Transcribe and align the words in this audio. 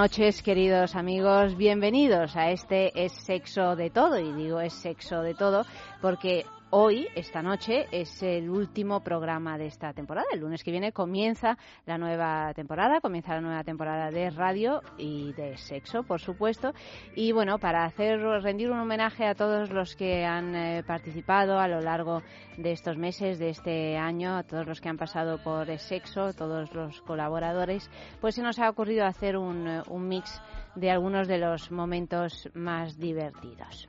Noches, 0.00 0.40
queridos 0.42 0.96
amigos. 0.96 1.58
Bienvenidos 1.58 2.34
a 2.34 2.52
este 2.52 2.90
Es 3.04 3.12
Sexo 3.12 3.76
de 3.76 3.90
Todo. 3.90 4.18
Y 4.18 4.32
digo 4.32 4.58
Es 4.58 4.72
Sexo 4.72 5.20
de 5.20 5.34
Todo 5.34 5.66
porque 6.00 6.46
Hoy, 6.72 7.08
esta 7.16 7.42
noche, 7.42 7.88
es 7.90 8.22
el 8.22 8.48
último 8.48 9.00
programa 9.00 9.58
de 9.58 9.66
esta 9.66 9.92
temporada. 9.92 10.28
El 10.32 10.38
lunes 10.38 10.62
que 10.62 10.70
viene 10.70 10.92
comienza 10.92 11.58
la 11.84 11.98
nueva 11.98 12.54
temporada, 12.54 13.00
comienza 13.00 13.34
la 13.34 13.40
nueva 13.40 13.64
temporada 13.64 14.12
de 14.12 14.30
radio 14.30 14.80
y 14.96 15.32
de 15.32 15.56
sexo, 15.56 16.04
por 16.04 16.20
supuesto. 16.20 16.72
Y 17.16 17.32
bueno, 17.32 17.58
para 17.58 17.84
hacer 17.84 18.20
rendir 18.20 18.70
un 18.70 18.78
homenaje 18.78 19.26
a 19.26 19.34
todos 19.34 19.70
los 19.70 19.96
que 19.96 20.24
han 20.24 20.54
eh, 20.54 20.84
participado 20.86 21.58
a 21.58 21.66
lo 21.66 21.80
largo 21.80 22.22
de 22.56 22.70
estos 22.70 22.96
meses, 22.96 23.40
de 23.40 23.48
este 23.48 23.96
año, 23.96 24.36
a 24.36 24.44
todos 24.44 24.64
los 24.64 24.80
que 24.80 24.90
han 24.90 24.96
pasado 24.96 25.42
por 25.42 25.76
sexo, 25.76 26.32
todos 26.34 26.72
los 26.72 27.02
colaboradores, 27.02 27.90
pues 28.20 28.36
se 28.36 28.42
nos 28.42 28.60
ha 28.60 28.70
ocurrido 28.70 29.06
hacer 29.06 29.36
un, 29.36 29.66
eh, 29.66 29.82
un 29.88 30.06
mix 30.06 30.40
de 30.76 30.92
algunos 30.92 31.26
de 31.26 31.38
los 31.38 31.72
momentos 31.72 32.48
más 32.54 32.96
divertidos. 32.96 33.88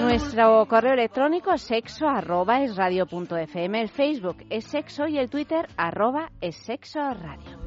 Nuestro 0.00 0.66
correo 0.66 0.94
electrónico 0.94 1.56
sexo 1.58 2.08
arroba 2.08 2.62
es 2.62 2.76
radio 2.76 3.06
punto 3.06 3.36
fm, 3.36 3.80
el 3.80 3.88
Facebook 3.88 4.38
es 4.50 4.64
sexo 4.64 5.06
y 5.06 5.18
el 5.18 5.28
Twitter 5.30 5.66
arroba 5.76 6.30
es 6.40 6.56
sexo 6.56 7.00
radio. 7.00 7.58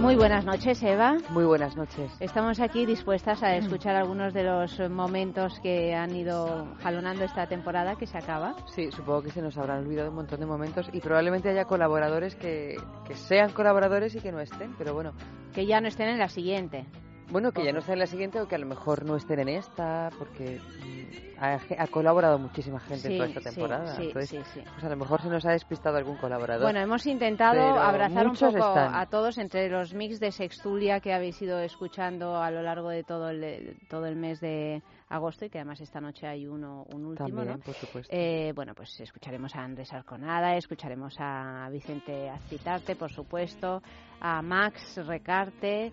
Muy 0.00 0.16
buenas 0.16 0.46
noches, 0.46 0.82
Eva. 0.82 1.18
Muy 1.28 1.44
buenas 1.44 1.76
noches. 1.76 2.10
Estamos 2.20 2.58
aquí 2.58 2.86
dispuestas 2.86 3.42
a 3.42 3.56
escuchar 3.56 3.96
algunos 3.96 4.32
de 4.32 4.44
los 4.44 4.80
momentos 4.88 5.60
que 5.60 5.94
han 5.94 6.16
ido 6.16 6.74
jalonando 6.82 7.24
esta 7.24 7.46
temporada 7.46 7.96
que 7.96 8.06
se 8.06 8.16
acaba. 8.16 8.54
Sí, 8.74 8.90
supongo 8.90 9.22
que 9.22 9.30
se 9.30 9.42
nos 9.42 9.58
habrán 9.58 9.80
olvidado 9.80 10.08
un 10.08 10.16
montón 10.16 10.40
de 10.40 10.46
momentos 10.46 10.88
y 10.92 11.00
probablemente 11.00 11.50
haya 11.50 11.66
colaboradores 11.66 12.34
que, 12.34 12.76
que 13.06 13.14
sean 13.14 13.52
colaboradores 13.52 14.14
y 14.14 14.20
que 14.20 14.32
no 14.32 14.40
estén, 14.40 14.74
pero 14.78 14.94
bueno. 14.94 15.12
Que 15.52 15.66
ya 15.66 15.82
no 15.82 15.88
estén 15.88 16.08
en 16.08 16.18
la 16.18 16.28
siguiente. 16.28 16.86
Bueno, 17.30 17.52
que 17.52 17.64
ya 17.64 17.72
no 17.72 17.78
está 17.78 17.92
en 17.92 18.00
la 18.00 18.06
siguiente 18.06 18.40
o 18.40 18.48
que 18.48 18.56
a 18.56 18.58
lo 18.58 18.66
mejor 18.66 19.04
no 19.04 19.16
estén 19.16 19.40
en 19.40 19.48
esta, 19.48 20.10
porque 20.18 20.58
mm, 20.58 21.38
ha, 21.40 21.86
colaborado 21.86 22.38
muchísima 22.38 22.80
gente 22.80 23.08
en 23.08 23.16
toda 23.16 23.28
esta 23.28 23.40
temporada. 23.40 23.94
Sí, 23.96 24.02
Entonces, 24.08 24.46
sí, 24.52 24.60
pues 24.62 24.84
a 24.84 24.88
lo 24.88 24.96
mejor 24.96 25.22
se 25.22 25.28
nos 25.28 25.44
ha 25.46 25.52
despistado 25.52 25.96
algún 25.96 26.16
colaborador. 26.16 26.62
Bueno, 26.64 26.80
hemos 26.80 27.06
intentado 27.06 27.78
abrazar 27.78 28.26
un 28.26 28.34
poco 28.34 28.64
a 28.64 29.06
todos 29.06 29.38
entre 29.38 29.68
los 29.68 29.94
mix 29.94 30.20
de 30.20 30.32
Sextulia 30.32 31.00
que 31.00 31.12
habéis 31.12 31.40
ido 31.40 31.60
escuchando 31.60 32.36
a 32.36 32.50
lo 32.50 32.62
largo 32.62 32.88
de 32.90 33.04
todo 33.04 33.30
el, 33.30 33.76
todo 33.88 34.06
el 34.06 34.16
mes 34.16 34.40
de 34.40 34.82
agosto 35.08 35.44
y 35.44 35.50
que 35.50 35.58
además 35.58 35.80
esta 35.80 36.00
noche 36.00 36.26
hay 36.26 36.46
uno 36.46 36.84
un 36.92 37.04
último, 37.04 37.28
También, 37.28 37.60
por 37.60 37.74
supuesto. 37.74 38.14
Eh, 38.14 38.52
bueno, 38.54 38.74
pues 38.74 39.00
escucharemos 39.00 39.54
a 39.56 39.60
Andrés 39.60 39.92
Arconada, 39.92 40.56
escucharemos 40.56 41.16
a 41.18 41.68
Vicente 41.70 42.28
Azcitarte, 42.28 42.96
por 42.96 43.10
supuesto, 43.10 43.82
a 44.20 44.42
Max 44.42 44.98
Recarte 45.04 45.92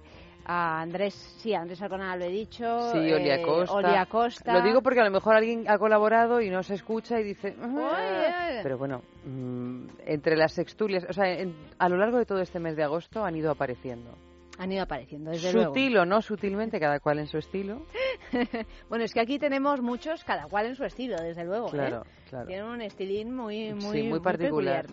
a 0.50 0.80
Andrés, 0.80 1.14
sí, 1.40 1.54
Andrés 1.54 1.82
Arconada 1.82 2.16
lo 2.16 2.24
he 2.24 2.30
dicho. 2.30 2.92
Sí, 2.94 3.00
Oli 3.12 3.30
eh, 3.30 3.98
Acosta. 3.98 4.54
Lo 4.54 4.62
digo 4.62 4.82
porque 4.82 5.02
a 5.02 5.04
lo 5.04 5.12
mejor 5.12 5.36
alguien 5.36 5.70
ha 5.70 5.78
colaborado 5.78 6.40
y 6.40 6.50
no 6.50 6.64
se 6.64 6.76
escucha 6.76 7.20
y 7.20 7.24
dice. 7.26 7.54
Pero 8.64 8.78
bueno, 8.78 9.02
mm, 9.26 9.88
entre 10.06 10.38
las 10.38 10.54
sextulias, 10.54 11.06
o 11.10 11.12
sea, 11.12 11.26
a 11.78 11.90
lo 11.90 11.98
largo 11.98 12.18
de 12.18 12.26
todo 12.26 12.40
este 12.40 12.62
mes 12.62 12.78
de 12.78 12.84
agosto 12.84 13.26
han 13.26 13.36
ido 13.36 13.52
apareciendo. 13.52 14.12
Han 14.58 14.72
ido 14.72 14.84
apareciendo, 14.84 15.32
desde 15.32 15.52
Sutil 15.52 15.98
o 15.98 16.06
no 16.06 16.22
sutilmente, 16.22 16.80
cada 16.80 17.02
cual 17.02 17.20
en 17.20 17.28
su 17.28 17.38
estilo. 17.38 17.86
bueno, 18.90 19.04
es 19.04 19.14
que 19.14 19.20
aquí 19.20 19.38
tenemos 19.38 19.82
muchos, 19.82 20.24
cada 20.24 20.46
cual 20.46 20.68
en 20.68 20.76
su 20.76 20.86
estilo, 20.86 21.18
desde 21.18 21.44
luego. 21.44 21.68
¿eh? 21.68 21.72
Claro, 21.72 22.04
claro. 22.30 22.48
Tienen 22.48 22.66
un 22.66 22.82
estilín 22.82 23.36
muy, 23.36 23.74
muy, 23.74 24.04
muy 24.04 24.20
particular. 24.22 24.86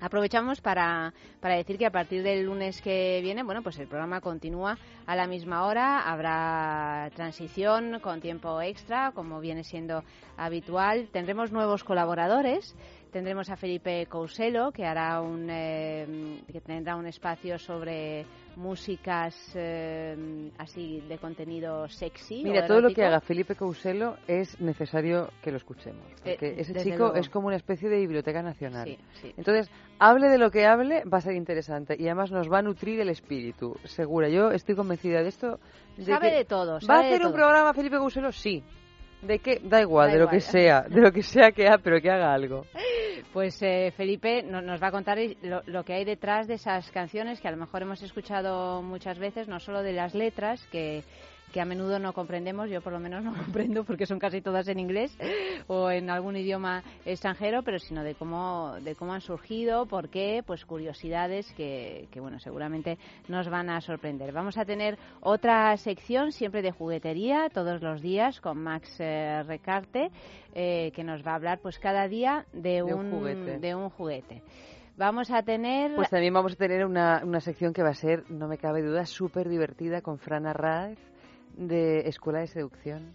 Aprovechamos 0.00 0.60
para, 0.60 1.12
para, 1.40 1.56
decir 1.56 1.76
que 1.76 1.86
a 1.86 1.90
partir 1.90 2.22
del 2.22 2.46
lunes 2.46 2.80
que 2.80 3.20
viene, 3.22 3.42
bueno, 3.42 3.62
pues 3.62 3.78
el 3.78 3.86
programa 3.86 4.20
continúa 4.20 4.78
a 5.06 5.14
la 5.14 5.26
misma 5.26 5.66
hora. 5.66 6.10
Habrá 6.10 7.10
transición 7.14 8.00
con 8.00 8.20
tiempo 8.20 8.60
extra, 8.62 9.12
como 9.12 9.40
viene 9.40 9.62
siendo 9.62 10.02
habitual. 10.36 11.08
Tendremos 11.12 11.52
nuevos 11.52 11.84
colaboradores. 11.84 12.74
Tendremos 13.10 13.50
a 13.50 13.56
Felipe 13.56 14.06
Couselo, 14.06 14.70
que 14.70 14.84
hará 14.84 15.20
un, 15.20 15.48
eh, 15.50 16.42
que 16.50 16.60
tendrá 16.60 16.94
un 16.94 17.06
espacio 17.06 17.58
sobre 17.58 18.24
músicas 18.56 19.34
eh, 19.54 20.50
así 20.58 21.00
de 21.08 21.18
contenido 21.18 21.88
sexy. 21.88 22.44
Mira, 22.44 22.66
todo 22.66 22.80
lo 22.80 22.94
que 22.94 23.04
haga 23.04 23.20
Felipe 23.20 23.56
Couselo 23.56 24.16
es 24.28 24.60
necesario 24.60 25.30
que 25.42 25.50
lo 25.50 25.56
escuchemos. 25.56 26.04
Eh, 26.24 26.36
porque 26.38 26.60
ese 26.60 26.74
chico 26.74 27.14
es 27.14 27.28
como 27.28 27.48
una 27.48 27.56
especie 27.56 27.88
de 27.88 27.98
biblioteca 27.98 28.42
nacional. 28.42 28.96
Entonces, 29.36 29.68
hable 29.98 30.28
de 30.28 30.38
lo 30.38 30.50
que 30.50 30.66
hable, 30.66 31.02
va 31.04 31.18
a 31.18 31.20
ser 31.20 31.34
interesante 31.34 31.96
y 31.98 32.06
además 32.06 32.30
nos 32.30 32.50
va 32.50 32.58
a 32.58 32.62
nutrir 32.62 33.00
el 33.00 33.08
espíritu, 33.08 33.76
segura. 33.84 34.28
Yo 34.28 34.52
estoy 34.52 34.76
convencida 34.76 35.22
de 35.22 35.28
esto. 35.28 35.58
sabe 35.98 36.30
de 36.30 36.44
todo. 36.44 36.78
¿Va 36.88 36.98
a 36.98 37.00
hacer 37.00 37.26
un 37.26 37.32
programa 37.32 37.74
Felipe 37.74 37.98
Couselo? 37.98 38.30
Sí. 38.30 38.62
¿De 39.22 39.38
qué? 39.38 39.60
Da 39.62 39.80
igual, 39.80 40.12
de 40.12 40.18
lo 40.18 40.28
que 40.28 40.40
sea, 40.40 40.82
de 40.82 41.00
lo 41.00 41.12
que 41.12 41.22
sea 41.22 41.52
que 41.52 41.66
haga, 41.66 41.78
pero 41.78 42.00
que 42.00 42.10
haga 42.10 42.32
algo. 42.32 42.64
Pues 43.32 43.62
eh, 43.62 43.92
Felipe 43.96 44.42
nos 44.42 44.82
va 44.82 44.88
a 44.88 44.90
contar 44.90 45.18
lo, 45.42 45.84
que 45.84 45.92
hay 45.94 46.04
detrás 46.04 46.48
de 46.48 46.54
esas 46.54 46.90
canciones 46.90 47.40
que 47.40 47.46
a 47.46 47.52
lo 47.52 47.56
mejor 47.56 47.82
hemos 47.82 48.02
escuchado 48.02 48.82
muchas 48.82 49.18
veces, 49.18 49.46
no 49.46 49.60
solo 49.60 49.82
de 49.82 49.92
las 49.92 50.14
letras, 50.14 50.66
que 50.72 51.04
que 51.52 51.60
a 51.60 51.64
menudo 51.64 51.98
no 51.98 52.12
comprendemos, 52.12 52.70
yo 52.70 52.80
por 52.80 52.92
lo 52.92 53.00
menos 53.00 53.24
no 53.24 53.34
comprendo 53.44 53.84
porque 53.84 54.06
son 54.06 54.18
casi 54.18 54.40
todas 54.40 54.68
en 54.68 54.78
inglés 54.78 55.16
o 55.66 55.90
en 55.90 56.10
algún 56.10 56.36
idioma 56.36 56.82
extranjero, 57.04 57.62
pero 57.62 57.78
sino 57.78 58.02
de 58.02 58.14
cómo, 58.14 58.76
de 58.82 58.94
cómo 58.94 59.12
han 59.12 59.20
surgido, 59.20 59.86
por 59.86 60.08
qué, 60.08 60.42
pues 60.46 60.64
curiosidades 60.64 61.52
que, 61.52 62.08
que 62.10 62.20
bueno, 62.20 62.38
seguramente 62.38 62.98
nos 63.28 63.48
van 63.48 63.70
a 63.70 63.80
sorprender. 63.80 64.32
Vamos 64.32 64.58
a 64.58 64.64
tener 64.64 64.98
otra 65.20 65.76
sección 65.76 66.32
siempre 66.32 66.62
de 66.62 66.70
juguetería 66.70 67.48
todos 67.52 67.82
los 67.82 68.00
días 68.00 68.40
con 68.40 68.62
Max 68.62 68.96
eh, 68.98 69.42
Recarte, 69.46 70.10
eh, 70.54 70.92
que 70.94 71.04
nos 71.04 71.26
va 71.26 71.32
a 71.32 71.34
hablar 71.36 71.60
pues 71.60 71.78
cada 71.78 72.08
día 72.08 72.46
de, 72.52 72.82
un, 72.82 73.10
juguete. 73.10 73.58
De 73.58 73.74
un 73.74 73.90
juguete. 73.90 74.42
Vamos 74.96 75.30
a 75.30 75.42
tener... 75.42 75.94
Pues 75.94 76.10
también 76.10 76.34
vamos 76.34 76.52
a 76.52 76.56
tener 76.56 76.84
una, 76.84 77.22
una 77.24 77.40
sección 77.40 77.72
que 77.72 77.82
va 77.82 77.90
a 77.90 77.94
ser, 77.94 78.30
no 78.30 78.48
me 78.48 78.58
cabe 78.58 78.82
duda, 78.82 79.06
súper 79.06 79.48
divertida 79.48 80.02
con 80.02 80.18
Fran 80.18 80.46
Arraez 80.46 80.98
de 81.56 82.08
Escuela 82.08 82.40
de 82.40 82.46
Seducción 82.46 83.14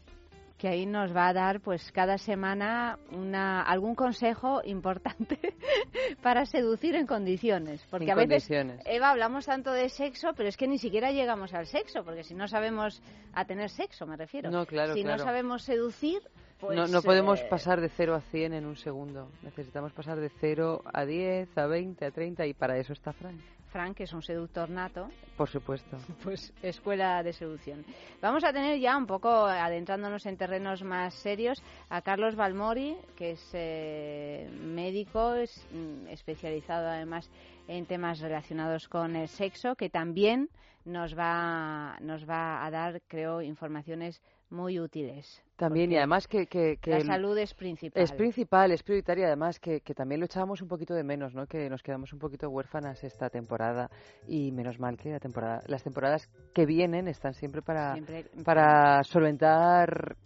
que 0.57 0.69
ahí 0.69 0.85
nos 0.85 1.15
va 1.15 1.27
a 1.27 1.33
dar 1.33 1.59
pues 1.59 1.91
cada 1.91 2.17
semana 2.17 2.97
una, 3.11 3.61
algún 3.61 3.93
consejo 3.93 4.61
importante 4.63 5.37
para 6.21 6.45
seducir 6.45 6.95
en 6.95 7.05
condiciones. 7.05 7.85
Porque 7.89 8.11
a 8.11 8.15
veces, 8.15 8.49
Eva, 8.85 9.11
hablamos 9.11 9.45
tanto 9.45 9.71
de 9.73 9.89
sexo, 9.89 10.29
pero 10.35 10.47
es 10.47 10.55
que 10.55 10.67
ni 10.67 10.77
siquiera 10.77 11.11
llegamos 11.11 11.53
al 11.53 11.67
sexo, 11.67 12.03
porque 12.03 12.23
si 12.23 12.33
no 12.35 12.47
sabemos 12.47 13.01
a 13.33 13.45
tener 13.45 13.69
sexo, 13.69 14.05
me 14.05 14.15
refiero. 14.15 14.49
No, 14.49 14.65
claro, 14.65 14.93
si 14.93 15.03
no 15.03 15.17
sabemos 15.17 15.63
seducir, 15.63 16.21
no, 16.61 16.87
no, 16.87 17.01
podemos 17.01 17.41
eh, 17.41 17.47
pasar 17.49 17.81
de 17.81 17.89
0 17.89 18.15
a 18.15 18.21
100 18.21 18.53
en 18.53 18.65
un 18.65 18.77
segundo. 18.77 19.29
Necesitamos 19.43 19.91
pasar 19.91 20.19
de 20.19 20.29
0 20.39 20.83
a 20.85 21.05
10, 21.05 21.57
a 21.57 21.67
20, 21.67 22.05
a 22.05 22.11
30 22.11 22.47
y 22.47 22.53
para 22.53 22.77
eso 22.77 22.93
está 22.93 23.11
Frank. 23.11 23.39
Frank, 23.75 23.98
que 23.98 24.04
es 24.06 24.13
un 24.13 24.22
seductor 24.22 24.69
nato. 24.69 25.10
Por 25.36 25.50
supuesto. 25.50 25.98
Pues 26.24 26.54
escuela 26.63 27.22
de 27.22 27.33
seducción. 27.33 27.83
Vamos 28.22 28.45
a 28.45 28.54
tener 28.54 28.80
ya 28.80 28.95
un 28.95 29.06
poco, 29.06 29.27
adentrándonos 29.30 30.25
en 30.27 30.38
terrenos 30.38 30.81
más 30.81 31.13
serios, 31.16 31.62
a 31.89 32.01
Carlos 32.01 32.38
Balmori, 32.38 32.95
que 33.18 33.31
es 33.31 33.50
eh, 33.51 34.50
médico, 34.63 35.33
es 35.33 35.68
mm, 35.74 36.07
especializado 36.07 36.88
además 36.88 37.30
en 37.68 37.86
temas 37.86 38.22
relacionados 38.22 38.88
con 38.88 39.18
el 39.18 39.27
sexo, 39.27 39.75
que 39.75 39.89
también 39.89 40.50
nos 40.86 41.13
va, 41.13 41.98
nos 42.00 42.30
va 42.30 42.66
a 42.66 42.71
dar, 42.71 43.01
creo, 43.10 43.42
informaciones 43.42 44.21
muy 44.50 44.80
útiles. 44.80 45.42
También, 45.56 45.92
y 45.92 45.97
además 45.97 46.27
que, 46.27 46.47
que, 46.47 46.77
La 46.86 47.00
salud 47.00 47.38
es 47.38 47.53
principal. 47.53 48.03
Es 48.03 48.12
principal, 48.12 48.71
es 48.71 48.83
prioritaria, 48.83 49.27
además 49.27 49.59
que, 49.59 49.81
que 49.81 49.94
también 49.94 50.19
lo 50.19 50.25
echábamos 50.25 50.62
un 50.62 50.68
poquito 50.68 50.94
de 50.94 51.03
menos, 51.03 51.33
¿no? 51.33 51.47
Que 51.47 51.69
nos 51.69 51.81
quedamos 51.81 52.12
un 52.12 52.19
poquito 52.19 52.50
huérfanas 52.50 53.03
esta 53.03 53.30
temporada 53.30 53.89
y 54.27 54.51
menos 54.51 54.80
mal 54.80 54.97
que 54.97 55.12
la 55.12 55.19
temporada, 55.19 55.62
las 55.68 55.83
temporadas 55.83 56.30
que 56.53 56.65
vienen 56.65 57.07
están 57.07 57.33
siempre 57.33 57.62
para, 57.62 57.95
para 58.44 59.03
solventar 59.03 60.18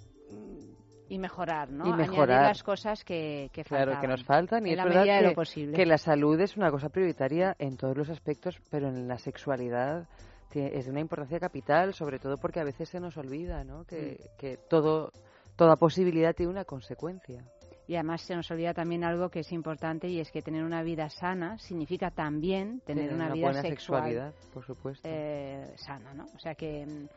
y 1.10 1.18
mejorar, 1.18 1.72
¿no? 1.72 1.88
Y 1.88 1.94
mejorar. 1.94 2.30
Añadir 2.32 2.48
las 2.48 2.64
cosas 2.64 3.04
que, 3.04 3.50
que 3.52 3.64
Claro, 3.64 4.00
que 4.00 4.08
nos 4.08 4.24
faltan 4.24 4.66
y 4.66 4.74
es 4.74 4.84
verdad 4.84 5.34
que, 5.36 5.72
que 5.72 5.86
la 5.86 5.98
salud 5.98 6.40
es 6.40 6.56
una 6.56 6.72
cosa 6.72 6.90
prioritaria 6.90 7.56
en 7.58 7.78
todos 7.78 7.98
los 7.98 8.10
aspectos, 8.10 8.60
pero 8.70 8.88
en 8.88 9.08
la 9.08 9.18
sexualidad 9.18 10.08
es 10.56 10.86
de 10.86 10.92
una 10.92 11.00
importancia 11.00 11.40
capital, 11.40 11.94
sobre 11.94 12.20
todo 12.20 12.38
porque 12.38 12.60
a 12.60 12.64
veces 12.64 12.90
se 12.90 13.00
nos 13.00 13.18
olvida, 13.18 13.64
¿no? 13.64 13.86
Que, 13.86 14.18
que 14.38 14.58
todo, 14.58 15.12
toda 15.56 15.76
posibilidad 15.76 16.36
tiene 16.36 16.52
una 16.52 16.66
consecuencia. 16.66 17.44
Y 17.90 17.96
además 17.96 18.22
se 18.22 18.36
nos 18.36 18.50
olvida 18.52 18.72
también 18.74 19.04
algo 19.04 19.30
que 19.30 19.40
es 19.40 19.52
importante 19.52 20.08
y 20.08 20.20
es 20.20 20.32
que 20.32 20.44
tener 20.44 20.64
una 20.64 20.84
vida 20.84 21.10
sana 21.10 21.58
significa 21.58 22.12
también 22.12 22.82
tener 22.82 23.12
una, 23.12 23.34
vida 23.34 23.48
buena 23.48 23.62
sexualidad, 23.64 24.32
por 24.54 24.64
supuesto. 24.64 25.08
Eh, 25.12 25.74
sana, 25.76 26.14
¿no? 26.14 26.26
O 26.36 26.40
sea 26.40 26.54
que 26.54 26.86
mm, 26.86 27.08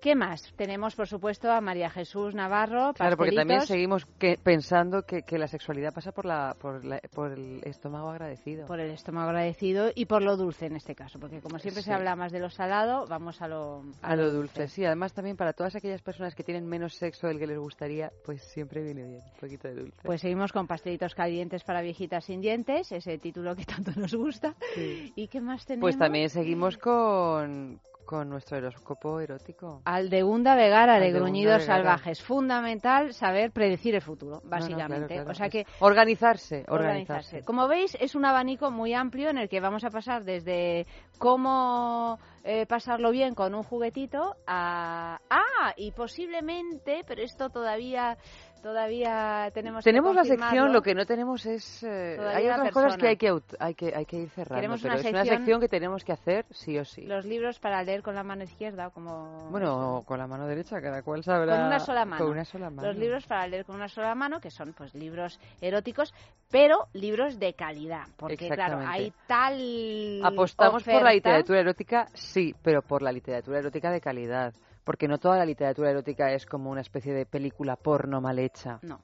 ¿Qué 0.00 0.14
más? 0.14 0.52
Tenemos, 0.54 0.94
por 0.94 1.08
supuesto, 1.08 1.50
a 1.50 1.60
María 1.60 1.90
Jesús 1.90 2.32
Navarro. 2.34 2.92
Claro, 2.94 3.16
porque 3.16 3.34
también 3.34 3.62
seguimos 3.62 4.06
pensando 4.42 5.02
que, 5.02 5.24
la 5.38 5.48
sexualidad 5.48 5.92
pasa 5.92 6.12
por, 6.12 6.24
la, 6.24 6.54
por, 6.60 7.32
el 7.32 7.60
estómago 7.64 8.10
agradecido. 8.10 8.66
Por 8.66 8.80
el 8.80 8.90
estómago 8.90 9.30
agradecido 9.30 9.90
y 9.94 10.06
por 10.06 10.22
lo 10.22 10.36
dulce 10.36 10.66
en 10.66 10.76
este 10.76 10.94
caso, 10.94 11.18
porque 11.18 11.40
como 11.40 11.58
siempre 11.58 11.82
se 11.82 11.92
habla 11.92 12.14
más 12.14 12.32
de 12.32 12.40
lo 12.40 12.50
salado, 12.50 13.06
vamos 13.08 13.42
a 13.42 13.48
lo, 13.48 13.82
a, 14.02 14.14
lo 14.14 14.30
dulce. 14.30 14.68
Sí, 14.68 14.84
además 14.84 15.12
también 15.12 15.36
para 15.36 15.52
todas 15.52 15.74
aquellas 15.74 16.02
personas 16.02 16.34
que 16.34 16.44
tienen 16.44 16.66
menos 16.66 16.94
sexo 16.94 17.26
del 17.26 17.38
que 17.38 17.46
les 17.46 17.58
gustaría, 17.58 18.12
pues 18.24 18.42
siempre 18.42 18.82
viene 18.82 19.04
bien 19.04 19.22
un 19.24 19.40
poquito 19.40 19.68
de 19.68 19.74
dulce. 19.74 19.98
Pues 20.02 20.20
seguimos 20.20 20.52
con 20.52 20.66
pastelitos 20.66 21.14
calientes 21.14 21.64
para 21.64 21.82
viejitas 21.82 22.24
sin 22.24 22.40
dientes, 22.40 22.92
ese 22.92 23.18
título 23.18 23.56
que 23.56 23.64
tanto 23.64 23.90
nos 23.96 24.14
gusta. 24.14 24.54
¿Y 24.76 25.26
qué 25.26 25.40
más 25.40 25.66
tenemos? 25.66 25.82
Pues 25.82 25.98
también 25.98 26.30
seguimos 26.30 26.76
con, 26.78 27.80
con 28.08 28.30
nuestro 28.30 28.56
horóscopo 28.56 29.20
erótico. 29.20 29.82
Aldegunda 29.84 30.54
Vegara 30.54 30.98
de 30.98 31.12
Gruñidos 31.12 31.64
Salvajes. 31.64 32.22
Fundamental 32.22 33.12
saber 33.12 33.50
predecir 33.50 33.94
el 33.94 34.00
futuro, 34.00 34.40
básicamente. 34.44 35.20
o 35.20 35.34
sea 35.34 35.50
que 35.50 35.66
organizarse, 35.80 36.64
organizarse, 36.68 37.44
Como 37.44 37.68
veis, 37.68 37.98
es 38.00 38.14
un 38.14 38.24
abanico 38.24 38.70
muy 38.70 38.94
amplio 38.94 39.28
en 39.28 39.36
el 39.36 39.50
que 39.50 39.60
vamos 39.60 39.84
a 39.84 39.90
pasar 39.90 40.24
desde 40.24 40.86
cómo 41.18 42.18
eh, 42.44 42.64
pasarlo 42.64 43.10
bien 43.10 43.34
con 43.34 43.54
un 43.54 43.62
juguetito 43.62 44.36
a 44.46 45.20
ah 45.28 45.74
y 45.76 45.92
posiblemente, 45.92 47.02
pero 47.06 47.20
esto 47.20 47.50
todavía 47.50 48.16
todavía 48.62 49.50
tenemos 49.54 49.84
tenemos 49.84 50.14
la 50.14 50.24
sección 50.24 50.72
lo 50.72 50.82
que 50.82 50.94
no 50.94 51.06
tenemos 51.06 51.46
es 51.46 51.82
eh, 51.82 52.18
hay 52.20 52.48
otras 52.48 52.72
cosas 52.72 52.96
que 52.96 53.08
hay 53.08 53.16
que 53.16 53.40
hay 53.58 53.74
que 53.74 53.92
hay 53.94 54.04
que 54.04 54.16
ir 54.16 54.30
cerrando 54.30 54.76
pero 54.82 54.94
es 54.94 55.04
una 55.06 55.24
sección 55.24 55.60
que 55.60 55.68
tenemos 55.68 56.04
que 56.04 56.12
hacer 56.12 56.46
sí 56.50 56.78
o 56.78 56.84
sí. 56.84 57.02
Los 57.02 57.24
libros 57.24 57.58
para 57.58 57.82
leer 57.82 58.02
con 58.02 58.14
la 58.14 58.22
mano 58.22 58.44
izquierda 58.44 58.90
como 58.90 59.48
bueno 59.50 60.02
con 60.06 60.18
la 60.18 60.26
mano 60.26 60.46
derecha 60.46 60.80
cada 60.80 61.02
cual 61.02 61.22
sabrá 61.22 61.56
con 61.56 61.66
una 61.66 61.78
sola 61.78 62.04
mano. 62.04 62.24
con 62.24 62.32
una 62.32 62.44
sola 62.44 62.70
mano. 62.70 62.88
los 62.88 62.96
libros 62.96 63.26
para 63.26 63.46
leer 63.46 63.64
con 63.64 63.76
una 63.76 63.88
sola 63.88 64.14
mano 64.14 64.40
que 64.40 64.50
son 64.50 64.72
pues 64.72 64.94
libros 64.94 65.38
eróticos 65.60 66.14
pero 66.50 66.88
libros 66.92 67.38
de 67.38 67.54
calidad 67.54 68.06
porque 68.16 68.48
claro 68.48 68.80
hay 68.86 69.12
tal 69.26 70.20
apostamos 70.24 70.82
por 70.82 71.02
la 71.02 71.12
literatura 71.12 71.60
erótica 71.60 72.08
sí 72.14 72.54
pero 72.62 72.82
por 72.82 73.02
la 73.02 73.12
literatura 73.12 73.58
erótica 73.58 73.90
de 73.90 74.00
calidad 74.00 74.54
porque 74.88 75.06
no 75.06 75.18
toda 75.18 75.36
la 75.36 75.44
literatura 75.44 75.90
erótica 75.90 76.32
es 76.32 76.46
como 76.46 76.70
una 76.70 76.80
especie 76.80 77.12
de 77.12 77.26
película 77.26 77.76
porno 77.76 78.22
mal 78.22 78.38
hecha. 78.38 78.78
No. 78.80 79.02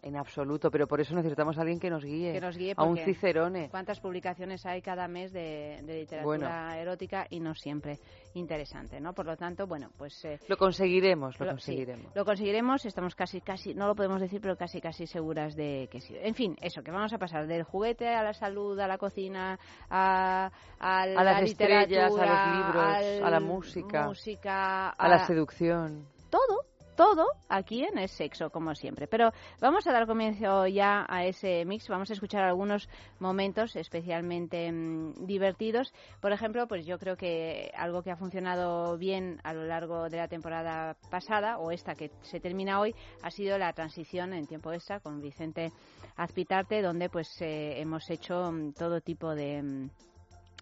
En 0.00 0.16
absoluto, 0.16 0.70
pero 0.70 0.86
por 0.86 1.00
eso 1.00 1.14
necesitamos 1.14 1.58
a 1.58 1.62
alguien 1.62 1.80
que 1.80 1.90
nos 1.90 2.04
guíe. 2.04 2.32
Que 2.32 2.40
nos 2.40 2.56
guíe 2.56 2.72
a 2.76 2.84
un 2.84 2.96
cicerone. 2.98 3.68
¿Cuántas 3.68 3.98
publicaciones 3.98 4.64
hay 4.64 4.80
cada 4.80 5.08
mes 5.08 5.32
de, 5.32 5.82
literatura 5.84 6.78
erótica 6.78 7.26
y 7.30 7.40
no 7.40 7.54
siempre 7.54 7.98
interesante, 8.34 9.00
¿no? 9.00 9.12
Por 9.12 9.26
lo 9.26 9.36
tanto, 9.36 9.66
bueno, 9.66 9.90
pues... 9.96 10.24
Eh, 10.24 10.38
lo 10.46 10.56
conseguiremos, 10.56 11.38
lo, 11.40 11.46
conseguiremos. 11.46 12.14
lo 12.14 12.24
conseguiremos, 12.24 12.84
estamos 12.84 13.16
casi, 13.16 13.40
casi, 13.40 13.74
no 13.74 13.88
lo 13.88 13.96
podemos 13.96 14.20
decir, 14.20 14.40
pero 14.40 14.56
casi, 14.56 14.80
casi 14.80 15.06
seguras 15.06 15.56
de 15.56 15.88
que 15.90 16.00
sí. 16.00 16.14
En 16.20 16.34
fin, 16.34 16.56
eso, 16.60 16.82
que 16.82 16.92
vamos 16.92 17.12
a 17.12 17.18
pasar 17.18 17.48
del 17.48 17.64
juguete 17.64 18.08
a 18.08 18.22
la 18.22 18.34
salud, 18.34 18.78
a 18.78 18.86
la 18.86 18.98
cocina, 18.98 19.58
a, 19.90 20.50
a, 20.78 21.06
la 21.06 21.24
las 21.24 21.42
estrellas, 21.42 22.12
a 22.16 22.26
los 22.26 22.56
libros, 22.56 23.26
a 23.26 23.30
la 23.30 23.40
música, 23.40 24.06
música 24.06 24.90
a 24.90 25.08
la 25.08 25.26
seducción. 25.26 26.06
Todo, 26.30 26.64
todo 26.98 27.28
aquí 27.48 27.84
en 27.84 27.96
el 27.96 28.08
sexo, 28.08 28.50
como 28.50 28.74
siempre. 28.74 29.06
Pero 29.06 29.30
vamos 29.60 29.86
a 29.86 29.92
dar 29.92 30.08
comienzo 30.08 30.66
ya 30.66 31.06
a 31.08 31.24
ese 31.24 31.64
mix. 31.64 31.86
Vamos 31.88 32.10
a 32.10 32.14
escuchar 32.14 32.42
algunos 32.42 32.88
momentos 33.20 33.76
especialmente 33.76 34.72
mm, 34.72 35.24
divertidos. 35.24 35.94
Por 36.20 36.32
ejemplo, 36.32 36.66
pues 36.66 36.84
yo 36.86 36.98
creo 36.98 37.16
que 37.16 37.70
algo 37.76 38.02
que 38.02 38.10
ha 38.10 38.16
funcionado 38.16 38.98
bien 38.98 39.40
a 39.44 39.54
lo 39.54 39.62
largo 39.64 40.08
de 40.08 40.16
la 40.16 40.26
temporada 40.26 40.96
pasada, 41.08 41.58
o 41.58 41.70
esta 41.70 41.94
que 41.94 42.10
se 42.22 42.40
termina 42.40 42.80
hoy, 42.80 42.96
ha 43.22 43.30
sido 43.30 43.58
la 43.58 43.72
transición 43.72 44.32
en 44.32 44.48
tiempo 44.48 44.72
extra 44.72 44.98
con 44.98 45.20
Vicente 45.20 45.70
Azpitarte, 46.16 46.82
donde 46.82 47.08
pues 47.08 47.40
eh, 47.40 47.80
hemos 47.80 48.10
hecho 48.10 48.50
mm, 48.50 48.72
todo 48.72 49.00
tipo 49.00 49.36
de 49.36 49.62
mm, 49.62 49.90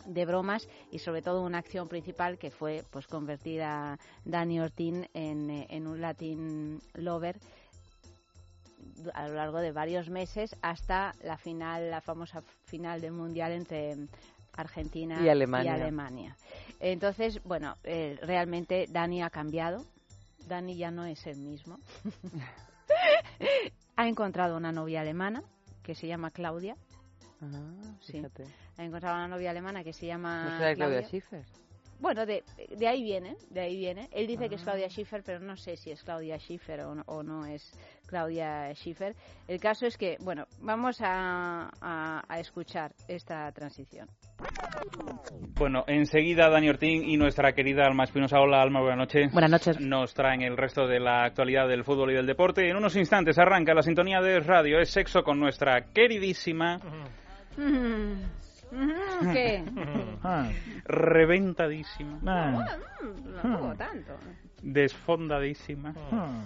de 0.07 0.25
bromas 0.25 0.69
y 0.91 0.99
sobre 0.99 1.23
todo 1.23 1.43
una 1.43 1.59
acción 1.59 1.89
principal 1.89 2.39
que 2.39 2.51
fue 2.51 2.85
pues 2.91 3.07
convertir 3.07 3.63
a 3.63 3.99
Dani 4.25 4.61
Ortín 4.61 5.09
en, 5.15 5.51
eh, 5.51 5.67
en 5.71 5.87
un 5.87 6.01
Latin 6.01 6.81
lover 6.95 7.39
a 9.15 9.29
lo 9.29 9.35
largo 9.35 9.61
de 9.61 9.73
varios 9.73 10.09
meses 10.09 10.57
hasta 10.63 11.15
la 11.23 11.37
final, 11.37 11.91
la 11.91 12.01
famosa 12.01 12.43
final 12.65 13.01
del 13.01 13.13
mundial 13.13 13.53
entre 13.53 13.97
Argentina 14.55 15.21
y 15.23 15.29
Alemania. 15.75 16.37
Entonces, 16.81 17.43
bueno, 17.45 17.77
eh, 17.85 18.19
realmente 18.23 18.87
Dani 18.89 19.23
ha 19.23 19.31
cambiado. 19.31 19.85
Dani 20.49 20.77
ya 20.77 20.91
no 20.91 21.05
es 21.05 21.27
el 21.27 21.39
mismo. 21.39 21.79
ha 23.97 24.09
encontrado 24.09 24.57
una 24.57 24.73
novia 24.73 25.01
alemana 25.01 25.43
que 25.83 25.95
se 25.95 26.07
llama 26.07 26.31
Claudia 26.31 26.77
Ah, 27.55 27.97
fíjate. 28.01 28.45
Sí. 28.45 28.53
Ha 28.79 28.85
encontrado 28.85 29.17
una 29.17 29.29
novia 29.29 29.51
alemana 29.51 29.83
que 29.83 29.93
se 29.93 30.07
llama. 30.07 30.45
¿No 30.45 30.59
será 30.59 30.75
Claudia 30.75 31.03
Schiffer? 31.03 31.45
Bueno, 31.99 32.27
de, 32.27 32.45
de, 32.77 32.89
ahí 32.89 33.03
viene, 33.03 33.37
de 33.49 33.61
ahí 33.61 33.77
viene. 33.77 34.09
Él 34.13 34.27
dice 34.27 34.49
que 34.49 34.57
es 34.57 34.63
Claudia 34.63 34.87
ah. 34.87 34.91
Schiffer, 34.91 35.23
pero 35.25 35.41
no 35.41 35.57
sé 35.57 35.77
si 35.77 35.91
es 35.91 36.03
Claudia 36.03 36.39
Schiffer 36.39 36.81
o 36.81 36.95
no, 36.95 37.03
o 37.07 37.23
no 37.23 37.47
es 37.47 37.73
Claudia 38.07 38.73
Schiffer. 38.75 39.15
El 39.49 39.59
caso 39.61 39.87
es 39.87 39.97
que, 39.97 40.17
bueno, 40.21 40.47
vamos 40.61 40.99
a, 41.01 41.71
a, 41.81 42.39
escuchar 42.39 42.93
esta 43.09 43.51
transición. 43.53 44.09
Bueno, 45.59 45.85
enseguida 45.87 46.51
Dani 46.51 46.69
Ortín 46.69 47.09
y 47.09 47.17
nuestra 47.17 47.53
querida 47.53 47.85
Alma 47.87 48.05
Espinosa. 48.05 48.41
Hola, 48.41 48.61
Alma, 48.61 48.81
buenas 48.81 48.99
noches. 48.99 49.33
Buenas 49.33 49.51
noches. 49.51 49.81
Nos 49.81 50.13
traen 50.13 50.43
el 50.43 50.57
resto 50.57 50.87
de 50.87 51.01
la 51.01 51.25
actualidad 51.25 51.67
del 51.67 51.85
fútbol 51.85 52.11
y 52.11 52.15
del 52.15 52.27
deporte. 52.27 52.69
En 52.69 52.77
unos 52.77 52.95
instantes 52.97 53.39
arranca 53.39 53.73
la 53.73 53.83
sintonía 53.83 54.21
de 54.21 54.41
radio 54.41 54.79
Es 54.79 54.91
Sexo 54.91 55.23
con 55.23 55.41
nuestra 55.41 55.87
queridísima... 55.95 56.79
¿Qué? 59.33 59.65
Ah. 60.23 60.51
Reventadísima. 60.87 62.19
Ah. 62.27 62.79
No, 63.45 63.77
tanto. 63.77 64.13
Desfondadísima. 64.63 65.95
Ah. 66.11 66.43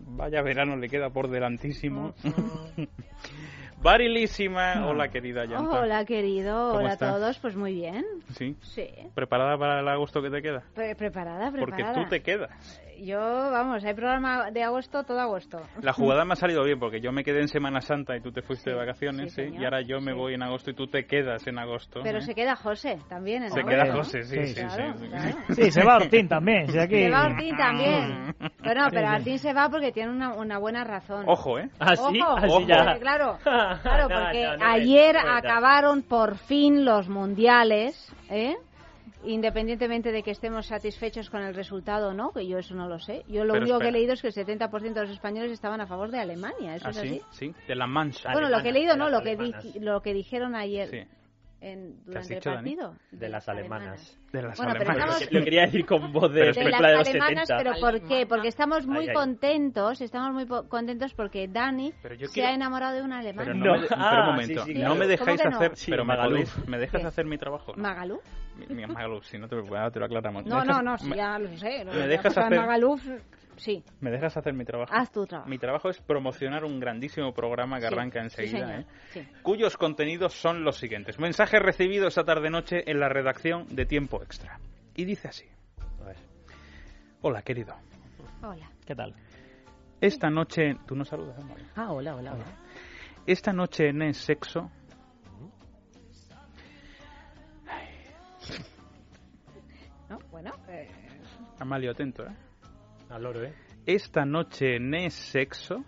Vaya 0.00 0.42
verano 0.42 0.76
le 0.76 0.88
queda 0.88 1.08
por 1.10 1.28
delantísimo. 1.30 2.14
Barilísima. 3.82 4.86
Hola, 4.86 5.08
querida 5.08 5.44
Yanta. 5.46 5.80
Hola, 5.80 6.04
querido. 6.04 6.74
Hola 6.74 6.92
a 6.92 6.96
todos. 6.96 7.38
Pues 7.38 7.56
muy 7.56 7.72
bien. 7.74 8.04
¿Sí? 8.34 8.56
Sí. 8.60 8.88
¿Preparada 9.14 9.56
para 9.56 9.80
el 9.80 9.88
agosto 9.88 10.20
que 10.20 10.30
te 10.30 10.42
queda? 10.42 10.64
preparada, 10.74 11.50
preparada. 11.50 11.60
Porque 11.60 11.84
tú 11.94 12.08
te 12.10 12.20
quedas. 12.20 12.82
Yo, 13.04 13.18
vamos, 13.18 13.84
hay 13.84 13.94
programa 13.94 14.50
de 14.50 14.62
agosto 14.62 15.04
todo 15.04 15.20
agosto. 15.20 15.60
La 15.82 15.92
jugada 15.92 16.24
me 16.24 16.32
ha 16.32 16.36
salido 16.36 16.64
bien 16.64 16.78
porque 16.78 17.00
yo 17.00 17.12
me 17.12 17.24
quedé 17.24 17.40
en 17.40 17.48
Semana 17.48 17.80
Santa 17.80 18.16
y 18.16 18.20
tú 18.20 18.32
te 18.32 18.42
fuiste 18.42 18.70
de 18.70 18.76
vacaciones, 18.76 19.32
sí, 19.32 19.42
y 19.58 19.64
ahora 19.64 19.82
yo 19.82 20.00
me 20.00 20.12
voy 20.12 20.34
en 20.34 20.42
agosto 20.42 20.70
y 20.70 20.74
tú 20.74 20.86
te 20.86 21.06
quedas 21.06 21.46
en 21.46 21.58
agosto. 21.58 22.00
Pero 22.02 22.20
se 22.20 22.34
queda 22.34 22.56
José 22.56 22.98
también 23.08 23.44
en 23.44 23.50
Se 23.50 23.62
queda 23.62 23.92
José, 23.92 24.22
sí, 24.22 24.46
sí, 24.46 24.64
sí. 24.68 25.54
Sí, 25.54 25.70
se 25.70 25.84
va 25.84 25.96
Ortín 25.96 26.28
también. 26.28 26.68
Se 26.68 27.10
va 27.10 27.26
Ortín 27.26 27.56
también. 27.56 28.34
Pero 28.62 28.82
no, 28.82 28.90
pero 28.90 29.10
Ortín 29.14 29.38
se 29.38 29.52
va 29.54 29.68
porque 29.70 29.92
tiene 29.92 30.10
una, 30.10 30.34
una 30.34 30.58
buena 30.58 30.84
razón. 30.84 31.24
Ojo, 31.26 31.58
¿eh? 31.58 31.70
¿Ah? 31.80 31.94
Ojo, 31.98 32.60
ya. 32.66 32.98
claro, 33.00 33.38
claro, 33.42 34.08
porque 34.08 34.46
ayer 34.60 35.16
acabaron 35.16 36.02
por 36.02 36.36
fin 36.36 36.84
los 36.84 37.08
mundiales, 37.08 38.12
¿eh? 38.30 38.56
Independientemente 39.24 40.12
de 40.12 40.22
que 40.22 40.30
estemos 40.30 40.66
satisfechos 40.66 41.30
con 41.30 41.42
el 41.42 41.54
resultado 41.54 42.10
o 42.10 42.14
no, 42.14 42.30
que 42.32 42.46
yo 42.46 42.58
eso 42.58 42.74
no 42.74 42.88
lo 42.88 42.98
sé. 42.98 43.24
Yo 43.28 43.44
lo 43.44 43.54
único 43.54 43.78
que 43.78 43.88
he 43.88 43.92
leído 43.92 44.12
es 44.12 44.22
que 44.22 44.28
el 44.28 44.34
70% 44.34 44.92
de 44.92 45.00
los 45.02 45.10
españoles 45.10 45.52
estaban 45.52 45.80
a 45.80 45.86
favor 45.86 46.10
de 46.10 46.20
Alemania. 46.20 46.76
¿Eso 46.76 46.88
¿Ah, 46.88 46.90
es 46.90 46.98
así? 46.98 47.22
Sí, 47.30 47.54
de 47.66 47.74
la 47.74 47.86
mancha. 47.86 48.32
Bueno, 48.32 48.48
lo 48.48 48.62
que 48.62 48.70
he 48.70 48.72
leído 48.72 48.96
no, 48.96 49.10
lo 49.10 49.22
que, 49.22 49.36
lo 49.80 50.00
que 50.00 50.14
dijeron 50.14 50.54
ayer. 50.54 50.88
Sí 50.88 51.17
en, 51.60 52.04
durante 52.04 52.34
el 52.36 52.42
partido? 52.42 52.94
De, 53.10 53.28
las 53.28 53.48
alemanas. 53.48 54.18
De 54.32 54.42
las 54.42 54.56
bueno, 54.56 54.72
alemanas. 54.72 55.16
Pero 55.18 55.38
Lo 55.38 55.44
quería 55.44 55.62
decir 55.62 55.86
con 55.86 56.12
voz 56.12 56.32
de, 56.32 56.52
de 56.52 56.64
las 56.70 57.08
alemanas, 57.08 57.48
pero 57.48 57.72
¿por 57.80 58.00
qué? 58.06 58.26
Porque 58.26 58.48
estamos 58.48 58.86
muy 58.86 59.12
contentos, 59.12 60.00
estamos 60.00 60.32
muy 60.32 60.46
contentos 60.68 61.14
porque 61.14 61.48
Dani 61.48 61.92
se 62.28 62.44
ha 62.44 62.54
enamorado 62.54 62.96
de 62.96 63.02
una 63.02 63.18
alemana. 63.18 63.52
Pero, 63.52 63.58
no, 63.58 63.78
me, 63.78 64.20
un 64.20 64.26
momento, 64.26 64.64
no 64.66 64.94
me 64.94 65.06
dejáis 65.06 65.44
hacer, 65.44 65.72
pero 65.86 66.04
¿me 66.04 66.78
dejas 66.78 67.04
hacer 67.04 67.26
mi 67.26 67.38
trabajo? 67.38 67.74
¿Magaluf? 67.76 68.22
Magaluf, 68.68 69.24
si 69.24 69.38
no 69.38 69.48
te, 69.48 69.56
te 69.56 69.98
lo 69.98 70.04
aclaramos. 70.04 70.44
No, 70.46 70.64
no, 70.64 70.82
no, 70.82 70.96
ya 71.14 71.38
lo 71.38 71.48
sé. 71.56 71.84
¿Me 71.84 72.08
dejas 72.08 72.36
hacer? 72.36 72.58
Magaluf, 72.58 73.02
Sí. 73.58 73.82
¿Me 74.00 74.10
dejas 74.10 74.36
hacer 74.36 74.54
mi 74.54 74.64
trabajo? 74.64 74.92
Haz 74.94 75.10
tu 75.10 75.26
trabajo. 75.26 75.48
Mi 75.50 75.58
trabajo 75.58 75.90
es 75.90 76.00
promocionar 76.00 76.64
un 76.64 76.80
grandísimo 76.80 77.32
programa 77.32 77.78
que 77.80 77.86
arranca 77.86 78.20
enseguida, 78.20 78.80
¿eh? 78.80 78.86
cuyos 79.42 79.76
contenidos 79.76 80.32
son 80.32 80.64
los 80.64 80.76
siguientes. 80.78 81.18
Mensaje 81.18 81.58
recibido 81.58 82.08
esta 82.08 82.24
tarde-noche 82.24 82.90
en 82.90 83.00
la 83.00 83.08
redacción 83.08 83.66
de 83.68 83.84
Tiempo 83.84 84.22
Extra. 84.22 84.58
Y 84.94 85.04
dice 85.04 85.28
así. 85.28 85.44
Hola, 87.20 87.42
querido. 87.42 87.74
Hola. 88.42 88.70
¿Qué 88.86 88.94
tal? 88.94 89.12
Esta 90.00 90.30
noche... 90.30 90.76
¿Tú 90.86 90.94
no 90.94 91.04
saludas, 91.04 91.36
Ah, 91.74 91.90
hola, 91.90 92.14
hola, 92.14 92.34
hola. 92.34 92.44
Esta 93.26 93.52
noche 93.52 93.88
en 93.88 94.02
el 94.02 94.14
sexo... 94.14 94.70
No, 100.08 100.18
bueno... 100.30 100.52
Eh... 100.68 100.88
Amalio, 101.58 101.90
atento, 101.90 102.24
¿eh? 102.24 102.47
Al 103.10 103.22
loro, 103.22 103.44
¿eh? 103.44 103.54
Esta 103.86 104.24
noche 104.24 104.78
no 104.78 104.96
es 104.98 105.14
sexo. 105.14 105.84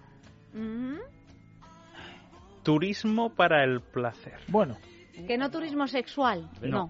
Turismo 2.62 3.35
para 3.35 3.62
el 3.62 3.81
placer. 3.81 4.39
Bueno. 4.49 4.79
Que 5.27 5.37
no 5.37 5.50
turismo 5.50 5.87
sexual, 5.87 6.49
no. 6.62 6.89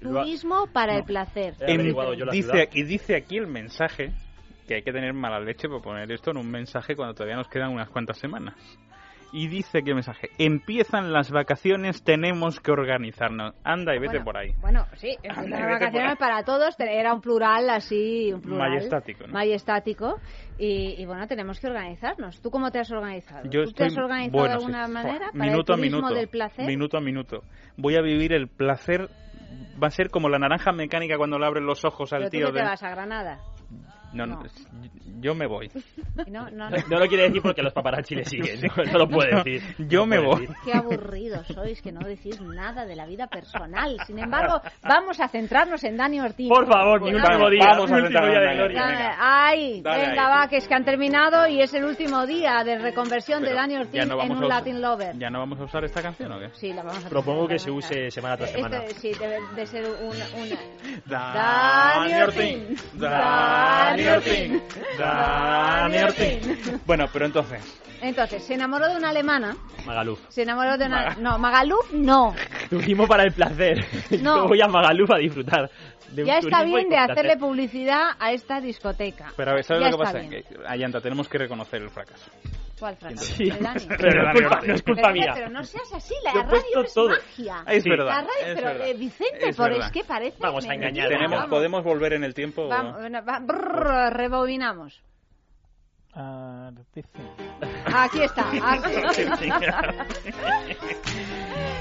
turismo 0.00 0.68
para 0.72 0.96
el 0.96 1.02
placer. 1.02 1.54
dice, 2.30 2.68
y 2.72 2.84
dice 2.84 3.16
aquí 3.16 3.36
el 3.36 3.48
mensaje 3.48 4.12
que 4.68 4.76
hay 4.76 4.82
que 4.82 4.92
tener 4.92 5.12
mala 5.12 5.40
leche 5.40 5.68
para 5.68 5.80
poner 5.80 6.12
esto 6.12 6.30
en 6.30 6.36
un 6.36 6.50
mensaje 6.50 6.94
cuando 6.94 7.14
todavía 7.14 7.36
nos 7.36 7.48
quedan 7.48 7.72
unas 7.72 7.90
cuantas 7.90 8.18
semanas 8.18 8.54
y 9.34 9.48
dice 9.48 9.82
que 9.82 9.94
mensaje, 9.94 10.30
empiezan 10.38 11.12
las 11.12 11.32
vacaciones, 11.32 12.04
tenemos 12.04 12.60
que 12.60 12.70
organizarnos. 12.70 13.52
Anda 13.64 13.92
y 13.96 13.98
vete 13.98 14.20
por 14.20 14.36
ahí. 14.36 14.54
Bueno, 14.60 14.86
sí, 14.94 15.16
las 15.24 15.50
vacaciones 15.50 16.16
para 16.18 16.44
todos, 16.44 16.76
era 16.78 17.12
un 17.12 17.20
plural 17.20 17.68
así, 17.68 18.32
un 18.32 18.40
plural. 18.40 18.70
Majestático. 18.70 19.26
Majestático. 19.26 20.20
Y, 20.56 21.04
bueno, 21.04 21.26
tenemos 21.26 21.58
que 21.58 21.66
organizarnos. 21.66 22.40
¿Tú 22.40 22.52
cómo 22.52 22.70
te 22.70 22.78
has 22.78 22.92
organizado? 22.92 23.50
Yo 23.50 23.64
¿Tú 23.64 23.72
te 23.72 23.86
has 23.86 23.96
organizado 23.96 24.44
de 24.44 24.52
alguna 24.52 24.86
manera 24.86 25.32
para 25.32 25.50
minuto 25.50 25.74
el 25.74 25.80
turismo 25.80 25.98
a 25.98 26.00
minuto, 26.00 26.14
del 26.14 26.28
placer? 26.28 26.66
Minuto 26.66 26.96
a 26.96 27.00
minuto. 27.00 27.42
Voy 27.76 27.96
a 27.96 28.02
vivir 28.02 28.32
el 28.32 28.46
placer 28.46 29.10
va 29.82 29.88
a 29.88 29.90
ser 29.90 30.10
como 30.10 30.28
la 30.28 30.38
naranja 30.38 30.70
mecánica 30.70 31.16
cuando 31.16 31.40
le 31.40 31.46
abren 31.46 31.66
los 31.66 31.84
ojos 31.84 32.12
al 32.12 32.20
Pero 32.20 32.30
tío. 32.30 32.46
Tú 32.46 32.54
te 32.54 32.62
vas 32.62 32.82
a 32.84 32.90
Granada. 32.90 33.40
No, 34.14 34.26
no, 34.26 34.42
yo 35.20 35.34
me 35.34 35.46
voy. 35.46 35.70
No, 36.26 36.48
no, 36.50 36.70
no. 36.70 36.98
lo 36.98 37.06
quiere 37.08 37.24
decir 37.24 37.42
porque 37.42 37.62
los 37.62 37.72
paparazzi 37.72 38.14
le 38.14 38.24
siguen, 38.24 38.60
no, 38.62 38.84
lo 38.98 39.08
puede 39.08 39.34
decir. 39.42 39.62
Yo 39.88 40.06
me 40.06 40.18
voy. 40.18 40.48
Qué 40.64 40.72
aburridos 40.72 41.46
sois 41.48 41.82
que 41.82 41.92
no 41.92 42.00
decís 42.00 42.40
nada 42.40 42.86
de 42.86 42.94
la 42.94 43.04
vida 43.04 43.26
personal. 43.26 43.96
Sin 44.06 44.18
embargo, 44.18 44.60
vamos 44.82 45.20
a 45.20 45.28
centrarnos 45.28 45.82
en 45.84 45.96
Dani 45.96 46.20
Ortiz. 46.20 46.48
Por 46.48 46.66
favor, 46.66 47.02
mi 47.02 47.14
último 47.14 47.50
día. 47.50 47.66
Vamos 47.72 47.90
a 47.90 47.96
centrarnos 47.96 48.36
en 48.36 48.56
Gloria. 48.56 49.16
Ay, 49.18 49.82
venga, 49.82 50.28
va, 50.28 50.48
que 50.48 50.58
es 50.58 50.68
que 50.68 50.74
han 50.74 50.84
terminado 50.84 51.46
y 51.48 51.60
es 51.60 51.74
el 51.74 51.84
último 51.84 52.26
día 52.26 52.62
de 52.64 52.78
reconversión 52.78 53.42
de 53.42 53.52
Dani 53.52 53.76
Ortiz 53.76 54.02
en 54.02 54.32
un 54.32 54.48
Latin 54.48 54.80
Lover. 54.80 55.18
¿Ya 55.18 55.30
no 55.30 55.40
vamos 55.40 55.60
a 55.60 55.64
usar 55.64 55.84
esta 55.84 56.00
canción 56.00 56.32
o 56.32 56.38
qué? 56.38 56.50
Sí, 56.52 56.72
la 56.72 56.82
vamos 56.82 57.04
a 57.04 57.08
Propongo 57.08 57.48
que 57.48 57.58
se 57.58 57.70
use 57.70 58.10
semana 58.10 58.36
tras 58.36 58.50
semana. 58.50 58.82
sí, 59.00 59.12
debe 59.18 59.38
de 59.56 59.66
ser 59.66 59.84
una... 59.84 60.26
una... 60.42 60.58
Dani 61.06 62.22
Ortiz. 62.22 62.92
Dani 62.94 64.03
bueno, 66.86 67.06
pero 67.12 67.26
entonces. 67.26 67.80
Entonces, 68.00 68.44
se 68.44 68.54
enamoró 68.54 68.88
de 68.88 68.96
una 68.96 69.10
alemana. 69.10 69.56
Magaluf. 69.86 70.20
Se 70.28 70.42
enamoró 70.42 70.76
de 70.76 70.86
una. 70.86 71.14
No, 71.16 71.38
Magaluf 71.38 71.92
no. 71.92 72.34
Turismo 72.70 73.06
para 73.06 73.24
el 73.24 73.32
placer. 73.32 73.84
No. 74.20 74.42
Yo 74.42 74.48
voy 74.48 74.60
a 74.60 74.68
Magaluf 74.68 75.10
a 75.10 75.18
disfrutar. 75.18 75.70
ya 76.14 76.38
está 76.38 76.64
bien 76.64 76.88
de 76.88 76.98
hacerle 76.98 77.36
publicidad 77.36 78.10
a 78.18 78.32
esta 78.32 78.60
discoteca. 78.60 79.32
Pero 79.36 79.52
a 79.52 79.54
ver, 79.54 79.64
¿sabes 79.64 79.84
lo 79.84 79.96
que 79.96 80.04
pasa? 80.04 80.20
Ayanta, 80.68 81.00
tenemos 81.00 81.28
que 81.28 81.38
reconocer 81.38 81.82
el 81.82 81.90
fracaso. 81.90 82.30
¿Cuál 82.84 82.96
fracaso? 82.96 83.34
Sí. 83.36 83.50
Pero, 83.98 84.32
no, 84.34 84.74
es 84.74 84.82
culpa, 84.82 85.10
mía. 85.10 85.32
Pero 85.34 85.48
no 85.48 85.64
seas 85.64 85.90
así, 85.94 86.12
la 86.22 86.34
radio 86.42 86.82
es 86.84 86.92
todo. 86.92 87.08
magia. 87.08 87.64
Es 87.66 87.82
verdad. 87.82 88.04
La 88.04 88.16
radio, 88.16 88.28
es 88.42 88.54
pero 88.56 88.66
verdad. 88.66 88.88
Eh, 88.88 88.94
Vicente, 88.94 89.54
por 89.54 89.72
es 89.72 89.90
que 89.90 90.04
parece. 90.04 90.36
Vamos 90.38 90.68
a 90.68 90.74
engañar. 90.74 91.08
Tenemos, 91.08 91.46
¿Podemos 91.46 91.82
volver 91.82 92.12
en 92.12 92.24
el 92.24 92.34
tiempo? 92.34 92.68
Vamos, 92.68 93.00
brrr, 93.00 94.12
rebobinamos. 94.12 95.02
Uh, 96.14 96.72
aquí 97.86 98.20
está. 98.20 98.50
Aquí. 98.50 98.92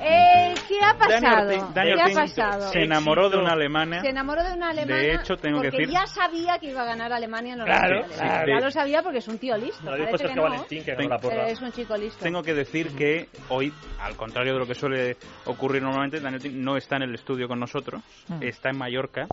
Eh, 0.00 0.54
¿Qué 0.68 0.78
ha 0.84 0.94
pasado? 0.96 1.70
Daniel 1.74 1.96
¿Qué 1.96 2.12
ha 2.12 2.14
pasado? 2.14 2.68
Se 2.70 2.82
enamoró 2.82 3.30
de 3.30 3.38
una 3.38 3.52
alemana. 3.52 4.00
Se 4.00 4.10
enamoró 4.10 4.42
de 4.44 4.54
una 4.54 4.70
alemana. 4.70 4.98
De 5.00 5.14
hecho, 5.14 5.36
tengo 5.36 5.60
que 5.60 5.70
decir. 5.70 5.88
ya 5.90 6.06
sabía 6.06 6.58
que 6.58 6.70
iba 6.70 6.82
a 6.82 6.84
ganar 6.84 7.12
Alemania 7.12 7.54
en 7.54 7.58
los 7.60 7.66
claro, 7.66 8.04
claro. 8.06 8.52
Ya 8.52 8.64
lo 8.64 8.70
sabía 8.70 9.02
porque 9.02 9.18
es 9.18 9.28
un 9.28 9.38
tío 9.38 9.56
listo. 9.56 9.82
No 9.82 9.96
lo 9.96 10.04
dijo 10.04 10.18
Sergio 10.18 10.42
Valentín, 10.42 10.84
que 10.84 10.94
no 10.94 11.08
la 11.08 11.18
porra. 11.18 11.48
Es 11.48 11.60
un 11.60 11.72
chico 11.72 11.96
listo. 11.96 12.22
Tengo 12.22 12.42
que 12.42 12.54
decir 12.54 12.94
que 12.94 13.28
hoy, 13.48 13.72
al 14.00 14.16
contrario 14.16 14.54
de 14.54 14.58
lo 14.58 14.66
que 14.66 14.74
suele 14.74 15.16
ocurrir 15.44 15.82
normalmente, 15.82 16.20
Daniel 16.20 16.64
no 16.64 16.76
está 16.76 16.96
en 16.96 17.02
el 17.02 17.14
estudio 17.14 17.48
con 17.48 17.58
nosotros. 17.58 18.02
Está 18.40 18.70
en 18.70 18.78
Mallorca, 18.78 19.26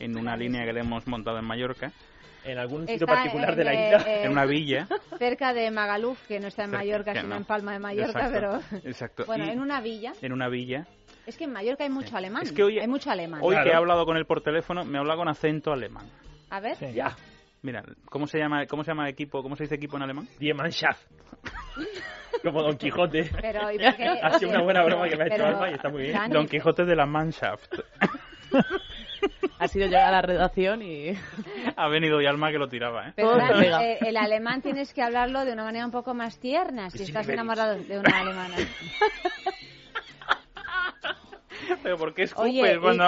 en 0.00 0.18
una 0.18 0.36
línea 0.36 0.64
que 0.64 0.72
le 0.72 0.80
hemos 0.80 1.06
montado 1.06 1.38
en 1.38 1.44
Mallorca 1.44 1.92
en 2.44 2.58
algún 2.58 2.86
sitio 2.86 3.06
particular 3.06 3.54
de 3.54 3.64
la 3.64 3.74
isla. 3.74 4.04
Eh, 4.06 4.24
en 4.24 4.32
una 4.32 4.46
villa. 4.46 4.88
Cerca 5.18 5.52
de 5.52 5.70
Magaluf, 5.70 6.26
que 6.26 6.40
no 6.40 6.48
está 6.48 6.64
en 6.64 6.70
Mallorca, 6.70 7.14
sino 7.14 7.36
en 7.36 7.44
Palma 7.44 7.72
de 7.72 7.78
Mallorca, 7.78 8.28
pero... 8.32 8.60
Exacto. 8.84 9.24
Bueno, 9.26 9.44
en 9.44 9.60
una 9.60 9.80
villa. 9.80 10.12
En 10.22 10.32
una 10.32 10.48
villa. 10.48 10.86
Es 11.26 11.36
que 11.36 11.44
en 11.44 11.52
Mallorca 11.52 11.84
hay 11.84 11.90
mucho 11.90 12.16
alemán. 12.16 12.42
Es 12.42 12.52
que 12.52 12.62
hoy, 12.62 12.78
hay 12.78 12.88
mucho 12.88 13.10
alemán. 13.10 13.40
Hoy 13.42 13.56
que 13.62 13.68
he 13.68 13.74
hablado 13.74 14.04
con 14.04 14.16
él 14.16 14.24
por 14.26 14.42
teléfono, 14.42 14.84
me 14.84 14.98
habla 14.98 15.16
con 15.16 15.28
acento 15.28 15.72
alemán. 15.72 16.06
A 16.48 16.60
ver. 16.60 16.76
Ya. 16.92 17.14
Mira, 17.62 17.84
¿cómo 18.06 18.26
se 18.26 18.38
llama 18.38 18.66
cómo 18.66 18.82
se 18.84 18.90
llama 18.90 19.08
equipo? 19.08 19.42
¿Cómo 19.42 19.54
se 19.54 19.64
dice 19.64 19.74
equipo 19.74 19.98
en 19.98 20.02
alemán? 20.04 20.26
Die 20.38 20.54
Mannschaft. 20.54 21.06
Como 22.42 22.62
Don 22.62 22.78
Quijote. 22.78 23.30
Pero, 23.38 23.70
¿y 23.70 23.78
por 23.78 23.96
qué? 23.96 24.08
Ha 24.08 24.38
sido 24.38 24.50
una 24.52 24.62
buena 24.62 24.82
broma 24.82 25.08
que 25.08 25.16
me 25.16 25.24
ha 25.24 25.26
hecho 25.26 25.44
Alma 25.44 25.70
y 25.70 25.74
está 25.74 25.90
muy 25.90 26.02
bien. 26.04 26.30
Don 26.30 26.46
Quijote 26.46 26.86
de 26.86 26.96
la 26.96 27.04
Mannschaft. 27.04 27.74
ha 29.60 29.68
sido 29.68 29.86
llegar 29.86 30.08
a 30.08 30.10
la 30.10 30.22
redacción 30.22 30.80
y... 30.82 31.12
ha 31.76 31.88
venido 31.88 32.20
y 32.20 32.26
Alma 32.26 32.50
que 32.50 32.58
lo 32.58 32.68
tiraba, 32.68 33.08
¿eh? 33.08 33.12
Pero 33.14 33.38
eh, 33.38 33.98
el 34.00 34.16
alemán 34.16 34.62
tienes 34.62 34.94
que 34.94 35.02
hablarlo 35.02 35.44
de 35.44 35.52
una 35.52 35.64
manera 35.64 35.84
un 35.84 35.92
poco 35.92 36.14
más 36.14 36.38
tierna 36.38 36.88
si 36.90 37.02
estás 37.02 37.28
enamorado 37.28 37.76
de 37.76 37.98
una 37.98 38.20
alemana. 38.20 38.56
Pero 41.82 41.96
¿por 41.98 42.14
qué 42.14 42.22
escupes 42.22 42.78
cuando 42.78 43.04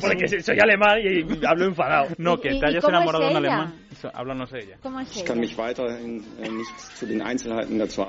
Porque 0.00 0.28
soy 0.42 0.58
alemán 0.60 0.98
y 1.00 1.46
hablo 1.46 1.66
enfadado. 1.66 2.08
No, 2.18 2.38
que 2.38 2.50
te 2.50 2.66
hayas 2.66 2.84
enamorado 2.84 3.24
de 3.24 3.30
un 3.30 3.36
alemán. 3.36 3.74
Háblanos 4.12 4.50
de 4.50 4.60
ella. 4.60 4.76
¿Cómo 4.82 5.00
es 5.00 5.16
ella? 5.16 5.24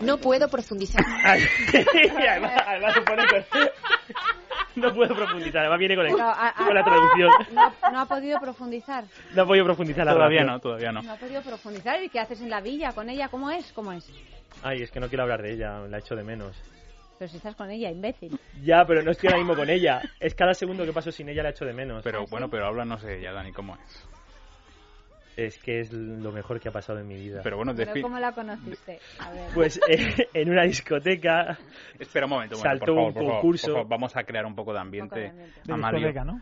No 0.01 0.17
puedo 0.17 0.49
profundizar. 0.49 1.01
además, 1.71 2.93
se 2.93 3.01
pone 3.01 3.23
no 4.81 4.93
puedo 4.93 5.15
profundizar, 5.15 5.61
además 5.61 5.79
viene 5.79 5.95
con, 5.95 6.05
el, 6.05 6.11
con 6.11 6.75
la 6.75 6.83
traducción. 6.83 7.31
No, 7.91 7.99
ha 7.99 8.05
podido 8.05 8.39
profundizar. 8.39 9.05
No 9.33 9.43
ha 9.43 9.45
podido 9.45 9.65
profundizar 9.65 10.07
Todavía 10.07 10.43
no, 10.43 10.59
todavía 10.59 10.91
no. 10.91 11.01
No 11.01 11.13
ha 11.13 11.17
podido 11.17 11.41
profundizar. 11.41 12.01
¿Y 12.03 12.09
qué 12.09 12.19
haces 12.19 12.41
en 12.41 12.49
la 12.49 12.61
villa 12.61 12.93
con 12.93 13.09
ella? 13.09 13.29
¿Cómo 13.29 13.49
es? 13.51 13.71
¿Cómo 13.73 13.91
es? 13.91 14.09
Ay, 14.63 14.81
es 14.81 14.91
que 14.91 14.99
no 14.99 15.07
quiero 15.07 15.23
hablar 15.23 15.41
de 15.41 15.53
ella, 15.53 15.79
la 15.87 15.99
echo 15.99 16.15
de 16.15 16.23
menos. 16.23 16.55
Pero 17.17 17.29
si 17.29 17.37
estás 17.37 17.55
con 17.55 17.69
ella, 17.71 17.89
imbécil. 17.89 18.37
Ya, 18.61 18.85
pero 18.85 19.01
no 19.01 19.11
estoy 19.11 19.27
ahora 19.27 19.39
mismo 19.39 19.55
con 19.55 19.69
ella. 19.69 20.01
Es 20.19 20.35
cada 20.35 20.53
segundo 20.53 20.85
que 20.85 20.91
paso 20.91 21.11
sin 21.11 21.29
ella 21.29 21.43
la 21.43 21.49
echo 21.49 21.65
de 21.65 21.73
menos. 21.73 22.03
Pero 22.03 22.21
¿Ah, 22.21 22.25
bueno, 22.29 22.49
pero 22.49 22.65
háblanos 22.67 23.01
de 23.03 23.19
ella, 23.19 23.31
Dani, 23.31 23.53
¿cómo 23.53 23.75
es? 23.75 24.14
Es 25.35 25.57
que 25.59 25.81
es 25.81 25.91
lo 25.91 26.31
mejor 26.31 26.59
que 26.59 26.69
ha 26.69 26.71
pasado 26.71 26.99
en 26.99 27.07
mi 27.07 27.15
vida. 27.15 27.41
Pero 27.43 27.57
bueno, 27.57 27.73
¿cómo 28.01 28.19
la 28.19 28.31
conociste? 28.31 28.99
A 29.19 29.31
ver. 29.31 29.49
Pues 29.53 29.79
eh, 29.89 30.27
en 30.33 30.49
una 30.49 30.63
discoteca. 30.63 31.57
Espera 31.99 32.25
un 32.25 32.31
momento, 32.31 32.55
saltó 32.55 32.93
un 32.93 33.13
concurso. 33.13 33.85
vamos 33.85 34.15
a 34.15 34.23
crear 34.23 34.45
un 34.45 34.55
poco 34.55 34.73
de 34.73 34.79
ambiente. 34.79 35.33
De 35.65 35.73
discoteca, 35.73 36.23
¿no? 36.23 36.41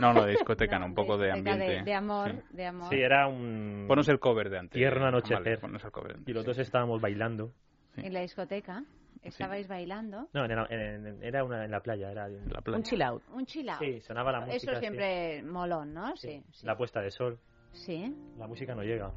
No, 0.00 0.12
no, 0.12 0.24
de 0.24 0.32
discoteca, 0.32 0.78
no, 0.80 0.86
un 0.86 0.94
poco 0.94 1.16
de 1.16 1.32
ambiente. 1.32 1.82
De, 1.82 1.94
amor, 1.94 2.32
sí. 2.32 2.56
de 2.56 2.66
amor. 2.66 2.88
Sí, 2.90 2.96
era 2.96 3.26
un. 3.26 3.86
Ponos 3.88 4.08
el 4.08 4.18
cover 4.18 4.50
de 4.50 4.58
antes. 4.58 4.78
Tierno 4.78 5.06
anochecer. 5.06 5.60
Vale, 5.60 5.78
el 5.82 5.90
cover. 5.90 6.16
Y 6.26 6.32
los 6.32 6.44
dos 6.44 6.58
estábamos 6.58 7.00
bailando. 7.00 7.52
¿En 7.96 8.12
la 8.12 8.20
discoteca? 8.20 8.82
¿Estabais 9.22 9.66
bailando? 9.68 10.28
No, 10.34 10.44
era, 10.44 10.66
en, 10.68 11.22
era 11.22 11.44
una, 11.44 11.64
en 11.64 11.70
la 11.70 11.80
playa. 11.80 12.10
Era 12.10 12.28
la 12.28 12.60
playa. 12.60 12.76
Un 12.76 12.84
chill 12.84 13.02
out. 13.02 13.22
Un 13.32 13.46
chill 13.46 13.68
out. 13.70 13.78
Sí, 13.78 14.00
sonaba 14.00 14.32
la 14.32 14.40
música. 14.40 14.72
Eso 14.72 14.80
siempre 14.80 15.42
molón, 15.42 15.94
¿no? 15.94 16.14
Sí, 16.16 16.42
sí. 16.50 16.66
La 16.66 16.76
puesta 16.76 17.00
de 17.00 17.10
sol. 17.10 17.38
Sí. 17.74 18.14
La 18.38 18.46
música 18.46 18.74
no 18.74 18.82
llega. 18.82 19.12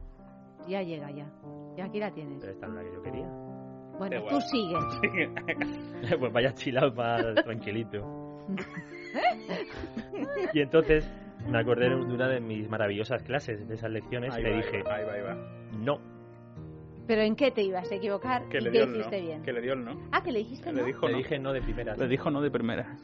Ya 0.67 0.81
llega, 0.81 1.09
ya. 1.11 1.31
Y 1.77 1.81
aquí 1.81 1.99
la 1.99 2.11
tienes. 2.11 2.39
Pero 2.39 2.51
esta 2.51 2.67
es 2.67 2.73
la 2.73 2.83
que 2.83 2.93
yo 2.93 3.01
quería. 3.01 3.27
Bueno, 3.97 4.23
tú 4.27 4.41
sigues. 4.41 4.83
pues 6.19 6.33
vaya 6.33 6.53
chilado 6.53 6.93
más 6.93 7.23
tranquilito. 7.43 8.45
y 10.53 10.59
entonces 10.59 11.09
me 11.47 11.59
acordé 11.59 11.89
de 11.89 11.95
una 11.95 12.27
de 12.27 12.39
mis 12.39 12.69
maravillosas 12.69 13.23
clases, 13.23 13.67
de 13.67 13.75
esas 13.75 13.91
lecciones, 13.91 14.37
y 14.37 14.41
le 14.41 14.55
dije, 14.57 14.83
ahí 14.89 15.05
va, 15.05 15.13
ahí 15.13 15.21
va. 15.21 15.35
no. 15.79 15.99
¿Pero 17.07 17.21
en 17.21 17.37
qué 17.37 17.51
te 17.51 17.63
ibas 17.63 17.89
a 17.89 17.95
equivocar? 17.95 18.49
Que 18.49 18.57
¿Y 18.57 18.61
le 18.61 18.71
qué 18.71 18.79
dio 18.79 18.91
hiciste 18.91 19.21
bien? 19.21 19.41
Que 19.41 19.53
le 19.53 19.61
dio 19.61 19.73
el 19.73 19.85
no. 19.85 20.09
Ah, 20.11 20.21
que 20.21 20.31
le 20.31 20.39
dijiste 20.39 20.73
no. 20.73 20.79
Le 20.79 20.87
dijo 20.87 21.07
le 21.07 21.17
dije 21.17 21.39
no 21.39 21.53
de 21.53 21.61
primera. 21.61 21.95
Le 21.95 22.07
dijo 22.07 22.29
no 22.29 22.41
de 22.41 22.51
primera. 22.51 22.97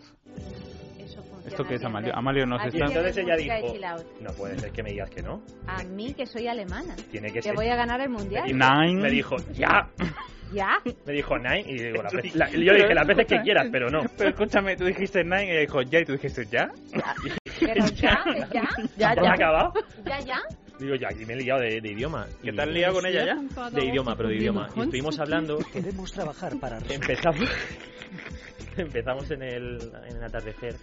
¿Esto 1.53 1.65
qué 1.65 1.75
es, 1.75 1.85
Amalio? 1.85 2.11
Amalio 2.15 2.47
nos 2.47 2.65
está... 2.65 2.85
Entonces 2.85 3.17
ella 3.17 3.35
dijo, 3.35 3.75
no 4.21 4.33
puede 4.33 4.57
ser 4.57 4.71
que 4.71 4.81
me 4.81 4.89
digas 4.89 5.09
que 5.11 5.21
no. 5.21 5.43
A 5.67 5.83
mí, 5.83 6.11
que 6.15 6.25
soy 6.25 6.47
alemana. 6.47 6.95
Tiene 7.11 7.31
que, 7.31 7.41
que 7.41 7.51
voy 7.51 7.67
a 7.67 7.75
ganar 7.75 8.01
el 8.01 8.09
Mundial. 8.09 8.49
Y 8.49 8.53
Nine. 8.53 8.99
Me 8.99 9.11
dijo, 9.11 9.35
ya. 9.51 9.87
¿Ya? 10.51 10.77
Me 11.05 11.13
dijo 11.13 11.37
Nine 11.37 11.63
y 11.65 11.77
digo, 11.77 12.03
la, 12.03 12.49
yo 12.49 12.73
dije 12.73 12.93
las 12.93 13.07
veces 13.07 13.25
que 13.27 13.41
quieras, 13.41 13.67
pero 13.71 13.89
no. 13.89 14.01
Pero 14.17 14.29
escúchame, 14.31 14.75
tú 14.75 14.85
dijiste 14.85 15.23
Nine 15.23 15.45
y 15.45 15.49
ella 15.51 15.59
dijo 15.61 15.81
ya 15.83 15.99
y 15.99 16.05
tú 16.05 16.13
dijiste 16.13 16.45
ya. 16.45 16.71
Pero 17.59 17.85
ya, 17.87 18.23
ya, 18.51 18.69
ya, 18.97 19.15
ya. 19.15 19.31
acabado? 19.31 19.73
Ya, 20.05 20.19
ya. 20.19 20.41
Digo, 20.79 20.95
ya, 20.95 21.07
aquí 21.09 21.25
me 21.25 21.33
he 21.33 21.37
liado 21.37 21.61
de, 21.61 21.79
de 21.79 21.91
idioma. 21.91 22.27
¿Qué 22.43 22.51
tal 22.51 22.73
liado 22.73 22.95
con 22.95 23.05
ella 23.05 23.25
ya? 23.25 23.69
De 23.69 23.85
idioma, 23.85 24.15
pero 24.17 24.29
de 24.29 24.35
idioma. 24.35 24.67
Y 24.75 24.81
estuvimos 24.81 25.17
hablando. 25.19 25.59
Queremos 25.71 26.11
trabajar 26.11 26.59
para. 26.59 26.79
Empezamos. 26.89 27.47
Empezamos 28.77 29.29
en 29.31 29.43
el, 29.43 29.91
en 30.09 30.17
el 30.17 30.23
atardecer, 30.23 30.75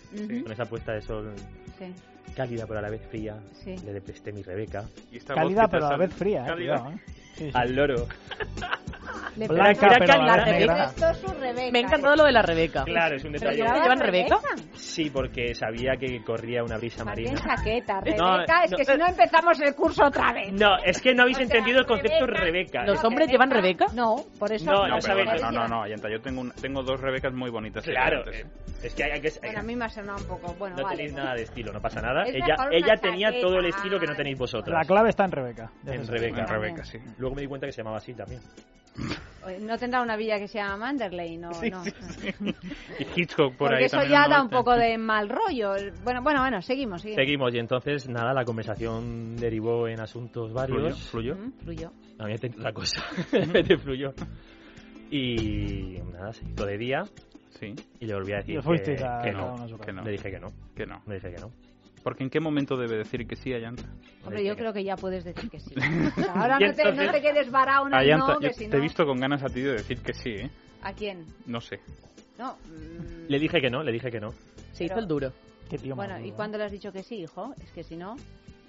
con 0.42 0.52
esa 0.52 0.64
puesta 0.66 0.92
de 0.92 1.02
sol 1.02 1.32
sí. 1.78 1.92
cálida 2.34 2.66
pero 2.66 2.78
a 2.78 2.82
la 2.82 2.90
vez 2.90 3.02
fría. 3.10 3.36
Sí. 3.52 3.76
Le 3.84 4.00
presté 4.00 4.32
mi 4.32 4.42
Rebeca. 4.42 4.84
Cálida 5.26 5.68
pero 5.68 5.86
a 5.86 5.90
la 5.90 5.96
vez 5.96 6.12
fría, 6.12 6.46
eh, 6.48 6.52
cuidado, 6.52 6.92
¿eh? 7.38 7.50
al 7.54 7.74
loro. 7.74 8.06
Le 9.36 9.46
Blanca, 9.48 9.86
Era 9.86 9.96
pero 9.98 10.18
la 10.18 10.36
la 10.36 10.44
Rebeca. 10.44 10.88
su 11.14 11.26
Rebeca. 11.34 11.72
Me 11.72 11.78
ha 11.78 11.82
encantado 11.82 12.16
lo 12.16 12.24
de 12.24 12.32
la 12.32 12.42
Rebeca. 12.42 12.84
Claro, 12.84 13.16
es 13.16 13.24
un 13.24 13.32
¿Pero 13.32 13.50
detalle. 13.50 13.80
¿Llevan 13.80 13.98
Rebeca? 14.00 14.38
Sí, 14.74 15.10
porque 15.10 15.54
sabía 15.54 15.92
que 15.98 16.22
corría 16.24 16.62
una 16.62 16.76
brisa 16.78 17.04
marina. 17.04 17.32
chaqueta, 17.34 18.00
Rebeca. 18.00 18.22
No, 18.22 18.40
es 18.42 18.70
no, 18.70 18.76
que 18.76 18.84
si 18.84 18.96
no 18.98 19.06
empezamos 19.06 19.60
el 19.60 19.74
curso 19.74 20.04
otra 20.06 20.32
vez. 20.32 20.52
No, 20.52 20.76
es 20.84 21.00
que 21.00 21.14
no 21.14 21.22
habéis 21.22 21.36
O 21.36 21.40
sea, 21.40 21.44
entendido 21.46 21.80
el 21.80 21.86
concepto 21.86 22.26
Rebeca- 22.26 22.40
Rebeca. 22.44 22.84
¿Los 22.84 23.02
No, 23.02 23.08
hombres 23.08 23.28
llevan 23.28 23.50
Rebeca? 23.50 23.86
No, 23.94 24.16
por 24.38 24.52
eso. 24.52 24.64
No, 24.66 24.72
No, 24.86 24.88
no 24.88 24.98
pero 25.00 25.00
sabéis. 25.02 25.42
no, 25.42 25.50
no, 25.50 25.68
no, 25.68 25.82
Ayanta, 25.84 26.08
yo 26.10 26.20
tengo, 26.20 26.40
un- 26.40 26.52
tengo 26.52 26.82
dos 26.82 27.00
Rebecas 27.00 27.32
muy 27.32 27.50
bonitas. 27.50 27.84
Claro, 27.84 28.22
eh, 28.30 28.44
es 28.82 28.94
que 28.94 29.04
hay, 29.04 29.10
hay 29.12 29.20
que. 29.20 29.30
Bueno, 29.42 29.60
a 29.60 29.62
mí 29.62 29.76
me 29.76 29.84
ha 29.84 29.88
sonado 29.88 30.18
un 30.18 30.26
poco. 30.26 30.54
Bueno, 30.58 30.76
no 30.76 30.82
vale. 30.84 30.96
tenéis 30.96 31.14
nada 31.14 31.34
de 31.34 31.42
estilo, 31.42 31.72
no 31.72 31.80
pasa 31.80 32.00
nada. 32.00 32.22
Es 32.24 32.34
Ella, 32.34 32.56
ella 32.70 32.96
tenía 32.96 33.30
todo 33.40 33.56
el 33.58 33.64
chaqueta. 33.66 33.76
estilo 33.76 34.00
que 34.00 34.06
no 34.06 34.14
tenéis 34.16 34.36
La 34.36 34.40
vosotras. 34.40 34.86
clave 34.86 35.08
está 35.10 35.24
en 35.24 35.32
Rebeca. 35.32 35.70
En. 35.86 36.06
Rebeca. 36.06 36.40
En 36.40 36.48
Rebeca, 36.48 36.84
sí. 36.84 36.98
Luego 37.18 37.34
me 37.36 37.42
di 37.42 37.48
cuenta 37.48 37.66
que 37.66 37.72
se 37.72 37.78
llamaba 37.82 37.98
así 37.98 38.14
también. 38.14 38.40
No 39.60 39.78
tendrá 39.78 40.02
una 40.02 40.16
villa 40.16 40.38
que 40.38 40.46
se 40.46 40.58
llama 40.58 40.76
Manderley, 40.76 41.38
no, 41.38 41.52
Sí, 41.54 41.70
no. 41.70 41.82
sí, 41.82 41.92
sí. 42.00 42.54
Y 42.98 43.20
Hitchcock 43.20 43.56
por 43.56 43.68
Porque 43.68 43.76
ahí 43.76 43.84
eso 43.84 44.02
ya 44.04 44.28
da 44.28 44.42
un 44.42 44.50
poco 44.50 44.74
de 44.76 44.98
mal 44.98 45.28
rollo. 45.28 45.72
Bueno, 46.04 46.22
bueno, 46.22 46.40
bueno, 46.40 46.60
seguimos, 46.60 47.02
seguimos. 47.02 47.24
Seguimos 47.24 47.54
y 47.54 47.58
entonces, 47.58 48.08
nada, 48.08 48.34
la 48.34 48.44
conversación 48.44 49.36
derivó 49.36 49.88
en 49.88 50.00
asuntos 50.00 50.52
varios. 50.52 51.00
Fluyó, 51.10 51.34
fluyó. 51.34 51.34
Mm, 51.34 51.52
fluyó. 51.64 51.92
A 52.18 52.26
mí 52.26 52.34
me 52.40 52.62
la 52.62 52.72
cosa. 52.72 53.02
me 53.52 53.78
fluyó. 53.78 54.12
Y 55.10 55.98
nada, 56.12 56.32
se 56.32 56.44
hizo 56.44 56.66
de 56.66 56.78
día 56.78 57.02
Sí, 57.58 57.74
y 57.98 58.06
le 58.06 58.14
volví 58.14 58.32
a 58.32 58.36
decir 58.36 58.60
que, 58.60 59.04
a 59.04 59.20
que 59.22 59.32
no. 59.32 59.56
que 59.84 59.92
no. 59.92 60.02
Le 60.02 60.12
dije 60.12 60.30
que 60.30 60.38
no. 60.38 60.48
que 60.74 60.86
no. 60.86 61.02
Le 61.06 61.14
dije 61.16 61.34
que 61.34 61.40
no. 61.40 61.50
Porque 62.02 62.24
en 62.24 62.30
qué 62.30 62.40
momento 62.40 62.76
debe 62.76 62.96
decir 62.96 63.26
que 63.26 63.36
sí, 63.36 63.52
Ayanta. 63.52 63.84
Hombre, 64.24 64.44
yo 64.44 64.56
creo 64.56 64.72
que 64.72 64.82
ya 64.84 64.96
puedes 64.96 65.22
decir 65.24 65.50
que 65.50 65.60
sí. 65.60 65.74
Ahora 66.34 66.58
no 66.60 66.72
te, 66.72 66.92
no 66.92 67.10
te 67.12 67.20
quedes 67.20 67.50
varado 67.50 67.86
en 67.88 67.92
el 67.94 67.98
Ayanta, 68.00 68.34
no, 68.34 68.38
que 68.40 68.52
si 68.54 68.68
te 68.68 68.76
he 68.76 68.78
no... 68.78 68.82
visto 68.82 69.04
con 69.06 69.20
ganas 69.20 69.42
a 69.42 69.48
ti 69.48 69.60
de 69.60 69.72
decir 69.74 70.00
que 70.00 70.14
sí, 70.14 70.30
¿eh? 70.30 70.50
¿A 70.82 70.92
quién? 70.94 71.26
No 71.46 71.60
sé. 71.60 71.80
No. 72.38 72.54
mm, 72.66 73.26
Le 73.28 73.38
dije 73.38 73.60
que 73.60 73.68
no, 73.70 73.82
le 73.82 73.92
dije 73.92 74.10
que 74.10 74.18
no. 74.20 74.30
Se 74.72 74.84
hizo 74.84 74.94
Pero- 74.94 75.00
el 75.00 75.08
duro. 75.08 75.32
Qué 75.68 75.78
tío 75.78 75.94
más 75.94 76.08
Bueno, 76.08 76.26
¿y 76.26 76.32
cuándo 76.32 76.58
le 76.58 76.64
has 76.64 76.72
dicho 76.72 76.90
que 76.90 77.02
sí, 77.04 77.16
hijo? 77.20 77.54
Es 77.62 77.70
que 77.72 77.84
si 77.84 77.96
no, 77.96 78.16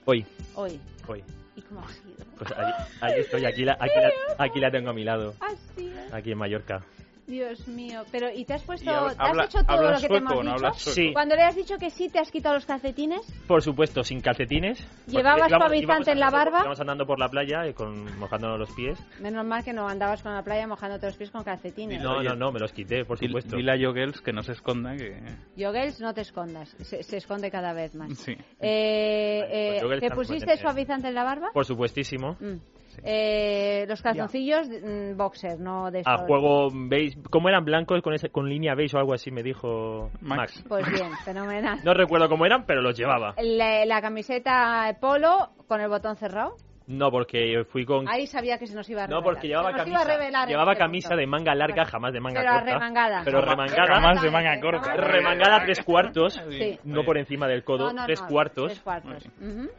Hoy, 0.05 0.25
hoy. 0.55 0.79
hoy. 1.07 1.23
¿Y 1.55 1.61
cómo 1.63 1.81
ha 1.81 1.87
sido? 1.89 2.25
Pues 2.37 2.51
ahí, 2.51 2.71
ahí 3.01 3.19
estoy, 3.21 3.45
aquí 3.45 3.63
la, 3.65 3.73
aquí, 3.79 3.95
la, 3.99 4.11
aquí 4.43 4.59
la 4.59 4.69
tengo 4.71 4.89
a 4.91 4.93
mi 4.93 5.03
lado, 5.03 5.33
Así 5.39 5.87
es. 5.87 6.13
aquí 6.13 6.31
en 6.31 6.37
Mallorca. 6.37 6.83
Dios 7.31 7.67
mío. 7.67 8.03
Pero, 8.11 8.29
¿y 8.29 8.45
te 8.45 8.53
has 8.53 8.63
puesto... 8.63 8.91
¿Te 8.91 8.91
has 9.17 9.45
hecho 9.45 9.63
todo 9.63 9.77
¿hablas 9.77 10.01
lo 10.01 10.07
que 10.07 10.13
te 10.13 10.17
hemos 10.19 10.45
no 10.45 10.53
dicho? 10.55 10.91
Sí. 10.91 11.13
Cuando 11.13 11.35
le 11.35 11.43
has 11.43 11.55
dicho 11.55 11.77
que 11.77 11.89
sí, 11.89 12.09
¿te 12.09 12.19
has 12.19 12.29
quitado 12.29 12.55
los 12.55 12.65
calcetines? 12.65 13.21
Por 13.47 13.63
supuesto, 13.63 14.03
sin 14.03 14.19
calcetines. 14.19 14.85
¿Llevabas 15.07 15.49
suavizante 15.49 15.81
íbamos 15.81 16.07
en 16.09 16.19
la 16.19 16.29
barba? 16.29 16.59
Íbamos 16.59 16.81
andando 16.81 17.05
por 17.05 17.17
la 17.19 17.29
playa 17.29 17.65
y 17.67 17.73
con, 17.73 18.19
mojándonos 18.19 18.59
los 18.59 18.71
pies. 18.73 18.99
Menos 19.21 19.45
mal 19.45 19.63
que 19.63 19.73
no 19.73 19.87
andabas 19.87 20.21
con 20.21 20.33
la 20.33 20.43
playa 20.43 20.67
mojándote 20.67 21.07
los 21.07 21.17
pies 21.17 21.31
con 21.31 21.43
calcetines. 21.43 22.03
No, 22.03 22.21
no, 22.21 22.35
no, 22.35 22.51
me 22.51 22.59
los 22.59 22.73
quité, 22.73 23.05
por 23.05 23.17
supuesto. 23.17 23.55
Dile 23.55 23.71
a 23.71 23.77
Jogels 23.77 24.21
que 24.21 24.33
no 24.33 24.43
se 24.43 24.51
esconda, 24.51 24.95
que... 24.95 25.17
Yogels, 25.55 26.01
no 26.01 26.13
te 26.13 26.21
escondas. 26.21 26.75
Se, 26.81 27.01
se 27.01 27.17
esconde 27.17 27.49
cada 27.49 27.71
vez 27.73 27.95
más. 27.95 28.17
Sí. 28.17 28.33
Eh, 28.59 29.39
eh, 29.49 29.67
pues 29.69 29.81
Yogels 29.83 30.01
¿Te 30.01 30.11
pusiste 30.11 30.45
tener. 30.45 30.59
suavizante 30.59 31.07
en 31.07 31.15
la 31.15 31.23
barba? 31.23 31.49
Por 31.53 31.65
supuestísimo. 31.65 32.37
Mm. 32.41 32.80
Eh, 33.03 33.85
los 33.87 34.01
calzoncillos, 34.01 34.67
mm, 34.69 35.17
boxer, 35.17 35.59
no 35.59 35.89
de 35.91 36.01
A 36.05 36.17
juego 36.19 36.69
beige. 36.71 37.17
¿Cómo 37.29 37.49
eran 37.49 37.65
blancos 37.65 38.01
con, 38.01 38.13
ese, 38.13 38.29
con 38.29 38.47
línea 38.47 38.75
beige 38.75 38.95
o 38.95 38.99
algo 38.99 39.13
así? 39.13 39.31
Me 39.31 39.41
dijo 39.43 40.09
Max. 40.21 40.37
Max. 40.61 40.65
Pues 40.67 40.85
bien, 40.91 41.11
fenomenal. 41.25 41.79
No 41.83 41.93
recuerdo 41.93 42.29
cómo 42.29 42.45
eran, 42.45 42.65
pero 42.65 42.81
los 42.81 42.97
llevaba. 42.97 43.33
La, 43.41 43.85
la 43.85 44.01
camiseta 44.01 44.95
polo 45.01 45.49
con 45.67 45.81
el 45.81 45.89
botón 45.89 46.15
cerrado. 46.15 46.55
No, 46.87 47.09
porque 47.09 47.63
fui 47.69 47.85
con... 47.85 48.09
Ahí 48.09 48.27
sabía 48.27 48.57
que 48.57 48.67
se 48.67 48.75
nos 48.75 48.89
iba 48.89 49.03
a 49.03 49.07
No, 49.07 49.17
revelar. 49.17 49.33
porque 49.33 49.47
llevaba 49.47 49.71
camisa. 49.71 49.89
iba 49.89 50.01
a 50.01 50.17
revelar 50.17 50.43
en 50.43 50.49
llevaba 50.49 50.71
este 50.73 50.83
camisa 50.83 51.09
punto. 51.09 51.19
de 51.21 51.27
manga 51.27 51.55
larga, 51.55 51.85
jamás 51.85 52.11
de 52.13 52.19
manga 52.19 52.41
Pero 52.41 52.51
corta. 52.51 52.61
arremangada. 52.71 53.21
Pero 53.23 53.41
remangada. 53.41 53.87
Jamás 53.95 54.21
de 54.21 54.31
manga 54.31 54.59
corta. 54.59 54.93
Remangada 54.95 55.63
tres 55.63 55.81
cuartos. 55.85 56.33
Sí. 56.49 56.79
No 56.83 57.03
por 57.05 57.17
encima 57.17 57.47
del 57.47 57.63
codo, 57.63 57.87
No, 57.87 58.01
no, 58.01 58.05
tres 58.05 58.21
no, 58.21 58.27
cuartos. 58.27 58.67
Tres 58.73 58.81
cuartos. 58.81 59.25
Ujú. 59.39 59.69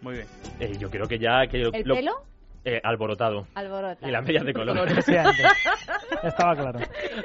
Muy 0.00 0.14
bien. 0.14 0.26
Eh, 0.58 0.72
yo 0.78 0.90
creo 0.90 1.06
que 1.06 1.18
ya... 1.18 1.46
Que 1.48 1.58
¿El 1.58 1.82
lo- 1.84 1.94
pelo? 1.94 2.12
Eh, 2.66 2.80
alborotado. 2.82 3.46
Alborota. 3.54 4.06
Y 4.06 4.10
las 4.10 4.24
medias 4.26 4.44
de 4.44 4.52
color. 4.52 4.76
Estaba 6.22 6.54
claro. 6.56 6.80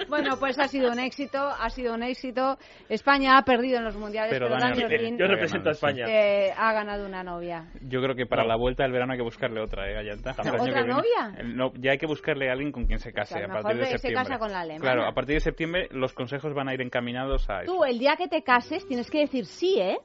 Bueno, 0.08 0.38
pues 0.39 0.58
ha 0.60 0.67
sido 0.67 0.91
un 0.91 0.99
éxito, 0.99 1.39
ha 1.39 1.69
sido 1.69 1.93
un 1.95 2.04
éxito. 2.04 2.58
España 2.89 3.38
ha 3.38 3.43
perdido 3.43 3.80
en 3.80 3.86
los 3.86 3.95
mundiales, 3.95 4.32
Pero 4.32 4.47
pero, 4.47 4.60
Dani 4.60 4.84
Ortín 4.84 5.17
Yo 5.17 5.25
Ha 5.25 5.27
represento 5.27 5.69
a. 5.69 5.71
España. 5.71 6.06
eh, 6.08 6.54
ha 6.56 6.71
ganado 6.73 7.06
una 7.06 7.23
novia. 7.23 7.65
Yo 7.82 8.01
creo 8.01 8.15
que 8.15 8.25
para 8.25 8.43
No. 8.43 8.49
la 8.49 8.56
vuelta 8.56 8.84
del 8.84 8.91
verano 8.91 9.13
hay 9.13 9.17
que 9.17 9.23
buscarle 9.23 9.62
otra, 9.62 9.89
¿eh, 9.89 9.97
año 9.97 10.12
¿Otra 10.13 10.84
novia? 10.86 11.34
El- 11.38 11.56
no, 11.56 11.71
ya 11.75 11.91
hay 11.91 11.97
que 11.97 12.06
buscarle 12.08 12.49
a 12.49 12.54
alguien 12.54 12.71
con 12.71 12.86
quien 12.86 12.99
se 12.99 13.12
case 13.12 13.43
a 13.43 13.47
partir 13.47 13.63
de 13.63 13.73
mejor 13.82 13.86
se 13.88 13.91
septiembre. 13.97 14.23
casa 14.23 14.39
con 14.39 14.51
la 14.51 14.60
alemana. 14.62 14.82
Claro, 14.82 15.06
a 15.08 15.13
partir 15.13 15.36
de 15.36 15.39
septiembre 15.39 15.88
los 15.91 16.13
consejos 16.13 16.54
van 16.54 16.69
a 16.69 16.73
ir 16.73 16.82
encaminados 16.82 17.49
a 17.49 17.63
eso. 17.63 17.73
Tú, 17.73 17.84
el 17.84 17.97
día 17.99 18.15
que 18.15 18.27
te 18.27 18.43
cases, 18.43 18.88
tienes 18.88 19.10
que 19.10 19.19
decir 19.19 19.45
sí, 19.45 19.80
¿eh? 19.80 19.97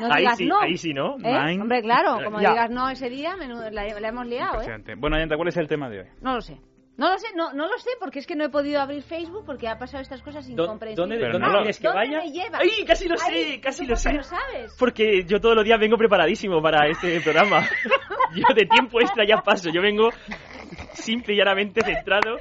No 0.00 0.12
ahí 0.12 0.20
digas 0.22 0.38
sí, 0.38 0.46
no. 0.46 0.60
ahí 0.60 0.76
sí, 0.76 0.92
¿no? 0.94 1.16
¿Eh? 1.22 1.58
Hombre, 1.60 1.82
claro, 1.82 2.18
como 2.24 2.40
Ya. 2.40 2.50
digas 2.50 2.70
no 2.70 2.88
ese 2.90 3.08
día, 3.10 3.36
menudo- 3.36 3.70
la, 3.70 3.84
la 4.00 4.08
hemos 4.08 4.26
liado, 4.26 4.60
¿eh? 4.62 4.66
Bueno, 4.96 5.16
Ayanta, 5.16 5.36
¿cuál 5.36 5.48
es 5.48 5.56
el 5.56 5.68
tema 5.68 5.88
de 5.90 6.00
hoy? 6.00 6.06
No 6.20 6.34
lo 6.34 6.40
sé. 6.40 6.58
No 6.96 7.08
lo 7.10 7.18
sé, 7.18 7.26
no, 7.34 7.52
no 7.52 7.66
lo 7.66 7.76
sé, 7.78 7.90
porque 7.98 8.20
es 8.20 8.26
que 8.26 8.36
no 8.36 8.44
he 8.44 8.50
podido 8.50 8.80
abrir 8.80 9.02
Facebook 9.02 9.42
porque 9.44 9.66
ha 9.66 9.76
pasado 9.78 10.00
estas 10.00 10.22
cosas 10.22 10.46
¿Dó- 10.48 10.62
incomprensibles. 10.62 10.96
¿Dónde, 10.96 11.16
Pero 11.16 11.32
dónde 11.32 11.48
no 11.48 11.54
quieres 11.58 11.78
que 11.80 11.88
¿Dónde 11.88 11.98
vaya? 11.98 12.18
me 12.18 12.30
llevas? 12.30 12.60
¡Ay, 12.62 12.84
casi 12.84 13.08
lo 13.08 13.16
sé! 13.16 13.24
Ay, 13.34 13.60
casi 13.60 13.82
¿tú 13.84 13.90
lo 13.90 13.96
sé. 13.96 14.12
lo 14.12 14.22
sabes? 14.22 14.76
Porque 14.78 15.24
yo 15.24 15.40
todos 15.40 15.56
los 15.56 15.64
días 15.64 15.80
vengo 15.80 15.96
preparadísimo 15.96 16.62
para 16.62 16.86
este 16.86 17.20
programa. 17.20 17.62
yo 18.36 18.54
de 18.54 18.66
tiempo 18.66 19.00
extra 19.00 19.24
ya 19.26 19.38
paso. 19.38 19.70
Yo 19.70 19.82
vengo 19.82 20.10
simple 20.92 21.34
y 21.34 21.36
llanamente 21.36 21.82
centrado 21.82 22.36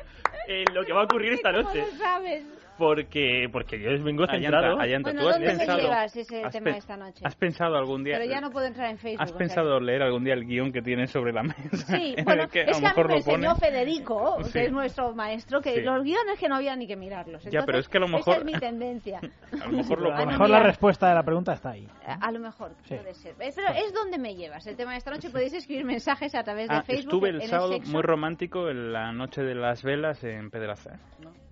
en 0.48 0.66
lo 0.74 0.84
que 0.86 0.94
va 0.94 1.02
a 1.02 1.06
ocurrir 1.06 1.34
esta 1.34 1.52
¿Cómo 1.52 1.64
noche. 1.64 1.80
lo 1.80 1.98
sabes? 1.98 2.44
Porque 2.78 3.48
porque 3.52 3.80
yo 3.80 4.04
vengo 4.04 4.26
centrado. 4.28 4.80
Ayanta, 4.80 5.12
bueno, 5.12 5.22
¿tú 5.22 5.30
has 5.30 5.40
pensado, 5.40 5.78
me 5.78 5.84
llevas 5.84 6.16
ese 6.16 6.42
tema 6.52 6.72
de 6.72 6.78
esta 6.78 6.98
noche? 6.98 7.22
¿Has 7.24 7.36
pensado 7.36 7.76
algún 7.76 8.04
día? 8.04 8.18
Pero 8.18 8.32
ya 8.32 8.42
no 8.42 8.52
puedo 8.52 8.66
entrar 8.66 8.90
en 8.90 8.98
Facebook. 8.98 9.22
¿Has 9.22 9.32
pensado 9.32 9.80
leer 9.80 10.02
algún 10.02 10.24
día 10.24 10.34
el 10.34 10.46
guion 10.46 10.72
que 10.72 10.82
tienes 10.82 11.12
sobre 11.12 11.34
la 11.34 11.44
mesa? 11.44 11.98
Sí, 11.98 12.16
bueno, 12.26 12.48
que 12.48 12.62
es 12.62 12.80
que 12.80 12.88
a 12.88 12.94
mí 12.94 13.04
me 13.08 13.16
enseñó 13.16 13.56
Federico, 13.56 14.38
que 14.52 14.66
es 14.66 14.72
nuestro 14.72 15.14
maestro, 15.14 15.62
que 15.62 15.82
los 15.82 16.04
guiones 16.04 16.40
que 16.40 16.48
no 16.48 16.56
había 16.56 16.76
ni 16.76 16.88
que 16.88 16.96
mirarlos. 16.96 17.44
ya, 17.46 17.64
pero 17.66 17.80
es 17.80 17.88
que 17.88 17.98
a 17.98 18.02
lo 18.02 18.08
mejor... 18.08 18.34
Esa 18.36 18.40
es 18.40 18.46
mi 18.46 18.54
tendencia. 18.54 19.20
a 19.62 19.66
lo 19.66 19.72
mejor, 19.72 20.02
lo 20.02 20.14
a 20.14 20.20
lo 20.20 20.26
mejor 20.26 20.50
la 20.50 20.64
respuesta 20.64 21.10
de 21.10 21.16
la 21.16 21.24
pregunta 21.24 21.54
está 21.54 21.72
ahí. 21.72 21.88
A, 22.06 22.32
lo 22.32 22.40
mejor, 22.40 22.72
puede 22.88 23.14
ser. 23.14 23.36
Eh, 23.40 23.52
pero 23.56 23.70
es 23.74 23.94
donde 23.94 24.18
me 24.18 24.36
llevas. 24.36 24.66
El 24.68 24.76
tema 24.76 24.92
de 24.92 24.98
esta 24.98 25.12
noche 25.12 25.30
podéis 25.30 25.54
escribir 25.54 25.86
mensajes 25.86 26.36
a 26.36 26.44
través 26.44 26.70
de 26.70 26.76
ah, 26.76 26.84
Facebook. 26.84 27.26
Estuve 27.26 27.30
el 27.30 27.42
sábado 27.44 27.80
muy 27.88 28.02
romántico 28.02 28.70
en 28.70 28.94
la 28.94 29.12
noche 29.12 29.42
de 29.42 29.56
las 29.56 29.84
velas 29.84 30.24
en 30.24 30.50
Pedraza. 30.50 31.00
¿no? 31.20 31.43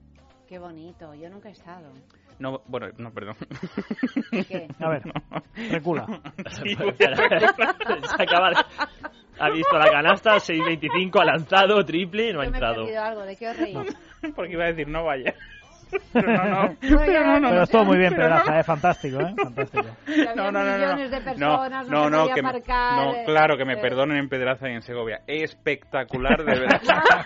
Qué 0.52 0.60
bonito, 0.60 1.16
yo 1.16 1.30
nunca 1.30 1.48
he 1.48 1.54
estado. 1.54 1.94
No, 2.38 2.62
bueno, 2.68 2.88
no, 2.98 3.10
perdón. 3.14 3.38
¿Qué? 4.32 4.68
A 4.82 4.90
ver, 4.90 5.02
recula. 5.70 6.06
Sí, 6.50 6.76
ha 9.40 9.50
visto 9.50 9.78
la 9.78 9.90
canasta, 9.90 10.32
6.25, 10.36 11.22
ha 11.22 11.26
lanzado, 11.26 11.86
triple, 11.86 12.34
no 12.34 12.42
ha 12.42 12.48
entrado. 12.48 12.84
Me 12.84 12.92
he 12.92 12.98
algo, 12.98 13.22
¿de 13.22 13.38
qué 13.38 13.48
os 13.48 13.58
reís? 13.58 13.78
Porque 14.36 14.52
iba 14.52 14.66
a 14.66 14.68
decir 14.68 14.90
no 14.90 15.06
vaya. 15.06 15.34
Pero 16.12 16.28
no, 16.28 16.44
no. 16.44 16.76
Pero, 16.82 17.40
no, 17.40 17.50
pero 17.50 17.64
estuvo 17.64 17.86
muy 17.86 17.98
bien, 17.98 18.14
Pedraza, 18.14 18.60
es 18.60 18.66
fantástico, 18.66 19.22
¿eh? 19.22 19.34
Fantástico. 19.42 19.88
No, 20.36 20.52
no, 20.52 20.64
no. 20.64 20.78
Millones 20.78 21.12
de 21.12 21.22
personas, 21.22 21.88
no, 21.88 22.10
no, 22.10 22.28
no, 22.28 22.34
que, 22.34 22.40
aparcar, 22.42 22.96
no, 22.96 23.26
claro, 23.26 23.58
que 23.58 23.66
me 23.66 23.78
perdonen 23.78 24.18
en 24.18 24.30
Pedraza 24.30 24.70
y 24.70 24.74
en 24.74 24.82
Segovia. 24.82 25.22
Espectacular, 25.28 26.44
de 26.44 26.60
verdad. 26.60 26.82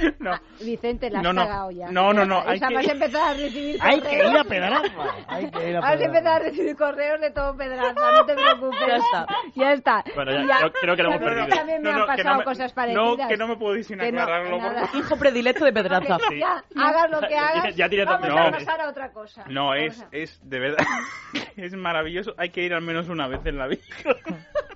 No. 0.18 0.38
Vicente, 0.60 1.10
la 1.10 1.20
has 1.20 1.34
cagado 1.34 1.70
ya. 1.70 1.90
No, 1.90 2.12
no, 2.12 2.24
no. 2.24 2.42
Hay 2.46 2.60
que... 2.60 2.74
Vas 2.74 2.88
a 2.88 2.92
empezar 2.92 3.30
a 3.30 3.34
recibir 3.34 3.78
correos. 3.78 3.94
Hay 3.94 4.00
que 4.00 4.16
ir 4.16 4.36
a 4.36 4.44
Pedraza. 4.44 5.14
Hay 5.28 5.50
que 5.50 5.70
ir 5.70 5.76
a 5.76 5.80
Vas 5.80 6.00
a 6.00 6.04
empezar 6.04 6.32
a 6.32 6.38
recibir 6.38 6.76
correos 6.76 7.20
de 7.20 7.30
todo 7.30 7.56
Pedraza, 7.56 7.94
no 7.94 8.26
te 8.26 8.34
preocupes. 8.34 8.80
Ya 8.86 8.96
está. 8.96 9.26
Ya 9.54 9.72
está. 9.72 10.04
Bueno, 10.14 10.32
ya, 10.32 10.46
ya. 10.46 10.70
creo 10.80 10.96
que 10.96 11.02
lo 11.02 11.08
hemos 11.10 11.22
perdido. 11.22 11.46
También 11.48 11.82
me 11.82 11.90
han 11.90 12.06
pasado 12.06 12.38
me, 12.38 12.44
cosas 12.44 12.72
parecidas. 12.72 13.18
No, 13.18 13.28
que 13.28 13.36
no 13.36 13.48
me 13.48 13.56
puedo 13.56 13.76
ir 13.76 13.84
sin 13.84 14.00
aclararlo. 14.00 14.58
Por... 14.58 15.00
Hijo 15.00 15.16
predilecto 15.16 15.64
de 15.64 15.72
Pedraza. 15.72 16.18
Sí. 16.28 16.38
Ya, 16.38 16.64
hagas 16.76 17.10
lo 17.10 17.20
que 17.20 17.36
hagas, 17.36 17.76
ya, 17.76 17.88
ya 17.88 18.04
vamos 18.04 18.28
no, 18.28 18.38
a 18.38 18.50
pasar 18.50 18.80
a 18.80 18.88
otra 18.88 19.12
cosa. 19.12 19.44
No, 19.48 19.74
es, 19.74 20.04
es 20.12 20.40
de 20.42 20.58
verdad, 20.58 20.84
es 21.56 21.74
maravilloso. 21.74 22.34
Hay 22.38 22.50
que 22.50 22.62
ir 22.62 22.74
al 22.74 22.82
menos 22.82 23.08
una 23.08 23.28
vez 23.28 23.44
en 23.44 23.58
la 23.58 23.66
vida. 23.66 23.82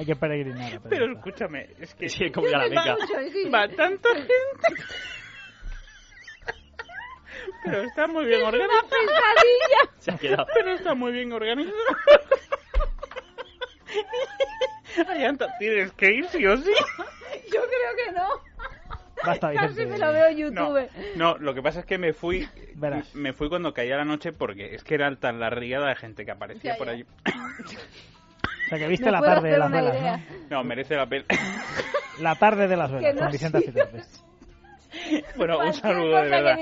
Hay 0.00 0.06
que 0.06 0.16
peregrinar. 0.16 0.80
Pero 0.88 1.12
escúchame, 1.12 1.68
es 1.78 1.94
que... 1.94 2.08
Sí, 2.08 2.30
como 2.30 2.48
ya 2.48 2.56
la 2.56 2.68
meca. 2.70 2.96
Va 3.54 3.68
tanta 3.68 4.08
gente... 4.14 4.82
Pero 7.64 7.82
está 7.82 8.06
muy 8.06 8.24
bien 8.24 8.42
organizado. 8.42 8.88
pesadilla! 8.88 9.92
Se 9.98 10.10
ha 10.10 10.16
quedado. 10.16 10.46
Pero 10.54 10.72
está 10.72 10.94
muy 10.94 11.12
bien 11.12 11.30
organizado. 11.34 11.76
Ayanta, 15.06 15.54
tienes 15.58 15.92
que 15.92 16.14
ir 16.14 16.24
sí 16.28 16.46
o 16.46 16.56
sí. 16.56 16.72
Yo 17.52 17.60
creo 17.60 18.06
que 18.06 18.12
no. 18.12 18.28
Basta, 19.22 19.52
Casi 19.52 19.84
me 19.84 19.98
lo 19.98 20.12
veo 20.14 20.28
en 20.28 20.36
YouTube. 20.38 20.88
No, 21.16 21.34
no, 21.34 21.38
lo 21.38 21.52
que 21.52 21.60
pasa 21.60 21.80
es 21.80 21.84
que 21.86 21.98
me 21.98 22.14
fui 22.14 22.48
Verás. 22.74 23.14
me 23.14 23.34
fui 23.34 23.50
cuando 23.50 23.74
caía 23.74 23.98
la 23.98 24.06
noche 24.06 24.32
porque 24.32 24.74
es 24.74 24.82
que 24.82 24.94
era 24.94 25.14
tan 25.16 25.38
la 25.38 25.50
riada 25.50 25.88
de 25.88 25.96
gente 25.96 26.24
que 26.24 26.30
aparecía 26.30 26.76
por 26.78 26.88
allí. 26.88 27.04
O 28.66 28.68
sea, 28.68 28.78
que 28.78 28.88
viste 28.88 29.10
la 29.10 29.20
tarde 29.20 29.50
de 29.50 29.58
las 29.58 29.70
velas, 29.70 30.00
¿no? 30.00 30.56
No, 30.56 30.64
merece 30.64 30.94
la 30.96 31.06
pena. 31.06 31.24
La 32.20 32.34
tarde 32.34 32.68
de 32.68 32.76
las 32.76 32.92
velas, 32.92 33.16
con 33.16 33.30
Vicente 33.30 33.72
Bueno, 35.36 35.58
un 35.58 35.72
saludo 35.72 36.16
de 36.16 36.30
verdad. 36.30 36.56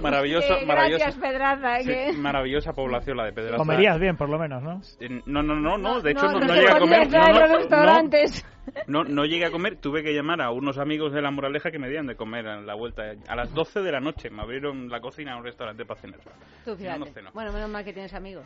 maravilloso, 0.00 0.54
maravilloso. 0.66 1.20
Pedraza, 1.20 1.80
¿eh? 1.80 2.12
maravillosa 2.12 2.72
población 2.72 3.16
la 3.16 3.26
de 3.26 3.32
Pedraza. 3.32 3.56
Comerías 3.58 3.98
bien, 3.98 4.16
por 4.16 4.28
lo 4.28 4.38
menos, 4.38 4.62
¿no? 4.62 4.80
No, 5.26 5.42
no, 5.42 5.54
no, 5.54 5.78
no, 5.78 6.00
de 6.00 6.12
hecho 6.12 6.30
no, 6.30 6.40
no, 6.40 6.54
llegué 6.54 6.70
a 6.70 6.78
comer. 6.78 7.08
No, 7.10 7.32
no, 7.32 7.56
restaurantes. 7.58 8.46
No, 8.86 9.04
no 9.04 9.24
llegué 9.24 9.46
a 9.46 9.50
comer, 9.50 9.76
tuve 9.76 10.02
que 10.02 10.12
llamar 10.12 10.42
a 10.42 10.50
unos 10.50 10.78
amigos 10.78 11.12
de 11.12 11.22
la 11.22 11.30
Moraleja 11.30 11.70
que 11.70 11.78
me 11.78 11.88
dieran 11.88 12.06
de 12.06 12.16
comer 12.16 12.46
a 12.46 12.60
la 12.60 12.74
vuelta. 12.74 13.02
A 13.28 13.36
las 13.36 13.52
12 13.54 13.80
de 13.80 13.92
la 13.92 14.00
noche 14.00 14.30
me 14.30 14.42
abrieron 14.42 14.88
la 14.88 15.00
cocina 15.00 15.34
a 15.34 15.36
un 15.36 15.44
restaurante 15.44 15.84
para 15.84 16.00
cenar. 16.00 16.20
Tú 16.64 16.76
fíjate. 16.76 17.12
bueno, 17.32 17.52
menos 17.52 17.70
mal 17.70 17.84
que 17.84 17.92
tienes 17.92 18.12
amigos. 18.14 18.44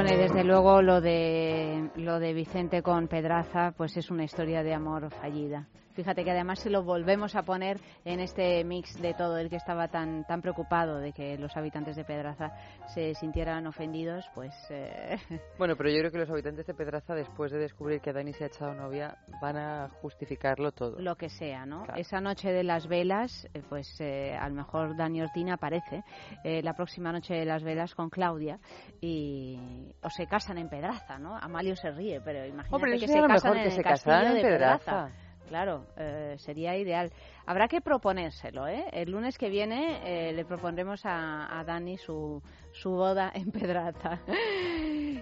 Bueno, 0.00 0.16
desde 0.16 0.44
luego 0.44 0.80
lo 0.80 1.00
de, 1.00 1.77
lo 1.98 2.20
de 2.20 2.32
Vicente 2.32 2.82
con 2.82 3.08
Pedraza, 3.08 3.72
pues 3.76 3.96
es 3.96 4.10
una 4.10 4.24
historia 4.24 4.62
de 4.62 4.72
amor 4.72 5.10
fallida. 5.10 5.66
Fíjate 5.98 6.22
que 6.22 6.30
además 6.30 6.60
se 6.60 6.70
lo 6.70 6.84
volvemos 6.84 7.34
a 7.34 7.42
poner 7.42 7.80
en 8.04 8.20
este 8.20 8.62
mix 8.62 9.02
de 9.02 9.14
todo, 9.14 9.36
el 9.36 9.50
que 9.50 9.56
estaba 9.56 9.88
tan 9.88 10.24
tan 10.26 10.40
preocupado 10.40 10.98
de 10.98 11.12
que 11.12 11.36
los 11.36 11.56
habitantes 11.56 11.96
de 11.96 12.04
Pedraza 12.04 12.52
se 12.94 13.14
sintieran 13.14 13.66
ofendidos, 13.66 14.24
pues... 14.32 14.54
Eh... 14.70 15.16
Bueno, 15.58 15.74
pero 15.76 15.90
yo 15.90 15.98
creo 15.98 16.12
que 16.12 16.18
los 16.18 16.30
habitantes 16.30 16.68
de 16.68 16.74
Pedraza, 16.74 17.16
después 17.16 17.50
de 17.50 17.58
descubrir 17.58 18.00
que 18.00 18.12
Dani 18.12 18.32
se 18.32 18.44
ha 18.44 18.46
echado 18.46 18.74
novia, 18.74 19.18
van 19.42 19.56
a 19.56 19.88
justificarlo 20.00 20.70
todo. 20.70 21.00
Lo 21.00 21.16
que 21.16 21.28
sea, 21.28 21.66
¿no? 21.66 21.84
Esa 21.96 22.20
noche 22.20 22.52
de 22.52 22.62
las 22.62 22.86
velas, 22.86 23.48
eh, 23.52 23.62
pues 23.68 24.00
eh, 24.00 24.36
a 24.40 24.48
lo 24.48 24.54
mejor 24.54 24.96
Dani 24.96 25.22
Ortina 25.22 25.54
aparece 25.54 26.04
eh, 26.44 26.62
la 26.62 26.74
próxima 26.74 27.10
noche 27.10 27.34
de 27.34 27.44
las 27.44 27.64
velas 27.64 27.96
con 27.96 28.08
Claudia 28.08 28.60
y... 29.00 29.58
o 30.00 30.10
se 30.10 30.28
casan 30.28 30.58
en 30.58 30.68
Pedraza, 30.68 31.18
¿no? 31.18 31.36
Amalio 31.36 31.74
se 31.74 31.87
ríe, 31.90 32.20
pero 32.20 32.44
imagínate 32.46 32.98
que 32.98 33.08
se 33.08 33.22
casan 33.22 33.56
en 33.56 33.72
el 33.72 33.82
castillo 33.82 34.34
de 34.34 34.40
Pedraza. 34.42 35.10
Claro, 35.48 35.86
eh, 35.96 36.34
sería 36.36 36.76
ideal. 36.76 37.10
Habrá 37.46 37.68
que 37.68 37.80
proponérselo, 37.80 38.68
¿eh? 38.68 38.84
El 38.92 39.10
lunes 39.10 39.38
que 39.38 39.48
viene 39.48 40.00
eh, 40.04 40.32
le 40.34 40.44
propondremos 40.44 41.00
a, 41.04 41.62
Dani 41.66 41.96
su, 41.96 42.42
su 42.72 42.90
boda 42.90 43.32
en 43.34 43.50
Pedraza. 43.50 44.20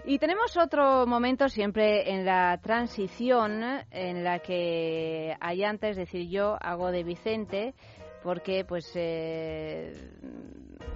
Y 0.05 0.19
tenemos 0.19 0.57
otro 0.57 1.07
momento 1.07 1.47
siempre 1.47 2.11
en 2.11 2.25
la 2.25 2.59
transición 2.61 3.63
en 3.89 4.23
la 4.23 4.39
que 4.39 5.35
hay 5.39 5.63
antes, 5.63 5.91
es 5.91 5.97
decir, 5.97 6.29
yo 6.29 6.57
hago 6.59 6.91
de 6.91 7.03
Vicente 7.03 7.73
porque 8.21 8.65
pues 8.65 8.91
eh, 8.95 9.93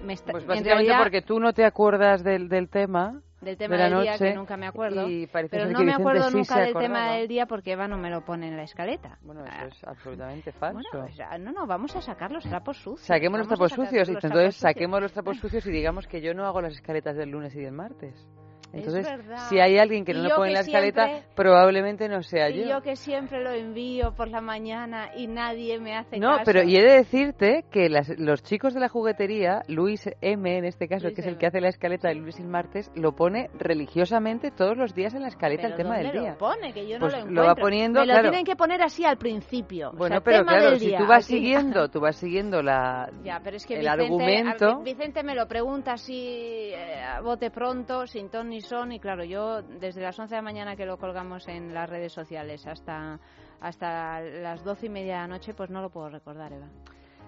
me 0.04 0.12
está, 0.12 0.32
pues 0.32 0.44
básicamente 0.46 0.92
porque 0.98 1.22
tú 1.22 1.40
no 1.40 1.54
te 1.54 1.64
acuerdas 1.64 2.22
del, 2.22 2.48
del 2.48 2.68
tema 2.68 3.22
del 3.42 3.56
tema 3.56 3.76
del 3.76 4.02
día 4.02 4.18
que 4.18 4.34
nunca 4.34 4.56
me 4.56 4.66
acuerdo. 4.66 5.06
pero 5.50 5.68
no 5.70 5.80
me 5.80 5.92
acuerdo 5.92 6.30
nunca 6.30 6.60
del 6.60 6.74
tema 6.74 7.12
del 7.12 7.28
día 7.28 7.46
porque 7.46 7.72
Eva 7.72 7.88
no 7.88 7.98
me 7.98 8.10
lo 8.10 8.24
pone 8.24 8.48
en 8.48 8.56
la 8.56 8.62
escaleta. 8.62 9.18
Bueno, 9.22 9.44
eso 9.44 9.66
es 9.66 9.84
absolutamente 9.84 10.52
falso. 10.52 10.88
Pues, 10.92 11.18
no, 11.40 11.52
no, 11.52 11.66
vamos 11.66 11.94
a 11.96 12.00
sacar 12.00 12.30
los 12.30 12.44
trapos 12.44 12.76
sucios. 12.78 13.06
Saquemos 13.06 13.38
los 13.38 13.48
trapos 13.48 13.72
sucios. 13.72 14.08
entonces, 14.08 14.56
saquemos 14.56 15.00
los 15.00 15.12
trapos 15.12 15.38
sucios 15.38 15.66
y 15.66 15.70
digamos 15.70 16.06
que 16.06 16.20
yo 16.20 16.34
no 16.34 16.46
hago 16.46 16.60
las 16.60 16.72
escaletas 16.72 17.16
del 17.16 17.30
lunes 17.30 17.54
y 17.54 17.60
del 17.60 17.72
martes. 17.72 18.26
Entonces, 18.72 19.06
si 19.48 19.60
hay 19.60 19.78
alguien 19.78 20.04
que 20.04 20.14
no 20.14 20.22
lo 20.22 20.36
pone 20.36 20.48
en 20.48 20.54
la 20.54 20.60
escaleta, 20.60 21.22
probablemente 21.34 22.08
no 22.08 22.22
sea 22.22 22.50
y 22.50 22.60
yo. 22.60 22.68
yo 22.68 22.82
que 22.82 22.96
siempre 22.96 23.42
lo 23.42 23.50
envío 23.50 24.14
por 24.14 24.28
la 24.28 24.40
mañana 24.40 25.10
y 25.16 25.26
nadie 25.26 25.78
me 25.78 25.96
hace 25.96 26.18
no, 26.18 26.28
caso. 26.28 26.38
No, 26.38 26.44
pero 26.44 26.62
y 26.62 26.76
he 26.76 26.82
de 26.82 26.96
decirte 26.96 27.64
que 27.70 27.88
los 28.18 28.42
chicos 28.42 28.74
de 28.74 28.80
la 28.80 28.88
juguetería, 28.88 29.62
Luis 29.68 30.08
M 30.20 30.58
en 30.58 30.64
este 30.64 30.88
caso, 30.88 31.08
que 31.14 31.20
es 31.20 31.26
el 31.26 31.38
que 31.38 31.46
hace 31.46 31.60
la 31.60 31.68
escaleta 31.68 32.08
de 32.08 32.14
lunes 32.14 32.40
y 32.40 32.44
martes, 32.44 32.90
lo 32.94 33.12
pone 33.12 33.50
religiosamente 33.58 34.50
todos 34.50 34.76
los 34.76 34.94
días 34.94 35.14
en 35.14 35.22
la 35.22 35.28
escaleta 35.28 35.66
el 35.66 35.76
tema 35.76 35.98
del 35.98 36.12
día. 36.12 36.30
lo 36.30 36.38
pone? 36.38 36.72
Que 36.72 36.88
yo 36.88 36.98
no 36.98 37.08
pues 37.08 37.24
lo 37.24 37.30
Lo 37.30 37.44
va 37.44 37.54
poniendo, 37.54 38.00
me 38.00 38.06
lo 38.06 38.20
tienen 38.22 38.44
que 38.44 38.56
poner 38.56 38.82
así 38.82 39.04
al 39.04 39.18
principio. 39.18 39.92
Bueno, 39.92 40.20
pero 40.22 40.44
claro, 40.44 40.78
si 40.78 40.96
tú 40.96 41.06
vas 41.06 41.26
siguiendo, 41.26 41.88
tú 41.90 42.00
vas 42.00 42.16
siguiendo 42.16 42.62
la, 42.62 43.10
ya, 43.22 43.40
pero 43.42 43.56
es 43.56 43.66
que 43.66 43.74
el 43.74 43.80
Vicente, 43.80 44.02
argumento... 44.02 44.80
Vicente 44.82 45.22
me 45.22 45.34
lo 45.34 45.46
pregunta 45.46 45.92
así 45.92 46.70
eh, 46.72 47.02
a 47.02 47.20
bote 47.20 47.50
pronto, 47.50 48.06
sin 48.06 48.30
ton 48.30 48.48
ni 48.48 48.61
son, 48.62 48.92
y 48.92 49.00
claro, 49.00 49.24
yo 49.24 49.62
desde 49.62 50.00
las 50.00 50.18
11 50.18 50.34
de 50.34 50.38
la 50.38 50.42
mañana 50.42 50.76
que 50.76 50.86
lo 50.86 50.98
colgamos 50.98 51.46
en 51.48 51.74
las 51.74 51.88
redes 51.88 52.12
sociales 52.12 52.66
hasta, 52.66 53.20
hasta 53.60 54.20
las 54.20 54.64
12 54.64 54.86
y 54.86 54.88
media 54.88 55.14
de 55.14 55.20
la 55.20 55.28
noche, 55.28 55.54
pues 55.54 55.70
no 55.70 55.80
lo 55.80 55.90
puedo 55.90 56.08
recordar, 56.08 56.52
Eva. 56.52 56.68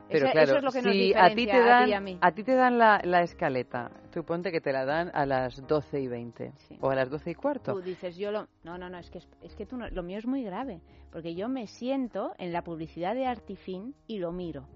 Pero 0.08 0.30
claro, 0.30 0.42
eso 0.42 0.56
es 0.58 0.64
lo 0.64 0.72
que 0.72 0.82
si 0.82 1.14
a 1.14 1.34
ti 1.34 1.46
te 1.46 1.58
dan, 1.58 2.18
a, 2.20 2.32
ti 2.32 2.44
te 2.44 2.54
dan 2.54 2.78
la, 2.78 3.00
la, 3.04 3.22
escaleta, 3.22 3.90
tú 4.12 4.22
ponte 4.22 4.52
que 4.52 4.60
te 4.60 4.70
la 4.70 4.84
dan 4.84 5.10
a 5.14 5.24
las 5.24 5.66
12 5.66 6.00
y 6.00 6.08
20 6.08 6.52
o 6.80 6.90
a 6.90 6.94
las 6.94 7.08
12 7.08 7.30
y 7.30 7.34
cuarto. 7.34 7.72
Tú 7.72 7.80
dices, 7.80 8.16
yo 8.16 8.30
lo... 8.30 8.46
No, 8.64 8.76
no, 8.76 8.90
no, 8.90 8.98
es 8.98 9.10
que, 9.10 9.20
es 9.42 9.54
que 9.56 9.64
tú 9.64 9.78
lo 9.78 10.02
mío 10.02 10.18
es 10.18 10.26
muy 10.26 10.44
grave, 10.44 10.82
porque 11.10 11.34
yo 11.34 11.48
me 11.48 11.66
siento 11.66 12.34
en 12.38 12.52
la 12.52 12.62
publicidad 12.62 13.14
de 13.14 13.26
Artifin 13.26 13.94
y 14.06 14.18
lo 14.18 14.30
miro. 14.30 14.66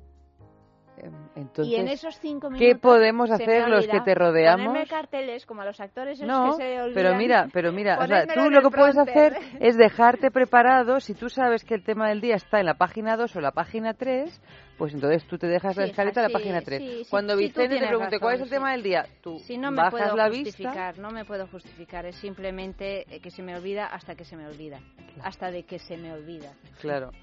Em, 1.00 1.12
entonces, 1.36 1.72
y 1.72 1.76
en 1.76 1.88
esos 1.88 2.18
cinco 2.18 2.50
minutos, 2.50 2.66
¿qué 2.66 2.78
podemos 2.78 3.30
hacer 3.30 3.68
los 3.68 3.86
que 3.86 4.00
te 4.00 4.14
rodeamos? 4.14 4.66
Ponerme 4.66 4.88
carteles 4.88 5.46
como 5.46 5.62
a 5.62 5.64
los 5.64 5.80
actores 5.80 6.20
no, 6.20 6.56
que 6.56 6.64
se 6.64 6.80
olvidan. 6.80 6.94
pero 6.94 7.16
mira, 7.16 7.48
pero 7.52 7.72
mira, 7.72 7.98
o 8.00 8.06
sea, 8.06 8.26
tú 8.26 8.50
lo 8.50 8.62
que 8.62 8.76
puedes 8.76 8.98
hacer 8.98 9.36
es 9.60 9.76
dejarte 9.76 10.30
preparado, 10.32 11.00
si 11.00 11.14
tú 11.14 11.28
sabes 11.28 11.64
que 11.64 11.74
el 11.74 11.84
tema 11.84 12.08
del 12.08 12.20
día 12.20 12.34
está 12.34 12.60
en 12.60 12.66
la 12.66 12.74
página 12.74 13.16
2 13.16 13.36
o 13.36 13.40
la 13.40 13.52
página 13.52 13.94
3, 13.94 14.40
pues 14.78 14.94
entonces 14.94 15.24
tú 15.26 15.36
te 15.36 15.48
dejas 15.48 15.76
la 15.76 15.86
escaleta 15.86 16.20
en 16.20 16.32
la 16.32 16.32
página 16.32 16.60
3. 16.62 17.08
Cuando 17.10 17.36
Vicente 17.36 17.78
te 17.78 17.86
pregunte 17.86 18.20
cuál 18.20 18.36
es 18.36 18.42
el 18.42 18.48
tema 18.48 18.72
del 18.72 18.82
día, 18.82 19.04
tú 19.20 19.38
si 19.40 19.58
no 19.58 19.70
me 19.70 19.78
bajas 19.78 19.92
puedo 19.92 20.16
la 20.16 20.28
justificar, 20.28 20.94
vista. 20.94 21.02
No 21.02 21.10
me 21.10 21.24
puedo 21.24 21.46
justificar, 21.48 22.06
es 22.06 22.16
simplemente 22.16 23.04
eh, 23.14 23.20
que 23.20 23.30
se 23.30 23.42
me 23.42 23.56
olvida 23.56 23.86
hasta 23.86 24.14
que 24.14 24.24
se 24.24 24.36
me 24.36 24.46
olvida. 24.46 24.80
Hasta 25.22 25.50
de 25.50 25.64
que 25.64 25.78
se 25.80 25.96
me 25.96 26.12
olvida. 26.12 26.52
Claro. 26.80 27.10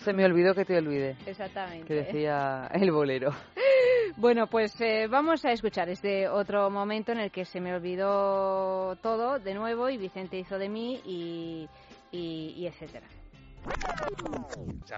Se 0.00 0.12
me 0.12 0.26
olvidó 0.26 0.54
que 0.54 0.66
te 0.66 0.76
olvide. 0.76 1.16
Exactamente. 1.24 1.86
Que 1.86 1.94
decía 1.94 2.68
el 2.74 2.90
bolero. 2.90 3.30
Bueno, 4.16 4.48
pues 4.48 4.74
eh, 4.80 5.06
vamos 5.06 5.44
a 5.44 5.52
escuchar 5.52 5.88
este 5.88 6.28
otro 6.28 6.70
momento 6.70 7.12
en 7.12 7.18
el 7.18 7.30
que 7.30 7.44
se 7.44 7.60
me 7.60 7.74
olvidó 7.74 8.96
todo 8.96 9.38
de 9.38 9.54
nuevo 9.54 9.88
y 9.90 9.96
Vicente 9.96 10.38
hizo 10.38 10.58
de 10.58 10.68
mí 10.68 11.00
y, 11.04 11.68
y, 12.10 12.66
etcétera. 12.66 13.06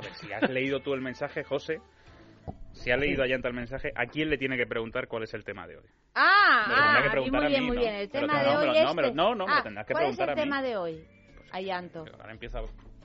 Ver, 0.00 0.14
si 0.14 0.32
has 0.32 0.48
leído 0.48 0.80
tú 0.80 0.94
el 0.94 1.00
mensaje, 1.00 1.44
José, 1.44 1.80
si 2.72 2.90
ha 2.90 2.96
leído 2.96 3.22
Ayanta 3.22 3.48
el 3.48 3.54
mensaje, 3.54 3.92
¿a 3.94 4.06
quién 4.06 4.30
le 4.30 4.38
tiene 4.38 4.56
que 4.56 4.66
preguntar 4.66 5.08
cuál 5.08 5.24
es 5.24 5.34
el 5.34 5.44
tema 5.44 5.66
de 5.66 5.76
hoy? 5.76 5.86
Ah, 6.14 7.02
ah 7.04 7.10
muy 7.14 7.46
bien, 7.46 7.64
muy 7.64 7.76
bien. 7.76 7.94
El 7.94 8.10
tema 8.10 8.42
de 8.42 8.56
hoy 8.56 8.78
es... 8.78 9.14
No, 9.14 9.34
no, 9.34 9.34
no, 9.34 9.46
me 9.46 9.52
ah, 9.52 9.62
tendrás 9.62 9.86
que 9.86 9.92
¿cuál 9.92 10.04
preguntar 10.04 10.30
es 10.30 10.36
el 10.36 10.42
tema 10.42 10.62
de 10.62 10.76
hoy, 10.76 11.04
pues, 11.36 11.54
Ayanto? 11.54 12.04
Ahora 12.18 12.32
empieza, 12.32 12.60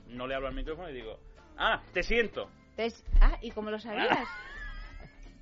no 0.08 0.26
le 0.26 0.34
hablo 0.34 0.48
al 0.48 0.54
micrófono 0.54 0.88
y 0.88 0.94
digo, 0.94 1.18
ah, 1.58 1.82
te 1.92 2.02
siento. 2.02 2.48
Ah, 3.20 3.38
¿y 3.42 3.50
cómo 3.50 3.70
lo 3.70 3.78
sabías? 3.78 4.28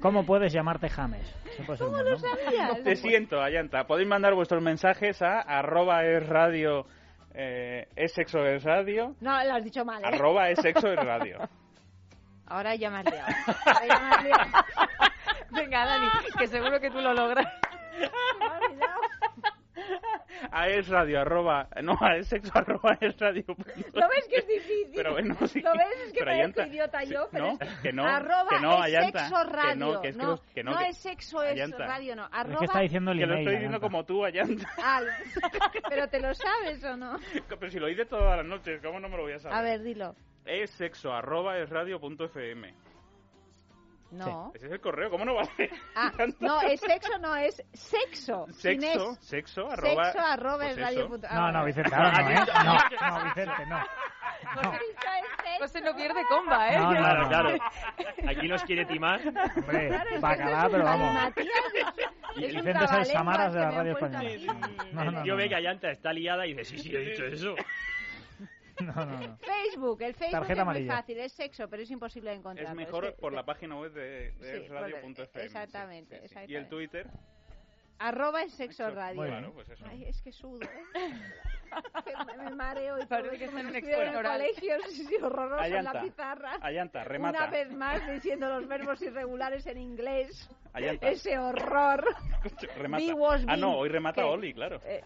¿Cómo 0.01 0.27
puedes 0.27 0.53
llamarte 0.53 0.89
James? 0.89 1.35
¿Cómo 1.79 2.03
lo 2.03 2.19
sabías? 2.19 2.83
Te 2.83 2.97
siento, 2.97 3.41
Ayanta. 3.41 3.87
Podéis 3.87 4.09
mandar 4.09 4.35
vuestros 4.35 4.63
mensajes 4.63 5.23
a 5.23 5.41
arroba 5.41 6.05
es 6.05 6.27
radio... 6.27 6.87
Eh, 7.35 7.89
es 7.97 8.13
sexo 8.13 8.45
es 8.47 8.63
radio. 8.63 9.17
No, 9.21 9.45
lo 9.45 9.55
has 9.55 9.65
dicho 9.65 9.85
mal. 9.85 10.03
¿eh? 10.03 10.07
Arroba 10.07 10.51
es 10.51 10.61
sexo 10.61 10.93
es 10.93 10.97
radio. 11.05 11.39
Ahora 12.47 12.75
ya 12.77 12.91
me 12.91 12.99
has 12.99 13.05
liado. 13.07 13.33
Ahora 13.67 13.87
ya 13.89 13.99
me 14.01 14.09
has 14.15 14.25
liado. 14.25 14.45
Venga, 15.51 15.85
Dani, 15.85 16.09
que 16.39 16.47
seguro 16.47 16.81
que 16.81 16.91
tú 16.91 17.01
lo 17.01 17.13
logras. 17.15 17.47
A 20.51 20.69
es 20.69 20.89
radio 20.89 21.21
arroba 21.21 21.69
no 21.83 21.97
a 22.01 22.17
es 22.17 22.29
sexo 22.29 22.53
arroba 22.59 22.97
es 23.01 23.19
radio 23.19 23.45
lo 23.49 24.09
ves 24.09 24.29
que 24.29 24.37
es 24.37 24.47
difícil 24.47 24.93
pero 24.95 25.13
bueno 25.13 25.35
sí. 25.47 25.61
Lo 25.61 25.73
ves 25.73 26.07
es 26.07 26.13
que 26.13 26.19
pero 26.21 26.31
parezco 26.31 26.63
idiota 26.63 27.05
yo 27.05 27.29
pero 27.31 27.47
no, 27.47 27.53
es 27.61 27.79
que 27.81 27.93
no 27.93 28.05
arroba 28.05 28.49
que 28.51 28.61
no, 28.61 28.85
es 28.85 28.93
sexo 28.93 29.45
radio 29.45 29.71
que 29.71 29.77
no, 29.77 30.01
que 30.01 30.09
es, 30.09 30.17
no, 30.17 30.41
que 30.55 30.65
no, 30.65 30.71
no 30.73 30.81
es 30.81 30.97
sexo 30.99 31.43
es 31.43 31.71
radio 31.79 32.17
no. 32.17 32.29
Arroba 32.31 32.55
es 32.55 32.59
que 32.59 32.65
está 32.67 32.81
diciendo 32.81 33.13
el 33.13 33.19
que 33.19 33.27
lo 33.27 33.35
estoy 33.37 33.53
diciendo 33.55 33.81
como 33.81 34.05
tú 34.05 34.25
Ayanta 34.25 34.69
ah, 34.79 35.01
pero 35.89 36.09
te 36.09 36.21
lo 36.21 36.35
sabes 36.35 36.83
o 36.85 36.97
no 36.97 37.19
pero 37.49 37.71
si 37.71 37.79
lo 37.79 37.87
dices 37.87 38.09
todas 38.09 38.37
las 38.37 38.47
noches 38.47 38.81
cómo 38.83 39.01
no 39.01 39.09
me 39.09 39.17
lo 39.17 39.23
voy 39.25 39.33
a 39.33 39.39
saber 39.39 39.57
a 39.57 39.63
ver 39.63 39.83
dilo. 39.83 40.15
Es 40.45 40.71
sexo 40.71 41.13
arroba 41.13 41.59
es 41.59 41.71
radio 41.71 41.99
no. 44.15 44.53
Ese 44.55 44.67
es 44.67 44.73
el 44.73 44.81
correo, 44.81 45.11
¿cómo 45.11 45.25
no 45.25 45.35
va 45.35 45.43
Ah, 45.95 46.13
no, 46.41 46.61
es 46.63 46.81
sexo, 46.81 47.19
no, 47.19 47.35
es 47.37 47.63
sexo. 47.73 48.47
Sexo, 48.53 49.15
sexo, 49.21 49.71
arroba. 49.71 50.05
Sexo, 50.05 50.21
arroba 50.27 50.57
pues 50.59 50.71
es 50.71 50.79
radio. 50.79 51.09
No, 51.33 51.53
no, 51.53 51.65
Vicente, 51.65 51.95
ahora 51.95 52.23
no, 52.23 52.31
¿eh? 52.31 52.35
No, 53.01 53.19
no, 53.19 53.25
Vicente, 53.25 53.67
no. 53.67 53.79
No. 54.63 54.73
José 55.59 55.81
no 55.81 55.95
pierde 55.97 56.21
comba, 56.29 56.69
¿eh? 56.69 56.79
No, 56.79 56.93
no, 56.93 56.99
Claro, 56.99 57.23
no. 57.23 57.29
claro. 57.29 57.59
Aquí 58.29 58.49
nos 58.49 58.63
quiere 58.65 58.85
timar. 58.85 59.21
Hombre, 59.57 59.89
Claro, 59.89 60.21
bacalá, 60.21 60.69
pero 60.71 60.85
vamos. 60.85 61.33
Y 62.37 62.41
Vicente 62.47 62.85
es 62.85 62.93
el 62.93 63.05
Samaras 63.07 63.53
de 63.55 63.61
la 63.61 63.71
radio 63.71 63.93
española. 63.93 64.29
aquí. 64.29 64.47
No, 64.93 65.05
no, 65.05 65.19
el 65.19 65.23
tío 65.25 65.33
no, 65.33 65.37
ve 65.39 65.45
no. 65.45 65.49
que 65.49 65.55
Ayanta 65.57 65.91
está 65.91 66.13
liada 66.13 66.47
y 66.47 66.55
dice, 66.55 66.65
sí, 66.65 66.79
sí, 66.79 66.95
he 66.95 66.99
dicho 67.01 67.25
eso. 67.25 67.55
No, 68.81 68.93
no, 68.93 69.19
no. 69.21 69.39
Facebook, 69.39 70.03
el 70.03 70.15
Facebook 70.15 70.33
Tarjeta 70.33 70.53
es 70.53 70.57
muy 70.57 70.61
amarilla. 70.63 70.97
fácil, 70.97 71.19
es 71.19 71.33
sexo, 71.33 71.69
pero 71.69 71.83
es 71.83 71.91
imposible 71.91 72.31
de 72.31 72.37
encontrar. 72.37 72.69
Es 72.69 72.75
mejor 72.75 73.15
por 73.17 73.33
la 73.33 73.45
página 73.45 73.79
web 73.79 73.93
de, 73.93 74.33
de 74.33 74.63
Sí, 74.63 74.69
radio.fm. 74.69 75.45
exactamente, 75.45 76.17
Sí, 76.17 76.21
sí, 76.21 76.21
sí. 76.21 76.25
exactamente. 76.25 76.53
Y 76.53 76.57
el 76.57 76.69
Twitter. 76.69 77.07
Arroba 77.99 78.43
es 78.43 78.53
sexo 78.55 78.85
Muy 78.87 78.95
radio. 78.95 79.23
Claro, 79.23 79.53
pues 79.53 79.69
eso. 79.69 79.85
Ay, 79.89 80.05
es 80.05 80.21
que 80.21 80.33
sudo, 80.33 80.63
¿eh? 80.65 80.69
Que 82.05 82.37
me, 82.37 82.51
mareo 82.55 83.01
y 83.01 83.07
Parece 83.07 83.37
que 83.37 83.45
está 83.47 83.61
en 83.61 83.67
un 83.67 83.75
en 83.75 83.85
el 84.15 84.23
colegio, 84.23 84.75
sí, 84.91 85.07
sí, 85.07 85.17
horroroso 85.17 85.65
en 85.65 85.73
la 85.73 85.79
Allanta. 85.81 86.03
pizarra. 86.03 86.53
Allanta, 86.61 87.03
remata. 87.05 87.39
Una 87.39 87.47
vez 87.51 87.73
más 87.73 88.09
diciendo 88.13 88.49
los 88.49 88.69
verbos 88.69 89.03
irregulares 89.03 89.67
en 89.67 89.79
inglés. 89.79 90.49
Allanta. 90.73 91.09
Ese 91.09 91.37
horror. 91.37 92.05
remata. 92.77 93.05
Ah, 93.49 93.57
no, 93.57 93.77
hoy 93.79 93.89
remata 93.89 94.23
¿Qué? 94.23 94.29
Oli, 94.29 94.55
claro. 94.55 94.81
Eh, 94.85 95.03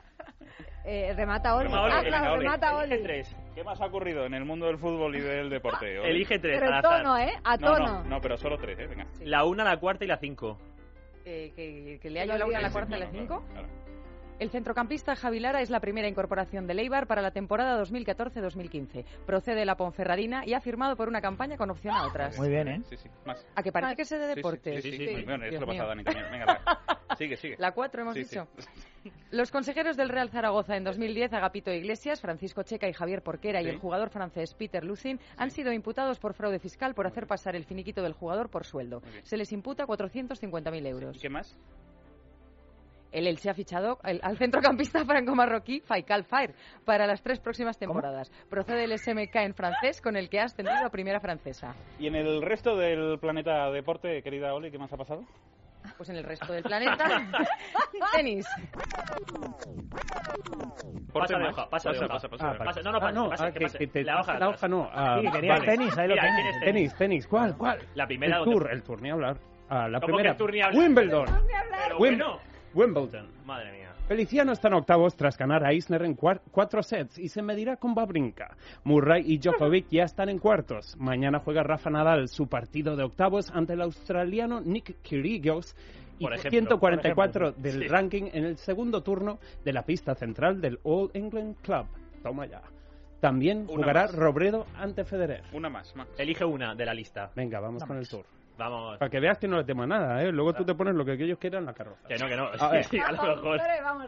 eh, 0.88 1.12
remata 1.14 1.54
Oli. 1.56 1.64
Remata 1.66 1.84
Oli, 1.84 1.92
ah, 1.94 2.02
claro, 2.08 2.32
Oli. 2.32 2.42
remata 2.44 2.70
Elige 2.82 2.94
Oli. 2.94 3.02
tres. 3.02 3.36
¿Qué 3.54 3.64
más 3.64 3.80
ha 3.80 3.86
ocurrido 3.86 4.24
en 4.24 4.34
el 4.34 4.44
mundo 4.44 4.66
del 4.66 4.78
fútbol 4.78 5.14
y 5.16 5.20
del 5.20 5.50
deporte? 5.50 5.98
Oli? 5.98 6.10
Elige 6.10 6.38
tres. 6.38 6.58
Pero 6.60 6.72
al 6.72 6.78
azar. 6.78 7.02
tono, 7.02 7.18
¿eh? 7.18 7.32
A 7.44 7.56
No, 7.56 7.66
tono. 7.72 7.86
no, 7.86 8.04
no, 8.04 8.20
pero 8.20 8.36
solo 8.36 8.56
tres, 8.58 8.78
¿eh? 8.78 8.86
Venga. 8.86 9.06
La 9.20 9.44
una, 9.44 9.64
la 9.64 9.76
cuarta 9.78 10.04
y 10.04 10.08
la 10.08 10.16
cinco. 10.18 10.58
Eh, 11.24 11.52
que, 11.54 11.98
que 12.00 12.10
yo 12.10 12.24
lo 12.26 12.38
la 12.38 12.46
una, 12.46 12.60
la 12.60 12.70
cuarta 12.70 12.96
y 12.96 13.00
Sí, 13.00 13.04
la 13.04 13.10
cinco. 13.10 13.44
claro, 13.52 13.52
claro. 13.68 13.88
El 14.38 14.50
centrocampista 14.50 15.16
Javi 15.16 15.40
Lara 15.40 15.62
es 15.62 15.68
la 15.68 15.80
primera 15.80 16.06
incorporación 16.06 16.68
de 16.68 16.74
Eibar 16.80 17.08
para 17.08 17.20
la 17.22 17.32
temporada 17.32 17.76
2014-2015. 17.82 19.04
Procede 19.26 19.56
de 19.56 19.64
la 19.64 19.76
Ponferradina 19.76 20.46
y 20.46 20.54
ha 20.54 20.60
firmado 20.60 20.94
por 20.94 21.08
una 21.08 21.20
campaña 21.20 21.56
con 21.56 21.70
opción 21.70 21.92
a 21.96 22.06
otras. 22.06 22.38
Muy 22.38 22.48
bien, 22.48 22.68
¿eh? 22.68 22.80
Sí, 22.88 22.96
sí, 22.96 23.08
más. 23.26 23.44
A 23.56 23.64
que 23.64 23.72
parece 23.72 23.96
que 23.96 24.04
sé 24.04 24.16
de 24.16 24.26
Sí, 24.26 24.30
sí, 24.30 24.36
deportes. 24.36 24.82
Sí, 24.84 24.90
sí, 24.92 24.96
Sí, 24.96 25.06
sí. 25.08 25.16
sí. 25.16 25.24
Bueno, 25.24 25.44
Dios 25.48 25.60
lo 25.60 25.66
pasa. 25.66 25.86
Dani 25.86 26.04
también. 26.04 26.26
Venga, 26.30 26.46
la- 26.46 27.16
sigue, 27.18 27.36
sigue. 27.36 27.56
La 27.58 27.72
4 27.72 28.02
hemos 28.02 28.14
Sí, 28.14 28.24
sí. 28.24 28.36
dicho. 28.38 28.48
Los 29.30 29.50
consejeros 29.50 29.96
del 29.96 30.08
Real 30.08 30.30
Zaragoza 30.30 30.76
en 30.76 30.84
2010, 30.84 31.32
Agapito 31.32 31.72
Iglesias, 31.72 32.20
Francisco 32.20 32.62
Checa 32.62 32.88
y 32.88 32.92
Javier 32.92 33.22
Porquera 33.22 33.62
y 33.62 33.66
el 33.66 33.78
jugador 33.78 34.10
francés 34.10 34.54
Peter 34.54 34.84
Lucin 34.84 35.20
han 35.36 35.50
sido 35.50 35.72
imputados 35.72 36.18
por 36.18 36.34
fraude 36.34 36.58
fiscal 36.58 36.94
por 36.94 37.06
hacer 37.06 37.26
pasar 37.26 37.56
el 37.56 37.64
finiquito 37.64 38.02
del 38.02 38.12
jugador 38.12 38.50
por 38.50 38.64
sueldo. 38.64 39.02
Se 39.22 39.36
les 39.36 39.52
imputa 39.52 39.86
450.000 39.86 40.86
euros. 40.86 41.16
¿Y 41.16 41.20
qué 41.20 41.28
más? 41.28 41.58
El 43.10 43.26
Elche 43.26 43.48
ha 43.48 43.54
fichado 43.54 43.98
al, 44.02 44.20
al 44.22 44.36
centrocampista 44.36 45.04
franco-marroquí 45.04 45.80
Faikal 45.80 46.24
Fair 46.24 46.54
para 46.84 47.06
las 47.06 47.22
tres 47.22 47.40
próximas 47.40 47.78
temporadas. 47.78 48.30
Procede 48.50 48.84
el 48.84 48.98
SMK 48.98 49.34
en 49.36 49.54
francés 49.54 50.00
con 50.02 50.16
el 50.16 50.28
que 50.28 50.40
ha 50.40 50.44
ascendido 50.44 50.84
a 50.84 50.90
primera 50.90 51.20
francesa. 51.20 51.74
¿Y 51.98 52.06
en 52.06 52.16
el 52.16 52.42
resto 52.42 52.76
del 52.76 53.18
planeta 53.18 53.70
deporte, 53.70 54.22
querida 54.22 54.54
Oli, 54.54 54.70
qué 54.70 54.78
más 54.78 54.92
ha 54.92 54.96
pasado? 54.96 55.24
Pues 55.96 56.08
en 56.10 56.16
el 56.16 56.24
resto 56.24 56.52
del 56.52 56.62
planeta, 56.62 57.06
tenis. 58.14 58.46
Pasa 61.12 61.38
de 61.38 61.44
hoja, 61.48 61.68
pasa 61.68 61.90
de 61.92 61.98
hoja. 61.98 62.08
pasa, 62.08 62.28
pasa, 62.28 62.50
Ah, 62.50 62.52
pasa. 62.58 62.64
Pasa, 62.64 62.82
no, 62.82 62.92
no, 62.92 62.98
Ah, 63.06 63.12
no, 63.12 63.28
pase, 63.30 63.44
ah, 63.44 63.52
que 63.52 63.58
que- 63.58 63.64
pase. 63.66 63.78
que 63.78 63.86
te- 63.88 64.04
la 64.04 64.20
hoja. 64.20 64.38
la 64.38 64.48
hoja 64.50 64.68
no. 64.68 64.90
ah, 64.92 65.18
Sí, 65.22 65.30
querías 65.32 65.58
vale. 65.60 65.70
tenis, 65.72 65.98
ahí 65.98 66.08
lo 66.08 66.14
Mira, 66.14 66.60
Tenis, 66.64 66.94
tenis, 66.96 67.26
¿cuál, 67.26 67.56
cuál? 67.56 67.80
La 67.94 68.06
primera 68.06 68.36
El 68.38 68.44
donde- 68.44 68.54
tour, 68.60 68.70
el 68.72 68.82
tour, 68.82 69.02
ni 69.02 69.10
hablar. 69.10 69.36
Ah, 69.70 69.88
la 69.88 70.00
¿Cómo 70.00 70.14
primera. 70.16 70.22
que 70.22 70.30
el 70.32 70.36
tour 70.36 70.52
ni 70.52 70.60
hablar? 70.60 70.78
Wimbledon. 70.82 71.26
Pero 71.26 71.96
Wim- 71.96 71.98
bueno. 71.98 72.38
Wimbledon. 72.74 73.28
Madre 73.44 73.72
mía. 73.72 73.87
Feliciano 74.08 74.52
está 74.52 74.68
en 74.68 74.74
octavos 74.74 75.16
tras 75.16 75.36
ganar 75.36 75.64
a 75.66 75.70
Eisner 75.70 76.02
en 76.02 76.14
cuatro 76.14 76.82
sets 76.82 77.18
y 77.18 77.28
se 77.28 77.42
medirá 77.42 77.76
con 77.76 77.94
Babrinka. 77.94 78.56
Murray 78.84 79.22
y 79.26 79.36
Djokovic 79.38 79.88
ya 79.90 80.04
están 80.04 80.30
en 80.30 80.38
cuartos. 80.38 80.96
Mañana 80.96 81.40
juega 81.40 81.62
Rafa 81.62 81.90
Nadal 81.90 82.28
su 82.28 82.48
partido 82.48 82.96
de 82.96 83.04
octavos 83.04 83.50
ante 83.50 83.74
el 83.74 83.82
australiano 83.82 84.62
Nick 84.62 85.02
Kyrgios 85.02 85.76
y 86.18 86.24
Por 86.24 86.32
ejemplo, 86.32 86.50
144 86.50 87.52
por 87.52 87.62
del 87.62 87.82
Sí. 87.82 87.88
ranking 87.88 88.30
en 88.32 88.44
el 88.44 88.56
segundo 88.56 89.02
turno 89.02 89.38
de 89.62 89.72
la 89.74 89.82
pista 89.84 90.14
central 90.14 90.62
del 90.62 90.80
All 90.84 91.10
England 91.12 91.56
Club. 91.60 91.86
Toma 92.22 92.46
ya. 92.46 92.62
También 93.20 93.66
Una 93.68 93.74
jugará 93.74 94.02
más. 94.06 94.14
Robredo 94.14 94.64
ante 94.78 95.04
Federer. 95.04 95.42
Una 95.52 95.68
más, 95.68 95.94
más. 95.94 96.08
Elige 96.16 96.46
una 96.46 96.74
de 96.74 96.86
la 96.86 96.94
lista. 96.94 97.30
Venga, 97.36 97.60
vamos 97.60 97.84
con 97.84 97.98
el 97.98 98.08
tour. 98.08 98.24
Vamos. 98.58 98.98
Para 98.98 99.08
que 99.08 99.20
veas 99.20 99.38
que 99.38 99.46
no 99.46 99.58
le 99.58 99.64
temo 99.64 99.84
a 99.84 99.86
nada, 99.86 100.22
¿eh? 100.22 100.32
Luego 100.32 100.52
tú 100.52 100.64
te 100.64 100.74
pones 100.74 100.94
lo 100.94 101.04
que 101.04 101.12
ellos 101.12 101.38
quieran 101.38 101.60
en 101.60 101.66
la 101.66 101.74
carroza. 101.74 102.08
Que 102.08 102.16
no, 102.16 102.26
que 102.26 102.36
no. 102.36 102.48
A 102.58 102.70
ver. 102.70 102.84
Sí, 102.88 102.98
a 102.98 103.12
lo 103.12 103.36
mejor. 103.36 103.60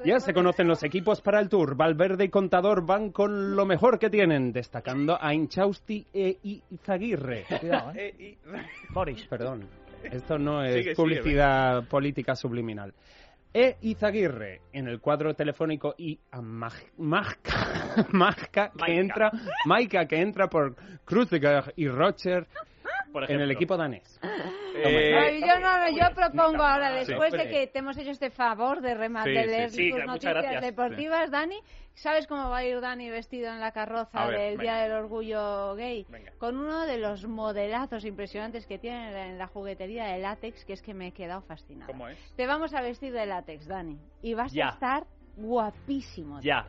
Ya 0.04 0.18
se 0.18 0.34
conocen 0.34 0.66
los 0.66 0.82
equipos 0.82 1.20
para 1.20 1.40
el 1.40 1.48
Tour. 1.48 1.76
Valverde 1.76 2.24
y 2.24 2.28
Contador 2.28 2.84
van 2.84 3.12
con 3.12 3.54
lo 3.54 3.64
mejor 3.64 3.98
que 3.98 4.10
tienen, 4.10 4.52
destacando 4.52 5.16
a 5.20 5.32
Inchausti 5.32 6.06
e 6.12 6.38
Izaguirre. 6.42 7.44
Cuidado, 7.60 7.92
¿eh? 7.94 8.14
Y- 8.18 8.38
Boris. 8.92 9.24
Perdón, 9.26 9.68
esto 10.02 10.38
no 10.38 10.64
es 10.64 10.72
Sigue, 10.72 10.82
sigue, 10.82 10.94
publicidad 10.96 11.86
política 11.88 12.34
subliminal. 12.34 12.92
E 13.52 13.76
Izaguirre 13.82 14.60
en 14.72 14.88
el 14.88 15.00
cuadro 15.00 15.34
telefónico 15.34 15.94
y 15.98 16.18
a 16.30 16.40
Majka, 16.40 16.86
que 18.86 18.98
entra, 18.98 19.30
Maika 19.64 20.06
que 20.06 20.20
entra 20.20 20.48
por 20.48 20.76
Kruziger 21.04 21.72
y 21.76 21.88
Rocher 21.88 22.46
en 23.28 23.40
el 23.40 23.50
equipo 23.50 23.76
danés. 23.76 24.20
Eh, 24.82 25.40
yo, 25.40 25.58
no, 25.58 25.90
yo 25.90 26.14
propongo 26.14 26.62
ahora, 26.62 26.92
después 26.92 27.32
de 27.32 27.48
que 27.48 27.66
te 27.66 27.80
hemos 27.80 27.98
hecho 27.98 28.12
este 28.12 28.30
favor 28.30 28.80
de, 28.80 28.94
leer 28.94 29.70
tus 29.70 30.06
noticias 30.06 30.62
deportivas, 30.62 31.30
Dani, 31.30 31.58
¿sabes 31.92 32.26
cómo 32.26 32.48
va 32.48 32.58
a 32.58 32.64
ir 32.64 32.80
Dani 32.80 33.10
vestido 33.10 33.52
en 33.52 33.60
la 33.60 33.72
carroza 33.72 34.28
del 34.28 34.56
Día 34.56 34.76
del 34.76 34.92
Orgullo 34.92 35.74
Gay? 35.74 36.06
Con 36.38 36.56
uno 36.56 36.86
de 36.86 36.96
los 36.96 37.26
modelazos 37.26 38.06
impresionantes 38.06 38.66
que 38.66 38.78
tienen 38.78 39.14
en 39.14 39.38
la 39.38 39.48
juguetería 39.48 40.06
de 40.06 40.18
látex, 40.20 40.64
que 40.64 40.72
es 40.72 40.80
que 40.80 40.94
me 40.94 41.08
he 41.08 41.12
quedado 41.12 41.42
fascinado. 41.42 41.90
¿Cómo 41.90 42.08
es? 42.08 42.18
Te 42.36 42.46
vamos 42.46 42.72
a 42.72 42.80
vestir 42.80 43.12
de 43.12 43.26
látex, 43.26 43.66
Dani, 43.66 43.98
y 44.22 44.32
vas 44.32 44.56
a 44.56 44.70
estar 44.70 45.06
guapísimo. 45.36 46.40
Ya. 46.40 46.66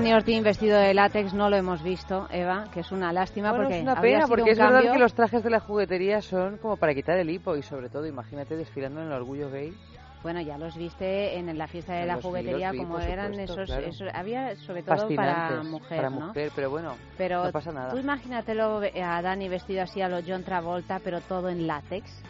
Dani 0.00 0.14
Ortín 0.14 0.42
vestido 0.42 0.78
de 0.78 0.94
látex 0.94 1.34
no 1.34 1.50
lo 1.50 1.56
hemos 1.56 1.82
visto, 1.82 2.26
Eva, 2.30 2.68
que 2.72 2.80
es 2.80 2.90
una 2.90 3.12
lástima 3.12 3.54
porque 3.54 3.76
es 3.76 3.82
una 3.82 4.00
pena 4.00 4.26
porque 4.26 4.52
es 4.52 4.58
verdad 4.58 4.94
que 4.94 4.98
los 4.98 5.12
trajes 5.12 5.44
de 5.44 5.50
la 5.50 5.60
juguetería 5.60 6.22
son 6.22 6.56
como 6.56 6.78
para 6.78 6.94
quitar 6.94 7.18
el 7.18 7.28
hipo 7.28 7.54
y 7.54 7.62
sobre 7.62 7.90
todo, 7.90 8.06
imagínate 8.06 8.56
desfilando 8.56 9.02
en 9.02 9.08
el 9.08 9.12
orgullo 9.12 9.50
gay. 9.50 9.74
Bueno, 10.22 10.40
ya 10.40 10.56
los 10.56 10.74
viste 10.74 11.36
en 11.36 11.58
la 11.58 11.66
fiesta 11.66 11.92
de 11.92 12.06
la 12.06 12.16
juguetería 12.16 12.72
como 12.74 12.98
eran 12.98 13.38
esos, 13.38 13.70
había 14.14 14.56
sobre 14.56 14.82
todo 14.84 15.06
para 15.14 15.62
mujer, 15.64 15.96
para 15.98 16.08
mujer, 16.08 16.50
pero 16.56 16.70
bueno, 16.70 16.94
pero 17.18 17.44
no 17.44 17.52
pasa 17.52 17.70
nada. 17.70 17.90
Tú 17.90 17.98
imagínatelo 17.98 18.80
a 19.04 19.20
Dani 19.20 19.50
vestido 19.50 19.82
así 19.82 20.00
a 20.00 20.08
lo 20.08 20.20
John 20.26 20.44
Travolta, 20.44 21.00
pero 21.04 21.20
todo 21.20 21.50
en 21.50 21.66
látex. 21.66 22.22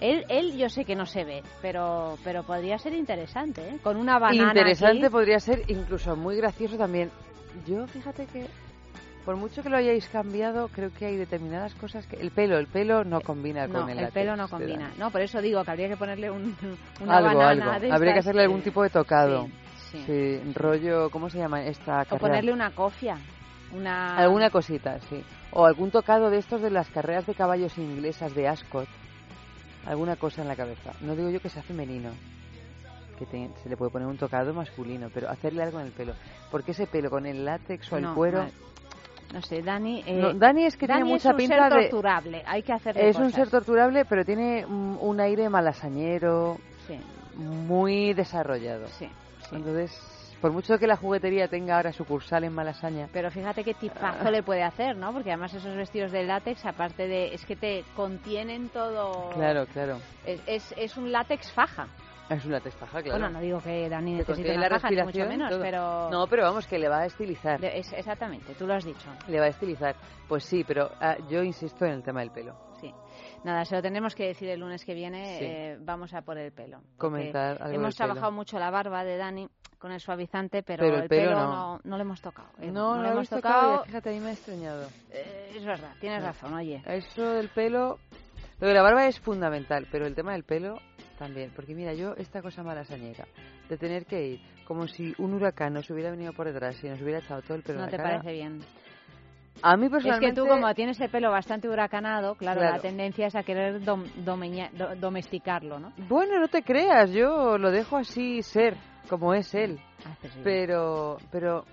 Él, 0.00 0.24
él 0.28 0.56
yo 0.56 0.68
sé 0.68 0.84
que 0.84 0.94
no 0.94 1.06
se 1.06 1.24
ve, 1.24 1.42
pero, 1.62 2.18
pero 2.22 2.42
podría 2.42 2.78
ser 2.78 2.92
interesante, 2.92 3.62
¿eh? 3.62 3.78
Con 3.82 3.96
una 3.96 4.18
banana 4.18 4.48
Interesante 4.48 5.10
podría 5.10 5.40
ser, 5.40 5.62
incluso 5.68 6.16
muy 6.16 6.36
gracioso 6.36 6.76
también. 6.76 7.10
Yo, 7.66 7.86
fíjate 7.86 8.26
que, 8.26 8.46
por 9.24 9.36
mucho 9.36 9.62
que 9.62 9.70
lo 9.70 9.78
hayáis 9.78 10.06
cambiado, 10.08 10.68
creo 10.68 10.90
que 10.92 11.06
hay 11.06 11.16
determinadas 11.16 11.74
cosas 11.74 12.06
que... 12.06 12.16
El 12.16 12.30
pelo, 12.30 12.58
el 12.58 12.66
pelo 12.66 13.04
no 13.04 13.20
combina 13.22 13.68
con 13.68 13.88
el 13.88 13.98
el 13.98 14.12
pelo 14.12 14.36
no 14.36 14.48
combina. 14.48 14.92
No, 14.98 15.10
por 15.10 15.22
eso 15.22 15.40
digo 15.40 15.64
que 15.64 15.70
habría 15.70 15.88
que 15.88 15.96
ponerle 15.96 16.30
un, 16.30 16.54
una 17.00 17.20
banana 17.20 17.74
algo. 17.74 17.94
Habría 17.94 18.12
que 18.12 18.18
hacerle 18.18 18.42
algún 18.42 18.60
tipo 18.60 18.82
de 18.82 18.90
tocado. 18.90 19.48
Sí, 19.90 20.02
sí. 20.04 20.52
rollo, 20.54 21.08
¿cómo 21.10 21.30
se 21.30 21.38
llama 21.38 21.64
esta 21.64 22.04
O 22.10 22.18
ponerle 22.18 22.52
una 22.52 22.70
cofia. 22.72 23.16
Una... 23.72 24.16
Alguna 24.16 24.50
cosita, 24.50 25.00
sí. 25.00 25.24
O 25.52 25.64
algún 25.64 25.90
tocado 25.90 26.28
de 26.28 26.38
estos 26.38 26.60
de 26.60 26.70
las 26.70 26.88
carreras 26.90 27.24
de 27.26 27.34
caballos 27.34 27.78
inglesas 27.78 28.34
de 28.34 28.46
Ascot 28.46 28.88
alguna 29.86 30.16
cosa 30.16 30.42
en 30.42 30.48
la 30.48 30.56
cabeza. 30.56 30.92
No 31.00 31.14
digo 31.14 31.30
yo 31.30 31.40
que 31.40 31.48
sea 31.48 31.62
femenino, 31.62 32.10
que 33.18 33.26
se 33.62 33.68
le 33.68 33.76
puede 33.76 33.90
poner 33.90 34.08
un 34.08 34.18
tocado 34.18 34.52
masculino, 34.52 35.08
pero 35.12 35.28
hacerle 35.30 35.62
algo 35.62 35.80
en 35.80 35.86
el 35.86 35.92
pelo. 35.92 36.14
Porque 36.50 36.72
ese 36.72 36.86
pelo 36.86 37.10
con 37.10 37.26
el 37.26 37.44
látex 37.44 37.92
o 37.92 37.96
el 37.96 38.08
cuero... 38.14 38.46
No. 39.32 39.42
sé, 39.42 39.60
Dani. 39.60 40.04
Eh, 40.06 40.34
Dani 40.36 40.64
es 40.66 40.76
que 40.76 40.86
tiene 40.86 41.04
mucha 41.04 41.30
es 41.30 41.34
un 41.34 41.46
ser 41.48 41.68
torturable, 41.68 42.44
hay 42.46 42.62
que 42.62 42.72
hacerle 42.72 43.08
Es 43.08 43.16
un 43.16 43.32
ser 43.32 43.50
torturable, 43.50 44.04
pero 44.04 44.24
tiene 44.24 44.64
un, 44.64 45.20
aire 45.20 45.48
malasañero, 45.48 46.58
sí. 46.86 46.96
muy 47.36 48.14
desarrollado. 48.14 48.86
Sí, 48.86 49.08
sí. 49.48 49.56
Entonces 49.56 50.15
por 50.40 50.52
mucho 50.52 50.78
que 50.78 50.86
la 50.86 50.96
juguetería 50.96 51.48
tenga 51.48 51.76
ahora 51.76 51.92
sucursal 51.92 52.44
en 52.44 52.52
Malasaña. 52.52 53.08
Pero 53.12 53.30
fíjate 53.30 53.64
qué 53.64 53.74
tipazo 53.74 54.30
le 54.30 54.42
puede 54.42 54.62
hacer, 54.62 54.96
¿no? 54.96 55.12
Porque 55.12 55.30
además 55.30 55.54
esos 55.54 55.74
vestidos 55.76 56.12
de 56.12 56.24
látex, 56.24 56.64
aparte 56.66 57.08
de... 57.08 57.34
es 57.34 57.44
que 57.44 57.56
te 57.56 57.84
contienen 57.94 58.68
todo... 58.68 59.30
Claro, 59.30 59.66
claro. 59.66 59.98
Es, 60.26 60.74
es, 60.76 60.96
un 60.96 61.10
látex 61.10 61.50
faja. 61.52 61.88
Es 62.28 62.44
un 62.44 62.52
látex 62.52 62.74
faja, 62.76 63.02
claro. 63.02 63.18
Bueno, 63.18 63.30
no 63.30 63.40
digo 63.40 63.60
que 63.60 63.88
Dani 63.88 64.14
necesite 64.14 64.56
una 64.56 64.68
faja, 64.68 64.90
ni 64.90 65.02
mucho 65.02 65.26
menos, 65.26 65.54
pero... 65.60 66.10
No, 66.10 66.26
pero 66.26 66.42
vamos, 66.42 66.66
que 66.66 66.78
le 66.78 66.88
va 66.88 67.00
a 67.00 67.06
estilizar. 67.06 67.64
exactamente, 67.64 68.54
tú 68.54 68.66
lo 68.66 68.74
has 68.74 68.84
dicho. 68.84 69.08
Le 69.28 69.38
va 69.38 69.46
a 69.46 69.50
estilizar. 69.50 69.96
Pues 70.28 70.44
sí, 70.44 70.64
pero 70.66 70.90
ah, 71.00 71.16
yo 71.28 71.42
insisto 71.42 71.84
en 71.84 71.92
el 71.92 72.02
tema 72.02 72.20
del 72.20 72.30
pelo. 72.30 72.65
Nada, 73.46 73.64
se 73.64 73.76
lo 73.76 73.80
tendremos 73.80 74.12
que 74.16 74.26
decir 74.26 74.48
el 74.48 74.58
lunes 74.58 74.84
que 74.84 74.92
viene. 74.92 75.38
Eh, 75.40 75.78
vamos 75.78 76.12
a 76.14 76.22
por 76.22 76.36
el 76.36 76.50
pelo. 76.50 76.80
Comentar 76.98 77.62
algo 77.62 77.76
Hemos 77.76 77.94
trabajado 77.94 78.32
mucho 78.32 78.58
la 78.58 78.72
barba 78.72 79.04
de 79.04 79.16
Dani 79.16 79.48
con 79.78 79.92
el 79.92 80.00
suavizante, 80.00 80.64
pero, 80.64 80.84
el, 80.84 81.08
pelo, 81.08 81.30
no. 81.30 81.80
no. 81.84 81.96
lo 81.96 82.02
hemos 82.02 82.20
tocado. 82.20 82.48
¿eh? 82.60 82.72
No, 82.72 82.96
no, 82.96 83.02
lo 83.02 83.08
hemos 83.12 83.28
tocado. 83.28 83.84
fíjate, 83.84 84.10
a 84.10 84.12
mí 84.14 84.18
me 84.18 84.30
ha 84.30 84.32
extrañado. 84.32 84.88
Eh, 85.12 85.52
es 85.54 85.64
verdad, 85.64 85.92
tienes 86.00 86.24
razón, 86.24 86.54
oye. 86.54 86.82
Eso 86.86 87.22
del 87.22 87.48
pelo... 87.50 88.00
Lo 88.58 88.66
de 88.66 88.74
la 88.74 88.82
barba 88.82 89.06
es 89.06 89.20
fundamental, 89.20 89.86
pero 89.92 90.06
el 90.06 90.16
tema 90.16 90.32
del 90.32 90.42
pelo 90.42 90.80
también. 91.16 91.52
Porque 91.54 91.72
mira, 91.72 91.94
yo 91.94 92.14
esta 92.16 92.42
cosa 92.42 92.64
malasañera 92.64 93.28
de 93.68 93.78
tener 93.78 94.06
que 94.06 94.26
ir 94.26 94.40
como 94.64 94.88
si 94.88 95.14
un 95.18 95.34
huracán 95.34 95.74
nos 95.74 95.88
hubiera 95.90 96.10
venido 96.10 96.32
por 96.32 96.46
detrás 96.46 96.82
y 96.82 96.88
nos 96.88 97.00
hubiera 97.00 97.20
echado 97.20 97.42
todo 97.42 97.54
el 97.54 97.62
pelo 97.62 97.78
no 97.78 97.84
en 97.84 97.92
la 97.92 97.96
te 97.96 98.02
parece 98.02 98.32
bien. 98.32 98.60
A 99.62 99.76
mí 99.76 99.88
personalmente... 99.88 100.26
Es 100.26 100.34
que 100.34 100.40
tú, 100.40 100.46
como 100.46 100.74
tienes 100.74 101.00
el 101.00 101.10
pelo 101.10 101.30
bastante 101.30 101.68
huracanado, 101.68 102.34
claro, 102.34 102.60
la 102.60 102.78
tendencia 102.78 103.26
es 103.26 103.36
a 103.36 103.42
querer 103.42 103.80
domesticarlo, 103.82 105.78
¿no? 105.78 105.92
Bueno, 106.08 106.38
no 106.38 106.48
te 106.48 106.62
creas, 106.62 107.10
yo 107.12 107.58
lo 107.58 107.70
dejo 107.70 107.96
así 107.96 108.42
ser, 108.42 108.76
como 109.08 109.34
es 109.34 109.54
él. 109.54 109.78
Ah, 110.04 110.16
pero, 110.44 111.18
pero 111.30 111.64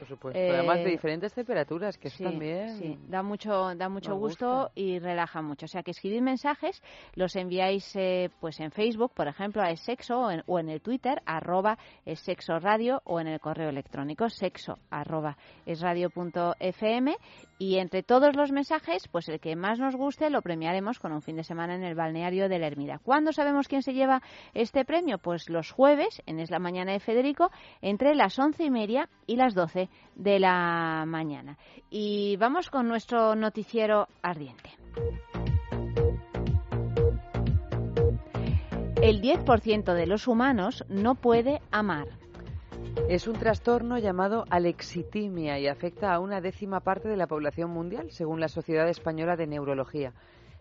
por 0.00 0.08
supuesto. 0.08 0.40
Además 0.40 0.78
de 0.78 0.84
eh, 0.84 0.90
diferentes 0.92 1.34
temperaturas, 1.34 1.98
que 1.98 2.08
eso 2.08 2.24
también. 2.24 2.78
Sí, 2.78 2.98
da 3.06 3.22
mucho, 3.22 3.74
da 3.76 3.90
mucho 3.90 4.16
gusto 4.16 4.70
y 4.74 4.98
relaja 4.98 5.42
mucho. 5.42 5.66
O 5.66 5.68
sea, 5.68 5.82
que 5.82 5.90
escribid 5.90 6.22
mensajes, 6.22 6.82
los 7.14 7.36
enviáis 7.36 7.94
eh, 7.96 8.30
pues 8.40 8.58
en 8.60 8.70
Facebook, 8.70 9.12
por 9.14 9.28
ejemplo, 9.28 9.62
a 9.62 9.76
Sexo 9.76 10.20
o 10.20 10.30
en, 10.30 10.42
o 10.46 10.58
en 10.58 10.70
el 10.70 10.80
Twitter, 10.80 11.20
arroba 11.26 11.76
Sexo 12.14 12.58
Radio 12.58 13.02
o 13.04 13.20
en 13.20 13.26
el 13.26 13.40
correo 13.40 13.68
electrónico 13.68 14.28
sexo 14.30 14.78
arroba 14.90 15.36
esradio.fm 15.66 17.16
y 17.58 17.76
entre 17.76 18.02
todos 18.02 18.34
los 18.36 18.52
mensajes, 18.52 19.06
pues 19.08 19.28
el 19.28 19.38
que 19.38 19.54
más 19.54 19.78
nos 19.78 19.94
guste 19.94 20.30
lo 20.30 20.40
premiaremos 20.40 20.98
con 20.98 21.12
un 21.12 21.20
fin 21.20 21.36
de 21.36 21.44
semana 21.44 21.74
en 21.74 21.84
el 21.84 21.94
balneario 21.94 22.48
de 22.48 22.58
la 22.58 22.68
Ermida. 22.68 22.98
¿Cuándo 23.02 23.32
sabemos 23.32 23.68
quién 23.68 23.82
se 23.82 23.92
lleva 23.92 24.22
este 24.54 24.86
premio? 24.86 25.18
Pues 25.18 25.50
los 25.50 25.70
jueves, 25.70 26.22
en 26.24 26.40
Es 26.40 26.50
la 26.50 26.58
Mañana 26.58 26.92
de 26.92 27.00
Federico, 27.00 27.50
entre 27.82 28.14
las 28.14 28.38
once 28.38 28.64
y 28.64 28.70
media 28.70 29.10
y 29.26 29.36
las 29.36 29.54
doce 29.54 29.89
de 30.14 30.38
la 30.38 31.04
mañana. 31.06 31.56
Y 31.90 32.36
vamos 32.36 32.70
con 32.70 32.88
nuestro 32.88 33.34
noticiero 33.34 34.08
ardiente. 34.22 34.70
El 39.02 39.22
10% 39.22 39.94
de 39.94 40.06
los 40.06 40.28
humanos 40.28 40.84
no 40.88 41.14
puede 41.14 41.62
amar. 41.70 42.08
Es 43.08 43.26
un 43.26 43.38
trastorno 43.38 43.98
llamado 43.98 44.44
alexitimia 44.50 45.58
y 45.58 45.68
afecta 45.68 46.12
a 46.12 46.20
una 46.20 46.40
décima 46.40 46.80
parte 46.80 47.08
de 47.08 47.16
la 47.16 47.26
población 47.26 47.70
mundial, 47.70 48.10
según 48.10 48.40
la 48.40 48.48
Sociedad 48.48 48.88
Española 48.88 49.36
de 49.36 49.46
Neurología. 49.46 50.12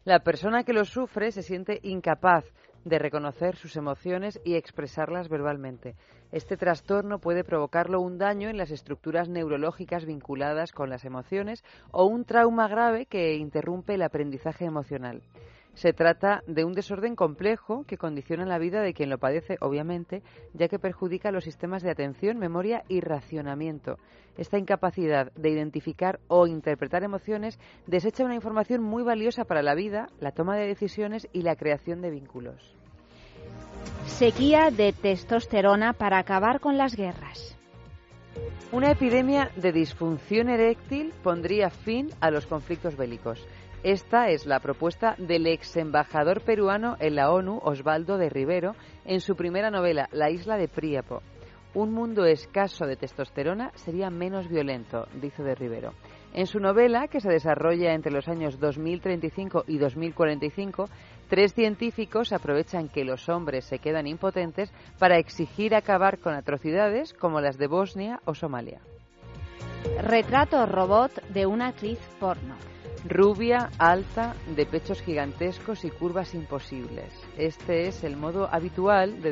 La 0.05 0.19
persona 0.19 0.63
que 0.63 0.73
lo 0.73 0.85
sufre 0.85 1.31
se 1.31 1.43
siente 1.43 1.79
incapaz 1.83 2.45
de 2.85 2.99
reconocer 2.99 3.57
sus 3.57 3.75
emociones 3.75 4.39
y 4.45 4.55
expresarlas 4.55 5.27
verbalmente. 5.27 5.95
Este 6.31 6.55
trastorno 6.55 7.19
puede 7.19 7.43
provocarlo 7.43 7.99
un 7.99 8.17
daño 8.17 8.49
en 8.49 8.57
las 8.57 8.71
estructuras 8.71 9.27
neurológicas 9.27 10.05
vinculadas 10.05 10.71
con 10.71 10.89
las 10.89 11.03
emociones 11.03 11.63
o 11.91 12.05
un 12.05 12.23
trauma 12.23 12.69
grave 12.69 13.07
que 13.07 13.35
interrumpe 13.35 13.95
el 13.95 14.03
aprendizaje 14.03 14.65
emocional. 14.65 15.21
Se 15.79 15.93
trata 15.93 16.43
de 16.45 16.65
un 16.65 16.73
desorden 16.73 17.15
complejo 17.15 17.85
que 17.87 17.97
condiciona 17.97 18.45
la 18.45 18.57
vida 18.57 18.81
de 18.81 18.93
quien 18.93 19.09
lo 19.09 19.17
padece, 19.17 19.55
obviamente, 19.61 20.23
ya 20.53 20.67
que 20.67 20.77
perjudica 20.77 21.31
los 21.31 21.45
sistemas 21.45 21.83
de 21.83 21.89
atención, 21.89 22.37
memoria 22.37 22.83
y 22.89 22.99
racionamiento. 22.99 23.95
Esta 24.37 24.57
incapacidad 24.57 25.31
de 25.35 25.51
identificar 25.51 26.19
o 26.27 26.47
interpretar 26.47 27.05
emociones 27.05 27.57
desecha 27.87 28.25
una 28.25 28.35
información 28.35 28.83
muy 28.83 29.03
valiosa 29.03 29.45
para 29.45 29.63
la 29.63 29.73
vida, 29.73 30.09
la 30.19 30.33
toma 30.33 30.57
de 30.57 30.67
decisiones 30.67 31.29
y 31.31 31.43
la 31.43 31.55
creación 31.55 32.01
de 32.01 32.11
vínculos. 32.11 32.75
Sequía 34.05 34.71
de 34.71 34.91
testosterona 34.91 35.93
para 35.93 36.17
acabar 36.17 36.59
con 36.59 36.77
las 36.77 36.97
guerras. 36.97 37.57
Una 38.73 38.91
epidemia 38.91 39.49
de 39.55 39.71
disfunción 39.71 40.49
eréctil 40.49 41.13
pondría 41.23 41.69
fin 41.69 42.09
a 42.19 42.31
los 42.31 42.45
conflictos 42.47 42.97
bélicos. 42.97 43.47
Esta 43.83 44.27
es 44.27 44.45
la 44.45 44.59
propuesta 44.59 45.15
del 45.17 45.47
ex 45.47 45.77
embajador 45.77 46.41
peruano 46.41 46.97
en 46.99 47.15
la 47.15 47.31
ONU, 47.31 47.61
Osvaldo 47.63 48.17
de 48.17 48.29
Rivero, 48.29 48.75
en 49.05 49.21
su 49.21 49.37
primera 49.37 49.71
novela, 49.71 50.09
La 50.11 50.29
isla 50.29 50.57
de 50.57 50.67
Príapo. 50.67 51.21
Un 51.73 51.93
mundo 51.93 52.25
escaso 52.25 52.85
de 52.85 52.97
testosterona 52.97 53.71
sería 53.75 54.09
menos 54.09 54.49
violento, 54.49 55.07
dice 55.21 55.43
de 55.43 55.55
Rivero. 55.55 55.93
En 56.33 56.45
su 56.45 56.59
novela, 56.59 57.07
que 57.07 57.21
se 57.21 57.29
desarrolla 57.29 57.93
entre 57.93 58.11
los 58.11 58.27
años 58.27 58.59
2035 58.59 59.63
y 59.67 59.77
2045, 59.77 60.89
tres 61.29 61.53
científicos 61.53 62.33
aprovechan 62.33 62.89
que 62.89 63.05
los 63.05 63.29
hombres 63.29 63.63
se 63.63 63.79
quedan 63.79 64.07
impotentes 64.07 64.73
para 64.97 65.19
exigir 65.19 65.73
acabar 65.73 66.19
con 66.19 66.33
atrocidades 66.33 67.13
como 67.13 67.39
las 67.39 67.57
de 67.57 67.67
Bosnia 67.67 68.19
o 68.25 68.35
Somalia. 68.35 68.81
Retrato 70.01 70.65
robot 70.65 71.23
de 71.29 71.45
una 71.45 71.67
actriz 71.67 71.99
porno. 72.19 72.68
Rubia, 73.05 73.69
alta, 73.77 74.35
de 74.55 74.65
pechos 74.65 75.01
gigantescos 75.01 75.85
y 75.85 75.89
curvas 75.89 76.35
imposibles. 76.35 77.13
Este 77.37 77.87
es 77.87 78.03
el 78.03 78.17
modo 78.17 78.49
habitual 78.51 79.21
de, 79.21 79.31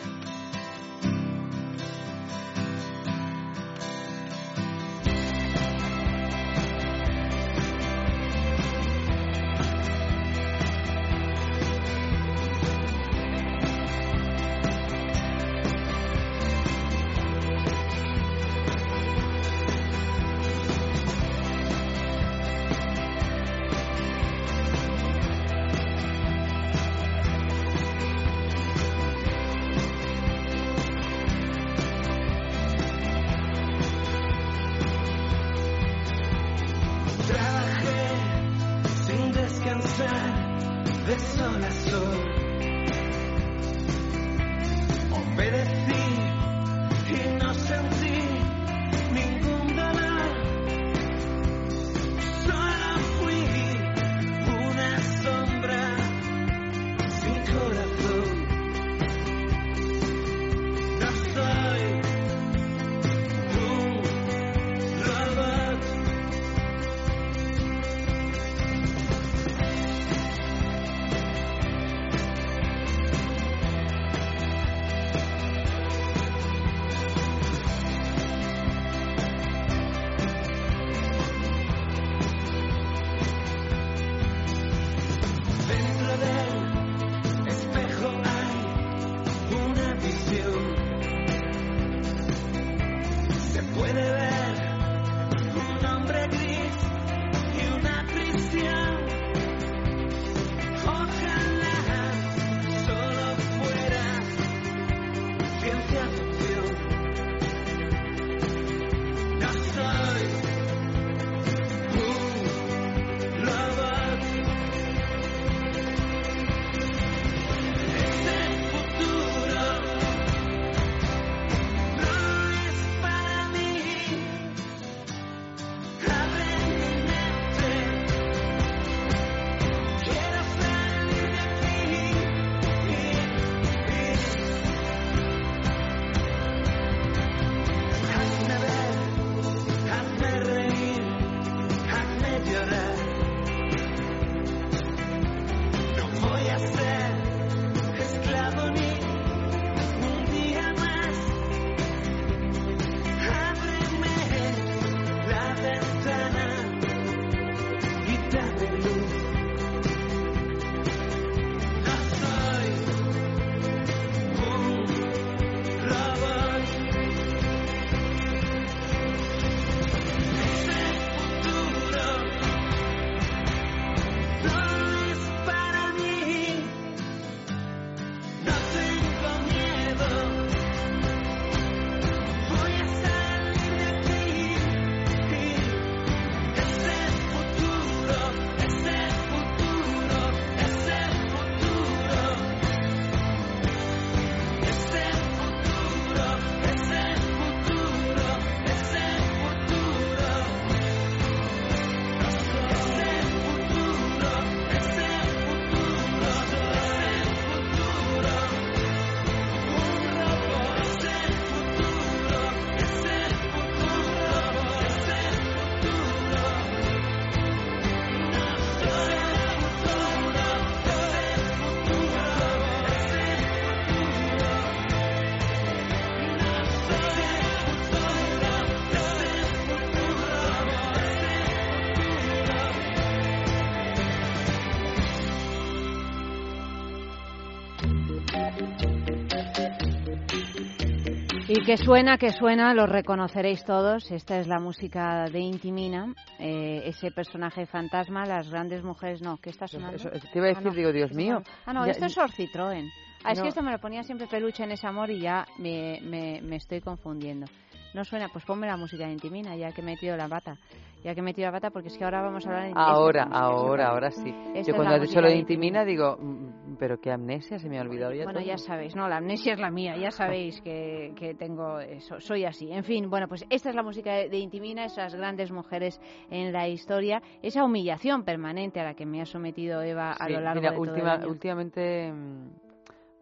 Que 241.70 241.78
suena, 241.78 242.18
que 242.18 242.32
suena, 242.32 242.74
lo 242.74 242.88
reconoceréis 242.88 243.64
todos. 243.64 244.10
Esta 244.10 244.40
es 244.40 244.48
la 244.48 244.60
música 244.60 245.26
de 245.26 245.40
Intimina, 245.40 246.16
eh, 246.40 246.82
ese 246.86 247.12
personaje 247.12 247.68
fantasma, 247.68 248.26
las 248.26 248.50
grandes 248.50 248.84
mujeres. 248.84 249.22
No, 249.22 249.38
¿qué 249.38 249.52
está 249.52 249.68
sonando? 249.68 249.98
te 250.10 250.40
iba 250.40 250.48
a 250.48 250.50
decir, 250.50 250.68
ah, 250.68 250.74
digo, 250.76 250.92
Dios 250.92 251.14
mío. 251.14 251.44
Ah, 251.68 251.74
no, 251.74 251.86
esto 251.86 252.08
es 252.08 252.18
Orcitroen. 252.18 252.90
Ah, 253.24 253.34
es 253.34 253.42
que 253.42 253.50
esto 253.50 253.62
me 253.62 253.72
lo 253.72 253.78
ponía 253.78 254.02
siempre 254.02 254.26
peluche 254.26 254.64
en 254.64 254.72
ese 254.72 254.88
amor 254.88 255.12
y 255.12 255.20
ya 255.20 255.46
me, 255.60 256.00
me, 256.02 256.42
me 256.42 256.56
estoy 256.56 256.82
confundiendo. 256.82 257.46
No 257.94 258.06
suena, 258.06 258.30
pues 258.30 258.46
ponme 258.46 258.68
la 258.68 258.78
música 258.78 259.06
de 259.06 259.14
Intimina, 259.14 259.56
ya 259.56 259.72
que 259.72 259.82
he 259.82 259.84
metido 259.84 260.16
la 260.16 260.28
bata. 260.28 260.58
Ya 261.04 261.14
que 261.14 261.22
he 261.22 261.24
metido 261.24 261.48
la 261.48 261.52
bata, 261.52 261.72
porque 261.72 261.88
es 261.88 261.98
que 261.98 262.04
ahora 262.04 262.22
vamos 262.22 262.46
a 262.46 262.50
hablar 262.50 262.68
de 262.68 262.74
Ahora, 262.76 263.24
ahora, 263.32 263.88
ahora 263.88 264.12
sí. 264.12 264.36
Yo 264.68 264.76
cuando 264.76 264.96
has 264.96 265.02
dicho 265.02 265.22
lo 265.22 265.30
de 265.30 265.38
Intimina 265.38 265.86
digo, 265.86 266.18
mm, 266.20 266.76
pero 266.78 267.00
qué 267.00 267.12
amnesia, 267.12 267.58
se 267.58 267.70
me 267.70 267.80
ha 267.80 267.82
olvidado 267.82 268.14
ya 268.14 268.26
Bueno, 268.26 268.42
ya 268.42 268.58
sabéis, 268.58 268.96
no, 268.96 269.08
la 269.08 269.18
amnesia 269.18 269.54
es 269.54 269.60
la 269.60 269.72
mía, 269.72 269.96
ya 269.98 270.12
sabéis 270.12 270.62
que, 270.62 271.14
que 271.16 271.36
tengo 271.36 271.80
eso, 271.80 272.20
soy 272.20 272.46
así. 272.46 272.72
En 272.72 272.84
fin, 272.84 273.10
bueno, 273.10 273.28
pues 273.28 273.46
esta 273.50 273.70
es 273.70 273.76
la 273.76 273.84
música 273.84 274.14
de, 274.14 274.38
Intimina, 274.38 274.86
esas 274.86 275.16
grandes 275.16 275.52
mujeres 275.52 276.00
en 276.30 276.52
la 276.52 276.68
historia, 276.68 277.22
esa 277.42 277.64
humillación 277.64 278.24
permanente 278.24 278.80
a 278.82 278.84
la 278.84 278.94
que 278.94 279.06
me 279.06 279.22
ha 279.22 279.26
sometido 279.26 279.82
Eva 279.82 280.12
a 280.12 280.30
lo 280.30 280.42
largo 280.42 280.62
de 280.62 280.70
todo 280.70 280.80
última, 280.82 281.16
el 281.16 281.22
año. 281.22 281.30
Últimamente 281.30 282.12
mm, 282.12 282.69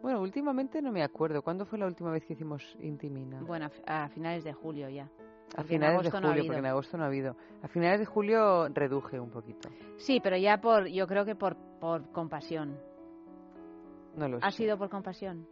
bueno, 0.00 0.20
últimamente 0.20 0.80
no 0.80 0.92
me 0.92 1.02
acuerdo. 1.02 1.42
¿Cuándo 1.42 1.64
fue 1.64 1.78
la 1.78 1.86
última 1.86 2.10
vez 2.10 2.24
que 2.24 2.34
hicimos 2.34 2.62
Intimina? 2.80 3.40
Bueno, 3.40 3.70
a, 3.86 4.08
finales 4.08 4.44
de 4.44 4.52
julio 4.52 4.88
ya. 4.88 5.08
A 5.56 5.64
finales 5.64 6.02
de 6.02 6.10
julio, 6.10 6.44
porque 6.44 6.58
en 6.58 6.66
agosto 6.66 6.96
no 6.96 7.04
ha 7.04 7.06
habido. 7.06 7.36
A 7.62 7.68
finales 7.68 8.00
de 8.00 8.06
julio 8.06 8.68
reduje 8.68 9.18
un 9.18 9.30
poquito. 9.30 9.68
Sí, 9.96 10.20
pero 10.22 10.36
ya 10.36 10.60
por, 10.60 10.86
yo 10.86 11.06
creo 11.06 11.24
que 11.24 11.34
por, 11.34 11.56
por 11.80 12.10
compasión. 12.12 12.78
No 14.14 14.28
lo 14.28 14.38
¿Ha 14.42 14.50
sido 14.50 14.76
por 14.76 14.90
compasión? 14.90 15.46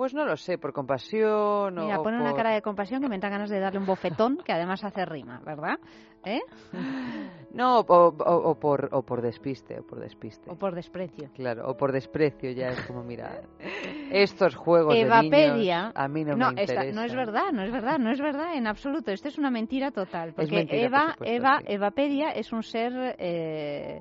Pues 0.00 0.14
no 0.14 0.24
lo 0.24 0.34
sé, 0.38 0.56
por 0.56 0.72
compasión 0.72 1.74
Mira, 1.74 2.00
o 2.00 2.02
pone 2.02 2.16
una 2.16 2.32
cara 2.32 2.54
de 2.54 2.62
compasión 2.62 3.02
que 3.02 3.08
me 3.10 3.18
da 3.18 3.28
ganas 3.28 3.50
de 3.50 3.60
darle 3.60 3.80
un 3.80 3.84
bofetón 3.84 4.38
que 4.38 4.50
además 4.50 4.82
hace 4.82 5.04
rima, 5.04 5.42
¿verdad? 5.44 5.78
¿Eh? 6.24 6.40
No, 7.52 7.80
o, 7.80 8.54
por, 8.58 8.88
o 8.92 9.02
por 9.02 9.20
despiste, 9.20 9.78
o 9.80 9.82
por 9.82 10.00
despiste. 10.00 10.50
O 10.50 10.56
por 10.56 10.74
desprecio. 10.74 11.28
Claro, 11.34 11.68
o 11.68 11.76
por 11.76 11.92
desprecio, 11.92 12.50
ya 12.52 12.68
es 12.68 12.80
como, 12.86 13.02
mira, 13.02 13.42
estos 14.10 14.54
juegos 14.54 14.94
de 14.94 15.04
niños 15.04 15.92
a 15.94 16.08
mí 16.08 16.24
no, 16.24 16.36
me 16.36 16.46
interesan. 16.46 16.94
no 16.94 17.02
es 17.02 17.14
verdad, 17.14 17.52
no 17.52 17.62
es 17.62 17.70
verdad, 17.70 17.98
no 17.98 18.10
es 18.10 18.20
verdad 18.22 18.54
en 18.54 18.68
absoluto. 18.68 19.10
Esto 19.10 19.28
es 19.28 19.36
una 19.36 19.50
mentira 19.50 19.90
total. 19.90 20.32
Porque 20.32 20.66
Eva, 20.70 21.14
Eva, 21.22 21.60
Evapedia 21.66 22.30
es 22.30 22.52
un 22.54 22.62
ser, 22.62 23.16
eh, 23.18 24.00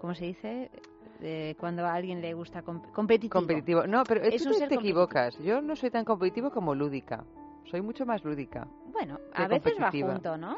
¿cómo 0.00 0.12
se 0.12 0.24
dice? 0.24 0.70
Cuando 1.58 1.84
a 1.86 1.94
alguien 1.94 2.20
le 2.20 2.34
gusta 2.34 2.62
competitivo. 2.62 3.32
Competitivo. 3.32 3.86
No, 3.86 4.04
pero 4.04 4.22
es 4.22 4.42
tú 4.42 4.50
te, 4.50 4.74
equivocas. 4.74 5.38
Yo 5.38 5.60
no 5.60 5.76
soy 5.76 5.90
tan 5.90 6.04
competitivo 6.04 6.50
como 6.50 6.74
lúdica. 6.74 7.24
Soy 7.64 7.80
mucho 7.80 8.06
más 8.06 8.24
lúdica. 8.24 8.66
Bueno, 8.92 9.18
a 9.32 9.48
veces 9.48 9.74
va 9.80 9.90
junto, 9.90 10.36
¿no? 10.36 10.56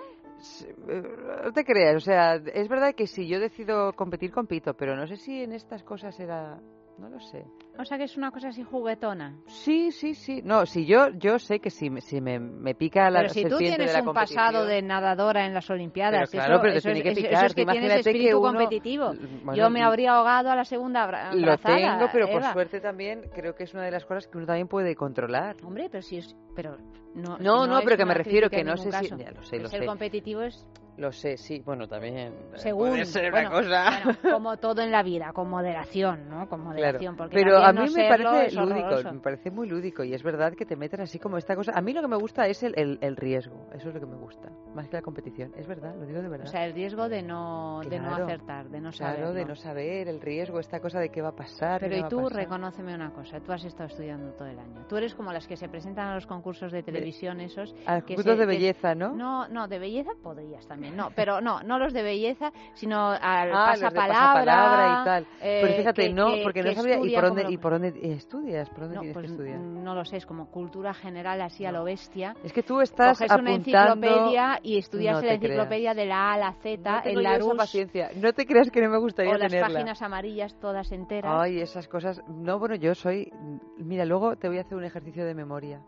Eh, 0.88 1.02
no 1.44 1.52
te 1.52 1.64
creas, 1.64 1.96
o 1.96 2.00
sea, 2.00 2.36
es 2.36 2.68
verdad 2.68 2.94
que 2.94 3.08
si 3.08 3.26
yo 3.26 3.40
decido 3.40 3.92
competir, 3.94 4.30
compito, 4.30 4.74
pero 4.74 4.94
no 4.94 5.06
sé 5.08 5.16
si 5.16 5.42
en 5.42 5.52
estas 5.52 5.82
cosas 5.82 6.18
era 6.20 6.60
no 6.98 7.08
lo 7.08 7.20
sé. 7.20 7.44
O 7.78 7.84
sea 7.84 7.96
que 7.96 8.04
es 8.04 8.16
una 8.16 8.32
cosa 8.32 8.48
así 8.48 8.64
juguetona. 8.64 9.36
Sí, 9.46 9.92
sí, 9.92 10.14
sí. 10.14 10.42
No, 10.42 10.66
si 10.66 10.84
yo 10.84 11.10
yo 11.10 11.38
sé 11.38 11.60
que 11.60 11.70
si, 11.70 11.88
si 12.00 12.20
me, 12.20 12.40
me 12.40 12.74
pica 12.74 13.08
la 13.08 13.20
Pero 13.20 13.32
si 13.32 13.44
tú 13.44 13.58
tienes 13.58 13.94
un 14.04 14.12
pasado 14.12 14.64
de 14.66 14.82
nadadora 14.82 15.46
en 15.46 15.54
las 15.54 15.70
Olimpiadas, 15.70 16.28
pero 16.28 16.44
claro, 16.44 16.54
eso, 16.54 16.62
pero 16.62 16.74
eso, 16.74 16.90
es, 16.90 17.02
que 17.02 17.12
picar. 17.12 17.46
es 17.46 17.54
que 17.54 17.64
tienes 17.64 18.06
espíritu 18.06 18.40
competitivo. 18.40 19.12
yo 19.54 19.70
me 19.70 19.82
habría 19.82 20.14
ahogado 20.14 20.50
a 20.50 20.56
la 20.56 20.64
segunda 20.64 21.04
abrazada, 21.04 21.36
Lo 21.36 21.56
tengo, 21.56 22.08
pero 22.12 22.28
por 22.28 22.42
suerte 22.52 22.80
también 22.80 23.30
creo 23.32 23.54
que 23.54 23.62
es 23.62 23.72
una 23.74 23.84
de 23.84 23.92
las 23.92 24.04
cosas 24.04 24.26
que 24.26 24.38
uno 24.38 24.46
también 24.46 24.66
puede 24.66 24.96
controlar. 24.96 25.54
Hombre, 25.62 25.88
pero 25.88 26.02
si 26.02 26.18
es... 26.18 26.36
Pero 26.56 26.76
no, 27.14 27.38
no, 27.38 27.68
no, 27.68 27.80
pero 27.84 27.96
que 27.96 28.04
me 28.04 28.14
refiero 28.14 28.50
que 28.50 28.64
no 28.64 28.76
sé 28.76 28.90
si... 28.90 29.08
Ya 29.16 29.30
lo 29.30 29.44
sé, 29.44 29.58
lo 29.58 29.68
ser 29.68 29.86
competitivo 29.86 30.42
es 30.42 30.66
lo 30.98 31.12
sé, 31.12 31.36
sí, 31.36 31.62
bueno, 31.64 31.86
también. 31.86 32.16
Eh, 32.16 32.32
Según, 32.54 32.88
puede 32.88 33.04
ser 33.04 33.32
una 33.32 33.48
cosa. 33.48 34.02
como 34.32 34.56
todo 34.56 34.82
en 34.82 34.90
la 34.90 35.04
vida, 35.04 35.30
con 35.32 35.48
moderación, 35.48 36.28
¿no? 36.28 36.48
Con 36.48 36.64
moderación. 36.64 37.16
Porque 37.16 37.36
Pero 37.36 37.58
a 37.68 37.72
mí 37.72 37.90
me 37.90 38.08
parece 38.08 38.54
lúdico, 38.56 39.12
me 39.12 39.20
parece 39.20 39.50
muy 39.50 39.68
lúdico 39.68 40.04
y 40.04 40.14
es 40.14 40.22
verdad 40.22 40.54
que 40.54 40.64
te 40.64 40.76
meten 40.76 41.00
así 41.00 41.18
como 41.18 41.36
esta 41.36 41.54
cosa. 41.54 41.72
A 41.74 41.80
mí 41.80 41.92
lo 41.92 42.00
que 42.00 42.08
me 42.08 42.16
gusta 42.16 42.46
es 42.46 42.62
el, 42.62 42.98
el, 43.00 43.16
riesgo, 43.16 43.66
eso 43.74 43.88
es 43.88 43.94
lo 43.94 44.00
que 44.00 44.06
me 44.06 44.16
gusta, 44.16 44.50
más 44.74 44.88
que 44.88 44.96
la 44.96 45.02
competición. 45.02 45.52
Es 45.56 45.66
verdad, 45.66 45.94
lo 45.96 46.06
digo 46.06 46.22
de 46.22 46.28
verdad. 46.28 46.46
O 46.46 46.50
sea, 46.50 46.64
el 46.64 46.74
riesgo 46.74 47.08
de 47.08 47.22
no, 47.22 47.80
de 47.88 47.98
no 47.98 48.14
acertar, 48.14 48.68
de 48.68 48.80
no 48.80 48.92
saber. 48.92 49.16
Claro, 49.16 49.32
de 49.32 49.44
no 49.44 49.54
saber, 49.54 50.08
el 50.08 50.20
riesgo, 50.20 50.58
esta 50.60 50.80
cosa 50.80 51.00
de 51.00 51.10
qué 51.10 51.22
va 51.22 51.28
a 51.28 51.36
pasar. 51.36 51.80
Pero 51.80 51.96
y 51.96 52.08
tú, 52.08 52.28
reconóceme 52.28 52.94
una 52.94 53.12
cosa, 53.12 53.40
tú 53.40 53.52
has 53.52 53.64
estado 53.64 53.88
estudiando 53.88 54.32
todo 54.32 54.48
el 54.48 54.58
año. 54.58 54.86
Tú 54.88 54.96
eres 54.96 55.14
como 55.14 55.32
las 55.32 55.46
que 55.46 55.56
se 55.56 55.68
presentan 55.68 56.08
a 56.08 56.14
los 56.14 56.26
concursos 56.26 56.72
de 56.72 56.82
televisión, 56.82 57.40
esos. 57.40 57.74
A 57.86 57.96
los 57.96 58.04
concursos 58.04 58.38
de 58.38 58.46
belleza, 58.46 58.94
¿no? 58.94 59.14
No, 59.14 59.48
no, 59.48 59.68
de 59.68 59.78
belleza 59.78 60.10
podrías 60.22 60.66
también, 60.66 60.96
no, 60.96 61.10
pero 61.14 61.40
no 61.40 61.58
no 61.62 61.78
los 61.78 61.92
de 61.92 62.02
belleza, 62.02 62.52
sino 62.74 63.10
al 63.10 63.52
ah, 63.52 63.72
pasapalabra, 63.72 65.00
y 65.00 65.04
tal. 65.04 65.26
Eh, 65.40 65.60
Pero 65.62 65.74
fíjate, 65.74 66.12
no, 66.12 66.28
porque 66.42 66.62
no 66.62 66.72
sabía 66.72 66.98
y 67.02 67.14
por 67.14 67.24
dónde 67.24 67.46
y 67.48 67.57
por 67.58 67.72
dónde 67.72 67.92
estudias, 68.02 68.68
por 68.70 68.80
dónde 68.80 68.94
no, 68.96 69.00
tienes 69.02 69.16
que 69.16 69.20
pues, 69.20 69.30
estudiar. 69.32 69.58
No 69.58 69.94
lo 69.94 70.04
sé, 70.04 70.16
es 70.16 70.26
como 70.26 70.50
cultura 70.50 70.94
general 70.94 71.40
así 71.40 71.64
a 71.64 71.72
lo 71.72 71.84
bestia. 71.84 72.34
Es 72.42 72.52
que 72.52 72.62
tú 72.62 72.80
estás 72.80 73.18
Coges 73.18 73.32
una 73.38 73.54
enciclopedia 73.54 74.60
y 74.62 74.78
estudias 74.78 75.22
la 75.22 75.34
enciclopedia 75.34 75.94
de 75.94 76.06
la 76.06 76.30
A 76.30 76.32
a 76.34 76.38
la 76.38 76.52
Z 76.54 77.02
en 77.04 77.22
la 77.22 77.36
Esa 77.36 77.54
paciencia. 77.54 78.10
No 78.16 78.32
te 78.32 78.46
creas 78.46 78.70
que 78.70 78.80
no 78.80 78.90
me 78.90 78.98
gustaría 78.98 79.34
o 79.34 79.38
las 79.38 79.54
páginas 79.54 80.02
amarillas 80.02 80.58
todas 80.60 80.90
enteras. 80.92 81.32
Ay, 81.34 81.60
esas 81.60 81.88
cosas. 81.88 82.20
No, 82.28 82.58
bueno, 82.58 82.74
yo 82.74 82.94
soy 82.94 83.30
mira, 83.78 84.04
luego 84.04 84.36
te 84.36 84.48
voy 84.48 84.58
a 84.58 84.62
hacer 84.62 84.76
un 84.76 84.84
ejercicio 84.84 85.24
de 85.24 85.34
memoria 85.34 85.82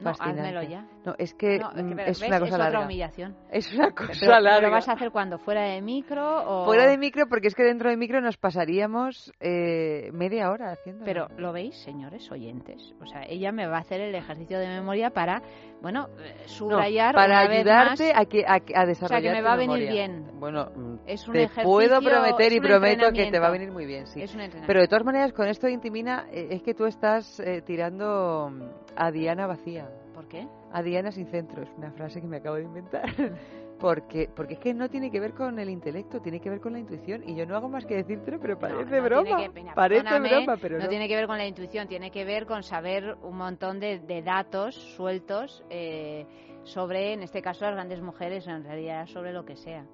no, 0.00 0.10
házmelo 0.10 0.62
ya. 0.62 0.86
No, 1.04 1.14
es 1.18 1.34
que, 1.34 1.58
mm, 1.58 1.98
es 2.00 2.22
una 2.22 2.40
cosa 2.40 2.56
es 2.56 2.66
otra 2.66 2.80
humillación. 2.80 3.36
Es 3.50 3.72
una 3.74 3.90
cosa 3.90 4.40
larga. 4.40 4.68
¿Lo 4.68 4.72
vas 4.72 4.88
a 4.88 4.92
hacer 4.92 5.10
cuando? 5.10 5.38
¿Fuera 5.38 5.62
de 5.62 5.82
micro 5.82 6.42
o...? 6.46 6.64
Fuera 6.64 6.86
de 6.86 6.98
micro, 6.98 7.26
porque 7.28 7.48
es 7.48 7.54
que 7.54 7.62
dentro 7.62 7.90
de 7.90 7.96
micro 7.96 8.20
nos 8.20 8.36
pasaríamos 8.36 9.32
eh, 9.40 10.10
media 10.12 10.50
hora 10.50 10.72
haciendo. 10.72 11.04
Pero, 11.04 11.28
¿lo 11.36 11.52
veis, 11.52 11.76
señores 11.76 12.30
oyentes? 12.32 12.94
O 13.00 13.06
sea, 13.06 13.22
ella 13.28 13.52
me 13.52 13.66
va 13.66 13.78
a 13.78 13.80
hacer 13.80 14.00
el 14.00 14.14
ejercicio 14.14 14.58
de 14.58 14.68
memoria 14.68 15.10
para, 15.10 15.42
bueno, 15.80 16.08
eh, 16.18 16.34
subrayar 16.46 17.14
Para 17.14 17.40
ayudarte 17.40 18.12
a, 18.14 18.24
que, 18.24 18.44
a, 18.46 18.54
a, 18.54 18.86
desarrollar 18.86 19.04
O 19.04 19.08
sea, 19.08 19.20
que 19.20 19.30
me 19.30 19.42
va 19.42 19.52
a 19.52 19.56
venir 19.56 19.88
bien. 19.88 20.40
Bueno, 20.40 20.98
es 21.06 21.26
un 21.28 21.34
te 21.34 21.48
puedo 21.62 22.00
prometer 22.00 22.52
y 22.52 22.60
prometo 22.60 23.12
que 23.12 23.30
te 23.30 23.38
va 23.38 23.48
a 23.48 23.50
venir 23.50 23.70
muy 23.70 23.86
bien, 23.86 24.06
sí. 24.06 24.22
Es 24.22 24.34
un 24.34 24.42
Pero 24.66 24.80
de 24.80 24.88
todas 24.88 25.04
maneras, 25.04 25.32
con 25.32 25.46
esto 25.46 25.66
de 25.66 25.74
Intimina, 25.74 26.26
eh, 26.32 26.48
es 26.50 26.62
que 26.62 26.74
tú 26.74 26.86
estás 26.86 27.42
tirando 27.66 28.50
a 28.96 29.10
Diana 29.10 29.46
vacía. 29.46 29.83
¿Por 30.14 30.28
qué? 30.28 30.46
A 30.72 30.82
Diana 30.82 31.10
sin 31.10 31.26
centro, 31.26 31.62
es 31.62 31.70
una 31.76 31.90
frase 31.90 32.20
que 32.20 32.26
me 32.26 32.36
acabo 32.36 32.56
de 32.56 32.62
inventar. 32.62 33.04
porque, 33.80 34.30
porque 34.34 34.54
es 34.54 34.60
que 34.60 34.72
no 34.72 34.88
tiene 34.88 35.10
que 35.10 35.20
ver 35.20 35.32
con 35.32 35.58
el 35.58 35.68
intelecto, 35.68 36.20
tiene 36.20 36.40
que 36.40 36.48
ver 36.48 36.60
con 36.60 36.72
la 36.72 36.78
intuición. 36.78 37.28
Y 37.28 37.34
yo 37.34 37.46
no 37.46 37.56
hago 37.56 37.68
más 37.68 37.84
que 37.84 37.96
decírtelo, 37.96 38.38
pero 38.40 38.58
parece 38.58 39.00
broma. 39.00 39.36
parece 39.74 40.20
broma, 40.20 40.56
pero 40.56 40.78
no. 40.78 40.84
No 40.84 40.88
tiene 40.88 41.08
que 41.08 41.16
ver 41.16 41.26
con 41.26 41.38
la 41.38 41.46
intuición, 41.46 41.88
tiene 41.88 42.10
que 42.10 42.24
ver 42.24 42.46
con 42.46 42.62
saber 42.62 43.16
un 43.22 43.36
montón 43.36 43.80
de, 43.80 44.22
datos 44.24 44.74
sueltos 44.74 45.64
eh, 45.68 46.26
sobre, 46.62 47.12
en 47.12 47.22
este 47.22 47.42
caso, 47.42 47.64
las 47.64 47.74
grandes 47.74 48.00
mujeres, 48.00 48.46
en 48.46 48.64
realidad 48.64 49.06
sobre 49.06 49.32
lo 49.32 49.44
que 49.44 49.56
sea. 49.56 49.84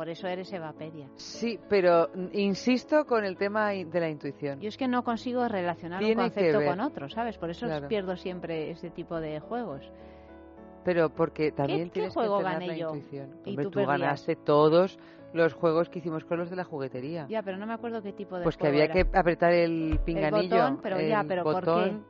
Por 0.00 0.08
eso 0.08 0.26
eres 0.28 0.50
Evapedia. 0.50 1.10
Sí, 1.16 1.60
pero 1.68 2.08
insisto 2.32 3.04
con 3.04 3.22
el 3.22 3.36
tema 3.36 3.68
de 3.72 4.00
la 4.00 4.08
intuición. 4.08 4.58
Yo 4.58 4.70
es 4.70 4.78
que 4.78 4.88
no 4.88 5.04
consigo 5.04 5.46
relacionar 5.46 6.02
un 6.02 6.14
concepto 6.14 6.64
con 6.64 6.80
otro, 6.80 7.10
¿sabes? 7.10 7.36
Por 7.36 7.50
eso 7.50 7.66
pierdo 7.86 8.16
siempre 8.16 8.70
ese 8.70 8.88
tipo 8.88 9.20
de 9.20 9.40
juegos. 9.40 9.82
Pero 10.86 11.10
porque 11.10 11.52
también 11.52 11.90
tienes 11.90 12.14
que 12.14 12.20
tener 12.22 12.66
la 12.66 12.76
intuición. 12.78 13.40
¿Y 13.44 13.56
tú, 13.58 13.70
ganaste 13.72 14.36
todos 14.36 14.98
los 15.34 15.52
juegos 15.52 15.90
que 15.90 15.98
hicimos 15.98 16.24
con 16.24 16.38
los 16.38 16.48
de 16.48 16.56
la 16.56 16.64
juguetería. 16.64 17.26
Ya, 17.28 17.42
pero 17.42 17.58
no 17.58 17.66
me 17.66 17.74
acuerdo 17.74 18.00
qué 18.00 18.14
tipo 18.14 18.38
de 18.38 18.44
Pues 18.44 18.56
que 18.56 18.68
había 18.68 18.88
que 18.88 19.06
apretar 19.12 19.52
el 19.52 20.00
pinganillo, 20.02 20.56
el 20.56 20.62
botón, 20.62 20.80
pero 20.82 20.98
ya, 20.98 21.24
pero 21.28 21.42
¿por 21.44 21.62
qué? 21.62 22.00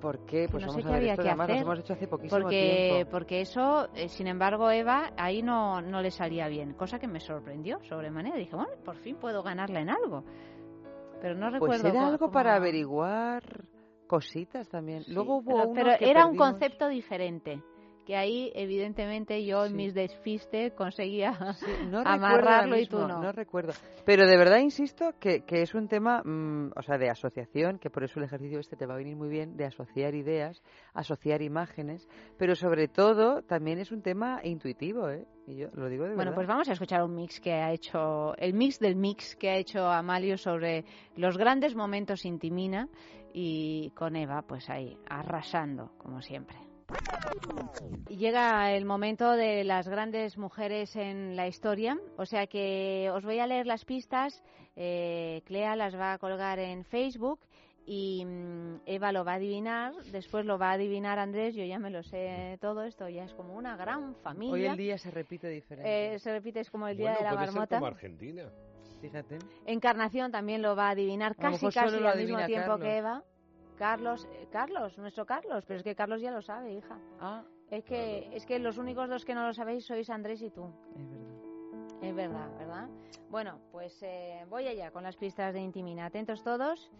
¿Por 0.00 0.24
qué? 0.24 0.48
Pues 0.50 0.64
no 0.64 0.68
vamos 0.68 0.82
sé 0.82 0.88
a 0.88 0.92
ver, 0.92 1.04
esto 1.04 1.22
además 1.22 1.50
hacer, 1.50 1.62
hemos 1.62 1.78
hecho 1.78 1.92
hace 1.92 2.08
poquísimo 2.08 2.40
porque, 2.40 2.88
tiempo. 2.92 3.10
Porque 3.10 3.40
eso, 3.40 3.88
eh, 3.94 4.08
sin 4.08 4.26
embargo, 4.26 4.70
Eva, 4.70 5.12
ahí 5.16 5.42
no, 5.42 5.80
no 5.82 6.00
le 6.00 6.10
salía 6.10 6.48
bien, 6.48 6.74
cosa 6.74 6.98
que 6.98 7.06
me 7.06 7.20
sorprendió 7.20 7.78
sobremanera. 7.84 8.36
Dije, 8.36 8.56
bueno, 8.56 8.72
por 8.84 8.96
fin 8.96 9.16
puedo 9.16 9.42
ganarla 9.42 9.80
en 9.80 9.90
algo. 9.90 10.24
Pero 11.20 11.34
no 11.34 11.50
pues 11.50 11.52
recuerdo. 11.54 11.82
Pues 11.82 11.94
era 11.94 12.06
algo 12.06 12.30
para 12.30 12.56
averiguar 12.56 13.42
cositas 14.06 14.68
también. 14.68 15.04
Luego 15.08 15.36
hubo 15.36 15.72
pero, 15.74 15.92
pero 15.98 16.10
era 16.10 16.26
un 16.26 16.36
concepto 16.36 16.88
diferente 16.88 17.62
que 18.10 18.16
ahí 18.16 18.50
evidentemente 18.56 19.44
yo 19.44 19.64
en 19.64 19.76
mis 19.76 19.94
desfistes 19.94 20.72
conseguía 20.72 21.30
amarrarlo 22.04 22.76
y 22.76 22.88
tú 22.88 22.98
no. 22.98 23.22
No 23.22 23.30
recuerdo. 23.30 23.72
Pero 24.04 24.26
de 24.26 24.36
verdad 24.36 24.58
insisto 24.58 25.14
que, 25.20 25.44
que 25.44 25.62
es 25.62 25.76
un 25.76 25.86
tema, 25.86 26.20
mm, 26.24 26.72
o 26.74 26.82
sea, 26.82 26.98
de 26.98 27.08
asociación, 27.08 27.78
que 27.78 27.88
por 27.88 28.02
eso 28.02 28.18
el 28.18 28.24
ejercicio 28.24 28.58
este 28.58 28.74
te 28.74 28.84
va 28.84 28.94
a 28.94 28.96
venir 28.96 29.14
muy 29.14 29.28
bien, 29.28 29.56
de 29.56 29.64
asociar 29.64 30.16
ideas, 30.16 30.60
asociar 30.92 31.40
imágenes, 31.40 32.08
pero 32.36 32.56
sobre 32.56 32.88
todo 32.88 33.42
también 33.42 33.78
es 33.78 33.92
un 33.92 34.02
tema 34.02 34.40
intuitivo, 34.42 35.08
¿eh? 35.08 35.24
Y 35.46 35.58
yo 35.58 35.68
lo 35.74 35.88
digo 35.88 36.08
de 36.08 36.16
bueno, 36.16 36.34
pues 36.34 36.48
vamos 36.48 36.68
a 36.68 36.72
escuchar 36.72 37.04
un 37.04 37.14
mix 37.14 37.38
que 37.38 37.52
ha 37.52 37.70
hecho, 37.70 38.34
el 38.38 38.54
mix 38.54 38.80
del 38.80 38.96
mix 38.96 39.36
que 39.36 39.50
ha 39.50 39.56
hecho 39.56 39.86
Amalio 39.86 40.36
sobre 40.36 40.84
los 41.14 41.38
grandes 41.38 41.76
momentos 41.76 42.24
Intimina 42.24 42.88
y 43.32 43.90
con 43.90 44.16
Eva, 44.16 44.42
pues 44.42 44.68
ahí, 44.68 44.98
arrasando, 45.08 45.92
como 45.96 46.20
siempre. 46.22 46.69
Llega 48.08 48.72
el 48.72 48.84
momento 48.84 49.32
de 49.32 49.64
las 49.64 49.88
grandes 49.88 50.36
mujeres 50.36 50.94
en 50.96 51.36
la 51.36 51.46
historia, 51.46 51.98
o 52.16 52.26
sea 52.26 52.46
que 52.46 53.10
os 53.14 53.24
voy 53.24 53.38
a 53.38 53.46
leer 53.46 53.66
las 53.66 53.84
pistas. 53.84 54.42
Eh, 54.76 55.42
Clea 55.46 55.76
las 55.76 55.94
va 55.94 56.12
a 56.12 56.18
colgar 56.18 56.58
en 56.58 56.84
Facebook 56.84 57.40
y 57.86 58.24
mm, 58.24 58.82
Eva 58.86 59.12
lo 59.12 59.24
va 59.24 59.32
a 59.32 59.34
adivinar, 59.36 59.94
después 60.12 60.44
lo 60.44 60.58
va 60.58 60.70
a 60.70 60.72
adivinar 60.74 61.18
Andrés, 61.18 61.54
yo 61.54 61.64
ya 61.64 61.78
me 61.78 61.90
lo 61.90 62.02
sé 62.02 62.58
todo 62.60 62.84
esto, 62.84 63.08
ya 63.08 63.24
es 63.24 63.34
como 63.34 63.54
una 63.54 63.76
gran 63.76 64.14
familia. 64.16 64.52
Hoy 64.54 64.66
el 64.66 64.76
día 64.76 64.98
se 64.98 65.10
repite 65.10 65.48
diferente. 65.48 66.14
Eh, 66.14 66.18
se 66.18 66.32
repite, 66.32 66.60
es 66.60 66.70
como 66.70 66.88
el 66.88 66.96
día 66.96 67.14
de 67.14 67.24
la 67.24 67.30
puede 67.30 67.46
marmota. 67.46 67.76
como 67.76 67.86
Argentina. 67.86 68.50
Fíjate. 69.00 69.38
Encarnación 69.66 70.30
también 70.30 70.62
lo 70.62 70.76
va 70.76 70.88
a 70.88 70.90
adivinar 70.90 71.34
casi 71.34 71.66
casi 71.70 72.04
al 72.04 72.18
mismo 72.18 72.44
tiempo 72.44 72.78
que 72.78 72.98
Eva. 72.98 73.24
Carlos, 73.80 74.28
eh, 74.34 74.46
Carlos, 74.52 74.96
nuestro 74.98 75.24
Carlos, 75.24 75.64
pero 75.66 75.78
es 75.78 75.82
que 75.82 75.94
Carlos 75.94 76.20
ya 76.20 76.30
lo 76.30 76.42
sabe, 76.42 76.74
hija. 76.74 76.98
Ah, 77.18 77.42
es 77.70 77.82
que 77.82 78.28
es 78.30 78.44
que 78.44 78.58
los 78.58 78.76
únicos 78.76 79.08
dos 79.08 79.24
que 79.24 79.34
no 79.34 79.46
lo 79.46 79.54
sabéis 79.54 79.86
sois 79.86 80.10
Andrés 80.10 80.42
y 80.42 80.50
tú. 80.50 80.70
Es 80.98 81.08
verdad. 81.08 81.32
Es 82.02 82.14
verdad, 82.14 82.50
¿verdad? 82.58 82.90
Bueno, 83.30 83.58
pues 83.72 84.02
eh, 84.02 84.44
voy 84.50 84.66
allá 84.66 84.90
con 84.90 85.02
las 85.02 85.16
pistas 85.16 85.54
de 85.54 85.60
Intimina. 85.60 86.04
Atentos 86.04 86.42
todos 86.42 86.92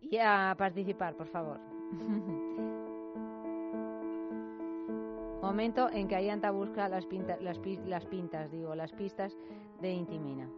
y 0.00 0.18
a 0.18 0.56
participar, 0.58 1.14
por 1.14 1.28
favor. 1.28 1.60
Momento 5.40 5.88
en 5.88 6.08
que 6.08 6.16
Ayanta 6.16 6.50
busca 6.50 6.88
las, 6.88 7.06
las, 7.40 7.60
las 7.86 8.06
pintas, 8.06 8.50
digo, 8.50 8.74
las 8.74 8.92
pistas 8.92 9.38
de 9.80 9.92
Intimina. 9.92 10.50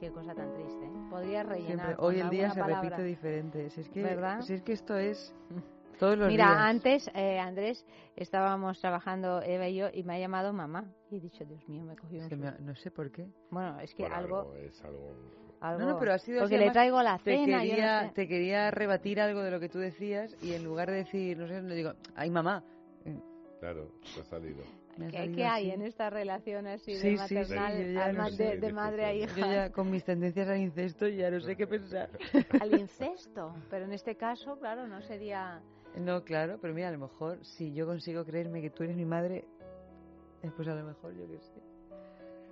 Qué 0.00 0.10
cosa 0.10 0.34
tan 0.34 0.52
triste. 0.54 0.84
¿eh? 0.86 0.90
Podría 1.10 1.42
rellenar. 1.42 1.96
Hoy 1.98 2.20
el 2.20 2.30
día 2.30 2.50
se 2.50 2.62
repite 2.62 3.02
diferente. 3.04 3.68
Si 3.70 3.82
es 3.82 3.88
que, 3.90 4.02
¿verdad? 4.02 4.40
Si 4.40 4.54
es 4.54 4.62
que 4.62 4.72
esto 4.72 4.96
es 4.96 5.34
todos 5.98 6.16
los 6.16 6.28
Mira, 6.28 6.46
días. 6.46 6.58
antes, 6.58 7.10
eh, 7.14 7.38
Andrés, 7.38 7.84
estábamos 8.16 8.80
trabajando 8.80 9.42
Eva 9.42 9.68
y 9.68 9.76
yo 9.76 9.88
y 9.92 10.02
me 10.02 10.14
ha 10.14 10.18
llamado 10.18 10.52
mamá. 10.54 10.90
Y 11.10 11.16
he 11.16 11.20
dicho, 11.20 11.44
Dios 11.44 11.68
mío, 11.68 11.84
me 11.84 11.96
cogió 11.96 12.22
un 12.24 12.40
me 12.40 12.48
ha, 12.48 12.52
No 12.60 12.74
sé 12.76 12.90
por 12.90 13.10
qué. 13.10 13.28
Bueno, 13.50 13.78
es 13.80 13.94
que 13.94 14.04
Bueno, 14.04 14.16
algo... 14.16 14.54
Es 14.54 14.82
algo... 14.84 15.14
algo- 15.60 15.80
No, 15.84 15.90
no, 15.92 15.98
pero 15.98 16.14
ha 16.14 16.18
sido 16.18 16.40
Porque 16.40 16.54
así, 16.54 16.64
le 16.64 16.70
además, 16.70 16.72
traigo 16.72 17.02
la 17.02 17.18
te 17.18 17.24
cena, 17.36 17.62
yo 17.64 17.70
quería, 17.70 18.02
no 18.02 18.08
sé. 18.08 18.14
te 18.14 18.28
quería 18.28 18.70
rebatir 18.70 19.20
algo 19.20 19.42
de 19.42 19.50
lo 19.50 19.60
que 19.60 19.68
tú 19.68 19.78
decías 19.78 20.34
y 20.40 20.54
en 20.54 20.64
lugar 20.64 20.90
de 20.90 20.96
decir, 20.96 21.36
no 21.36 21.46
sé, 21.46 21.60
le 21.60 21.74
digo, 21.74 21.92
ay 22.14 22.30
mamá. 22.30 22.64
Claro, 23.60 23.92
te 24.14 24.20
ha 24.22 24.24
salido. 24.24 24.62
¿Qué, 25.08 25.32
qué 25.32 25.44
hay 25.46 25.70
en 25.70 25.82
esta 25.82 26.10
relación 26.10 26.66
así 26.66 26.94
Sí, 26.96 27.08
de 27.10 27.18
sí, 27.18 27.28
sí, 27.28 27.34
maternal, 27.34 27.78
yo 27.86 27.92
ya 27.92 28.04
al 28.06 28.16
no 28.16 28.28
sé, 28.30 28.42
de, 28.44 28.56
de 28.58 28.66
es 28.66 28.72
madre 28.74 29.04
a 29.04 29.14
hija? 29.14 29.34
Yo 29.36 29.46
ya 29.46 29.70
con 29.70 29.90
mis 29.90 30.04
tendencias 30.04 30.48
al 30.48 30.58
incesto 30.58 31.08
ya 31.08 31.30
no 31.30 31.40
sé 31.40 31.56
qué 31.56 31.66
pensar. 31.66 32.10
Al 32.60 32.78
incesto. 32.78 33.54
Pero 33.70 33.84
en 33.86 33.92
este 33.92 34.16
caso, 34.16 34.58
claro, 34.58 34.86
no 34.86 35.00
sería... 35.02 35.60
No, 35.96 36.22
claro, 36.24 36.58
pero 36.60 36.72
mira, 36.74 36.88
a 36.88 36.92
lo 36.92 36.98
mejor 36.98 37.44
si 37.44 37.72
yo 37.72 37.86
consigo 37.86 38.24
creerme 38.24 38.60
que 38.62 38.70
tú 38.70 38.82
eres 38.84 38.96
mi 38.96 39.04
madre, 39.04 39.44
eh, 40.42 40.50
pues 40.54 40.68
a 40.68 40.74
lo 40.74 40.84
mejor 40.84 41.14
yo 41.16 41.26
qué 41.28 41.38
sé. 41.40 41.60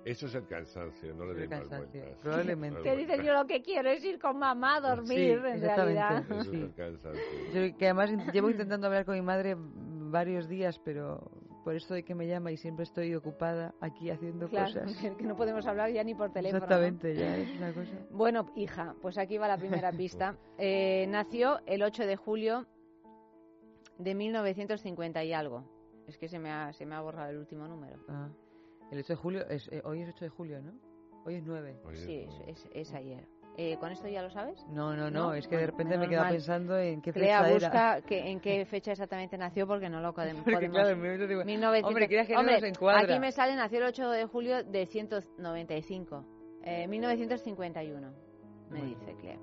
Eso 0.05 0.27
es 0.27 0.35
el 0.37 0.47
cansancio, 0.47 1.13
no 1.15 1.27
le 1.33 1.45
Es 1.45 1.51
cansancio, 1.51 2.01
vueltas. 2.01 2.19
probablemente. 2.23 2.83
Que 2.83 2.97
dices, 2.97 3.21
yo 3.23 3.33
lo 3.35 3.47
que 3.47 3.61
quiero 3.63 3.91
es 3.91 4.03
ir 4.05 4.19
con 4.19 4.39
mamá 4.39 4.77
a 4.77 4.81
dormir, 4.81 5.09
Sí, 5.43 5.51
en 5.51 5.61
realidad. 5.61 6.23
Eso 6.31 6.41
es 6.41 6.47
Sí. 6.49 6.57
el 6.63 6.75
cansancio. 6.75 7.23
Yo, 7.53 7.77
que 7.77 7.85
además 7.87 8.11
llevo 8.33 8.49
intentando 8.51 8.87
hablar 8.87 9.05
con 9.05 9.15
mi 9.17 9.23
madre 9.23 9.55
varios 9.59 10.49
días, 10.49 10.79
pero 10.85 11.31
por 11.69 11.77
esto 11.77 11.93
de 11.93 12.03
que 12.03 12.15
me 12.15 12.27
llama 12.27 12.51
y 12.51 12.57
siempre 12.57 12.85
estoy 12.85 13.15
ocupada 13.15 13.75
aquí 13.83 14.09
haciendo 14.09 14.49
Claro, 14.49 14.73
cosas. 14.73 14.97
que 15.03 15.15
que 15.19 15.25
no 15.25 15.37
podemos 15.37 15.67
hablar 15.67 15.91
ya 15.93 16.03
ni 16.03 16.15
por 16.15 16.33
teléfono. 16.33 16.61
¿no? 16.61 16.65
Exactamente, 16.65 17.15
ya 17.15 17.37
es 17.37 17.51
una 17.59 17.75
cosa. 17.75 17.93
Bueno, 18.11 18.51
hija, 18.57 18.95
pues 19.03 19.19
aquí 19.19 19.37
va 19.37 19.49
la 19.49 19.59
primera 19.59 19.93
pista. 20.03 20.35
Eh, 20.57 21.05
nació 21.11 21.61
el 21.67 21.83
8 21.83 22.07
de 22.07 22.17
julio 22.17 22.65
de 23.99 24.15
1950 24.15 25.23
y 25.25 25.35
algo. 25.35 25.63
Es 26.07 26.17
que 26.17 26.27
se 26.27 26.39
me 26.39 26.51
ha, 26.51 26.73
se 26.73 26.87
me 26.87 26.95
ha 26.95 27.03
borrado 27.03 27.29
el 27.33 27.37
último 27.37 27.69
número. 27.69 27.99
Ah, 28.09 28.31
el 28.91 29.01
8 29.01 29.13
de 29.13 29.17
julio, 29.17 29.47
es, 29.51 29.69
eh, 29.71 29.83
hoy 29.85 30.01
es 30.01 30.09
8 30.09 30.25
de 30.25 30.29
julio, 30.31 30.63
¿no? 30.63 30.73
Hoy 31.27 31.35
es 31.35 31.45
9. 31.45 31.81
Oye, 31.85 31.97
Sí, 31.99 32.25
no. 32.27 32.45
es, 32.47 32.65
es- 32.65 32.71
es 32.73 32.95
ayer. 32.95 33.27
Eh, 33.61 33.77
¿Con 33.81 33.91
esto 33.91 34.07
ya 34.07 34.23
lo 34.23 34.31
sabes? 34.31 34.65
No, 34.69 34.95
no, 34.95 35.11
no, 35.11 35.25
¿No? 35.31 35.35
es 35.35 35.49
que 35.49 35.57
de 35.57 35.67
Bueno, 35.67 35.73
repente 35.73 35.99
me 35.99 36.17
mal. 36.17 36.31
pensando 36.33 36.79
en 36.79 37.03
qué 37.03 37.13
Clea 37.13 37.43
fecha 37.43 37.55
busca 37.55 37.97
era. 37.97 38.07
que, 38.07 38.31
en 38.31 38.39
qué 38.41 38.65
fecha 38.67 38.93
exactamente 38.93 39.37
nació 39.37 39.67
porque 39.67 39.89
no 39.89 40.01
lo 40.01 40.13
podemos... 40.15 40.45
Porque 40.45 40.71
claro, 40.71 40.95
digo, 41.27 41.45
1900 41.45 41.89
hombre, 41.89 42.09
que 42.09 42.37
Hombre, 42.37 42.55
nos 42.61 42.63
encuadra. 42.63 43.01
Aquí 43.01 43.19
me 43.19 43.33
sale 43.33 43.57
nació 43.57 43.79
el 43.79 43.85
8 43.87 44.11
de 44.11 44.27
julio 44.27 44.63
de 44.63 44.87
195. 44.87 46.25
Eh, 46.63 46.87
1951, 46.87 48.13
me 48.71 48.83
dice 48.83 49.17
Clea. 49.17 49.39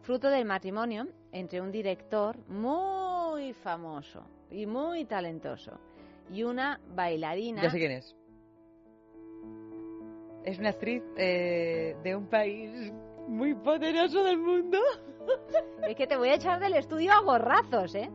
Fruto 0.00 0.28
del 0.28 0.44
matrimonio 0.44 1.06
entre 1.30 1.60
un 1.60 1.70
director 1.70 2.36
muy 2.48 3.52
famoso 3.52 4.26
y 4.50 4.66
muy 4.66 5.04
talentoso 5.04 5.78
y 6.32 6.42
una 6.42 6.80
bailarina. 6.96 7.62
Ya 7.62 7.70
sé 7.70 7.78
quién 7.78 7.92
es. 7.92 8.16
Es 10.44 10.58
una 10.58 10.70
actriz 10.70 11.04
eh, 11.16 11.94
de 12.02 12.16
un 12.16 12.26
país 12.26 12.92
muy 13.28 13.54
poderoso 13.54 14.22
del 14.24 14.38
mundo. 14.38 14.78
Es 15.88 15.96
que 15.96 16.06
te 16.06 16.16
voy 16.16 16.28
a 16.30 16.34
echar 16.34 16.58
del 16.60 16.74
estudio 16.74 17.12
a 17.12 17.20
gorrazos, 17.20 17.94
¿eh? 17.94 18.10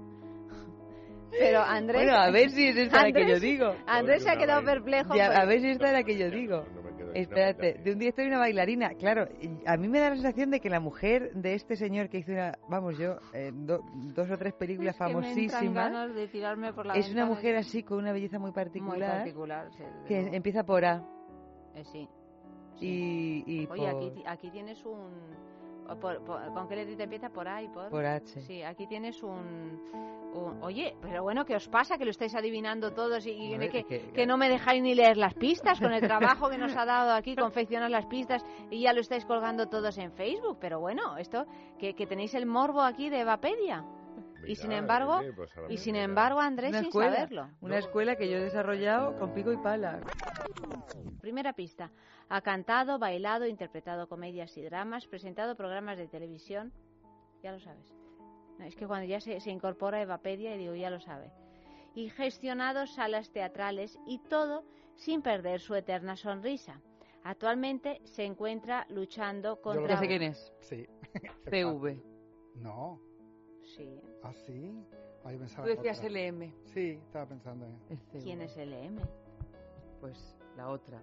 Pero 1.32 1.60
Andrés. 1.62 2.01
Bueno, 2.03 2.18
a 2.18 2.30
ver 2.32 2.49
si 2.51 2.68
es 2.70 2.78
esta 2.78 3.03
la 3.03 3.12
que 3.12 3.20
yo 3.28 3.36
Andrés- 3.36 3.41
digo. 3.41 3.74
Andrés 3.86 4.24
se 4.24 4.30
ha 4.30 4.38
quedado 4.38 4.64
perplejo. 4.64 5.16
Ya, 5.16 5.28
a 5.28 5.45
ver 5.45 5.60
si 5.62 5.70
esta 5.70 5.88
es 5.88 5.93
la 5.93 6.03
que 6.03 6.18
yo 6.18 6.30
digo. 6.30 6.66
Espérate, 7.14 7.76
de 7.84 7.91
un 7.93 7.99
director 7.99 8.26
y 8.26 8.28
una 8.28 8.38
bailarina. 8.39 8.89
Claro, 8.95 9.28
a 9.66 9.78
mí 9.78 9.88
me 9.88 9.99
da 9.99 10.10
la 10.10 10.16
sensación 10.16 10.51
de 10.51 10.60
que 10.60 10.70
la 10.70 10.80
mujer 10.80 11.32
de 11.34 11.53
este 11.55 11.76
señor 11.76 12.10
que 12.10 12.20
hizo 12.20 12.32
una, 12.32 12.58
vamos 12.70 12.97
yo, 12.97 13.18
eh, 13.34 13.51
do- 13.53 13.82
dos 14.14 14.30
o 14.30 14.38
tres 14.38 14.53
películas 14.53 14.95
Es 14.95 14.99
que 14.99 15.03
famosísimas, 15.14 15.74
ganas 15.74 16.14
de 16.14 16.28
tirarme 16.28 16.74
por 16.74 16.86
la 16.86 16.93
es 16.95 17.10
una 17.12 17.26
mujer 17.26 17.55
así 17.55 17.84
con 17.84 17.97
una 17.99 18.12
belleza 18.12 18.38
muy 18.39 18.47
muy 18.51 18.53
particular, 18.55 19.18
particular. 19.20 19.70
sí, 19.72 19.84
desde 19.84 20.05
que 20.08 20.22
luego. 20.22 20.36
empieza 20.36 20.64
por 20.64 20.86
A 20.86 21.03
Eh, 21.76 21.84
sí. 21.91 22.08
Y, 22.80 23.43
y 23.45 23.67
Oye, 23.67 23.91
por, 23.91 23.95
aquí, 23.95 24.09
ti- 24.11 24.23
aquí 24.25 24.49
tienes 24.51 24.86
un... 24.86 25.09
por- 25.99 26.23
por- 26.23 26.53
¿Con 26.53 26.67
qué 26.67 26.75
letrita 26.75 27.03
empieza? 27.03 27.30
Por 27.30 27.47
A 27.47 27.61
y 27.63 27.67
por... 27.69 27.89
por 27.89 28.05
H. 28.05 28.41
Sí, 28.41 28.61
aquí 28.63 28.88
tienes 28.88 29.21
un, 29.23 29.82
un- 30.34 30.61
Oye, 30.61 30.95
pero 31.01 31.23
bueno, 31.23 31.45
¿qué 31.45 31.55
os 31.55 31.67
pasa? 31.69 31.97
Que 31.97 32.05
lo 32.05 32.11
estáis 32.11 32.36
adivinando 32.36 32.93
todos 32.93 33.25
y, 33.25 33.32
y 33.32 33.53
A 33.53 33.57
ver, 33.57 33.71
que, 33.71 33.84
que- 33.86 34.11
que 34.11 34.25
no 34.28 34.38
me 34.38 34.49
dejáis 34.49 34.82
ni 34.84 34.93
leer 34.95 35.17
las 35.17 35.34
pistas 35.34 35.80
con 35.80 35.91
el 35.93 36.01
trabajo 36.01 36.49
que 36.49 36.57
nos 36.57 36.75
ha 36.75 36.86
dado 36.86 37.13
aquí, 37.13 37.36
confeccionar 37.36 37.89
las 37.89 38.05
pistas 38.05 38.45
y 38.69 38.82
ya 38.82 38.93
lo 38.93 39.01
estáis 39.01 39.25
colgando 39.25 39.67
todos 39.67 39.97
en 39.97 40.11
Facebook. 40.11 40.57
Pero 40.59 40.80
bueno, 40.80 41.17
esto, 41.17 41.45
que, 41.80 41.93
que 41.95 42.05
tenéis 42.05 42.34
el 42.36 42.45
morbo 42.45 42.82
aquí 42.82 43.09
de 43.09 43.21
Evapedia. 43.21 43.84
Y 44.46 44.56
sin 44.56 44.72
embargo, 44.72 45.22
pues 45.36 45.52
y 45.70 45.78
sin 45.78 45.96
embargo, 45.96 46.40
Andrés 46.40 46.70
Una 46.70 46.80
sin 46.80 46.88
escuela, 46.88 47.16
saberlo. 47.16 47.50
una 47.62 47.78
escuela 47.78 48.16
que 48.16 48.30
yo 48.30 48.38
he 48.38 48.42
desarrollado 48.42 49.16
con 49.18 49.34
pico 49.34 49.52
y 49.52 49.58
pala. 49.58 50.00
Primera 51.22 51.54
pista. 51.54 51.92
Ha 52.30 52.42
cantado, 52.42 53.00
bailado, 53.00 53.46
interpretado 53.46 54.08
comedias 54.08 54.58
y 54.58 54.62
dramas, 54.62 55.08
presentado 55.08 55.56
programas 55.56 55.98
de 55.98 56.08
televisión. 56.08 56.74
Ya 57.42 57.52
lo 57.52 57.60
sabes. 57.60 57.94
No, 58.58 58.66
es 58.66 58.76
que 58.76 58.88
cuando 58.88 59.08
ya 59.08 59.20
se, 59.22 59.40
se 59.40 59.52
incorpora 59.52 60.02
Evapedia 60.02 60.56
y 60.56 60.58
digo, 60.58 60.76
ya 60.76 60.90
lo 60.90 61.00
sabe. 61.00 61.32
Y 61.96 62.10
gestionado 62.10 62.86
salas 62.88 63.32
teatrales 63.32 63.98
y 64.06 64.20
todo 64.20 64.66
sin 64.96 65.22
perder 65.22 65.60
su 65.60 65.76
eterna 65.76 66.16
sonrisa. 66.16 66.82
Actualmente 67.24 68.02
se 68.06 68.24
encuentra 68.24 68.86
luchando 68.90 69.62
contra... 69.62 69.96
Ya 69.96 69.98
sé 69.98 70.08
quién 70.08 70.24
es. 70.24 70.54
Sí. 70.60 70.88
CV. 71.50 72.02
No. 72.56 73.02
Sí. 73.78 74.01
¿Ah, 74.23 74.34
sí? 74.45 74.73
Ah, 75.23 75.32
yo 75.32 75.39
pensaba 75.39 75.63
Tú 75.67 75.69
decías 75.75 75.99
otra. 75.99 76.09
LM. 76.09 76.53
Sí, 76.65 76.99
estaba 77.05 77.25
pensando 77.25 77.65
en... 77.89 77.97
¿Quién 78.21 78.41
es 78.41 78.57
LM? 78.57 78.99
Pues 80.01 80.36
la 80.55 80.69
otra. 80.69 81.01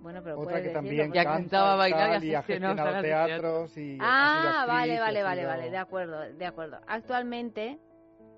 Bueno, 0.00 0.20
pero 0.22 0.38
Otra 0.38 0.56
que 0.56 0.68
decirlo, 0.68 0.78
también 0.80 1.12
Ya 1.12 1.24
canta 1.24 1.40
cantaba, 1.40 1.76
bailaba 1.76 2.18
y 2.18 2.28
y 2.28 2.34
ha 2.34 2.42
gestionado 2.42 3.00
teatros 3.00 3.76
y 3.78 3.96
Ah, 4.00 4.62
actriz, 4.62 4.68
vale, 4.68 5.00
vale, 5.00 5.22
vale, 5.22 5.46
vale, 5.46 5.70
de 5.70 5.78
acuerdo, 5.78 6.20
de 6.20 6.46
acuerdo. 6.46 6.78
Actualmente 6.86 7.78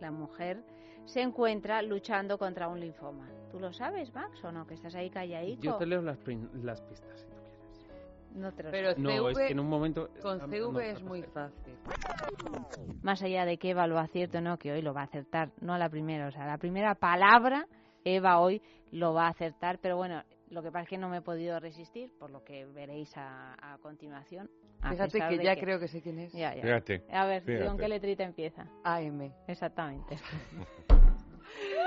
la 0.00 0.12
mujer 0.12 0.62
se 1.06 1.22
encuentra 1.22 1.82
luchando 1.82 2.38
contra 2.38 2.68
un 2.68 2.78
linfoma. 2.78 3.28
¿Tú 3.50 3.58
lo 3.58 3.72
sabes, 3.72 4.14
Max, 4.14 4.44
o 4.44 4.52
no? 4.52 4.66
Que 4.66 4.74
estás 4.74 4.94
ahí 4.94 5.10
calladito. 5.10 5.62
Yo 5.62 5.74
te 5.76 5.86
leo 5.86 6.02
las, 6.02 6.18
las 6.62 6.80
pistas. 6.82 7.26
No 8.36 8.52
te 8.52 8.62
lo 8.62 8.70
Pero 8.70 8.94
sé. 8.94 9.00
No, 9.00 9.10
CV, 9.10 9.32
es 9.32 9.38
que 9.38 9.52
en 9.52 9.60
un 9.60 9.68
momento... 9.68 10.10
con 10.22 10.38
no, 10.38 10.46
CV 10.46 10.72
no 10.72 10.80
es 10.80 11.02
muy 11.02 11.22
fácil. 11.22 11.74
Más 13.02 13.22
allá 13.22 13.44
de 13.44 13.56
que 13.56 13.70
Eva 13.70 13.86
lo 13.86 13.98
acierte 13.98 14.38
o 14.38 14.40
no, 14.40 14.58
que 14.58 14.72
hoy 14.72 14.82
lo 14.82 14.92
va 14.92 15.02
a 15.02 15.04
acertar, 15.04 15.50
no 15.60 15.74
a 15.74 15.78
la 15.78 15.88
primera, 15.88 16.28
o 16.28 16.30
sea, 16.30 16.46
la 16.46 16.58
primera 16.58 16.94
palabra 16.94 17.66
Eva 18.04 18.38
hoy 18.38 18.60
lo 18.92 19.14
va 19.14 19.26
a 19.26 19.30
acertar, 19.30 19.78
pero 19.80 19.96
bueno, 19.96 20.22
lo 20.50 20.62
que 20.62 20.70
pasa 20.70 20.84
es 20.84 20.88
que 20.88 20.98
no 20.98 21.08
me 21.08 21.18
he 21.18 21.22
podido 21.22 21.58
resistir, 21.58 22.10
por 22.18 22.30
lo 22.30 22.44
que 22.44 22.66
veréis 22.66 23.12
a, 23.16 23.78
continuación. 23.82 24.50
Fíjate 24.88 25.18
que 25.28 25.44
ya 25.44 25.56
creo 25.56 25.80
que 25.80 25.88
sé 25.88 26.02
quién 26.02 26.18
es. 26.18 26.32
Fíjate. 26.32 27.02
A 27.10 27.26
ver, 27.26 27.42
¿con 27.66 27.76
qué 27.76 27.88
letrita 27.88 28.24
empieza? 28.24 28.66
AM. 28.84 29.32
Exactamente. 29.48 30.16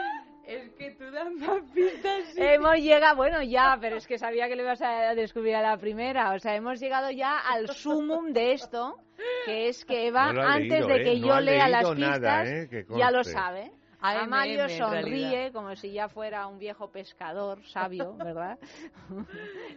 Es 0.50 0.68
que 0.80 0.90
tú 0.96 1.12
das 1.12 1.32
más 1.34 1.62
pistas. 1.76 2.36
Hemos 2.36 2.78
llegado, 2.78 3.16
bueno, 3.18 3.44
ya, 3.44 3.78
pero 3.80 3.98
es 3.98 4.08
que 4.08 4.18
sabía 4.18 4.48
que 4.48 4.56
lo 4.56 4.64
ibas 4.64 4.82
a 4.82 5.14
descubrir 5.14 5.56
a 5.56 5.62
la 5.62 5.78
primera. 5.78 6.34
O 6.34 6.40
sea, 6.40 6.56
hemos 6.56 6.80
llegado 6.80 7.12
ya 7.12 7.38
al 7.38 7.68
sumum 7.68 8.34
de 8.34 8.54
esto, 8.54 8.98
que 9.46 9.68
es 9.68 9.86
que 9.86 10.08
Eva, 10.08 10.30
antes 10.30 10.88
de 10.88 11.04
que 11.04 11.12
¿eh? 11.12 11.20
yo 11.20 11.40
lea 11.40 11.68
las 11.68 11.92
pistas, 11.92 12.50
¿eh? 12.50 12.86
ya 12.98 13.12
lo 13.12 13.24
sabe. 13.24 13.72
Mario 14.02 14.70
sonríe 14.70 15.52
como 15.52 15.76
si 15.76 15.92
ya 15.92 16.08
fuera 16.08 16.48
un 16.48 16.58
viejo 16.58 16.90
pescador 16.92 17.64
sabio, 17.66 18.14
¿verdad? 18.18 18.58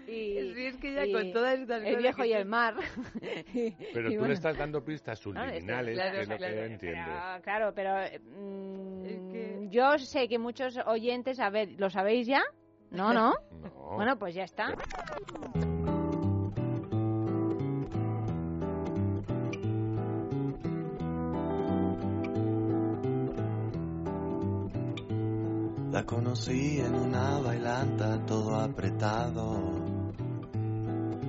y, 0.06 0.38
es 0.66 0.76
que 0.76 0.94
ya 0.94 1.18
con 1.18 1.32
todas 1.32 1.58
estas 1.58 1.82
El 1.84 1.96
viejo 1.96 2.24
y 2.24 2.32
el 2.32 2.46
mar. 2.46 2.74
pero 3.94 4.10
tú 4.10 4.24
le 4.24 4.34
estás 4.34 4.56
dando 4.56 4.84
pistas 4.84 5.18
subliminales, 5.18 5.98
que 5.98 6.20
es 6.20 6.28
lo 6.28 6.38
que 6.38 6.64
entiende. 6.64 7.10
claro, 7.42 7.72
pero 7.74 7.94
mm, 8.36 9.68
yo 9.68 9.98
sé 9.98 10.28
que 10.28 10.38
muchos 10.38 10.78
oyentes, 10.86 11.40
a 11.40 11.50
ver, 11.50 11.70
¿lo 11.78 11.90
sabéis 11.90 12.26
ya? 12.26 12.42
¿No, 12.90 13.12
no? 13.12 13.34
no. 13.62 13.96
Bueno, 13.96 14.18
pues 14.18 14.34
ya 14.34 14.44
está. 14.44 14.74
Conocí 26.06 26.78
en 26.80 26.94
una 26.94 27.38
bailanta 27.38 28.24
todo 28.26 28.56
apretado. 28.56 29.60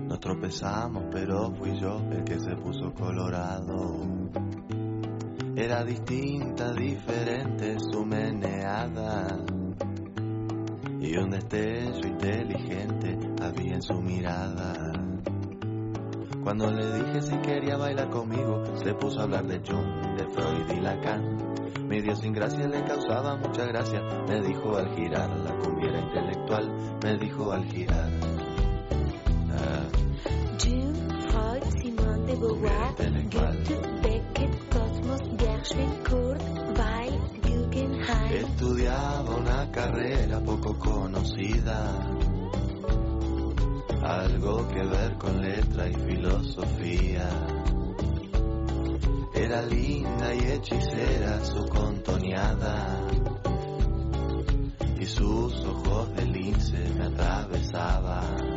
Nos 0.08 0.20
tropezamos, 0.20 1.06
pero 1.12 1.54
fui 1.56 1.80
yo 1.80 2.00
el 2.12 2.24
que 2.24 2.40
se 2.40 2.56
puso 2.56 2.94
colorado. 2.94 4.02
Era 5.56 5.84
distinta, 5.84 6.74
diferente 6.74 7.78
su 7.80 8.04
meneada. 8.04 9.38
Y 11.00 11.18
un 11.18 11.30
destello 11.30 12.08
inteligente 12.08 13.18
había 13.42 13.76
en 13.76 13.82
su 13.82 14.02
mirada. 14.02 14.92
Cuando 16.44 16.72
le 16.72 16.94
dije 16.98 17.22
si 17.22 17.38
quería 17.38 17.78
bailar 17.78 18.10
conmigo, 18.10 18.64
se 18.84 18.94
puso 18.96 19.20
a 19.20 19.24
hablar 19.24 19.46
de 19.46 19.60
Jung, 19.60 20.18
de 20.18 20.28
Freud 20.30 20.78
y 20.78 20.82
Lacan 20.82 21.53
mi 21.82 22.02
dio 22.02 22.16
sin 22.16 22.34
gracia, 22.34 22.68
le 22.68 22.84
causaba 22.84 23.36
mucha 23.36 23.66
gracia. 23.66 24.02
Me 24.28 24.42
dijo 24.42 24.78
al 24.78 24.96
girar, 24.96 25.30
la 25.30 25.56
cumbia 25.58 26.00
intelectual. 26.00 26.98
Me 27.04 27.18
dijo 27.18 27.52
al 27.52 27.66
girar. 27.66 28.10
Ah. 29.52 29.88
Jim, 30.58 30.94
Freud, 31.30 31.64
Simone 31.82 32.26
de 32.26 32.36
Beauvoir, 32.36 32.94
Goethe, 33.32 33.78
Beckett, 34.02 34.70
Cosmos, 34.70 35.22
Gershwin, 35.38 35.92
Kurt, 36.04 36.42
Weil, 36.78 37.20
Guggenheim. 37.42 38.46
Estudiaba 38.46 39.36
una 39.36 39.72
carrera 39.72 40.40
poco 40.40 40.78
conocida. 40.78 42.10
Algo 44.02 44.68
que 44.68 44.84
ver 44.84 45.18
con 45.18 45.42
letra 45.42 45.88
y 45.88 45.94
filosofía 45.94 47.63
era 49.54 49.62
linda 49.68 50.34
y 50.34 50.52
hechicera 50.52 51.46
su 51.46 51.64
contoneada 51.68 53.02
y 55.00 55.06
sus 55.06 55.64
ojos 55.66 56.16
de 56.16 56.26
lince 56.26 56.80
me 56.98 57.06
atravesaban. 57.06 58.56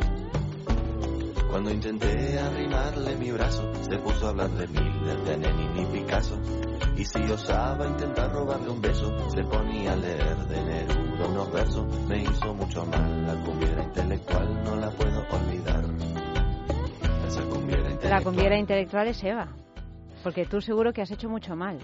Cuando 1.51 1.69
intenté 1.71 2.39
arrimarle 2.39 3.15
mi 3.15 3.31
brazo, 3.31 3.71
se 3.83 3.97
puso 3.99 4.25
a 4.25 4.29
hablar 4.29 4.49
de 4.49 4.67
Miller, 4.67 5.23
de 5.23 5.37
Lenin 5.37 5.77
y 5.77 5.85
Picasso. 5.85 6.39
Y 6.95 7.05
si 7.05 7.21
osaba 7.31 7.85
intentar 7.85 8.31
robarle 8.31 8.69
un 8.69 8.81
beso, 8.81 9.29
se 9.29 9.43
ponía 9.43 9.93
a 9.93 9.95
leer 9.97 10.37
de 10.47 10.63
Neruda 10.63 11.27
unos 11.27 11.51
versos. 11.51 11.85
Me 12.07 12.23
hizo 12.23 12.53
mucho 12.55 12.83
mal, 12.85 13.27
la 13.27 13.35
cumbiera 13.45 13.83
intelectual 13.83 14.63
no 14.63 14.75
la 14.75 14.89
puedo 14.89 15.23
olvidar. 15.29 15.85
Esa 17.27 17.41
cumbiera 17.43 17.81
intelectual. 17.83 18.09
La 18.09 18.21
cumbiera 18.23 18.57
intelectual 18.57 19.07
es 19.09 19.23
Eva. 19.23 19.66
Porque 20.27 20.45
tú 20.45 20.59
seguro 20.59 20.91
que 20.91 21.01
has 21.01 21.09
hecho 21.09 21.29
mucho 21.29 21.55
mal. 21.55 21.79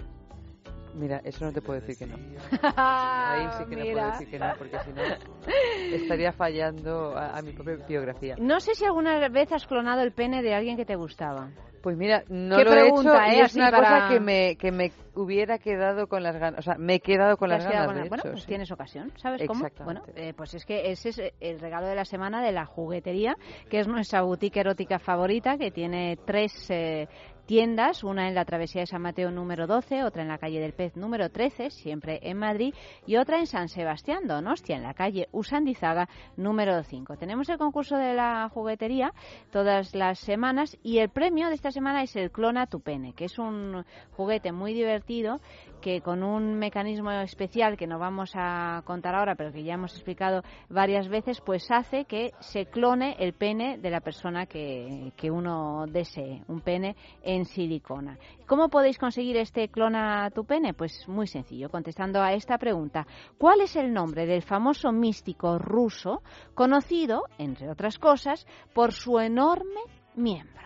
Mira, 0.92 1.22
eso 1.24 1.46
no 1.46 1.52
te 1.52 1.62
puedo 1.62 1.80
decir 1.80 1.96
que 1.96 2.06
no. 2.06 2.16
Ahí 2.76 3.48
sí 3.56 3.64
que 3.70 3.76
no 3.76 3.92
puedo 3.94 4.10
decir 4.10 4.28
que 4.28 4.38
no, 4.38 4.46
porque 4.58 4.78
si 4.80 4.90
no 4.92 5.02
estaría 5.96 6.30
fallando 6.30 7.16
a, 7.16 7.40
mi 7.40 7.52
propia 7.52 7.76
biografía. 7.88 8.36
No 8.38 8.60
sé 8.60 8.74
si 8.74 8.84
alguna 8.84 9.30
vez 9.30 9.50
has 9.50 9.66
clonado 9.66 10.02
el 10.02 10.12
pene 10.12 10.42
de 10.42 10.54
alguien 10.54 10.76
que 10.76 10.84
te 10.84 10.94
gustaba. 10.94 11.48
Pues 11.82 11.96
mira, 11.96 12.22
no 12.28 12.62
lo 12.62 12.72
he 12.74 12.88
hecho 12.88 13.14
y 13.34 13.40
es 13.40 13.54
una 13.56 13.70
cosa 13.70 14.08
que 14.10 14.20
me, 14.20 14.56
que 14.56 14.72
me 14.72 14.92
hubiera 15.14 15.58
quedado 15.58 16.06
con 16.06 16.22
las 16.22 16.36
ganas. 16.36 16.60
O 16.60 16.62
sea, 16.62 16.76
me 16.78 16.94
he 16.94 17.00
quedado 17.00 17.36
con 17.36 17.50
las 17.50 17.64
ganas. 17.64 18.08
bueno, 18.08 18.22
pues 18.22 18.46
tienes 18.46 18.70
ocasión, 18.70 19.12
¿sabes 19.16 19.46
cómo? 19.46 19.66
Bueno, 19.84 20.02
eh, 20.16 20.32
pues 20.34 20.54
es 20.54 20.64
que 20.64 20.90
ese 20.90 21.10
es 21.10 21.20
el 21.40 21.60
regalo 21.60 21.86
de 21.86 21.94
la 21.94 22.06
semana 22.06 22.42
de 22.42 22.52
la 22.52 22.64
juguetería, 22.64 23.36
que 23.68 23.80
es 23.80 23.88
nuestra 23.88 24.22
boutique 24.22 24.60
erótica 24.60 24.98
favorita, 24.98 25.58
que 25.58 25.70
tiene 25.70 26.18
tres 26.24 26.70
eh, 26.70 27.06
tiendas, 27.46 28.04
una 28.04 28.28
en 28.28 28.34
la 28.34 28.44
Travesía 28.44 28.82
de 28.82 28.86
San 28.86 29.02
Mateo 29.02 29.30
número 29.30 29.66
12, 29.66 30.04
otra 30.04 30.22
en 30.22 30.28
la 30.28 30.38
calle 30.38 30.60
del 30.60 30.72
Pez 30.72 30.96
número 30.96 31.30
13, 31.30 31.70
siempre 31.70 32.20
en 32.22 32.38
Madrid, 32.38 32.74
y 33.06 33.16
otra 33.16 33.38
en 33.38 33.46
San 33.46 33.68
Sebastián, 33.68 34.26
Donostia, 34.26 34.76
en 34.76 34.82
la 34.82 34.94
calle 34.94 35.28
Usandizaga 35.32 36.08
número 36.36 36.82
5. 36.82 37.16
Tenemos 37.16 37.48
el 37.48 37.58
concurso 37.58 37.96
de 37.96 38.14
la 38.14 38.48
juguetería 38.48 39.12
todas 39.50 39.94
las 39.94 40.18
semanas 40.18 40.78
y 40.82 40.98
el 40.98 41.10
premio 41.10 41.48
de 41.48 41.54
esta 41.54 41.70
semana 41.70 42.02
es 42.02 42.16
el 42.16 42.30
Clona 42.30 42.66
Tu 42.66 42.80
Pene, 42.80 43.12
que 43.14 43.26
es 43.26 43.38
un 43.38 43.84
juguete 44.16 44.52
muy 44.52 44.72
divertido 44.72 45.40
que 45.84 46.00
con 46.00 46.22
un 46.22 46.54
mecanismo 46.54 47.10
especial 47.10 47.76
que 47.76 47.86
no 47.86 47.98
vamos 47.98 48.32
a 48.34 48.80
contar 48.86 49.14
ahora, 49.14 49.34
pero 49.34 49.52
que 49.52 49.64
ya 49.64 49.74
hemos 49.74 49.92
explicado 49.92 50.42
varias 50.70 51.08
veces, 51.08 51.42
pues 51.42 51.70
hace 51.70 52.06
que 52.06 52.32
se 52.40 52.64
clone 52.64 53.16
el 53.18 53.34
pene 53.34 53.76
de 53.76 53.90
la 53.90 54.00
persona 54.00 54.46
que, 54.46 55.12
que 55.14 55.30
uno 55.30 55.84
desee, 55.86 56.42
un 56.48 56.62
pene 56.62 56.96
en 57.22 57.33
silicona. 57.42 58.18
¿Cómo 58.46 58.68
podéis 58.68 58.98
conseguir 58.98 59.36
este 59.36 59.68
clona 59.68 60.30
tu 60.30 60.44
pene? 60.44 60.74
Pues 60.74 61.08
muy 61.08 61.26
sencillo, 61.26 61.68
contestando 61.70 62.22
a 62.22 62.32
esta 62.32 62.58
pregunta. 62.58 63.06
¿Cuál 63.38 63.62
es 63.62 63.74
el 63.76 63.92
nombre 63.92 64.26
del 64.26 64.42
famoso 64.42 64.92
místico 64.92 65.58
ruso 65.58 66.22
conocido, 66.54 67.24
entre 67.38 67.68
otras 67.68 67.98
cosas, 67.98 68.46
por 68.72 68.92
su 68.92 69.18
enorme 69.18 69.80
miembro? 70.14 70.64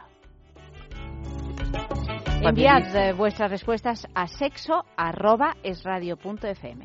Enviad 2.40 2.94
eh, 2.94 3.12
vuestras 3.12 3.50
respuestas 3.50 4.06
a 4.14 4.28
sexo 4.28 4.84
arroba 4.96 5.56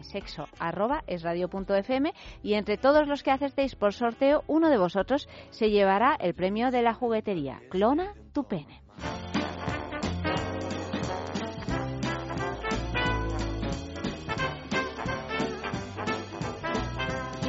sexo 0.02 0.48
arroba 0.60 1.04
y 2.42 2.54
entre 2.56 2.78
todos 2.78 3.08
los 3.08 3.22
que 3.22 3.32
acertéis 3.32 3.76
por 3.76 3.94
sorteo, 3.94 4.44
uno 4.48 4.70
de 4.70 4.78
vosotros 4.78 5.30
se 5.52 5.70
llevará 5.70 6.18
el 6.20 6.34
premio 6.34 6.72
de 6.72 6.82
la 6.82 6.96
juguetería. 6.96 7.62
Clona 7.70 8.14
tu 8.34 8.46
pene. 8.46 8.82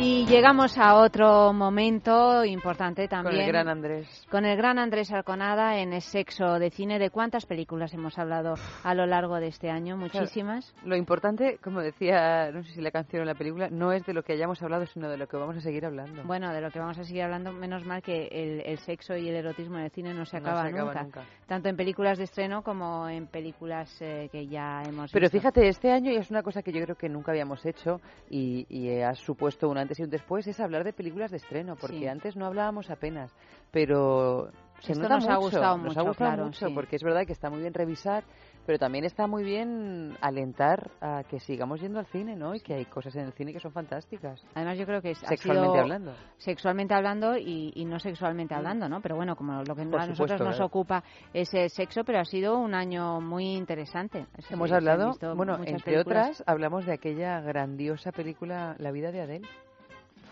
Y 0.06 0.26
llegamos 0.26 0.76
a 0.76 0.96
otro 0.96 1.54
momento 1.54 2.44
importante 2.44 3.08
también. 3.08 3.36
Con 3.36 3.42
el 3.42 3.48
gran 3.48 3.68
Andrés. 3.68 4.26
Con 4.30 4.44
el 4.44 4.54
gran 4.54 4.78
Andrés 4.78 5.10
Arconada 5.10 5.78
en 5.78 5.94
el 5.94 6.02
sexo 6.02 6.58
de 6.58 6.68
cine. 6.68 6.98
¿De 6.98 7.08
cuántas 7.08 7.46
películas 7.46 7.94
hemos 7.94 8.18
hablado 8.18 8.56
a 8.82 8.94
lo 8.94 9.06
largo 9.06 9.36
de 9.36 9.46
este 9.46 9.70
año? 9.70 9.96
Muchísimas. 9.96 10.74
lo 10.84 10.94
importante, 10.94 11.58
como 11.64 11.80
decía, 11.80 12.50
no 12.52 12.62
sé 12.64 12.72
si 12.74 12.82
la 12.82 12.90
canción 12.90 13.22
o 13.22 13.24
la 13.24 13.34
película, 13.34 13.70
no 13.70 13.92
es 13.92 14.04
de 14.04 14.12
lo 14.12 14.22
que 14.22 14.34
hayamos 14.34 14.62
hablado, 14.62 14.84
sino 14.84 15.08
de 15.08 15.16
lo 15.16 15.26
que 15.26 15.38
vamos 15.38 15.56
a 15.56 15.60
seguir 15.60 15.86
hablando. 15.86 16.22
Bueno, 16.24 16.52
de 16.52 16.60
lo 16.60 16.70
que 16.70 16.80
vamos 16.80 16.98
a 16.98 17.04
seguir 17.04 17.22
hablando, 17.22 17.54
menos 17.54 17.86
mal 17.86 18.02
que 18.02 18.26
el, 18.26 18.78
sexo 18.80 19.16
y 19.16 19.30
el 19.30 19.36
erotismo 19.36 19.78
en 19.78 19.84
el 19.84 19.90
cine 19.90 20.12
no 20.12 20.26
se 20.26 20.36
acaba, 20.36 20.68
nunca. 20.68 21.06
Tanto 21.46 21.70
en 21.70 21.76
películas 21.78 22.18
de 22.18 22.24
estreno 22.24 22.62
como 22.62 23.08
en 23.08 23.26
películas 23.26 23.90
eh, 24.02 24.28
que 24.30 24.46
ya 24.48 24.82
hemos 24.82 25.10
Pero 25.12 25.30
fíjate, 25.30 25.66
este 25.66 25.90
año 25.90 26.12
y 26.12 26.16
es 26.16 26.30
una 26.30 26.42
cosa 26.42 26.62
que 26.62 26.72
yo 26.72 26.82
creo 26.82 26.96
que 26.96 27.08
nunca 27.08 27.32
habíamos 27.32 27.64
hecho 27.64 28.02
y, 28.28 28.66
y 28.68 29.00
ha 29.00 29.14
supuesto 29.14 29.66
una 29.68 29.80
antes 29.80 29.93
y 29.98 30.02
un 30.02 30.10
después 30.10 30.46
es 30.46 30.60
hablar 30.60 30.84
de 30.84 30.92
películas 30.92 31.30
de 31.30 31.38
estreno, 31.38 31.76
porque 31.76 32.08
antes 32.08 32.36
no 32.36 32.46
hablábamos 32.46 32.90
apenas, 32.90 33.30
pero 33.70 34.50
se 34.80 34.92
Esto 34.92 35.08
nos 35.08 35.26
ha 35.28 35.36
gustado 35.36 35.76
nos 35.78 35.86
mucho, 35.86 36.00
ha 36.00 36.02
gustado 36.02 36.30
claro, 36.30 36.44
mucho 36.46 36.66
porque 36.74 36.96
es 36.96 37.02
verdad 37.02 37.26
que 37.26 37.32
está 37.32 37.50
muy 37.50 37.60
bien 37.60 37.74
revisar 37.74 38.24
pero 38.66 38.78
también 38.78 39.04
está 39.04 39.26
muy 39.26 39.44
bien 39.44 40.16
alentar 40.20 40.90
a 41.00 41.22
que 41.24 41.38
sigamos 41.40 41.80
yendo 41.80 41.98
al 41.98 42.06
cine, 42.06 42.34
¿no? 42.34 42.54
Y 42.54 42.60
que 42.60 42.74
hay 42.74 42.84
cosas 42.86 43.14
en 43.16 43.26
el 43.26 43.32
cine 43.32 43.52
que 43.52 43.60
son 43.60 43.72
fantásticas. 43.72 44.42
Además, 44.54 44.78
yo 44.78 44.86
creo 44.86 45.02
que 45.02 45.10
es 45.10 45.18
sexualmente 45.18 45.78
hablando. 45.78 46.14
Sexualmente 46.38 46.94
hablando 46.94 47.36
y, 47.36 47.84
no 47.84 47.98
sexualmente 47.98 48.54
mm. 48.54 48.58
hablando, 48.58 48.88
¿no? 48.88 49.00
Pero 49.00 49.16
bueno, 49.16 49.36
como 49.36 49.62
lo 49.62 49.74
que 49.74 49.82
a 49.82 50.06
nosotros 50.06 50.40
nos 50.40 50.60
ocupa 50.60 51.02
es 51.32 51.52
el 51.54 51.68
sexo, 51.70 52.04
pero 52.04 52.20
ha 52.20 52.24
sido 52.24 52.58
un 52.58 52.74
año 52.74 53.20
muy 53.20 53.54
interesante. 53.54 54.26
Hemos 54.50 54.72
hablado, 54.72 55.12
bueno, 55.34 55.58
entre 55.64 55.98
otras, 55.98 56.42
hablamos 56.46 56.86
de 56.86 56.94
aquella 56.94 57.40
grandiosa 57.40 58.12
película 58.12 58.74
La 58.78 58.90
vida 58.90 59.12
de 59.12 59.20
Adele. 59.20 59.48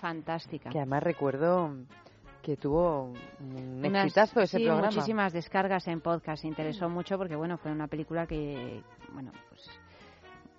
Fantástica. 0.03 0.69
Que 0.69 0.79
además 0.79 1.03
recuerdo 1.05 1.77
que 2.43 2.57
tuvo 2.57 3.13
un 3.39 3.85
exitazo 3.85 4.41
ese 4.41 4.59
sí, 4.59 4.65
programa. 4.65 4.89
muchísimas 4.89 5.33
descargas 5.33 5.87
en 5.87 6.01
podcast. 6.01 6.45
Interesó 6.45 6.89
mucho 6.89 7.17
porque, 7.17 7.37
bueno, 7.37 7.57
fue 7.57 7.71
una 7.71 7.87
película 7.87 8.27
que, 8.27 8.83
bueno, 9.13 9.31
pues 9.49 9.71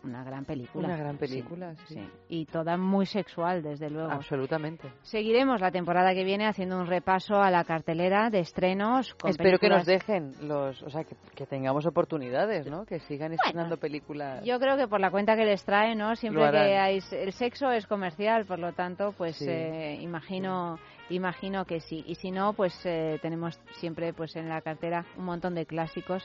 una 0.03 0.23
gran 0.23 0.45
película. 0.45 0.87
Una 0.87 0.97
gran 0.97 1.17
película, 1.17 1.75
sí, 1.87 1.99
Y 2.27 2.45
toda 2.45 2.77
muy 2.77 3.05
sexual, 3.05 3.63
desde 3.63 3.89
luego. 3.89 4.11
Absolutamente. 4.11 4.89
Seguiremos 5.01 5.61
la 5.61 5.71
temporada 5.71 6.13
que 6.13 6.23
viene 6.23 6.45
haciendo 6.45 6.77
un 6.79 6.87
repaso 6.87 7.35
a 7.35 7.49
la 7.49 7.63
cartelera 7.63 8.29
de 8.29 8.39
estrenos. 8.39 9.15
Espero 9.25 9.59
que 9.59 9.69
nos 9.69 9.85
dejen 9.85 10.33
los, 10.41 10.81
o 10.83 10.89
sea, 10.89 11.03
que, 11.03 11.45
tengamos 11.45 11.85
oportunidades, 11.85 12.67
¿no? 12.67 12.85
Que 12.85 12.99
sigan 12.99 13.33
estrenando 13.33 13.77
películas. 13.77 14.43
Yo 14.45 14.59
creo 14.59 14.77
que 14.77 14.87
por 14.87 14.99
la 14.99 15.11
cuenta 15.11 15.35
que 15.35 15.45
les 15.45 15.63
trae, 15.63 15.95
¿no? 15.95 16.15
Siempre 16.15 16.49
que 16.51 16.77
hay, 16.77 16.99
el 17.11 17.33
sexo 17.33 17.71
es 17.71 17.85
comercial, 17.87 18.45
por 18.45 18.59
lo 18.59 18.73
tanto, 18.73 19.13
pues 19.17 19.41
eh, 19.41 19.97
imagino 20.01 20.77
imagino 21.09 21.65
que 21.65 21.79
sí. 21.79 22.03
Y 22.07 22.15
si 22.15 22.31
no, 22.31 22.53
pues 22.53 22.73
eh, 22.85 23.19
tenemos 23.21 23.59
siempre 23.79 24.13
pues 24.13 24.35
en 24.35 24.49
la 24.49 24.61
cartera 24.61 25.05
un 25.17 25.25
montón 25.25 25.55
de 25.55 25.65
clásicos 25.65 26.23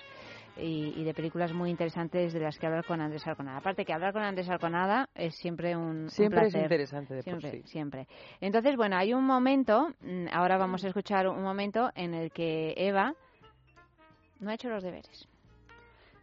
y, 0.59 1.05
de 1.05 1.15
películas 1.15 1.53
muy 1.53 1.71
interesantes 1.71 2.33
de 2.33 2.41
las 2.41 2.59
que 2.59 2.67
hablar 2.67 2.85
con 2.85 3.01
Andrés 3.01 3.27
Arconada. 3.27 3.59
Aparte 3.59 3.85
que 3.85 3.93
hablar 3.93 4.13
con 4.13 4.23
Andrés 4.23 4.49
Arconada 4.49 5.09
es 5.15 5.35
siempre 5.37 5.77
un, 5.77 6.11
siempre 6.11 6.47
es 6.47 6.55
interesante 6.55 7.15
de 7.15 7.23
siempre, 7.23 7.51
por 7.51 7.61
sí. 7.61 7.69
siempre. 7.69 8.07
Entonces, 8.41 8.77
bueno, 8.77 8.97
hay 8.97 9.15
un 9.15 9.25
momento, 9.25 9.89
mm, 10.01 10.27
ahora 10.33 10.59
vamos 10.59 10.85
a 10.85 10.89
escuchar 10.89 11.29
un 11.29 11.43
momento 11.43 11.91
en 11.95 12.15
el 12.15 12.31
que 12.33 12.75
Eva 12.77 13.15
no 14.41 14.51
ha 14.51 14.55
hecho 14.55 14.69
los 14.69 14.83
deberes. 14.83 15.29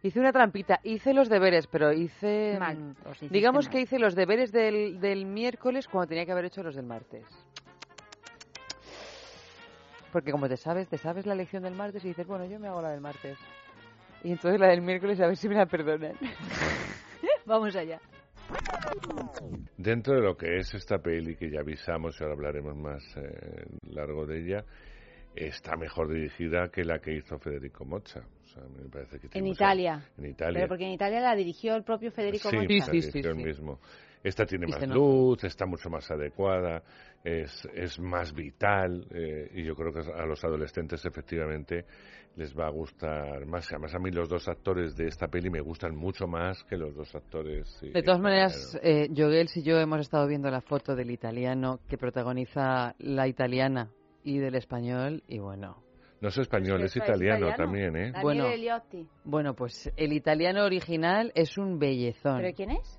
Hice 0.02 0.20
una 0.20 0.32
trampita, 0.32 0.80
hice 0.84 1.12
los 1.12 1.28
deberes, 1.28 1.66
pero 1.66 1.92
hice... 1.92 2.56
Mal, 2.58 2.76
mm, 2.76 3.28
digamos 3.30 3.68
que 3.68 3.80
hice 3.80 3.98
los 3.98 4.14
deberes 4.14 4.52
del, 4.52 5.00
del 5.00 5.26
miércoles 5.26 5.88
cuando 5.88 6.08
tenía 6.08 6.26
que 6.26 6.32
haber 6.32 6.44
hecho 6.44 6.62
los 6.62 6.76
del 6.76 6.86
martes. 6.86 7.24
Porque 10.12 10.30
como 10.30 10.48
te 10.48 10.56
sabes, 10.56 10.88
te 10.88 10.96
sabes 10.96 11.26
la 11.26 11.34
lección 11.34 11.62
del 11.62 11.74
martes 11.74 12.04
y 12.04 12.08
dices, 12.08 12.26
bueno, 12.26 12.46
yo 12.46 12.58
me 12.60 12.68
hago 12.68 12.80
la 12.80 12.90
del 12.90 13.00
martes. 13.00 13.36
Y 14.24 14.32
entonces 14.32 14.60
la 14.60 14.68
del 14.68 14.82
miércoles 14.82 15.20
a 15.20 15.26
ver 15.26 15.36
si 15.36 15.48
me 15.48 15.54
la 15.54 15.66
perdonan. 15.66 16.14
Vamos 17.46 17.74
allá. 17.76 18.00
Dentro 19.76 20.14
de 20.14 20.20
lo 20.20 20.36
que 20.36 20.58
es 20.58 20.74
esta 20.74 20.98
peli, 20.98 21.36
que 21.36 21.50
ya 21.50 21.60
avisamos 21.60 22.18
y 22.18 22.22
ahora 22.22 22.34
hablaremos 22.34 22.76
más 22.76 23.02
eh, 23.16 23.64
largo 23.90 24.26
de 24.26 24.40
ella, 24.40 24.64
está 25.34 25.76
mejor 25.76 26.12
dirigida 26.12 26.68
que 26.68 26.84
la 26.84 26.98
que 26.98 27.14
hizo 27.14 27.38
Federico 27.38 27.84
Mocha. 27.84 28.22
me 28.82 28.88
parece 28.88 29.18
que 29.18 29.38
en 29.38 29.46
Italia. 29.46 30.02
En 30.16 30.26
Italia. 30.26 30.54
Pero 30.54 30.68
porque 30.68 30.84
en 30.84 30.92
Italia 30.92 31.20
la 31.20 31.36
dirigió 31.36 31.76
el 31.76 31.84
propio 31.84 32.10
Federico 32.10 32.48
sí, 32.50 32.56
Mocha. 32.56 32.90
Sí, 32.90 33.02
sí, 33.02 33.10
sí, 33.12 33.18
el 33.20 33.36
mismo. 33.36 33.78
Esta 34.22 34.44
tiene 34.44 34.66
más 34.66 34.86
luz, 34.88 35.44
está 35.44 35.66
mucho 35.66 35.88
más 35.88 36.10
adecuada, 36.10 36.82
es, 37.22 37.68
es 37.74 37.98
más 38.00 38.32
vital 38.32 39.06
eh, 39.10 39.50
y 39.54 39.64
yo 39.64 39.74
creo 39.74 39.92
que 39.92 40.00
a 40.10 40.26
los 40.26 40.42
adolescentes 40.44 41.04
efectivamente 41.04 41.84
les 42.36 42.56
va 42.56 42.66
a 42.66 42.70
gustar 42.70 43.46
más. 43.46 43.66
Además 43.70 43.94
a 43.94 43.98
mí 43.98 44.10
los 44.10 44.28
dos 44.28 44.48
actores 44.48 44.96
de 44.96 45.06
esta 45.06 45.28
peli 45.28 45.50
me 45.50 45.60
gustan 45.60 45.96
mucho 45.96 46.26
más 46.26 46.62
que 46.64 46.76
los 46.76 46.94
dos 46.94 47.14
actores. 47.14 47.80
de 47.80 48.02
todas 48.02 48.20
maneras, 48.20 48.78
eh, 48.82 49.08
y 49.10 49.62
yo 49.62 49.78
hemos 49.78 50.00
estado 50.00 50.26
viendo 50.26 50.50
la 50.50 50.60
foto 50.60 50.94
del 50.94 51.10
italiano 51.10 51.80
que 51.88 51.96
protagoniza 51.96 52.94
la 52.98 53.26
italiana 53.26 53.90
y 54.22 54.38
del 54.38 54.56
español 54.56 55.22
y 55.28 55.38
bueno, 55.38 55.82
no 56.20 56.28
es 56.28 56.38
español, 56.38 56.82
es, 56.82 56.96
italiano, 56.96 57.54
también, 57.56 57.94
¿eh? 57.96 58.12
Bueno, 58.22 58.46
bueno, 59.24 59.54
pues 59.54 59.92
el 59.96 60.12
italiano 60.12 60.64
original 60.64 61.30
es 61.34 61.58
un 61.58 61.78
bellezón. 61.78 62.38
¿Pero 62.38 62.54
quién 62.54 62.70
es? 62.70 62.98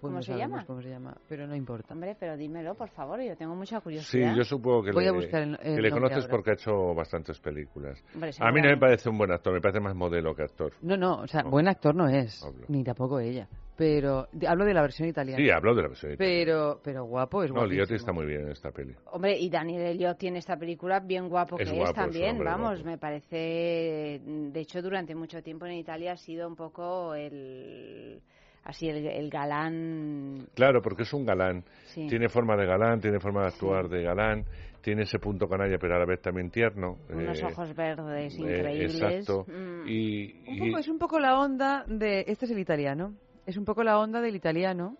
Pues 0.00 0.12
¿Cómo 0.12 0.22
se 0.22 0.36
llama? 0.36 0.64
cómo 0.64 0.80
se 0.80 0.90
llama, 0.90 1.16
pero 1.28 1.46
no 1.46 1.56
importa. 1.56 1.92
Hombre, 1.92 2.16
pero 2.18 2.36
dímelo, 2.36 2.74
por 2.74 2.88
favor, 2.90 3.20
yo 3.20 3.36
tengo 3.36 3.56
mucha 3.56 3.80
curiosidad. 3.80 4.32
Sí, 4.32 4.38
yo 4.38 4.44
supongo 4.44 4.84
que, 4.84 4.92
Voy 4.92 5.02
le, 5.02 5.10
a 5.10 5.12
buscar 5.12 5.42
el, 5.42 5.82
le 5.82 5.90
conoces 5.90 6.26
porque 6.28 6.50
ha 6.50 6.54
hecho 6.54 6.94
bastantes 6.94 7.40
películas. 7.40 8.00
a 8.38 8.52
mí 8.52 8.60
no 8.62 8.68
me 8.68 8.76
parece 8.76 9.08
un 9.08 9.18
buen 9.18 9.32
actor, 9.32 9.52
me 9.52 9.60
parece 9.60 9.80
más 9.80 9.96
modelo 9.96 10.34
que 10.36 10.42
actor. 10.42 10.72
No, 10.82 10.96
no, 10.96 11.22
o 11.22 11.26
sea, 11.26 11.42
buen 11.42 11.66
actor 11.66 11.96
no 11.96 12.08
es, 12.08 12.46
ni 12.68 12.84
tampoco 12.84 13.18
ella. 13.18 13.48
Pero 13.76 14.26
hablo 14.48 14.64
de 14.64 14.74
la 14.74 14.82
versión 14.82 15.08
italiana. 15.08 15.40
Sí, 15.40 15.50
hablo 15.50 15.72
de 15.72 15.82
la 15.82 15.88
versión 15.88 16.12
italiana. 16.12 16.44
Pero, 16.44 16.80
pero 16.82 17.04
guapo 17.04 17.44
es 17.44 17.52
No, 17.52 17.64
Liotti 17.64 17.94
está 17.94 18.12
muy 18.12 18.26
bien 18.26 18.40
en 18.42 18.48
esta 18.50 18.72
peli. 18.72 18.92
Hombre, 19.12 19.38
y 19.38 19.48
Daniel 19.48 19.82
Elliot 19.82 20.18
tiene 20.18 20.40
esta 20.40 20.56
película 20.56 20.98
bien 20.98 21.28
guapo 21.28 21.56
que 21.56 21.62
es, 21.62 21.92
también, 21.92 22.42
vamos, 22.42 22.84
me 22.84 22.98
parece... 22.98 24.20
De 24.24 24.60
hecho, 24.60 24.82
durante 24.82 25.14
mucho 25.14 25.44
tiempo 25.44 25.64
en 25.66 25.74
Italia 25.74 26.12
ha 26.12 26.16
sido 26.16 26.48
un 26.48 26.56
poco 26.56 27.14
el 27.14 28.20
así 28.68 28.88
el, 28.88 29.30
galán. 29.30 30.46
Claro, 30.54 30.82
porque 30.82 31.02
es 31.02 31.12
un 31.12 31.24
galán. 31.24 31.64
Tiene 31.94 32.28
forma 32.28 32.54
de 32.54 32.66
galán, 32.66 33.00
tiene 33.00 33.18
forma 33.18 33.40
de 33.40 33.46
actuar 33.48 33.88
de 33.88 34.02
galán, 34.02 34.44
tiene 34.82 35.02
ese 35.02 35.18
punto 35.18 35.48
canalla, 35.48 35.78
pero 35.78 35.96
a 35.96 35.98
la 35.98 36.04
vez 36.04 36.20
también 36.20 36.50
tierno. 36.50 36.98
Unos 37.08 37.40
eh, 37.40 37.46
ojos 37.46 37.74
verdes 37.74 38.34
eh, 38.34 38.40
increíbles. 38.40 38.94
exacto. 38.94 39.46
Mm. 39.48 39.88
Y, 39.88 40.32
un 40.46 40.58
poco, 40.58 40.78
es 40.78 40.88
un 40.88 40.98
poco 40.98 41.18
la 41.18 41.38
onda 41.38 41.84
de. 41.88 42.24
Este 42.28 42.44
es 42.44 42.50
el 42.50 42.58
italiano. 42.58 43.14
Es 43.46 43.56
un 43.56 43.64
poco 43.64 43.82
la 43.82 43.98
onda 43.98 44.20
del 44.20 44.36
italiano. 44.36 44.98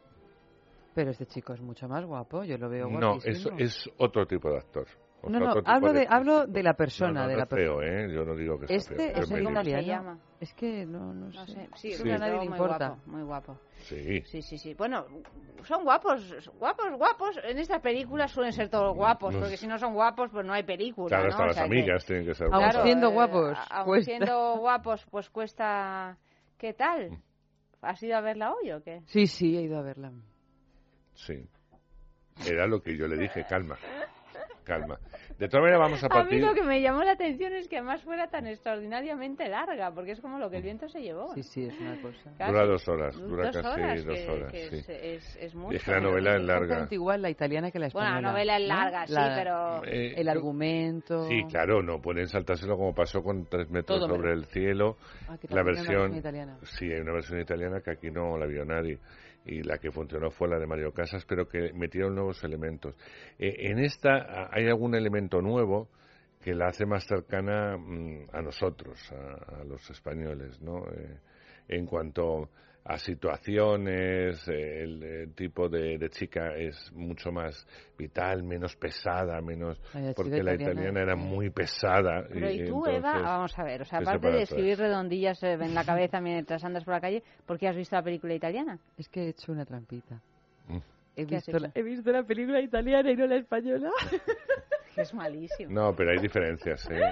Pero 0.94 1.10
este 1.10 1.26
chico 1.26 1.52
es 1.52 1.60
mucho 1.60 1.86
más 1.86 2.04
guapo, 2.04 2.42
yo 2.42 2.56
lo 2.56 2.68
veo 2.68 2.88
No, 2.88 3.18
es, 3.22 3.46
es 3.58 3.88
otro 3.98 4.26
tipo 4.26 4.50
de 4.50 4.56
actor. 4.56 4.86
No, 5.24 5.40
no, 5.40 5.62
hablo 5.64 5.92
de, 5.92 6.06
hablo 6.08 6.46
de 6.46 6.62
la 6.62 6.74
persona. 6.74 7.26
de 7.26 7.36
la 7.36 7.46
feo, 7.46 7.82
¿eh? 7.82 8.08
Yo 8.12 8.24
no 8.24 8.34
digo 8.34 8.58
que 8.58 8.72
este 8.74 8.96
sea 8.96 8.96
feo. 8.96 9.22
Es 9.22 9.44
¿Cómo 9.44 9.64
se 9.64 9.84
llama? 9.84 10.18
Es 10.40 10.54
que 10.54 10.86
no, 10.86 11.12
no, 11.12 11.32
sé. 11.32 11.68
Sí, 11.74 11.92
sí. 11.92 12.10
a 12.10 12.18
nadie 12.18 12.38
le 12.38 12.44
importa. 12.44 12.96
muy 13.06 13.22
guapo. 13.22 13.58
Sí. 13.78 14.22
Sí, 14.22 14.42
sí, 14.42 14.58
sí. 14.58 14.74
Bueno, 14.74 15.06
son 15.64 15.82
guapos, 15.82 16.48
guapos, 16.58 16.92
guapos. 16.96 17.40
En 17.42 17.58
estas 17.58 17.80
películas 17.80 18.30
suelen 18.30 18.52
ser 18.52 18.68
todos 18.68 18.94
guapos, 18.94 19.34
porque 19.34 19.56
si 19.56 19.66
no 19.66 19.78
son 19.78 19.94
guapos, 19.94 20.30
pues 20.30 20.46
no 20.46 20.52
hay 20.52 20.62
película. 20.62 21.08
Claro, 21.08 21.24
¿no? 21.24 21.30
hasta 21.30 21.46
las 21.46 21.58
amigas 21.58 22.04
tienen 22.04 22.24
que 22.24 22.34
ser 22.34 22.48
guapas. 22.48 22.76
Aún 22.76 22.84
siendo 22.84 23.10
guapos. 23.10 23.58
aún 23.70 24.02
siendo 24.02 24.56
guapos, 24.58 25.06
pues 25.10 25.28
cuesta. 25.30 26.16
¿Qué 26.56 26.72
tal? 26.74 27.10
Mm. 27.10 27.22
¿Has 27.82 28.02
ido 28.02 28.16
a 28.16 28.20
verla 28.20 28.52
hoy 28.52 28.72
o 28.72 28.82
qué? 28.82 29.02
Sí, 29.06 29.26
sí, 29.26 29.56
he 29.56 29.62
ido 29.62 29.78
a 29.78 29.82
verla. 29.82 30.12
Sí. 31.14 31.48
Era 32.46 32.66
lo 32.66 32.80
que 32.80 32.96
yo 32.96 33.06
le 33.06 33.16
dije, 33.16 33.44
calma. 33.48 33.76
Calma. 34.68 34.98
De 35.38 35.48
todas 35.48 35.62
maneras, 35.62 35.80
vamos 35.80 36.04
a 36.04 36.08
partir. 36.08 36.44
A 36.44 36.46
mí 36.46 36.46
lo 36.46 36.54
que 36.54 36.62
me 36.62 36.82
llamó 36.82 37.02
la 37.02 37.12
atención 37.12 37.54
es 37.54 37.68
que 37.68 37.78
además 37.78 38.02
fuera 38.02 38.28
tan 38.28 38.46
extraordinariamente 38.46 39.48
larga, 39.48 39.90
porque 39.92 40.12
es 40.12 40.20
como 40.20 40.38
lo 40.38 40.50
que 40.50 40.58
el 40.58 40.62
viento 40.62 40.88
se 40.88 41.00
llevó. 41.00 41.34
Sí, 41.34 41.42
sí, 41.42 41.64
es 41.64 41.80
una 41.80 42.00
cosa. 42.02 42.30
dura 42.46 42.66
dos 42.66 42.88
horas, 42.88 43.16
dura 43.18 43.50
casi 43.50 44.04
dos 44.04 44.28
horas. 44.28 44.52
sí. 44.52 44.84
es, 44.86 45.36
es, 45.36 45.54
mucho. 45.54 45.76
Es 45.76 45.84
que 45.84 45.90
la 45.92 46.00
novela 46.00 46.36
es 46.36 46.42
larga. 46.42 46.86
igual 46.90 47.22
la 47.22 47.30
italiana 47.30 47.70
que 47.70 47.78
la 47.78 47.86
española. 47.86 48.12
Bueno, 48.12 48.26
la 48.26 48.32
novela 48.32 48.56
es 48.58 48.68
larga, 48.68 49.06
sí, 49.06 49.14
pero. 49.14 49.84
Eh, 49.84 50.14
el 50.16 50.28
argumento. 50.28 51.26
Sí, 51.28 51.44
claro, 51.48 51.82
no 51.82 52.00
pueden 52.00 52.26
saltárselo 52.26 52.76
como 52.76 52.94
pasó 52.94 53.22
con 53.22 53.46
Tres 53.48 53.70
metros 53.70 54.06
sobre 54.06 54.32
el 54.32 54.44
cielo. 54.46 54.98
Ah, 55.28 55.36
la 55.48 55.62
versión. 55.62 56.14
italiana. 56.14 56.58
Sí, 56.64 56.84
hay 56.92 57.00
una 57.00 57.12
versión 57.12 57.40
italiana 57.40 57.80
que 57.80 57.92
aquí 57.92 58.10
no 58.10 58.36
la 58.36 58.46
vio 58.46 58.64
nadie 58.64 58.98
y 59.48 59.62
la 59.62 59.78
que 59.78 59.90
funcionó 59.90 60.30
fue 60.30 60.48
la 60.48 60.58
de 60.58 60.66
Mario 60.66 60.92
Casas, 60.92 61.24
pero 61.26 61.48
que 61.48 61.72
metieron 61.72 62.14
nuevos 62.14 62.44
elementos. 62.44 62.94
Eh, 63.38 63.70
en 63.70 63.78
esta 63.78 64.48
hay 64.52 64.66
algún 64.66 64.94
elemento 64.94 65.40
nuevo 65.40 65.88
que 66.40 66.54
la 66.54 66.66
hace 66.66 66.86
más 66.86 67.04
cercana 67.06 67.76
mm, 67.76 68.28
a 68.32 68.42
nosotros, 68.42 68.98
a, 69.12 69.64
los 69.64 69.88
españoles, 69.90 70.60
¿no? 70.60 70.86
Eh, 70.90 71.18
en 71.68 71.86
cuanto 71.86 72.50
a 72.88 72.96
situaciones, 72.96 74.48
el, 74.48 75.34
tipo 75.34 75.68
de, 75.68 76.08
chica 76.08 76.56
es 76.56 76.90
mucho 76.94 77.30
más 77.30 77.66
vital, 77.98 78.42
menos 78.42 78.76
pesada, 78.76 79.42
menos 79.42 79.78
porque 80.16 80.42
la 80.42 80.54
italiana 80.54 81.02
era 81.02 81.14
muy 81.14 81.50
pesada. 81.50 82.24
Pero 82.32 82.50
y, 82.50 82.64
tú, 82.64 82.86
Eva, 82.86 83.20
vamos 83.20 83.58
a 83.58 83.62
ver, 83.62 83.82
o 83.82 83.84
sea, 83.84 83.98
aparte 83.98 84.30
de 84.30 84.42
escribir 84.42 84.78
redondillas 84.78 85.42
en 85.42 85.74
la 85.74 85.84
cabeza 85.84 86.22
mientras 86.22 86.64
andas 86.64 86.82
por 86.84 86.94
la 86.94 87.00
calle, 87.02 87.22
¿por 87.44 87.58
qué 87.58 87.68
has 87.68 87.76
visto 87.76 87.94
la 87.94 88.02
película 88.02 88.32
italiana? 88.32 88.78
Es 88.96 89.06
que 89.10 89.24
he 89.24 89.28
hecho 89.28 89.52
una 89.52 89.66
trampita. 89.66 90.22
Mm. 90.68 90.78
He, 91.16 91.24
visto 91.26 91.58
la, 91.58 91.70
he 91.74 91.82
visto 91.82 92.10
la 92.10 92.22
película 92.22 92.62
italiana 92.62 93.10
y 93.10 93.16
no 93.16 93.26
la 93.26 93.36
española. 93.36 93.90
es 94.96 95.12
malísimo. 95.12 95.70
No, 95.70 95.94
pero 95.94 96.12
hay 96.12 96.18
diferencias, 96.20 96.88
¿eh? 96.90 97.02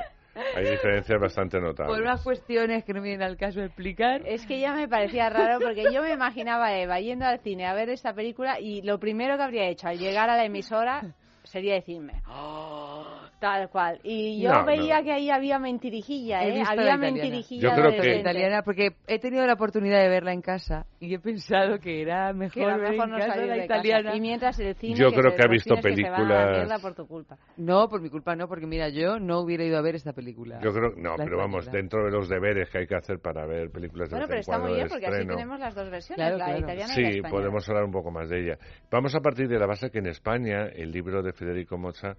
Hay 0.55 0.71
diferencias 0.71 1.21
bastante 1.21 1.61
notables. 1.61 1.95
Por 1.95 2.03
unas 2.03 2.23
cuestiones 2.23 2.85
que 2.85 2.93
no 2.93 3.03
vienen 3.03 3.23
al 3.23 3.37
caso 3.37 3.61
de 3.61 3.67
explicar. 3.67 4.23
Es 4.27 4.47
que 4.47 4.61
ya 4.61 4.75
me 4.75 4.89
parecía 4.89 5.31
raro 5.31 5.59
porque 5.61 5.85
yo 5.93 6.03
me 6.03 6.13
imaginaba 6.13 6.67
a 6.67 6.79
Eva 6.79 7.01
yendo 7.01 7.25
al 7.25 7.41
cine 7.41 7.67
a 7.67 7.75
ver 7.75 7.89
esta 7.89 8.15
película 8.15 8.61
y 8.61 8.83
lo 8.83 8.99
primero 8.99 9.37
que 9.37 9.43
habría 9.43 9.69
hecho 9.69 9.89
al 9.89 9.99
llegar 9.99 10.29
a 10.29 10.37
la 10.37 10.45
emisora 10.45 11.15
sería 11.45 11.75
decirme, 11.75 12.23
oh, 12.29 13.26
Tal 13.39 13.69
cual. 13.69 14.01
Y 14.03 14.41
yo 14.41 14.65
veía 14.65 15.03
que 15.03 15.13
ahí 15.13 15.31
había 15.31 15.59
mentirijilla, 15.59 16.43
¿eh? 16.43 16.63
Había 16.67 16.97
mentirijilla. 16.97 17.69
Yo 17.69 17.75
creo 17.75 18.01
que... 18.01 18.17
italiana 18.17 18.63
porque 18.63 18.97
he 19.07 19.19
tenido 19.19 19.47
la 19.47 19.55
oportunidad 19.55 20.01
de 20.01 20.09
verla 20.09 20.33
en 20.33 20.41
casa 20.41 20.87
y 21.01 21.15
he 21.15 21.19
pensado 21.19 21.79
que 21.79 22.01
era 22.01 22.33
mejor, 22.33 22.81
ver 22.81 22.95
en 22.95 23.11
casa 23.11 23.37
la 23.37 23.65
italiana. 23.65 24.17
Y 24.17 24.21
mientras 24.21 24.59
el 24.59 24.75
cine 24.77 24.95
Yo 24.95 25.11
creo 25.11 25.35
que, 25.35 25.43
ha 25.43 25.49
visto 25.49 25.77
películas... 25.77 26.81
por 26.81 26.95
tu 26.95 27.07
culpa. 27.07 27.37
No, 27.59 27.89
por 27.89 28.01
mi 28.01 28.09
culpa 28.09 28.35
no, 28.35 28.49
porque 28.49 28.67
mira, 28.67 28.89
yo 28.89 29.19
no 29.19 29.41
hubiera 29.41 29.65
ido 29.65 29.77
a 29.77 29.83
ver 29.83 29.97
esta 29.97 30.13
película. 30.13 30.59
Yo 30.63 30.73
creo, 30.73 30.93
no, 30.97 31.17
pero 31.17 31.37
vamos, 31.37 31.71
dentro 31.71 32.05
de 32.05 32.11
los 32.11 32.29
deberes 32.29 32.71
que 32.71 32.79
hay 32.79 32.87
que 32.87 32.97
hacer 32.97 33.19
para 33.19 33.47
ver 33.47 33.71
películas 33.71 34.09
de 34.09 34.17
Bueno, 34.17 34.29
pero 34.29 34.41
está 34.41 34.59
muy 34.59 34.75
bien 34.75 34.89
porque 34.89 35.07
así 35.07 35.27
tenemos 35.27 35.61
las 35.61 35.75
dos 35.75 35.91
versiones, 35.91 36.39
la 36.39 36.59
italiana 36.59 36.95
sí, 36.95 37.01
y 37.01 37.21
la 37.21 37.29
Sí, 37.29 37.35
podemos 37.35 37.69
hablar 37.69 37.85
un 37.85 37.93
poco 37.93 38.11
más 38.11 38.31
de 38.31 38.41
ella. 38.41 38.59
Vamos 38.91 39.15
a 39.15 39.21
partir 39.21 39.49
de 39.49 39.59
la 39.59 39.67
base 39.67 39.91
que 39.91 39.99
en 39.99 40.07
España 40.07 40.69
el 40.75 40.91
libro 40.91 41.23
de 41.23 41.33
Federico 41.33 41.77
Moza 41.77 42.17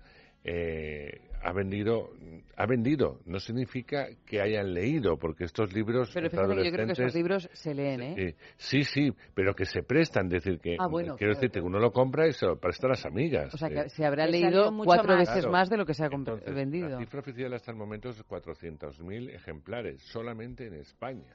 eh, 0.48 1.20
ha 1.44 1.52
vendido, 1.52 2.12
ha 2.56 2.66
vendido, 2.66 3.20
no 3.26 3.40
significa 3.40 4.08
que 4.26 4.42
hayan 4.42 4.74
leído, 4.74 5.18
porque 5.18 5.44
estos 5.44 5.74
libros. 5.74 6.10
Pero 6.14 6.30
fíjate 6.30 6.64
yo 6.66 6.72
creo 6.72 6.88
que 6.88 6.94
esos 6.94 7.14
libros 7.14 7.50
se 7.54 7.74
leen, 7.74 8.02
¿eh? 8.02 8.36
Sí, 8.56 8.84
sí, 8.84 9.12
pero 9.34 9.54
que 9.54 9.66
se 9.66 9.84
prestan, 9.84 10.30
decir 10.30 10.60
que. 10.60 10.78
Ah, 10.80 10.88
quiero 11.18 11.34
decirte 11.34 11.60
que 11.60 11.66
uno 11.66 11.80
lo 11.80 11.92
compra 11.92 12.28
y 12.28 12.34
se 12.34 12.46
lo 12.46 12.58
presta 12.58 12.88
a 12.88 12.92
las 12.92 13.06
amigas. 13.06 13.54
O 13.54 13.58
sea, 13.58 13.70
que 13.70 13.90
se 13.90 14.06
habrá 14.06 14.26
leído 14.26 14.72
cuatro 14.84 15.18
veces 15.18 15.46
más 15.48 15.70
de 15.70 15.78
lo 15.78 15.86
que 15.86 15.94
se 15.94 16.06
ha 16.06 16.10
vendido. 16.10 16.90
La 16.90 17.00
cifra 17.00 17.20
oficial 17.20 17.54
hasta 17.54 17.72
el 17.72 17.78
momento 17.78 18.10
es 18.10 18.24
400.000 18.26 19.34
ejemplares, 19.34 20.02
solamente 20.02 20.68
en 20.68 20.76
España. 20.76 21.26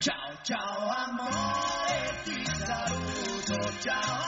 Chao, 0.00 0.14
chao, 0.42 0.90
amore, 1.06 2.44
saludo, 2.64 3.60
chao, 3.80 4.24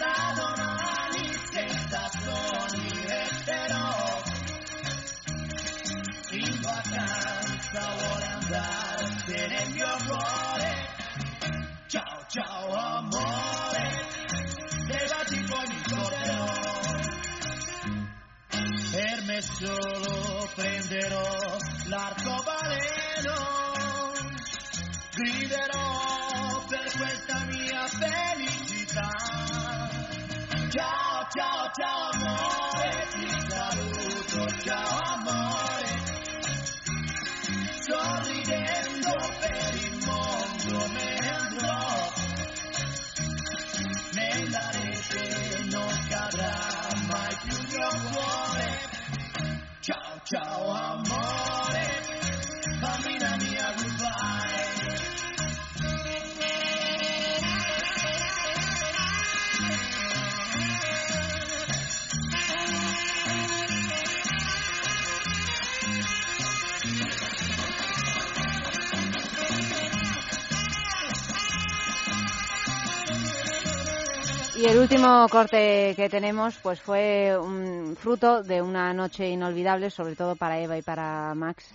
pasado 0.00 0.44
mani 0.56 1.28
sensazioni 1.52 2.88
resterò. 3.06 4.22
In 6.30 6.60
vacanza 6.62 7.82
vuole 7.98 8.24
andare 8.24 9.48
nel 9.48 9.70
mio 9.72 9.96
cuore. 10.06 10.70
Ciao 11.86 12.24
ciao 12.28 12.72
amore 12.72 14.06
levati 14.86 15.44
con 15.44 15.64
il 15.70 15.82
corteo 15.92 16.46
per 18.92 19.22
me 19.24 19.42
solo 19.42 20.48
prenderò 20.54 21.56
l'arcobaleno. 21.88 23.34
Griderò 25.14 25.89
Chao 31.80 32.10
amor, 32.12 32.84
chao 34.62 34.98
amor. 35.14 35.49
Y 74.60 74.66
el 74.66 74.76
último 74.76 75.26
corte 75.30 75.94
que 75.96 76.10
tenemos 76.10 76.58
pues 76.62 76.82
fue 76.82 77.34
un 77.34 77.96
fruto 77.96 78.42
de 78.42 78.60
una 78.60 78.92
noche 78.92 79.26
inolvidable, 79.26 79.88
sobre 79.88 80.14
todo 80.14 80.36
para 80.36 80.60
Eva 80.60 80.76
y 80.76 80.82
para 80.82 81.34
Max, 81.34 81.70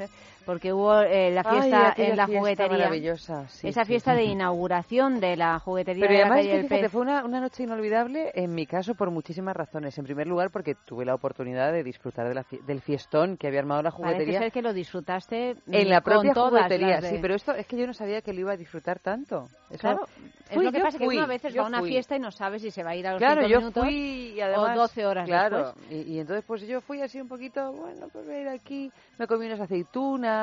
porque 0.45 0.73
hubo 0.73 1.01
eh, 1.01 1.31
la 1.31 1.43
fiesta 1.43 1.93
en 1.97 2.15
la 2.15 2.27
juguetería. 2.27 2.77
Maravillosa, 2.77 3.47
esa 3.63 3.85
fiesta 3.85 4.13
de 4.13 4.23
inauguración 4.23 5.19
de 5.19 5.35
la 5.35 5.59
juguetería. 5.59 6.07
Pero 6.07 6.33
además, 6.33 6.45
fíjate, 6.45 6.89
fue 6.89 7.01
una, 7.01 7.25
una, 7.25 7.39
noche 7.39 7.63
inolvidable 7.63 8.31
en 8.33 8.53
mi 8.53 8.65
caso 8.65 8.95
por 8.95 9.11
muchísimas 9.11 9.55
razones. 9.55 9.97
En 9.97 10.05
primer 10.05 10.27
lugar, 10.27 10.51
porque 10.51 10.75
tuve 10.75 11.05
la 11.05 11.15
oportunidad 11.15 11.71
de 11.71 11.83
disfrutar 11.83 12.27
de 12.27 12.35
la 12.35 12.45
del 12.65 12.81
fiestón 12.81 13.37
que 13.37 13.47
había 13.47 13.59
armado 13.59 13.81
la 13.81 13.91
juguetería. 13.91 14.39
Parece 14.39 14.43
ser 14.45 14.51
que 14.51 14.61
lo 14.61 14.73
disfrutaste 14.73 15.55
en 15.67 15.89
la 15.89 16.01
propia 16.01 16.33
juguetería. 16.33 17.01
Sí, 17.01 17.17
pero 17.21 17.35
esto 17.35 17.53
es 17.53 17.65
que 17.67 17.77
yo 17.77 17.87
no 17.87 17.93
sabía 17.93 18.21
que 18.21 18.33
lo 18.33 18.41
iba 18.41 18.53
a 18.53 18.57
disfrutar 18.57 18.99
tanto. 18.99 19.47
claro, 19.79 20.05
es 20.49 20.63
lo 20.63 20.71
que 20.71 20.79
pasa 20.79 20.97
que 20.97 21.07
uno 21.07 21.23
a 21.23 21.27
veces 21.27 21.57
va 21.57 21.63
a 21.63 21.67
una 21.67 21.81
fiesta 21.81 22.15
y 22.15 22.19
no 22.19 22.31
sabe 22.31 22.59
si 22.59 22.69
se 22.69 22.83
va 22.83 22.91
a 22.91 22.95
ir 22.95 23.07
a 23.07 23.11
los 23.13 23.19
claro, 23.19 23.47
yo 23.47 23.57
minutos 23.59 23.83
fui 23.83 24.33
y 24.35 24.41
además, 24.41 24.77
o 24.77 24.81
12 24.81 25.05
horas 25.05 25.25
claro, 25.25 25.57
después. 25.57 25.91
Y, 25.91 26.13
y, 26.13 26.19
entonces 26.19 26.45
pues 26.45 26.61
yo 26.67 26.81
fui 26.81 27.01
así 27.01 27.19
un 27.19 27.27
poquito, 27.27 27.71
bueno, 27.73 28.07
pues 28.11 28.25
voy 28.25 28.35
a 28.35 28.41
ir 28.41 28.47
aquí, 28.49 28.91
me 29.17 29.27
comí 29.27 29.47
unas 29.47 29.59
aceitunas, 29.59 30.34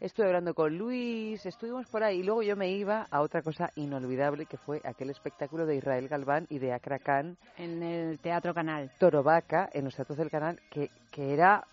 estuve 0.00 0.26
hablando 0.26 0.54
con 0.54 0.76
Luis, 0.76 1.44
estuvimos 1.44 1.86
por 1.86 2.02
ahí 2.02 2.20
y 2.20 2.22
luego 2.22 2.42
yo 2.42 2.56
me 2.56 2.70
iba 2.70 3.06
a 3.10 3.20
otra 3.20 3.42
cosa 3.42 3.70
inolvidable 3.76 4.46
que 4.46 4.56
fue 4.56 4.80
aquel 4.84 5.10
espectáculo 5.10 5.66
de 5.66 5.76
Israel 5.76 6.08
Galván 6.08 6.46
y 6.48 6.58
de 6.58 6.72
Akra 6.72 6.98
Khan 6.98 7.36
en 7.56 7.82
el 7.82 8.18
Teatro 8.18 8.54
Canal. 8.54 8.90
Torovaca, 8.98 9.68
en 9.72 9.84
los 9.84 9.94
teatros 9.94 10.18
del 10.18 10.30
canal, 10.30 10.60
que, 10.70 10.90
que 11.10 11.32
era 11.32 11.64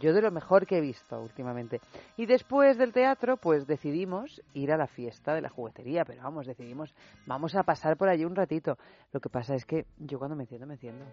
yo 0.00 0.14
de 0.14 0.22
lo 0.22 0.30
mejor 0.30 0.66
que 0.66 0.78
he 0.78 0.80
visto 0.80 1.20
últimamente. 1.20 1.80
Y 2.16 2.26
después 2.26 2.78
del 2.78 2.92
teatro, 2.92 3.36
pues 3.36 3.66
decidimos 3.66 4.42
ir 4.54 4.72
a 4.72 4.76
la 4.76 4.86
fiesta 4.86 5.34
de 5.34 5.42
la 5.42 5.48
juguetería, 5.48 6.04
pero 6.04 6.22
vamos, 6.22 6.46
decidimos, 6.46 6.94
vamos 7.26 7.54
a 7.54 7.62
pasar 7.62 7.96
por 7.96 8.08
allí 8.08 8.24
un 8.24 8.34
ratito. 8.34 8.78
Lo 9.12 9.20
que 9.20 9.28
pasa 9.28 9.54
es 9.54 9.64
que 9.64 9.86
yo 9.98 10.18
cuando 10.18 10.36
me 10.36 10.44
enciendo, 10.44 10.66
me 10.66 10.74
enciendo. 10.74 11.04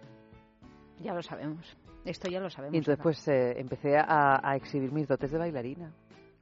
Ya 1.00 1.12
lo 1.12 1.22
sabemos, 1.22 1.76
esto 2.04 2.28
ya 2.30 2.40
lo 2.40 2.48
sabemos. 2.48 2.74
Y 2.74 2.78
entonces 2.78 3.02
pues 3.02 3.28
eh, 3.28 3.60
empecé 3.60 3.98
a, 3.98 4.40
a 4.42 4.56
exhibir 4.56 4.90
mis 4.90 5.06
dotes 5.06 5.30
de 5.30 5.38
bailarina 5.38 5.92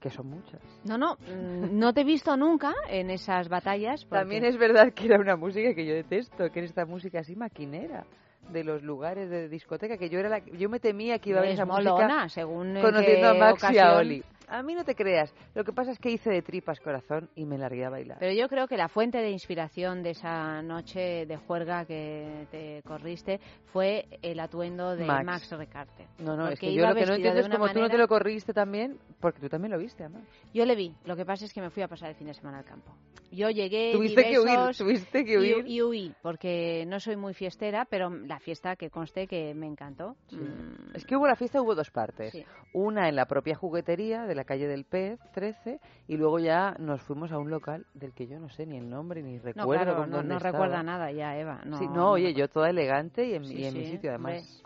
que 0.04 0.10
son 0.10 0.26
muchas. 0.26 0.60
No, 0.84 0.98
no, 0.98 1.14
mm, 1.14 1.78
no 1.78 1.94
te 1.94 2.02
he 2.02 2.04
visto 2.04 2.36
nunca 2.36 2.74
en 2.90 3.08
esas 3.08 3.48
batallas. 3.48 4.04
Porque... 4.04 4.20
También 4.20 4.44
es 4.44 4.58
verdad 4.58 4.92
que 4.92 5.06
era 5.06 5.18
una 5.18 5.34
música 5.34 5.74
que 5.74 5.86
yo 5.86 5.94
detesto, 5.94 6.50
que 6.50 6.60
es 6.60 6.66
esta 6.66 6.84
música 6.84 7.20
así 7.20 7.34
maquinera 7.34 8.04
de 8.52 8.64
los 8.64 8.82
lugares 8.82 9.30
de 9.30 9.48
discoteca 9.48 9.96
que 9.96 10.10
yo 10.10 10.18
era 10.18 10.28
la, 10.28 10.40
yo 10.40 10.68
me 10.68 10.78
temía 10.78 11.18
que 11.18 11.30
iba 11.30 11.38
a 11.38 11.42
ver 11.42 11.52
esa 11.52 11.64
molona, 11.64 12.24
música 12.24 12.28
según 12.28 12.78
conociendo 12.82 13.28
a 13.28 13.34
Max 13.34 13.64
ocasión. 13.64 13.74
y 13.74 13.78
a 13.78 13.96
Oli. 13.96 14.24
A 14.48 14.62
mí 14.62 14.74
no 14.74 14.84
te 14.84 14.94
creas. 14.94 15.32
Lo 15.54 15.64
que 15.64 15.72
pasa 15.72 15.92
es 15.92 15.98
que 15.98 16.10
hice 16.10 16.30
de 16.30 16.42
tripas 16.42 16.80
corazón 16.80 17.28
y 17.34 17.44
me 17.44 17.58
largué 17.58 17.84
a 17.84 17.90
bailar. 17.90 18.18
Pero 18.20 18.32
yo 18.32 18.48
creo 18.48 18.66
que 18.66 18.76
la 18.76 18.88
fuente 18.88 19.18
de 19.18 19.30
inspiración 19.30 20.02
de 20.02 20.10
esa 20.10 20.62
noche 20.62 21.26
de 21.26 21.36
juerga 21.36 21.84
que 21.84 22.46
te 22.50 22.82
corriste 22.82 23.40
fue 23.72 24.06
el 24.22 24.40
atuendo 24.40 24.96
de 24.96 25.06
Max, 25.06 25.24
Max 25.24 25.50
Recarte. 25.50 26.06
No, 26.18 26.36
no, 26.36 26.48
es 26.48 26.58
que 26.58 26.72
yo 26.74 26.86
lo 26.86 26.94
que 26.94 27.06
no 27.06 27.14
entiendo 27.14 27.40
es 27.40 27.48
como 27.48 27.60
manera... 27.60 27.74
tú 27.74 27.80
no 27.80 27.88
te 27.88 27.98
lo 27.98 28.08
corriste 28.08 28.52
también, 28.52 28.98
porque 29.20 29.40
tú 29.40 29.48
también 29.48 29.72
lo 29.72 29.78
viste, 29.78 30.04
además. 30.04 30.22
Yo 30.52 30.64
le 30.64 30.74
vi. 30.76 30.94
Lo 31.04 31.16
que 31.16 31.24
pasa 31.24 31.44
es 31.44 31.52
que 31.52 31.60
me 31.60 31.70
fui 31.70 31.82
a 31.82 31.88
pasar 31.88 32.10
el 32.10 32.16
fin 32.16 32.26
de 32.26 32.34
semana 32.34 32.58
al 32.58 32.64
campo. 32.64 32.92
Yo 33.30 33.50
llegué 33.50 33.92
tuviste 33.92 34.22
que 34.22 34.38
huir, 34.38 34.76
tuviste 34.76 35.24
que 35.24 35.38
huir. 35.38 35.64
Y, 35.66 35.76
y, 35.76 35.82
huí, 35.82 36.14
porque 36.22 36.84
no 36.86 37.00
soy 37.00 37.16
muy 37.16 37.34
fiestera, 37.34 37.84
pero 37.84 38.08
la 38.10 38.38
fiesta 38.38 38.76
que 38.76 38.90
conste 38.90 39.26
que 39.26 39.54
me 39.54 39.66
encantó. 39.66 40.16
Sí. 40.28 40.36
Mm. 40.36 40.94
Es 40.94 41.04
que 41.04 41.16
hubo 41.16 41.26
la 41.26 41.34
fiesta, 41.34 41.60
hubo 41.60 41.74
dos 41.74 41.90
partes. 41.90 42.32
Sí. 42.32 42.44
Una 42.72 43.08
en 43.08 43.16
la 43.16 43.26
propia 43.26 43.56
juguetería 43.56 44.24
de 44.24 44.33
la 44.34 44.44
calle 44.44 44.66
del 44.66 44.84
Pez, 44.84 45.20
13, 45.32 45.80
y 46.08 46.16
luego 46.16 46.38
ya 46.38 46.76
nos 46.78 47.02
fuimos 47.02 47.32
a 47.32 47.38
un 47.38 47.50
local 47.50 47.86
del 47.94 48.12
que 48.12 48.26
yo 48.26 48.38
no 48.38 48.48
sé 48.48 48.66
ni 48.66 48.76
el 48.76 48.88
nombre 48.88 49.22
ni 49.22 49.38
recuerdo. 49.38 49.84
No, 49.84 49.94
claro, 49.94 50.06
no, 50.06 50.22
no 50.22 50.38
recuerda 50.38 50.82
nada 50.82 51.10
ya, 51.12 51.36
Eva. 51.38 51.60
No, 51.64 51.78
sí, 51.78 51.86
no, 51.86 52.10
oye, 52.10 52.34
yo 52.34 52.48
toda 52.48 52.70
elegante 52.70 53.26
y 53.26 53.34
en, 53.34 53.44
sí, 53.44 53.54
y 53.54 53.64
en 53.64 53.72
sí, 53.72 53.78
mi 53.78 53.86
sitio 53.86 54.10
además. 54.10 54.62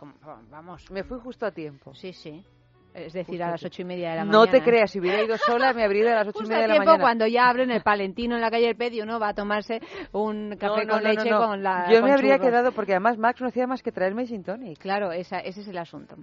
Vamos. 0.50 0.90
Me 0.90 1.04
fui 1.04 1.18
justo 1.18 1.46
a 1.46 1.52
tiempo. 1.52 1.94
Sí, 1.94 2.12
sí. 2.12 2.44
Es 2.94 3.12
decir, 3.12 3.36
Justo 3.36 3.44
a 3.44 3.50
las 3.50 3.64
ocho 3.64 3.82
y 3.82 3.84
media 3.84 4.10
de 4.10 4.16
la 4.16 4.24
mañana. 4.24 4.44
No 4.44 4.50
te 4.50 4.62
creas, 4.62 4.90
si 4.90 4.98
hubiera 4.98 5.22
ido 5.22 5.36
sola 5.36 5.72
me 5.72 5.84
habría 5.84 6.02
ido 6.02 6.10
a 6.10 6.14
las 6.16 6.28
ocho 6.28 6.44
y 6.44 6.48
media 6.48 6.62
de 6.62 6.68
la 6.68 6.74
tiempo 6.74 6.90
mañana. 6.90 7.04
cuando 7.04 7.26
ya 7.26 7.48
abren 7.48 7.70
el 7.70 7.82
Palentino 7.82 8.34
en 8.34 8.40
la 8.40 8.50
calle 8.50 8.66
del 8.66 8.76
Pez 8.76 8.92
y 8.94 9.02
uno 9.02 9.20
va 9.20 9.28
a 9.28 9.34
tomarse 9.34 9.80
un 10.12 10.56
café 10.58 10.84
no, 10.84 10.94
con 10.94 11.02
no, 11.04 11.08
leche 11.08 11.30
con 11.30 11.62
la 11.62 11.86
Yo 11.90 12.00
con 12.00 12.08
me 12.08 12.12
habría 12.12 12.36
churros. 12.36 12.48
quedado, 12.50 12.72
porque 12.72 12.92
además 12.92 13.18
Max 13.18 13.40
no 13.40 13.48
hacía 13.48 13.66
más 13.66 13.82
que 13.82 13.92
traerme 13.92 14.26
gin 14.26 14.42
tonic. 14.42 14.78
Claro, 14.78 15.12
esa, 15.12 15.38
ese 15.38 15.60
es 15.60 15.68
el 15.68 15.78
asunto. 15.78 16.16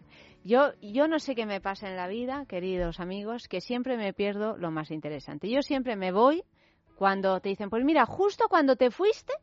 Yo, 0.44 0.72
yo 0.82 1.08
no 1.08 1.20
sé 1.20 1.34
qué 1.36 1.46
me 1.46 1.62
pasa 1.62 1.88
en 1.88 1.96
la 1.96 2.08
vida, 2.08 2.46
queridos 2.48 3.00
amigos, 3.00 3.48
que 3.48 3.62
siempre 3.62 3.96
me 3.98 4.14
pierdo 4.14 4.58
lo 4.58 4.70
más 4.72 4.92
interesante. 4.92 5.50
Yo 5.50 5.62
siempre 5.62 5.96
me 5.96 6.12
voy 6.12 6.44
cuando 6.96 7.40
te 7.40 7.50
dicen, 7.50 7.70
pues 7.70 7.84
mira, 7.86 8.06
justo 8.06 8.46
cuando 8.50 8.76
te 8.76 8.92
fuiste... 8.92 9.34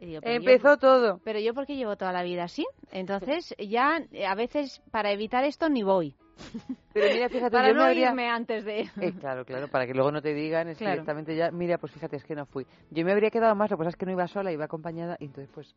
Digo, 0.00 0.20
Empezó 0.22 0.70
yo, 0.70 0.78
todo. 0.78 1.20
Pero 1.24 1.38
yo 1.38 1.54
porque 1.54 1.76
llevo 1.76 1.96
toda 1.96 2.12
la 2.12 2.22
vida 2.22 2.44
así. 2.44 2.66
Entonces 2.90 3.54
ya 3.58 4.02
a 4.26 4.34
veces 4.34 4.82
para 4.90 5.12
evitar 5.12 5.44
esto 5.44 5.68
ni 5.68 5.82
voy. 5.82 6.16
Pero 6.92 7.12
mira, 7.14 7.28
fíjate, 7.28 7.50
para 7.50 7.68
yo 7.68 7.74
no 7.74 7.84
habría... 7.84 8.08
irme 8.08 8.28
antes 8.28 8.64
de... 8.64 8.80
Eh, 9.00 9.12
claro, 9.20 9.44
claro, 9.44 9.68
para 9.68 9.86
que 9.86 9.94
luego 9.94 10.10
no 10.10 10.20
te 10.22 10.34
digan 10.34 10.68
es 10.68 10.78
Claro. 10.78 10.92
directamente 10.92 11.36
ya, 11.36 11.50
mira, 11.50 11.78
pues 11.78 11.92
fíjate, 11.92 12.16
es 12.16 12.24
que 12.24 12.34
no 12.34 12.46
fui. 12.46 12.66
Yo 12.90 13.04
me 13.04 13.12
habría 13.12 13.30
quedado 13.30 13.54
más, 13.54 13.70
lo 13.70 13.76
que 13.76 13.80
pasa 13.80 13.90
es 13.90 13.96
que 13.96 14.06
no 14.06 14.12
iba 14.12 14.26
sola, 14.26 14.50
iba 14.50 14.64
acompañada, 14.64 15.16
y 15.20 15.26
entonces 15.26 15.50
pues 15.54 15.76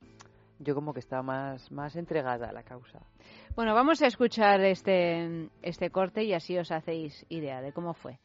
yo 0.60 0.74
como 0.74 0.94
que 0.94 1.00
estaba 1.02 1.22
más, 1.22 1.72
más 1.72 1.96
entregada 1.96 2.50
a 2.50 2.54
la 2.54 2.64
causa. 2.64 3.00
Bueno, 3.56 3.76
vamos 3.76 4.02
a 4.02 4.08
escuchar 4.08 4.62
este, 4.62 5.50
este 5.62 5.92
corte 5.92 6.24
y 6.24 6.34
así 6.34 6.58
os 6.58 6.72
hacéis 6.72 7.24
idea 7.30 7.62
de 7.62 7.72
cómo 7.72 7.94
fue. 7.94 8.18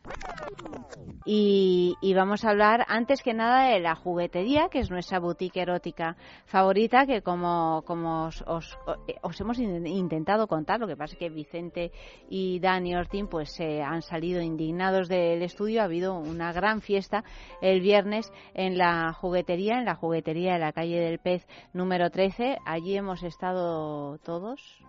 Y, 1.27 1.95
vamos 2.15 2.45
a 2.45 2.51
hablar 2.51 2.87
antes 2.89 3.23
que 3.23 3.35
nada 3.35 3.69
de 3.69 3.81
la 3.81 3.95
juguetería, 3.95 4.71
que 4.71 4.79
es 4.79 4.91
nuestra 4.91 5.21
boutique 5.21 5.61
erótica 5.61 6.17
favorita, 6.47 7.05
que 7.05 7.21
como, 7.21 7.83
como 7.87 8.25
os, 8.25 8.43
os, 8.47 9.41
hemos 9.41 9.59
intentado 9.59 10.47
contar, 10.47 10.81
lo 10.81 10.87
que 10.87 10.97
pasa 10.97 11.13
es 11.13 11.19
que 11.19 11.29
Vicente 11.29 11.93
y 12.31 12.59
Dani 12.61 12.97
Ortín 12.97 13.29
pues 13.29 13.51
se 13.53 13.83
han 13.83 14.01
salido 14.01 14.41
indignados 14.41 15.09
del 15.09 15.43
estudio. 15.43 15.83
Ha 15.83 15.85
habido 15.85 16.19
una 16.19 16.55
gran 16.55 16.81
fiesta 16.81 17.23
el 17.61 17.83
viernes 17.83 18.33
en 18.55 18.79
la 18.79 19.13
juguetería, 19.13 19.79
en 19.79 19.85
la 19.85 19.95
juguetería 19.95 20.55
de 20.55 20.61
la 20.61 20.73
calle 20.73 20.99
del 20.99 21.19
Pez 21.19 21.47
número 21.75 22.09
13. 22.09 22.57
Allí 22.65 22.97
hemos 22.97 23.23
estado 23.23 24.17
todos, 24.19 24.83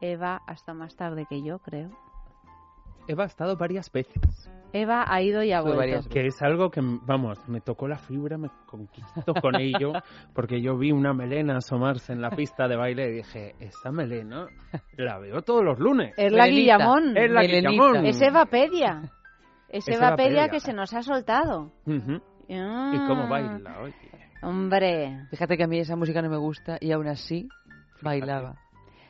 Eva 0.00 0.42
hasta 0.46 0.74
más 0.74 0.96
tarde 0.96 1.26
que 1.28 1.42
yo, 1.42 1.58
creo. 1.58 1.90
Eva 3.06 3.24
ha 3.24 3.26
estado 3.26 3.56
varias 3.56 3.90
veces. 3.92 4.50
Eva 4.72 5.04
ha 5.06 5.22
ido 5.22 5.42
y 5.42 5.52
ha 5.52 5.60
vuelto. 5.60 6.08
Que 6.08 6.26
es 6.26 6.42
algo 6.42 6.70
que, 6.70 6.80
vamos, 6.82 7.38
me 7.48 7.60
tocó 7.60 7.86
la 7.86 7.96
fibra, 7.96 8.38
me 8.38 8.48
conquistó 8.66 9.34
con 9.40 9.54
ello, 9.60 9.92
porque 10.34 10.60
yo 10.60 10.76
vi 10.76 10.90
una 10.90 11.12
melena 11.12 11.58
asomarse 11.58 12.12
en 12.12 12.20
la 12.20 12.30
pista 12.30 12.66
de 12.66 12.76
baile 12.76 13.08
y 13.08 13.12
dije, 13.16 13.54
esta 13.60 13.92
melena 13.92 14.48
la 14.96 15.18
veo 15.18 15.42
todos 15.42 15.62
los 15.62 15.78
lunes. 15.78 16.14
Es 16.16 16.32
la 16.32 16.48
Guillamón. 16.48 17.16
Es 17.16 17.30
la 17.30 17.42
Guillamón. 17.42 18.06
Es 18.06 18.20
Eva 18.20 18.46
Pedia. 18.46 19.12
Es, 19.68 19.86
Eva, 19.88 20.16
Pedia 20.16 20.48
que 20.48 20.60
se 20.60 20.72
nos 20.72 20.92
ha 20.94 21.02
soltado. 21.02 21.72
¿Y 21.86 23.06
cómo 23.06 23.28
baila? 23.28 23.80
Oye. 23.80 23.94
Hombre. 24.42 25.26
Fíjate 25.30 25.56
que 25.56 25.64
a 25.64 25.66
mí 25.66 25.78
esa 25.78 25.96
música 25.96 26.20
no 26.20 26.28
me 26.28 26.36
gusta 26.36 26.78
y 26.80 26.92
aún 26.92 27.08
así 27.08 27.48
bailaba. 28.02 28.56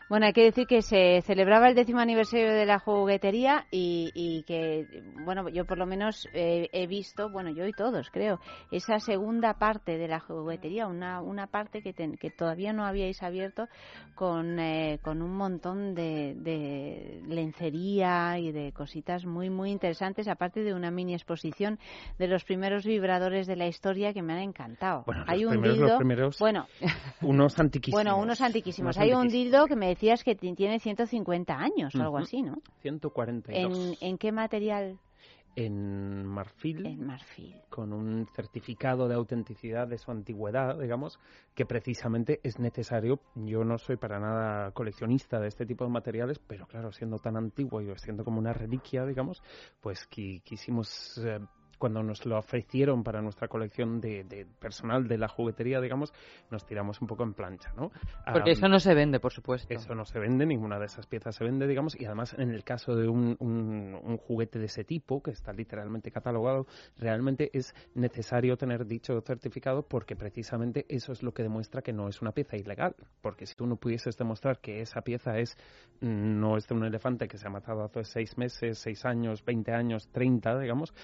Bueno, 0.09 0.27
hay 0.27 0.33
que 0.33 0.45
decir 0.45 0.67
que 0.67 0.83
se 0.83 1.23
celebraba 1.23 1.69
el 1.69 1.75
décimo 1.75 2.01
aniversario 2.01 2.53
de 2.53 2.67
la 2.67 2.79
juguetería 2.79 3.67
y, 3.71 4.45
que, 4.47 4.87
bueno, 5.25 5.49
yo 5.49 5.65
por 5.65 5.79
lo 5.79 5.87
menos 5.87 6.29
he 6.33 6.87
visto, 6.87 7.31
bueno, 7.31 7.51
yo 7.51 7.67
y 7.67 7.73
todos 7.73 8.11
creo, 8.11 8.39
esa 8.71 8.99
segunda 8.99 9.55
parte 9.55 9.97
de 9.97 10.09
la 10.09 10.21
juguetería, 10.21 10.87
una, 10.87 11.21
una 11.21 11.47
parte 11.47 11.81
que, 11.81 11.95
que 11.95 12.31
todavía 12.31 12.73
no 12.73 12.85
habíais 12.85 13.23
abierto 13.23 13.69
con, 14.15 14.59
eh, 14.59 14.99
con 15.03 15.23
un 15.23 15.37
montón 15.37 15.95
de, 15.95 16.35
de, 16.37 17.23
lencería 17.27 18.39
y 18.39 18.53
de 18.53 18.73
cositas 18.73 19.25
muy, 19.25 19.51
muy 19.51 19.71
interesantes, 19.71 20.29
aparte 20.29 20.61
de 20.61 20.75
una 20.75 20.91
mini 20.91 21.15
exposición 21.15 21.79
de 22.19 22.29
los 22.29 22.45
primeros 22.45 22.85
vibradores 22.85 23.47
de 23.47 23.57
la 23.57 23.67
historia 23.67 24.13
que 24.13 24.23
me 24.23 24.35
han 24.35 24.41
encantado. 24.41 25.05
Bueno, 25.07 25.25
Hay 25.27 25.45
un 25.45 25.63
dildo, 25.63 25.99
bueno, 26.39 26.67
unos 27.23 27.59
antiquísimos. 27.59 28.05
Bueno, 28.05 28.19
unos 28.19 28.41
antiquísimos. 28.41 28.99
Hay 28.99 29.13
un 29.13 29.29
dildo 29.29 29.67
que 29.67 29.77
me 29.77 29.94
decías 29.95 30.25
que 30.25 30.35
tiene 30.35 30.79
150 30.79 31.55
años 31.55 31.95
o 31.95 32.03
algo 32.03 32.19
así, 32.19 32.43
¿no? 32.43 32.59
142. 32.83 33.97
¿En, 34.01 34.09
¿En 34.09 34.19
qué 34.19 34.33
material? 34.33 34.99
en 35.57 36.27
marfil, 36.27 36.85
en 36.87 37.07
marfil, 37.07 37.55
con 37.69 37.93
un 37.93 38.27
certificado 38.35 39.09
de 39.09 39.15
autenticidad 39.15 39.87
de 39.87 39.99
su 39.99 40.11
antigüedad, 40.11 40.79
digamos, 40.79 41.21
que 41.55 41.65
precisamente 41.65 42.41
es 42.43 42.59
necesario. 42.59 43.21
Yo 43.35 43.65
no 43.65 43.79
soy 43.79 43.97
para 43.97 44.19
nada 44.19 44.73
coleccionista 44.73 45.39
de 45.39 45.49
este 45.49 45.65
tipo 45.65 45.85
de 45.85 45.91
materiales, 45.91 46.41
pero 46.41 46.67
claro, 46.67 46.91
siendo 46.91 47.19
tan 47.19 47.37
antiguo 47.37 47.81
y 47.81 47.97
siendo 47.99 48.25
como 48.25 48.39
una 48.39 48.53
reliquia, 48.53 49.07
digamos, 49.07 49.43
pues 49.81 50.07
quisimos 50.09 51.19
eh, 51.25 51.39
cuando 51.77 52.03
nos 52.03 52.25
lo 52.27 52.39
ofrecieron 52.39 53.03
para 53.03 53.23
nuestra 53.23 53.49
colección 53.49 54.01
de, 54.01 54.47
personal 54.59 55.07
de 55.09 55.19
la 55.19 55.29
juguetería, 55.29 55.81
digamos, 55.81 56.13
nos 56.51 56.67
tiramos 56.67 57.01
un 57.01 57.09
poco 57.09 57.23
en 57.23 57.35
plancha, 57.35 57.73
¿no? 57.77 57.91
Porque 58.33 58.53
eso 58.53 58.69
no 58.69 58.79
se 58.79 58.95
vende, 58.95 59.21
por 59.21 59.33
supuesto. 59.33 59.73
Eso 59.73 59.95
no 59.95 60.05
se 60.05 60.19
vende, 60.19 60.47
ninguna 60.47 60.79
de 60.79 60.87
esas 60.87 61.07
piezas 61.07 61.35
se 61.37 61.45
vende, 61.45 61.67
digamos, 61.67 61.99
y 61.99 62.07
además 62.07 62.35
en 62.39 62.51
el 62.51 62.65
caso 62.65 62.95
de 62.95 63.09
un, 63.09 63.37
un, 63.41 64.17
juguete 64.19 64.59
de 64.59 64.67
ese 64.67 64.85
tipo, 64.85 65.23
que 65.23 65.31
está 65.31 65.53
literalmente 65.53 66.11
catalogado, 66.11 66.67
realmente 66.97 67.51
es 67.53 67.75
necesario 67.95 68.57
tener 68.57 68.87
dicho 68.87 69.21
certificado 69.21 69.83
porque 69.83 70.17
precisamente 70.17 70.87
eso 70.89 71.13
es 71.13 71.23
lo 71.23 71.33
que 71.33 71.43
demuestra 71.43 71.83
que 71.83 71.93
no 71.93 72.09
es 72.09 72.23
una 72.23 72.33
pieza 72.33 72.57
ilegal. 72.57 72.95
Porque 73.21 73.47
si 73.47 73.55
tú 73.55 73.67
no 73.67 73.77
pudieses 73.77 74.17
demostrar 74.17 74.61
que 74.61 74.81
esa 74.81 75.03
pieza 75.03 75.39
es 75.39 75.57
no 76.01 76.57
es 76.57 76.67
de 76.69 76.75
un 76.75 76.85
elefante 76.85 77.29
que 77.29 77.39
se 77.39 77.47
ha 77.47 77.51
matado 77.51 77.85
hace 77.85 78.05
seis 78.05 78.37
meses, 78.37 78.79
seis 78.79 79.05
años, 79.05 79.45
veinte 79.45 79.73
años, 79.73 80.09
treinta, 80.09 80.59
digamos, 80.59 80.95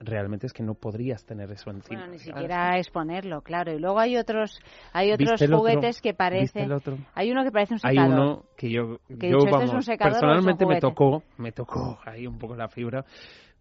realmente 0.00 0.46
es 0.46 0.52
que 0.52 0.62
no 0.62 0.74
podrías 0.74 1.24
tener 1.24 1.50
eso 1.50 1.70
encima. 1.70 2.00
Bueno, 2.00 2.12
ni 2.12 2.18
siquiera 2.18 2.78
exponerlo, 2.78 3.42
claro. 3.42 3.72
Y 3.72 3.78
luego 3.78 3.98
hay 3.98 4.16
otros, 4.16 4.60
hay 4.92 5.12
otros 5.12 5.40
juguetes 5.40 6.00
que 6.00 6.14
parecen. 6.14 6.70
Hay 7.14 7.30
uno 7.30 7.44
que 7.44 7.50
parece 7.50 7.74
un 7.74 7.78
secador. 7.80 8.04
Hay 8.04 8.12
uno 8.12 8.44
que 8.56 8.70
yo, 8.70 8.98
yo 9.08 9.38
vamos, 9.50 9.86
personalmente 9.86 10.66
me 10.66 10.80
tocó, 10.80 11.22
me 11.36 11.52
tocó 11.52 11.98
ahí 12.04 12.26
un 12.26 12.38
poco 12.38 12.56
la 12.56 12.68
fibra, 12.68 13.04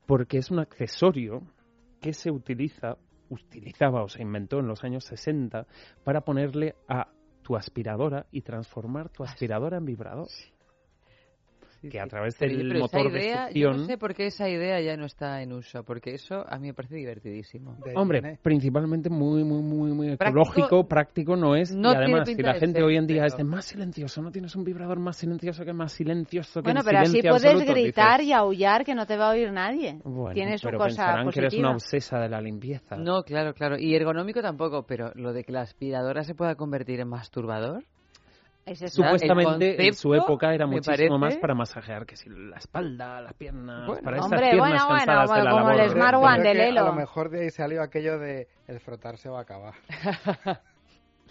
porque 0.05 0.37
es 0.37 0.51
un 0.51 0.59
accesorio 0.59 1.41
que 2.01 2.13
se 2.13 2.31
utiliza, 2.31 2.97
utilizaba 3.29 4.03
o 4.03 4.09
se 4.09 4.21
inventó 4.21 4.59
en 4.59 4.67
los 4.67 4.83
años 4.83 5.05
60 5.05 5.65
para 6.03 6.21
ponerle 6.21 6.75
a 6.87 7.07
tu 7.41 7.55
aspiradora 7.55 8.25
y 8.31 8.41
transformar 8.41 9.09
tu 9.09 9.23
aspiradora 9.23 9.77
en 9.77 9.85
vibrador 9.85 10.27
que 11.89 11.99
a 11.99 12.07
través 12.07 12.37
del 12.39 12.77
motor 12.77 13.11
de 13.11 13.33
succión... 13.33 13.53
Yo 13.53 13.71
no 13.73 13.85
sé 13.85 13.97
por 13.97 14.13
qué 14.13 14.27
esa 14.27 14.49
idea 14.49 14.79
ya 14.81 14.97
no 14.97 15.05
está 15.05 15.41
en 15.41 15.53
uso, 15.53 15.83
porque 15.83 16.13
eso 16.13 16.45
a 16.47 16.57
mí 16.57 16.67
me 16.67 16.73
parece 16.73 16.95
divertidísimo. 16.95 17.77
Hombre, 17.95 18.39
principalmente 18.41 19.09
muy, 19.09 19.43
muy, 19.43 19.61
muy, 19.61 19.91
muy 19.91 20.09
ecológico, 20.11 20.87
práctico 20.87 21.35
no 21.35 21.55
es. 21.55 21.71
y 21.71 21.85
además, 21.85 22.27
si 22.27 22.41
la 22.41 22.55
gente 22.55 22.83
hoy 22.83 22.97
en 22.97 23.07
día 23.07 23.25
es 23.25 23.37
de 23.37 23.43
más 23.43 23.65
silencioso, 23.65 24.21
no 24.21 24.31
tienes 24.31 24.55
un 24.55 24.63
vibrador 24.63 24.99
más 24.99 25.17
silencioso 25.17 25.63
que 25.65 25.73
más 25.73 25.93
silencioso 25.93 26.61
que 26.61 26.65
Bueno, 26.65 26.81
pero 26.83 26.99
así 26.99 27.21
puedes 27.21 27.65
gritar 27.65 28.21
y 28.21 28.33
aullar 28.33 28.83
que 28.83 28.95
no 28.95 29.05
te 29.05 29.17
va 29.17 29.29
a 29.29 29.31
oír 29.31 29.51
nadie. 29.51 29.99
Bueno, 30.03 30.33
tienes 30.33 30.61
pero 30.61 30.77
cosa 30.77 30.87
pensarán 30.87 31.29
que 31.29 31.39
eres 31.39 31.53
una 31.55 31.71
obsesa 31.71 32.19
de 32.19 32.29
la 32.29 32.41
limpieza. 32.41 32.95
No, 32.97 33.23
claro, 33.23 33.53
claro. 33.53 33.77
Y 33.77 33.95
ergonómico 33.95 34.41
tampoco, 34.41 34.85
pero 34.85 35.11
lo 35.15 35.33
de 35.33 35.43
que 35.43 35.51
la 35.51 35.61
aspiradora 35.61 36.23
se 36.23 36.35
pueda 36.35 36.55
convertir 36.55 36.99
en 36.99 37.07
masturbador... 37.07 37.83
Supuestamente 38.75 39.87
en 39.87 39.93
su 39.93 40.13
época 40.13 40.53
era 40.53 40.65
muchísimo 40.67 41.17
más 41.17 41.37
para 41.37 41.55
masajear 41.55 42.05
que 42.05 42.15
si 42.15 42.29
la 42.29 42.57
espalda, 42.57 43.21
las 43.21 43.33
piernas, 43.33 43.99
para 44.01 44.17
esas 44.17 44.31
hombre, 44.31 44.51
piernas 44.51 44.85
bueno, 44.87 44.97
cansadas 44.97 45.29
bueno, 45.29 45.43
de 45.43 45.43
la 45.43 45.51
como 45.51 45.69
labor. 45.69 45.81
el 45.81 45.89
Smart 45.89 46.15
One 46.17 46.43
de 46.43 46.53
Lelo. 46.53 46.81
A 46.81 46.85
lo 46.85 46.93
mejor 46.93 47.29
de 47.29 47.43
ahí 47.43 47.49
salió 47.49 47.81
aquello 47.81 48.19
de 48.19 48.47
el 48.67 48.79
frotarse 48.79 49.29
va 49.29 49.39
a 49.39 49.41
acabar. 49.43 49.73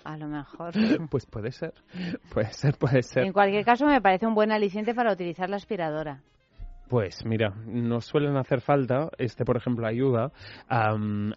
A 0.04 0.16
lo 0.16 0.28
mejor. 0.28 0.72
Pues 1.10 1.26
puede 1.26 1.50
ser, 1.50 1.74
puede 2.32 2.52
ser, 2.52 2.78
puede 2.78 3.02
ser. 3.02 3.24
En 3.24 3.32
cualquier 3.32 3.64
caso, 3.64 3.86
me 3.86 4.00
parece 4.00 4.24
un 4.24 4.36
buen 4.36 4.52
aliciente 4.52 4.94
para 4.94 5.12
utilizar 5.12 5.50
la 5.50 5.56
aspiradora. 5.56 6.22
Pues 6.88 7.24
mira, 7.24 7.50
nos 7.66 8.04
suelen 8.04 8.36
hacer 8.36 8.60
falta, 8.60 9.10
este 9.18 9.44
por 9.44 9.56
ejemplo 9.56 9.88
ayuda. 9.88 10.30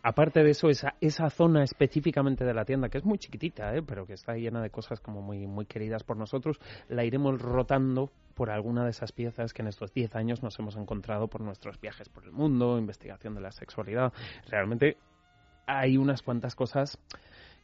aparte 0.03 0.43
de 0.43 0.51
eso, 0.51 0.69
esa, 0.69 0.93
esa 1.01 1.30
zona 1.31 1.63
específicamente 1.63 2.45
de 2.45 2.53
la 2.53 2.65
tienda, 2.65 2.89
que 2.89 2.99
es 2.99 3.03
muy 3.05 3.17
chiquitita, 3.17 3.76
¿eh? 3.76 3.81
pero 3.81 4.05
que 4.05 4.13
está 4.13 4.35
llena 4.35 4.61
de 4.61 4.69
cosas 4.69 4.99
como 4.99 5.23
muy, 5.23 5.47
muy 5.47 5.65
queridas 5.65 6.03
por 6.03 6.17
nosotros, 6.17 6.59
la 6.88 7.03
iremos 7.03 7.41
rotando 7.41 8.11
por 8.35 8.51
alguna 8.51 8.84
de 8.84 8.91
esas 8.91 9.11
piezas 9.11 9.51
que 9.51 9.63
en 9.63 9.69
estos 9.69 9.91
10 9.91 10.15
años 10.15 10.43
nos 10.43 10.57
hemos 10.59 10.76
encontrado 10.77 11.27
por 11.27 11.41
nuestros 11.41 11.81
viajes 11.81 12.09
por 12.09 12.26
el 12.26 12.31
mundo, 12.31 12.77
investigación 12.77 13.34
de 13.34 13.41
la 13.41 13.51
sexualidad. 13.51 14.13
Realmente 14.47 14.97
hay 15.65 15.97
unas 15.97 16.21
cuantas 16.21 16.55
cosas 16.55 16.99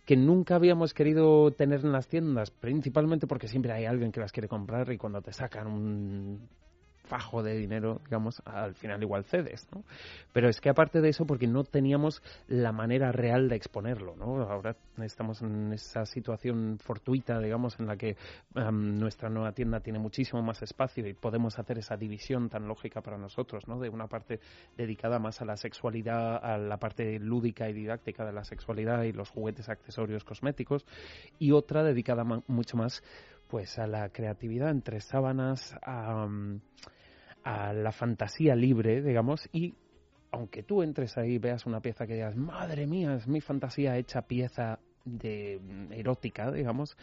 que 0.07 0.15
nunca 0.15 0.55
habíamos 0.55 0.93
querido 0.95 1.51
tener 1.51 1.81
en 1.81 1.91
las 1.91 2.07
tiendas, 2.07 2.49
principalmente 2.49 3.27
porque 3.27 3.47
siempre 3.47 3.73
hay 3.73 3.85
alguien 3.85 4.11
que 4.11 4.19
las 4.19 4.31
quiere 4.31 4.47
comprar 4.47 4.91
y 4.91 4.97
cuando 4.97 5.21
te 5.21 5.33
sacan 5.33 5.67
un 5.67 6.49
fajo 7.05 7.43
de 7.43 7.55
dinero, 7.55 8.01
digamos, 8.05 8.41
al 8.45 8.75
final 8.75 9.01
igual 9.01 9.23
cedes, 9.23 9.67
¿no? 9.73 9.83
Pero 10.33 10.49
es 10.49 10.59
que 10.59 10.69
aparte 10.69 11.01
de 11.01 11.09
eso, 11.09 11.25
porque 11.25 11.47
no 11.47 11.63
teníamos 11.63 12.21
la 12.47 12.71
manera 12.71 13.11
real 13.11 13.47
de 13.47 13.55
exponerlo, 13.55 14.15
¿no? 14.15 14.41
Ahora 14.43 14.75
estamos 15.01 15.41
en 15.41 15.73
esa 15.73 16.05
situación 16.05 16.77
fortuita, 16.81 17.39
digamos, 17.39 17.79
en 17.79 17.87
la 17.87 17.95
que 17.97 18.17
nuestra 18.71 19.29
nueva 19.29 19.51
tienda 19.53 19.79
tiene 19.79 19.99
muchísimo 19.99 20.41
más 20.41 20.61
espacio 20.61 21.07
y 21.07 21.13
podemos 21.13 21.57
hacer 21.59 21.77
esa 21.77 21.95
división 21.95 22.49
tan 22.49 22.67
lógica 22.67 23.01
para 23.01 23.17
nosotros, 23.17 23.67
¿no? 23.67 23.79
De 23.79 23.89
una 23.89 24.07
parte 24.07 24.39
dedicada 24.77 25.19
más 25.19 25.41
a 25.41 25.45
la 25.45 25.57
sexualidad, 25.57 26.43
a 26.43 26.57
la 26.57 26.77
parte 26.77 27.19
lúdica 27.19 27.69
y 27.69 27.73
didáctica 27.73 28.25
de 28.25 28.33
la 28.33 28.43
sexualidad 28.43 29.03
y 29.03 29.11
los 29.11 29.29
juguetes, 29.29 29.69
accesorios, 29.69 30.23
cosméticos, 30.23 30.85
y 31.39 31.51
otra 31.51 31.83
dedicada 31.83 32.23
mucho 32.47 32.77
más 32.77 33.03
pues 33.47 33.77
a 33.77 33.87
la 33.87 34.09
creatividad 34.09 34.69
entre 34.69 34.99
sábanas, 35.01 35.75
a, 35.81 36.27
a 37.45 37.73
la 37.73 37.91
fantasía 37.91 38.55
libre, 38.55 39.03
digamos, 39.03 39.47
y 39.53 39.75
aunque 40.31 40.63
tú 40.63 40.81
entres 40.81 41.15
ahí 41.17 41.35
y 41.35 41.37
veas 41.37 41.65
una 41.65 41.79
pieza 41.79 42.07
que 42.07 42.15
digas, 42.15 42.35
madre 42.35 42.87
mía, 42.87 43.13
es 43.13 43.27
mi 43.27 43.39
fantasía 43.39 43.97
hecha 43.97 44.23
pieza 44.23 44.79
de 45.05 45.61
erótica, 45.91 46.51
digamos, 46.51 46.97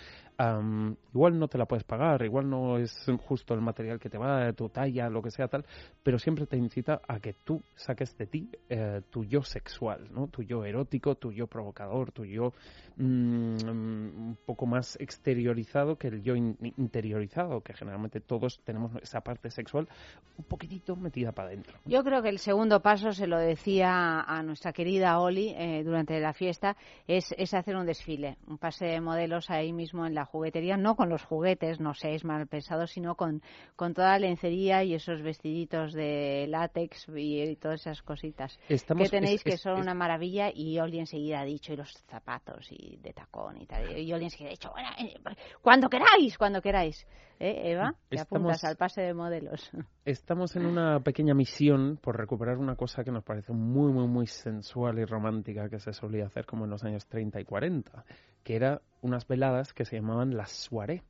igual 1.14 1.38
no 1.38 1.48
te 1.48 1.58
la 1.58 1.66
puedes 1.66 1.84
pagar, 1.84 2.22
igual 2.24 2.50
no 2.50 2.78
es 2.78 3.06
justo 3.24 3.54
el 3.54 3.60
material 3.60 4.00
que 4.00 4.10
te 4.10 4.18
va, 4.18 4.52
tu 4.52 4.68
talla, 4.68 5.08
lo 5.08 5.22
que 5.22 5.30
sea 5.30 5.48
tal, 5.48 5.64
pero 6.02 6.18
siempre 6.18 6.46
te 6.46 6.56
incita 6.56 7.00
a 7.06 7.20
que 7.20 7.32
tú 7.32 7.62
saques 7.74 8.16
de 8.18 8.26
ti 8.26 8.50
eh, 8.68 9.02
tu 9.10 9.24
yo 9.24 9.42
sexual, 9.42 10.08
¿no? 10.12 10.26
Tu 10.28 10.42
yo 10.42 10.64
erótico, 10.64 11.14
tu 11.14 11.32
yo 11.32 11.46
provocador, 11.46 12.10
tu 12.10 12.24
yo 12.24 12.52
mm, 12.96 13.68
un 13.68 14.38
poco 14.44 14.66
más 14.66 14.96
exteriorizado 15.00 15.96
que 15.96 16.08
el 16.08 16.22
yo 16.22 16.34
interiorizado, 16.34 17.60
que 17.60 17.74
generalmente 17.74 18.20
todos 18.20 18.60
tenemos 18.64 18.92
esa 19.00 19.20
parte 19.20 19.50
sexual 19.50 19.88
un 20.36 20.44
poquitito 20.44 20.96
metida 20.96 21.32
para 21.32 21.48
adentro. 21.48 21.78
Yo 21.84 22.02
creo 22.02 22.22
que 22.22 22.30
el 22.30 22.38
segundo 22.38 22.80
paso, 22.80 23.12
se 23.12 23.26
lo 23.26 23.38
decía 23.38 24.22
a 24.22 24.42
nuestra 24.42 24.72
querida 24.72 25.20
Oli 25.20 25.54
eh, 25.56 25.82
durante 25.84 26.18
la 26.20 26.32
fiesta, 26.32 26.76
es, 27.06 27.32
es 27.38 27.54
hacer 27.54 27.76
un 27.76 27.86
desfile, 27.92 28.36
un 28.46 28.58
pase 28.58 28.86
de 28.86 29.00
modelos 29.00 29.50
ahí 29.50 29.72
mismo 29.72 30.06
en 30.06 30.14
la 30.14 30.24
juguetería, 30.24 30.76
no 30.76 30.96
con 30.96 31.08
los 31.08 31.22
juguetes, 31.24 31.78
no 31.78 31.92
es 32.02 32.24
mal 32.24 32.46
pensado, 32.46 32.86
sino 32.86 33.14
con, 33.14 33.42
con 33.76 33.94
toda 33.94 34.12
la 34.12 34.18
lencería 34.20 34.82
y 34.82 34.94
esos 34.94 35.22
vestiditos 35.22 35.92
de 35.92 36.46
látex 36.48 37.06
y, 37.14 37.56
todas 37.56 37.80
esas 37.80 38.02
cositas 38.02 38.58
que 38.66 39.08
tenéis 39.08 39.44
que 39.44 39.58
son 39.58 39.80
una 39.80 39.94
maravilla 39.94 40.50
y 40.52 40.78
Oli 40.78 40.98
enseguida 40.98 41.40
ha 41.40 41.44
dicho, 41.44 41.72
y 41.72 41.76
los 41.76 41.92
zapatos 42.08 42.66
y 42.70 42.96
de 42.96 43.12
tacón 43.12 43.60
y 43.60 43.66
tal, 43.66 43.98
y 43.98 44.12
Oli 44.12 44.24
enseguida 44.24 44.48
ha 44.48 44.52
dicho, 44.52 44.70
bueno, 44.72 44.88
eh, 44.98 45.14
cuando 45.60 45.88
queráis, 45.88 46.36
cuando 46.38 46.60
queráis. 46.60 47.06
¿Eh, 47.44 47.72
Eva? 47.72 47.96
Te 48.08 48.20
apuntas 48.20 48.62
al 48.62 48.76
pase 48.76 49.00
de 49.00 49.14
modelos. 49.14 49.68
Estamos 50.04 50.54
en 50.54 50.64
una 50.64 51.00
pequeña 51.00 51.34
misión 51.34 51.98
por 52.00 52.16
recuperar 52.16 52.56
una 52.56 52.76
cosa 52.76 53.02
que 53.02 53.10
nos 53.10 53.24
parece 53.24 53.52
muy, 53.52 53.92
muy, 53.92 54.06
muy 54.06 54.28
sensual 54.28 55.00
y 55.00 55.04
romántica 55.04 55.68
que 55.68 55.80
se 55.80 55.92
solía 55.92 56.26
hacer 56.26 56.46
como 56.46 56.66
en 56.66 56.70
los 56.70 56.84
años 56.84 57.04
30 57.08 57.40
y 57.40 57.44
40, 57.44 58.04
que 58.44 58.54
era 58.54 58.80
unas 59.00 59.26
veladas 59.26 59.72
que 59.72 59.84
se 59.84 59.96
llamaban 59.96 60.36
las 60.36 60.52
soirées 60.52 61.02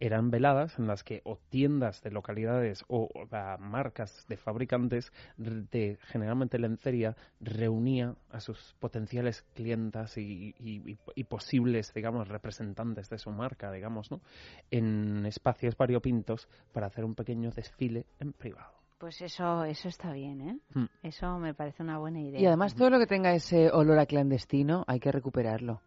eran 0.00 0.30
veladas 0.30 0.78
en 0.78 0.86
las 0.86 1.04
que 1.04 1.20
o 1.24 1.38
tiendas 1.50 2.02
de 2.02 2.10
localidades 2.10 2.84
o, 2.88 3.08
marcas 3.58 4.26
de 4.28 4.36
fabricantes 4.36 5.12
de 5.36 5.98
generalmente 6.08 6.58
lencería 6.58 7.16
reunía 7.40 8.16
a 8.30 8.40
sus 8.40 8.74
potenciales 8.80 9.42
clientas 9.54 10.16
y, 10.16 10.54
posibles, 11.28 11.92
digamos, 11.94 12.28
representantes 12.28 13.08
de 13.10 13.18
su 13.18 13.30
marca, 13.30 13.70
digamos, 13.70 14.10
¿no? 14.10 14.20
En 14.70 15.26
espacios 15.26 15.76
variopintos 15.76 16.48
para 16.72 16.86
hacer 16.86 17.04
un 17.04 17.14
pequeño 17.14 17.50
desfile 17.50 18.06
en 18.18 18.32
privado. 18.32 18.80
Pues 18.98 19.20
eso, 19.22 19.64
eso 19.64 19.88
está 19.88 20.12
bien, 20.12 20.40
¿eh? 20.42 20.58
Hmm. 20.74 20.86
Eso 21.02 21.38
me 21.38 21.54
parece 21.54 21.82
una 21.82 21.98
buena 21.98 22.20
idea. 22.20 22.40
Y 22.40 22.46
además 22.46 22.74
todo 22.74 22.90
lo 22.90 22.98
que 22.98 23.06
tenga 23.06 23.32
ese 23.32 23.70
olor 23.70 23.98
a 23.98 24.06
clandestino 24.06 24.84
hay 24.86 25.00
que 25.00 25.12
recuperarlo. 25.12 25.80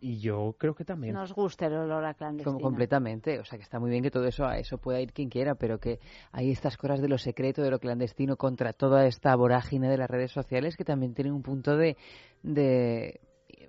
Y 0.00 0.18
yo 0.18 0.54
creo 0.58 0.74
que 0.74 0.84
también. 0.84 1.14
Nos 1.14 1.32
gusta 1.32 1.66
el 1.66 1.74
olor 1.74 2.04
a 2.04 2.14
clandestino. 2.14 2.52
Como 2.52 2.62
completamente. 2.62 3.38
O 3.38 3.44
sea, 3.44 3.58
que 3.58 3.62
está 3.62 3.80
muy 3.80 3.90
bien 3.90 4.02
que 4.02 4.10
todo 4.10 4.26
eso, 4.26 4.44
a 4.44 4.58
eso 4.58 4.78
pueda 4.78 5.00
ir 5.00 5.12
quien 5.12 5.30
quiera, 5.30 5.54
pero 5.54 5.78
que 5.78 5.98
hay 6.32 6.50
estas 6.50 6.76
cosas 6.76 7.00
de 7.00 7.08
lo 7.08 7.18
secreto, 7.18 7.62
de 7.62 7.70
lo 7.70 7.78
clandestino, 7.78 8.36
contra 8.36 8.72
toda 8.72 9.06
esta 9.06 9.34
vorágine 9.34 9.88
de 9.88 9.96
las 9.96 10.10
redes 10.10 10.32
sociales 10.32 10.76
que 10.76 10.84
también 10.84 11.14
tienen 11.14 11.32
un 11.32 11.42
punto 11.42 11.76
de. 11.76 11.96
de 12.42 13.20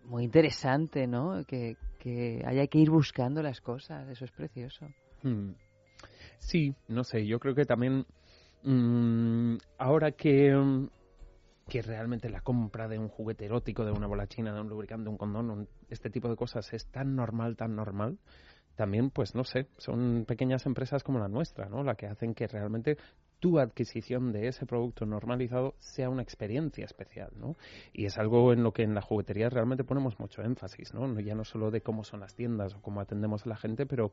muy 0.04 0.24
interesante, 0.24 1.08
¿no? 1.08 1.44
Que, 1.45 1.78
que 1.99 2.44
haya 2.45 2.68
que 2.68 2.80
ir 2.80 2.90
buscando 2.90 3.41
las 3.41 3.62
cosas. 3.62 4.08
Eso 4.10 4.26
es 4.26 4.32
precioso. 4.32 4.88
Hmm. 5.24 5.52
Sí, 6.40 6.74
no 6.88 7.04
sé. 7.04 7.26
Yo 7.26 7.40
creo 7.40 7.56
que 7.56 7.66
también. 7.66 8.06
Mm, 8.64 9.58
ahora 9.78 10.12
que 10.12 10.54
que 11.68 11.81
realmente 11.81 12.30
la 12.30 12.41
compra 12.41 12.88
de 12.88 12.98
un 12.98 13.10
juguete 13.10 13.45
erótico, 13.45 13.85
de 13.85 13.91
una 13.91 14.07
bola 14.07 14.27
china, 14.27 14.53
de 14.53 14.61
un 14.61 14.69
lubricante, 14.69 15.03
de 15.03 15.10
un 15.10 15.18
condón, 15.18 15.68
este 15.89 16.10
tipo 16.10 16.30
de 16.30 16.35
cosas 16.35 16.72
es 16.73 16.88
tan 16.88 17.15
normal, 17.15 17.57
tan 17.57 17.76
normal, 17.76 18.18
también, 18.76 19.10
pues 19.10 19.35
no 19.35 19.44
sé, 19.44 19.68
son 19.77 20.26
pequeñas 20.26 20.65
empresas 20.65 21.03
como 21.03 21.19
la 21.19 21.27
nuestra, 21.27 21.68
¿no? 21.68 21.84
La 21.84 21.95
que 21.95 22.06
hacen 22.06 22.34
que 22.34 22.48
realmente 22.48 22.98
tu 23.39 23.60
adquisición 23.60 24.31
de 24.31 24.48
ese 24.48 24.65
producto 24.65 25.06
normalizado 25.06 25.76
sea 25.80 26.10
una 26.10 26.22
experiencia 26.22 26.85
especial, 26.85 27.31
¿no? 27.35 27.57
Y 27.91 28.06
es 28.06 28.18
algo 28.18 28.53
en 28.53 28.64
lo 28.64 28.72
que 28.72 28.84
en 28.84 28.94
la 28.94 29.02
juguetería 29.02 29.49
realmente 29.49 29.84
ponemos 29.84 30.19
mucho 30.19 30.41
énfasis, 30.44 30.94
¿no? 30.94 31.19
Ya 31.19 31.35
no 31.35 31.44
solo 31.44 31.72
de 31.72 31.81
cómo 31.81 32.03
son 32.03 32.22
las 32.22 32.35
tiendas 32.35 32.76
o 32.76 32.81
cómo 32.81 33.02
atendemos 33.02 33.45
a 33.45 33.49
la 33.49 33.57
gente, 33.57 33.85
pero 33.85 34.11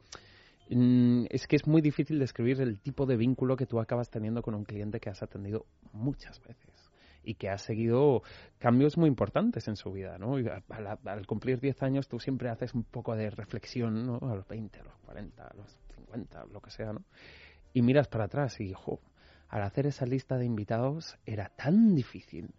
mm, 0.70 1.26
es 1.28 1.46
que 1.46 1.56
es 1.56 1.66
muy 1.66 1.82
difícil 1.82 2.18
describir 2.18 2.60
el 2.60 2.80
tipo 2.80 3.06
de 3.06 3.16
vínculo 3.16 3.56
que 3.56 3.66
tú 3.66 3.80
acabas 3.80 4.10
teniendo 4.10 4.42
con 4.42 4.54
un 4.54 4.64
cliente 4.64 4.98
que 4.98 5.10
has 5.10 5.22
atendido 5.22 5.66
muchas 5.92 6.40
veces 6.40 6.73
y 7.24 7.34
que 7.34 7.48
ha 7.48 7.58
seguido 7.58 8.22
cambios 8.58 8.96
muy 8.96 9.08
importantes 9.08 9.68
en 9.68 9.76
su 9.76 9.92
vida, 9.92 10.18
¿no? 10.18 10.36
al, 10.36 11.26
cumplir 11.26 11.60
10 11.60 11.82
años 11.82 12.08
tú 12.08 12.20
siempre 12.20 12.48
haces 12.48 12.74
un 12.74 12.84
poco 12.84 13.16
de 13.16 13.30
reflexión, 13.30 14.06
¿no? 14.06 14.18
A 14.30 14.34
los 14.34 14.46
20, 14.46 14.80
a 14.80 14.84
los 14.84 14.96
40, 15.04 15.46
a 15.46 15.54
los 15.54 15.78
50, 15.96 16.46
lo 16.46 16.60
que 16.60 16.70
sea, 16.70 16.92
¿no? 16.92 17.04
Y 17.72 17.82
miras 17.82 18.08
para 18.08 18.24
atrás 18.24 18.60
y, 18.60 18.72
jo, 18.72 19.00
al 19.48 19.62
hacer 19.62 19.86
esa 19.86 20.06
lista 20.06 20.38
de 20.38 20.44
invitados 20.44 21.18
era 21.26 21.48
tan 21.48 21.94
difícil 21.94 22.54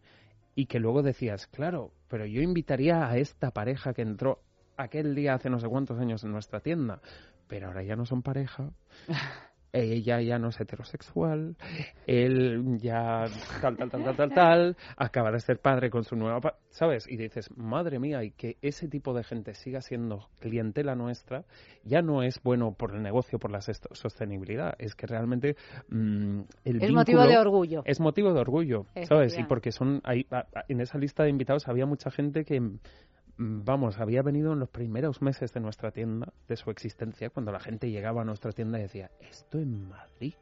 y 0.55 0.65
que 0.65 0.79
luego 0.79 1.03
decías, 1.03 1.47
claro, 1.47 1.91
pero 2.07 2.25
yo 2.25 2.41
invitaría 2.41 3.09
a 3.09 3.17
esta 3.17 3.51
pareja 3.51 3.93
que 3.93 4.01
entró 4.01 4.41
aquel 4.77 5.15
día 5.15 5.33
hace 5.33 5.49
no 5.49 5.59
sé 5.59 5.67
cuántos 5.67 5.99
años 5.99 6.23
en 6.23 6.31
nuestra 6.31 6.61
tienda, 6.61 7.01
pero 7.47 7.67
ahora 7.67 7.83
ya 7.83 7.95
no 7.95 8.05
son 8.05 8.21
pareja. 8.21 8.71
ella 9.83 10.21
ya 10.21 10.39
no 10.39 10.49
es 10.49 10.59
heterosexual, 10.59 11.55
él 12.07 12.77
ya 12.79 13.25
tal, 13.61 13.77
tal, 13.77 13.89
tal, 13.89 14.03
tal, 14.03 14.15
tal, 14.15 14.33
tal, 14.33 14.77
acaba 14.97 15.31
de 15.31 15.39
ser 15.39 15.59
padre 15.59 15.89
con 15.89 16.03
su 16.03 16.15
nueva, 16.15 16.55
¿sabes? 16.69 17.07
Y 17.09 17.17
dices, 17.17 17.49
madre 17.57 17.99
mía, 17.99 18.23
y 18.23 18.31
que 18.31 18.57
ese 18.61 18.87
tipo 18.87 19.13
de 19.13 19.23
gente 19.23 19.53
siga 19.53 19.81
siendo 19.81 20.29
clientela 20.39 20.95
nuestra, 20.95 21.45
ya 21.83 22.01
no 22.01 22.23
es 22.23 22.41
bueno 22.43 22.73
por 22.73 22.95
el 22.95 23.01
negocio, 23.01 23.39
por 23.39 23.51
la 23.51 23.61
sostenibilidad, 23.61 24.75
es 24.79 24.95
que 24.95 25.07
realmente 25.07 25.55
mm, 25.89 26.41
el 26.63 26.83
Es 26.83 26.91
motivo 26.91 27.25
de 27.25 27.37
orgullo. 27.37 27.83
Es 27.85 27.99
motivo 27.99 28.33
de 28.33 28.39
orgullo, 28.39 28.85
¿sabes? 29.03 29.37
Y 29.37 29.43
porque 29.43 29.71
son, 29.71 30.01
ahí, 30.03 30.25
en 30.67 30.81
esa 30.81 30.97
lista 30.97 31.23
de 31.23 31.29
invitados 31.29 31.67
había 31.67 31.85
mucha 31.85 32.11
gente 32.11 32.45
que 32.45 32.61
vamos, 33.37 33.99
había 33.99 34.21
venido 34.21 34.53
en 34.53 34.59
los 34.59 34.69
primeros 34.69 35.21
meses 35.21 35.53
de 35.53 35.59
nuestra 35.59 35.91
tienda, 35.91 36.33
de 36.47 36.55
su 36.55 36.69
existencia, 36.69 37.29
cuando 37.29 37.51
la 37.51 37.59
gente 37.59 37.89
llegaba 37.89 38.21
a 38.21 38.25
nuestra 38.25 38.51
tienda 38.51 38.79
y 38.79 38.83
decía, 38.83 39.11
esto 39.19 39.59
en 39.59 39.87
Madrid, 39.87 40.33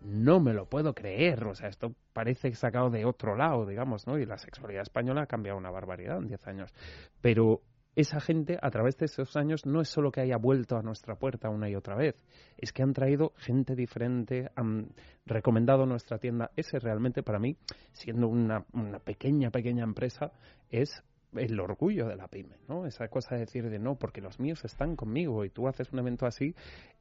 no 0.00 0.40
me 0.40 0.52
lo 0.52 0.66
puedo 0.66 0.94
creer, 0.94 1.44
o 1.44 1.54
sea, 1.54 1.68
esto 1.68 1.94
parece 2.12 2.54
sacado 2.54 2.90
de 2.90 3.04
otro 3.04 3.36
lado, 3.36 3.66
digamos, 3.66 4.06
¿no? 4.06 4.18
Y 4.18 4.26
la 4.26 4.38
sexualidad 4.38 4.82
española 4.82 5.22
ha 5.22 5.26
cambiado 5.26 5.58
una 5.58 5.70
barbaridad 5.70 6.18
en 6.18 6.28
10 6.28 6.46
años. 6.46 6.74
Pero 7.20 7.62
esa 7.96 8.20
gente, 8.20 8.58
a 8.60 8.70
través 8.70 8.96
de 8.98 9.06
esos 9.06 9.36
años, 9.36 9.66
no 9.66 9.80
es 9.80 9.88
solo 9.88 10.10
que 10.10 10.20
haya 10.20 10.36
vuelto 10.36 10.76
a 10.76 10.82
nuestra 10.82 11.16
puerta 11.16 11.48
una 11.48 11.70
y 11.70 11.76
otra 11.76 11.96
vez, 11.96 12.16
es 12.58 12.72
que 12.72 12.82
han 12.82 12.92
traído 12.92 13.32
gente 13.36 13.74
diferente, 13.74 14.50
han 14.56 14.88
recomendado 15.26 15.86
nuestra 15.86 16.18
tienda. 16.18 16.50
Ese 16.56 16.78
realmente 16.78 17.22
para 17.22 17.38
mí, 17.38 17.56
siendo 17.92 18.28
una, 18.28 18.64
una 18.72 18.98
pequeña, 18.98 19.50
pequeña 19.50 19.84
empresa, 19.84 20.32
es 20.70 21.02
el 21.36 21.60
orgullo 21.60 22.06
de 22.06 22.16
la 22.16 22.28
pyme, 22.28 22.56
¿no? 22.68 22.86
Esa 22.86 23.08
cosa 23.08 23.34
de 23.34 23.42
decir 23.42 23.68
de 23.68 23.78
no, 23.78 23.96
porque 23.96 24.20
los 24.20 24.40
míos 24.40 24.64
están 24.64 24.96
conmigo 24.96 25.44
y 25.44 25.50
tú 25.50 25.68
haces 25.68 25.92
un 25.92 25.98
evento 25.98 26.26
así 26.26 26.54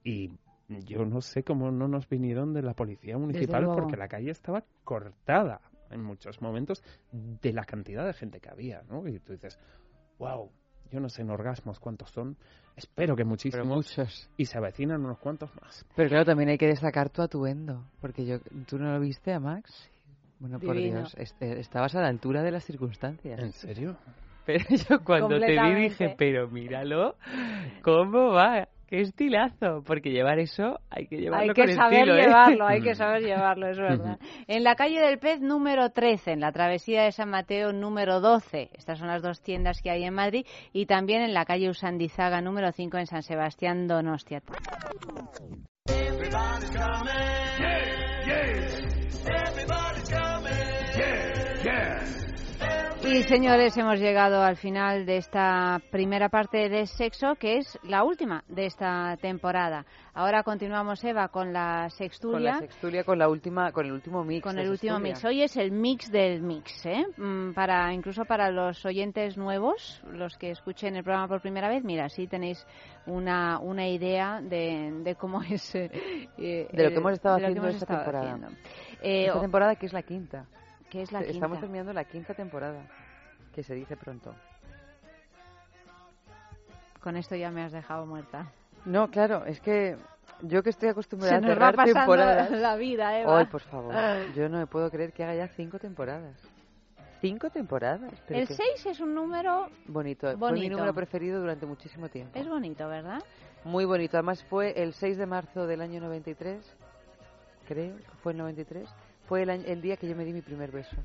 y 0.04 0.32
yo 0.86 1.06
no 1.06 1.22
sé 1.22 1.44
cómo 1.44 1.72
no 1.72 1.88
nos 1.88 2.08
vinieron 2.08 2.54
de 2.54 2.62
la 2.62 2.74
policía 2.74 3.18
municipal 3.18 3.66
porque 3.74 3.98
la 3.98 4.08
calle 4.08 4.32
estaba 4.32 4.64
cortada 4.84 5.62
en 5.92 6.04
muchos 6.04 6.42
momentos 6.42 6.84
de 7.12 7.54
la 7.54 7.66
cantidad 7.66 8.06
de 8.06 8.14
gente 8.14 8.40
que 8.40 8.50
había, 8.50 8.84
¿no? 8.90 9.08
Y 9.08 9.20
tú 9.20 9.34
dices, 9.34 9.60
wow, 10.18 10.50
yo 10.92 11.00
no 11.00 11.10
sé 11.10 11.22
en 11.22 11.30
orgasmos 11.30 11.80
cuántos 11.80 12.10
son, 12.12 12.38
espero 12.76 13.16
que 13.16 13.24
muchísimos. 13.24 13.68
muchos. 13.68 14.30
Y 14.38 14.46
se 14.46 14.58
avecinan 14.58 15.04
unos 15.04 15.20
cuantos 15.20 15.50
más. 15.62 15.86
Pero 15.96 16.10
claro, 16.10 16.26
también 16.26 16.50
hay 16.50 16.58
que 16.58 16.68
destacar 16.68 17.10
tu 17.10 17.22
atuendo, 17.22 17.86
porque 18.02 18.26
yo, 18.26 18.40
¿tú 18.68 18.78
no 18.78 18.92
lo 18.92 19.00
viste 19.00 19.34
a 19.34 19.40
Max? 19.40 19.90
Bueno, 20.44 20.60
por 20.60 20.76
Dios, 20.76 21.16
este, 21.18 21.62
estabas 21.62 21.96
a 21.96 22.02
la 22.02 22.10
altura 22.10 22.44
de 22.44 22.52
las 22.52 22.66
circunstancias. 22.66 23.40
¿En 23.40 23.54
serio? 23.54 23.96
Pero 24.46 24.66
yo 24.90 25.02
cuando 25.02 25.40
te 25.40 25.54
vi 25.54 25.84
dije, 25.84 26.16
pero 26.18 26.50
míralo, 26.50 27.16
¿cómo 27.82 28.34
va? 28.34 28.68
¡Qué 28.86 29.00
estilazo! 29.00 29.84
Porque 29.86 30.12
llevar 30.12 30.40
eso 30.40 30.82
hay 30.90 31.08
que 31.08 31.16
llevarlo 31.16 31.54
Hay 31.58 31.66
que 31.66 31.74
saber 31.74 32.10
¿eh? 32.10 32.24
llevarlo, 32.24 32.68
hay 32.68 32.82
que 32.82 32.94
saber 32.94 33.22
llevarlo, 33.24 33.70
es 33.70 33.78
verdad. 33.78 34.20
En 34.48 34.66
la 34.66 34.76
calle 34.76 35.00
del 35.00 35.18
Pez 35.18 35.40
número 35.40 35.92
13, 35.92 36.34
en 36.34 36.42
la 36.42 36.52
travesía 36.52 37.04
de 37.04 37.14
San 37.14 37.30
Mateo 37.30 37.72
número 37.72 38.20
12. 38.20 38.72
Estas 38.74 39.00
son 39.00 39.08
las 39.08 39.22
dos 39.22 39.42
tiendas 39.42 39.82
que 39.82 39.92
hay 39.92 40.04
en 40.04 40.14
Madrid. 40.14 40.46
Y 40.74 40.88
también 40.88 41.22
en 41.22 41.34
la 41.34 41.46
calle 41.46 41.70
Usandizaga 41.70 42.42
número 42.42 42.74
5 42.74 42.98
en 42.98 43.08
San 43.08 43.24
Sebastián, 43.24 43.88
Donostia. 43.88 44.42
Y 53.14 53.22
señores, 53.22 53.78
hemos 53.78 54.00
llegado 54.00 54.42
al 54.42 54.56
final 54.56 55.06
de 55.06 55.18
esta 55.18 55.80
primera 55.92 56.30
parte 56.30 56.68
de 56.68 56.88
sexo, 56.88 57.36
que 57.36 57.58
es 57.58 57.78
la 57.84 58.04
última 58.04 58.44
de 58.48 58.66
esta 58.66 59.16
temporada. 59.18 59.86
Ahora 60.16 60.42
continuamos, 60.42 61.04
Eva, 61.04 61.28
con 61.28 61.54
la 61.54 61.92
sextulia. 61.92 62.54
Con 62.54 62.62
la 62.62 62.68
sextulia, 62.68 63.04
con, 63.04 63.20
la 63.20 63.30
última, 63.30 63.72
con 63.72 63.86
el 63.86 63.92
último 63.92 64.24
mix. 64.24 64.42
Con 64.42 64.58
el 64.58 64.68
último 64.68 65.00
mix. 65.00 65.24
Hoy 65.26 65.44
es 65.44 65.56
el 65.58 65.72
mix 65.72 66.12
del 66.12 66.42
mix, 66.42 66.88
¿eh? 66.88 67.06
Mm, 67.18 67.54
para, 67.54 67.94
incluso 67.94 68.26
para 68.26 68.50
los 68.50 68.84
oyentes 68.84 69.38
nuevos, 69.38 70.02
los 70.12 70.36
que 70.36 70.50
escuchen 70.50 70.96
el 70.96 71.04
programa 71.04 71.28
por 71.28 71.40
primera 71.40 71.70
vez, 71.70 71.84
mira, 71.84 72.10
sí 72.10 72.26
tenéis 72.26 72.66
una, 73.06 73.60
una 73.60 73.88
idea 73.88 74.42
de, 74.42 75.16
cómo 75.20 75.44
es... 75.52 75.76
Eh, 75.76 75.92
de 76.36 76.84
lo 76.84 76.90
que 76.90 76.96
hemos 76.96 77.14
estado 77.14 77.36
haciendo 77.36 77.68
esta 77.68 77.86
temporada. 77.86 78.40
Eh, 79.04 79.28
esta 79.28 79.40
temporada 79.40 79.76
que 79.76 79.86
es 79.86 79.94
la 79.94 80.02
quinta. 80.02 80.48
Que 80.90 81.04
es 81.04 81.12
la 81.12 81.22
Estamos 81.22 81.60
terminando 81.60 81.94
la 81.94 82.06
quinta 82.06 82.34
temporada, 82.36 82.88
que 83.54 83.64
se 83.64 83.74
dice 83.74 83.96
pronto. 83.96 84.34
Con 87.02 87.18
esto 87.18 87.36
ya 87.36 87.52
me 87.52 87.64
has 87.64 87.72
dejado 87.72 88.06
muerta. 88.06 88.52
No, 88.86 89.10
claro, 89.10 89.46
es 89.46 89.60
que 89.62 89.98
yo 90.42 90.64
que 90.64 90.70
estoy 90.72 90.90
acostumbrada 90.90 91.40
Se 91.40 91.46
a 91.46 91.48
cerrar 91.48 91.78
va 91.78 91.86
temporadas. 91.86 92.52
la 92.52 92.76
vida, 92.76 93.20
Eva. 93.20 93.40
Ay, 93.40 93.46
por 93.46 93.62
favor. 93.62 93.94
Yo 94.36 94.50
no 94.50 94.58
me 94.58 94.68
puedo 94.68 94.90
creer 94.90 95.14
que 95.14 95.24
haga 95.24 95.36
ya 95.36 95.48
cinco 95.50 95.80
temporadas. 95.80 96.36
¿Cinco 97.22 97.50
temporadas? 97.50 98.12
el 98.28 98.48
6 98.48 98.86
es 98.86 99.00
un 99.00 99.16
número 99.16 99.70
bonito. 99.88 100.28
bonito. 100.28 100.38
Fue 100.40 100.52
mi 100.52 100.68
número 100.68 100.94
preferido 100.94 101.40
durante 101.40 101.66
muchísimo 101.66 102.10
tiempo. 102.10 102.38
Es 102.38 102.48
bonito, 102.48 102.86
¿verdad? 102.90 103.24
Muy 103.64 103.86
bonito. 103.86 104.18
Además 104.18 104.44
fue 104.50 104.74
el 104.82 104.94
6 104.94 105.18
de 105.18 105.26
marzo 105.26 105.66
del 105.66 105.80
año 105.80 106.02
93, 106.02 106.62
creo 107.66 107.96
fue 108.22 108.34
el 108.34 108.40
93. 108.40 108.90
Fue 109.26 109.44
el, 109.44 109.50
el 109.50 109.82
día 109.82 109.96
que 109.96 110.06
yo 110.08 110.18
me 110.18 110.26
di 110.26 110.34
mi 110.34 110.42
primer 110.42 110.70
beso. 110.72 110.98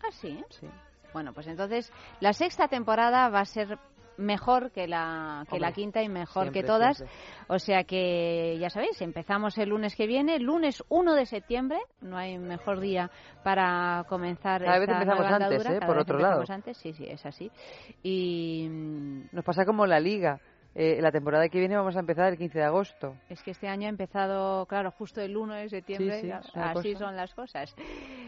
¿Ah, 0.00 0.12
sí? 0.12 0.44
Sí. 0.50 0.68
Bueno, 1.14 1.32
pues 1.32 1.46
entonces 1.46 1.90
la 2.20 2.34
sexta 2.34 2.68
temporada 2.68 3.30
va 3.30 3.40
a 3.40 3.44
ser 3.46 3.78
mejor 4.16 4.70
que 4.70 4.86
la, 4.86 5.44
que 5.50 5.58
la 5.58 5.72
quinta 5.72 6.02
y 6.02 6.08
mejor 6.08 6.52
que 6.52 6.62
todas. 6.62 7.04
O 7.48 7.58
sea 7.58 7.84
que 7.84 8.56
ya 8.60 8.68
sabéis, 8.68 9.00
empezamos 9.00 9.56
el 9.58 9.70
lunes 9.70 9.94
que 9.96 10.06
viene, 10.06 10.38
lunes 10.38 10.82
1 10.88 11.14
de 11.14 11.26
septiembre, 11.26 11.78
no 12.00 12.16
hay 12.16 12.38
mejor 12.38 12.80
día 12.80 13.10
para 13.42 14.04
comenzar 14.08 14.62
Cada 14.62 14.76
esta 14.78 14.92
vez 14.92 15.00
empezamos 15.02 15.32
antes, 15.32 15.66
¿eh? 15.66 15.80
por 15.86 15.98
otro 15.98 16.18
lado. 16.18 16.42
antes, 16.48 16.76
sí, 16.76 16.92
sí, 16.92 17.06
es 17.08 17.24
así. 17.24 17.50
Y 18.02 18.66
nos 19.32 19.44
pasa 19.44 19.64
como 19.64 19.86
la 19.86 20.00
liga. 20.00 20.40
Eh, 20.74 20.98
la 21.00 21.12
temporada 21.12 21.48
que 21.48 21.58
viene 21.58 21.76
vamos 21.76 21.94
a 21.96 22.00
empezar 22.00 22.32
el 22.32 22.38
15 22.38 22.58
de 22.58 22.64
agosto. 22.64 23.14
Es 23.28 23.42
que 23.42 23.52
este 23.52 23.68
año 23.68 23.86
ha 23.86 23.90
empezado, 23.90 24.66
claro, 24.66 24.90
justo 24.90 25.20
el 25.20 25.36
1 25.36 25.54
de 25.54 25.68
septiembre, 25.68 26.32
así 26.32 26.94
son 26.96 27.16
las 27.16 27.32
cosas. 27.32 27.74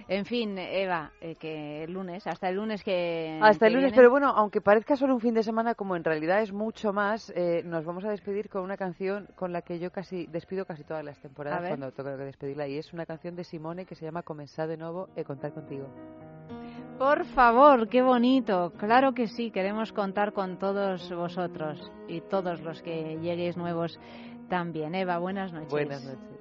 En 0.09 0.24
fin, 0.24 0.56
Eva, 0.56 1.10
eh, 1.20 1.35
que 1.35 1.82
el 1.82 1.93
lunes, 1.93 2.24
hasta 2.28 2.48
el 2.48 2.55
lunes 2.55 2.85
que... 2.85 3.40
Hasta 3.43 3.66
el 3.66 3.74
lunes, 3.74 3.93
pero 3.93 4.10
bueno, 4.10 4.28
aunque 4.28 4.60
parezca 4.60 4.94
solo 4.94 5.14
un 5.14 5.20
fin 5.20 5.35
de 5.35 5.43
semana, 5.43 5.74
como 5.74 5.97
en 5.97 6.05
realidad 6.05 6.40
es 6.40 6.52
mucho 6.52 6.93
más, 6.93 7.32
eh, 7.35 7.62
nos 7.64 7.85
vamos 7.85 8.05
a 8.05 8.10
despedir 8.10 8.48
con 8.48 8.62
una 8.62 8.77
canción 8.77 9.27
con 9.35 9.52
la 9.52 9.62
que 9.62 9.81
yo 9.81 9.90
casi 9.90 10.27
despido 10.27 10.64
casi 10.64 10.85
todas 10.85 11.05
las 11.05 11.18
temporadas 11.20 11.66
cuando 11.66 11.90
tengo 11.90 12.16
que 12.16 12.24
despedirla, 12.24 12.68
y 12.68 12.78
es 12.78 12.93
una 12.93 13.06
canción 13.06 13.35
de 13.35 13.43
Simone 13.43 13.85
que 13.85 13.97
se 13.97 14.05
llama 14.05 14.23
Comenzar 14.23 14.68
de 14.68 14.77
nuevo 14.77 15.09
y 15.16 15.24
contar 15.24 15.52
contigo. 15.52 15.89
Por 16.98 17.27
favor, 17.27 17.89
qué 17.89 18.01
bonito. 18.01 18.73
Claro 18.78 19.12
que 19.12 19.28
sí, 19.28 19.51
queremos 19.51 19.93
contar 19.93 20.32
con 20.32 20.59
todos 20.59 21.10
vosotros 21.10 21.93
y 22.09 22.23
todos 22.23 22.60
los 22.60 22.81
que 22.82 23.18
lleguéis 23.20 23.56
nuevos 23.56 24.01
también. 24.48 24.94
Eva, 24.94 25.18
buenas 25.18 25.52
noches. 25.52 25.70
Buenas 25.70 26.05
noches. 26.05 26.36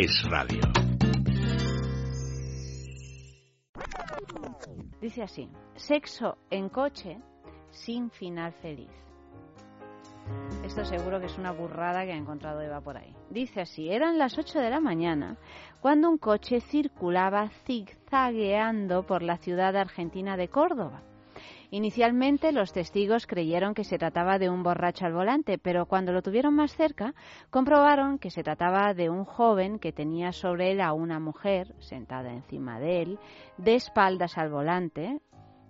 Es 0.00 0.22
radio. 0.30 0.60
Dice 5.00 5.22
así, 5.24 5.48
sexo 5.74 6.38
en 6.50 6.68
coche 6.68 7.18
sin 7.70 8.08
final 8.10 8.52
feliz. 8.52 8.90
Esto 10.64 10.84
seguro 10.84 11.18
que 11.18 11.26
es 11.26 11.36
una 11.36 11.50
burrada 11.50 12.04
que 12.04 12.12
ha 12.12 12.16
encontrado 12.16 12.60
Eva 12.60 12.80
por 12.80 12.96
ahí. 12.96 13.12
Dice 13.30 13.62
así, 13.62 13.90
eran 13.90 14.18
las 14.18 14.38
8 14.38 14.60
de 14.60 14.70
la 14.70 14.78
mañana 14.78 15.36
cuando 15.80 16.08
un 16.08 16.18
coche 16.18 16.60
circulaba 16.60 17.48
zigzagueando 17.66 19.04
por 19.04 19.22
la 19.22 19.38
ciudad 19.38 19.74
argentina 19.76 20.36
de 20.36 20.48
Córdoba. 20.48 21.02
Inicialmente 21.70 22.50
los 22.52 22.72
testigos 22.72 23.26
creyeron 23.26 23.74
que 23.74 23.84
se 23.84 23.98
trataba 23.98 24.38
de 24.38 24.48
un 24.48 24.62
borracho 24.62 25.04
al 25.04 25.12
volante, 25.12 25.58
pero 25.58 25.84
cuando 25.84 26.12
lo 26.12 26.22
tuvieron 26.22 26.54
más 26.54 26.74
cerca 26.74 27.14
comprobaron 27.50 28.18
que 28.18 28.30
se 28.30 28.42
trataba 28.42 28.94
de 28.94 29.10
un 29.10 29.24
joven 29.24 29.78
que 29.78 29.92
tenía 29.92 30.32
sobre 30.32 30.72
él 30.72 30.80
a 30.80 30.94
una 30.94 31.20
mujer 31.20 31.74
sentada 31.80 32.32
encima 32.32 32.80
de 32.80 33.02
él, 33.02 33.18
de 33.58 33.74
espaldas 33.74 34.38
al 34.38 34.50
volante. 34.50 35.20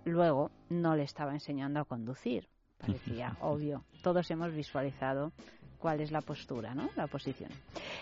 Luego 0.05 0.53
no 0.69 0.95
le 0.95 1.03
estaba 1.03 1.33
enseñando 1.33 1.81
a 1.81 1.85
conducir. 1.85 2.49
Parecía 2.79 3.37
obvio. 3.41 3.85
Todos 4.03 4.31
hemos 4.31 4.53
visualizado 4.53 5.33
cuál 5.79 6.01
es 6.01 6.11
la 6.11 6.21
postura, 6.21 6.75
¿no? 6.75 6.91
La 6.97 7.07
posición. 7.07 7.51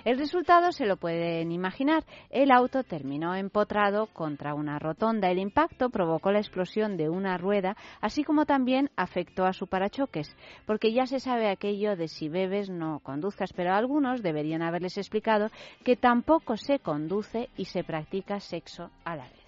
El 0.05 0.19
resultado 0.19 0.73
se 0.73 0.87
lo 0.87 0.97
pueden 0.97 1.53
imaginar. 1.53 2.05
El 2.31 2.51
auto 2.51 2.83
terminó 2.83 3.35
empotrado 3.35 4.07
contra 4.07 4.55
una 4.55 4.79
rotonda. 4.79 5.31
El 5.31 5.39
impacto 5.39 5.91
provocó 5.91 6.33
la 6.33 6.39
explosión 6.39 6.97
de 6.97 7.09
una 7.09 7.39
rueda, 7.39 7.77
así 8.01 8.25
como 8.25 8.47
también 8.47 8.91
afectó 8.97 9.45
a 9.45 9.53
su 9.53 9.67
parachoques, 9.67 10.35
porque 10.67 10.93
ya 10.93 11.07
se 11.07 11.21
sabe 11.21 11.49
aquello 11.49 11.97
de 11.97 12.09
si 12.09 12.29
bebes 12.29 12.71
no 12.71 13.01
conduzcas, 13.01 13.53
pero 13.53 13.75
algunos 13.75 14.23
deberían 14.23 14.63
haberles 14.63 14.99
explicado 14.99 15.51
que 15.85 15.97
tampoco 15.97 16.57
se 16.57 16.79
conduce 16.79 17.49
y 17.57 17.67
se 17.67 17.85
practica 17.85 18.41
sexo 18.41 18.91
a 19.05 19.17
la 19.17 19.25
vez. 19.25 19.46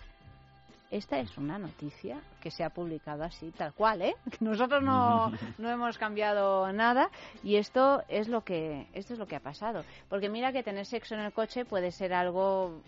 Esta 0.91 1.19
es 1.19 1.37
una 1.37 1.59
noticia 1.59 2.21
que 2.41 2.51
se 2.51 2.65
ha 2.65 2.71
publicado 2.71 3.23
así, 3.23 3.51
tal 3.51 3.75
cual, 3.75 4.01
¿eh? 4.01 4.15
Nosotros 4.41 4.83
no, 4.83 5.31
no 5.59 5.71
hemos 5.71 5.99
cambiado 5.99 6.73
nada 6.73 7.11
y 7.43 7.57
esto 7.57 8.03
es 8.09 8.29
lo 8.29 8.43
que 8.43 8.87
esto 8.95 9.13
es 9.13 9.19
lo 9.19 9.27
que 9.27 9.37
ha 9.37 9.41
pasado. 9.41 9.85
Porque 10.09 10.31
mira 10.31 10.53
que 10.53 10.63
tener 10.63 10.87
sexo 10.87 11.15
en 11.15 11.21
el 11.21 11.33
coche 11.33 11.67
puede 11.67 11.91
ser 11.93 12.15
algo, 12.15 12.81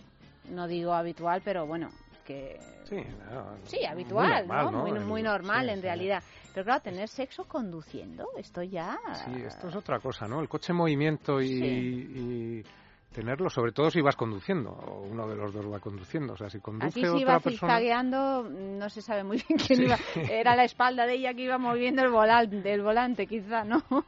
no 0.48 0.66
digo 0.66 0.94
habitual, 0.94 1.43
pero 1.44 1.66
bueno, 1.66 1.90
que 2.24 2.59
sí, 2.85 3.02
sí 3.64 3.85
habitual, 3.85 4.47
muy 4.47 4.56
normal, 4.56 4.72
¿no? 4.72 4.78
Muy, 4.81 5.01
muy 5.01 5.22
normal 5.22 5.68
en 5.68 5.82
realidad. 5.82 6.22
Pero 6.55 6.64
claro, 6.64 6.81
tener 6.81 7.09
sexo 7.09 7.44
conduciendo, 7.44 8.28
esto 8.39 8.62
ya. 8.62 8.98
Sí, 9.27 9.43
esto 9.43 9.68
es 9.68 9.77
otra 9.77 10.01
cosa, 10.01 10.27
¿no? 10.27 10.40
El 10.40 10.48
coche 10.48 10.72
en 10.72 10.78
movimiento 10.78 11.43
y 11.43 12.64
tenerlo, 13.12 13.51
sobre 13.51 13.73
todo 13.73 13.91
si 13.91 14.01
vas 14.01 14.16
conduciendo, 14.16 14.70
o 14.70 15.03
uno 15.03 15.28
de 15.28 15.37
los 15.37 15.53
dos 15.53 15.70
va 15.70 15.81
conduciendo. 15.81 16.35
O 16.35 16.37
sea, 16.37 16.49
si 16.49 16.61
conduce 16.61 17.01
Aquí 17.01 17.07
si 17.07 17.23
iba 17.23 17.41
zigzagueando, 17.41 18.49
no 18.49 18.89
se 18.89 19.03
sabe 19.03 19.24
muy 19.24 19.43
bien 19.49 19.59
quién 19.59 19.82
iba. 19.82 19.99
Era 20.31 20.55
la 20.55 20.65
espalda 20.65 21.07
de 21.07 21.15
ella 21.15 21.35
que 21.35 21.43
iba 21.43 21.59
moviendo 21.59 22.03
el 22.03 22.11
volante, 22.11 22.73
el 22.73 22.82
volante 22.82 23.27
quizá, 23.27 23.65
¿no? 23.65 23.82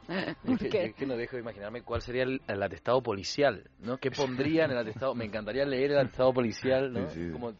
Es 0.63 0.93
que, 0.95 1.05
no 1.05 1.15
dejo 1.15 1.35
de 1.35 1.41
imaginarme 1.41 1.81
cuál 1.81 2.01
sería 2.01 2.23
el, 2.23 2.63
atestado 2.63 3.01
policial, 3.01 3.69
¿no? 3.79 3.97
¿Qué 3.97 4.11
pondría 4.11 4.65
en 4.65 4.71
el 4.71 4.77
atestado? 4.77 5.15
Me 5.15 5.25
encantaría 5.25 5.65
leer 5.65 5.91
el 5.91 5.99
atestado 5.99 6.33
policial, 6.33 6.93
¿no? 6.93 7.07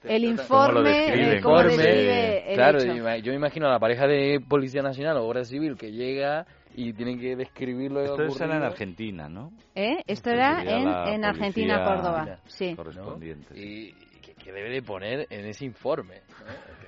el 0.04 0.24
informe, 0.24 1.42
cómo 1.42 1.64
describe, 1.64 2.54
Claro, 2.54 2.80
yo 2.84 3.32
me 3.32 3.38
imagino 3.38 3.68
a 3.68 3.72
la 3.72 3.80
pareja 3.80 4.08
de 4.08 4.40
Policía 4.48 4.82
Nacional 4.82 5.18
o 5.18 5.26
Guardia 5.26 5.46
Civil 5.46 5.76
que 5.78 5.92
llega 5.92 6.46
y 6.76 6.94
tienen 6.94 7.20
que 7.20 7.36
describirlo. 7.36 8.02
Esto 8.02 8.44
era 8.44 8.58
en 8.58 8.64
Argentina, 8.64 9.30
¿no? 9.30 9.52
¿Eh? 9.76 10.04
Esto 10.08 10.30
era 10.30 10.64
en, 10.64 10.88
en 10.88 11.26
Argentina, 11.26 11.84
Córdoba. 11.84 12.40
Sí. 12.46 12.76
Correspondiente. 12.76 13.58
Y 13.58 13.94
que, 14.22 14.52
debe 14.52 14.70
de 14.70 14.82
poner 14.82 15.28
en 15.30 15.46
ese 15.46 15.66
informe. 15.66 16.22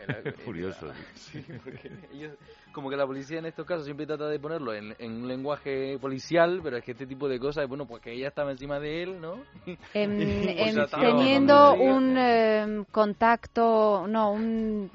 Curioso. 0.46 0.92
Sí, 1.16 1.44
porque 1.64 1.92
ellos, 2.14 2.34
como 2.72 2.90
que 2.90 2.96
la 2.96 3.08
policía 3.08 3.40
en 3.40 3.46
estos 3.46 3.66
casos 3.66 3.86
siempre 3.86 4.06
trata 4.06 4.28
de 4.28 4.40
ponerlo 4.40 4.74
en, 4.74 4.94
un 5.00 5.28
lenguaje 5.28 5.98
policial, 6.00 6.60
pero 6.64 6.78
es 6.78 6.84
que 6.84 6.92
este 6.92 7.08
tipo 7.08 7.28
de 7.28 7.40
cosas, 7.40 7.68
bueno, 7.68 7.86
pues 7.86 8.02
que 8.02 8.14
ella 8.14 8.28
estaba 8.28 8.52
encima 8.52 8.80
de 8.80 9.04
él, 9.04 9.22
¿no? 9.22 9.38
teniendo 9.94 11.74
un 11.74 12.18
em, 12.18 12.86
contacto, 12.86 14.06
no, 14.08 14.32
un, 14.32 14.90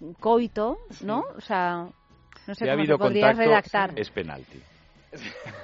un 0.00 0.14
coito, 0.14 0.78
¿no? 1.02 1.24
O 1.36 1.40
sea, 1.40 1.88
no 2.46 2.54
sé 2.54 2.64
si 2.64 2.64
cómo 2.64 2.70
ha 2.70 2.72
habido 2.74 2.98
contacto, 2.98 3.38
redactar. 3.38 3.98
Es 3.98 4.10
penalti. 4.10 4.60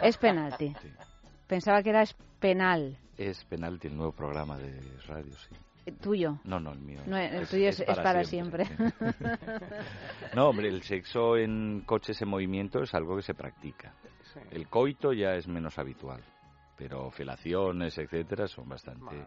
Es 0.02 0.16
penalti. 0.16 0.74
Pensaba 1.47 1.82
que 1.82 1.90
era 1.90 2.02
es 2.02 2.15
penal. 2.39 2.97
Es 3.16 3.44
penalti 3.44 3.89
el 3.89 3.97
nuevo 3.97 4.12
programa 4.12 4.57
de 4.57 4.81
radio, 5.07 5.32
sí. 5.36 5.55
Eh, 5.86 5.93
¿Tuyo? 5.93 6.39
No, 6.44 6.61
no, 6.61 6.73
el 6.73 6.78
mío. 6.78 7.01
el 7.07 7.47
tuyo 7.47 7.69
es, 7.69 7.82
para, 7.82 8.24
siempre. 8.24 8.66
no, 10.35 10.48
hombre, 10.48 10.69
el 10.69 10.82
sexo 10.82 11.36
en 11.36 11.82
coches 11.86 12.20
en 12.23 12.28
movimiento 12.28 12.82
es 12.82 12.94
algo 12.94 13.16
que 13.16 13.23
se 13.23 13.35
practica. 13.35 13.94
El 14.51 14.69
coito 14.69 15.12
ya 15.12 15.35
es 15.35 15.48
menos 15.48 15.78
habitual, 15.78 16.23
pero 16.77 17.11
felaciones, 17.11 17.98
etcétera, 17.98 18.47
son 18.47 18.69
bastante... 18.69 19.24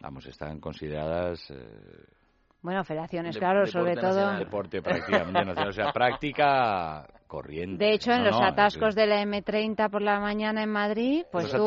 Vamos, 0.00 0.26
están 0.26 0.60
consideradas... 0.60 1.50
Eh, 1.50 2.19
bueno, 2.62 2.84
federaciones, 2.84 3.38
claro, 3.38 3.66
sobre 3.66 3.96
todo. 3.96 4.38
Deporte 4.38 4.82
prácticamente 4.82 5.50
o 5.62 5.72
sea, 5.72 5.92
práctica 5.92 7.06
corriente. 7.30 7.82
De 7.82 7.94
hecho, 7.94 8.10
en 8.10 8.24
los 8.24 8.38
atascos 8.38 8.96
de 8.96 9.06
la 9.06 9.22
M30 9.22 9.88
por 9.88 10.02
la 10.02 10.18
mañana 10.18 10.64
en 10.64 10.70
Madrid, 10.70 11.24
pues 11.30 11.48
tú, 11.50 11.64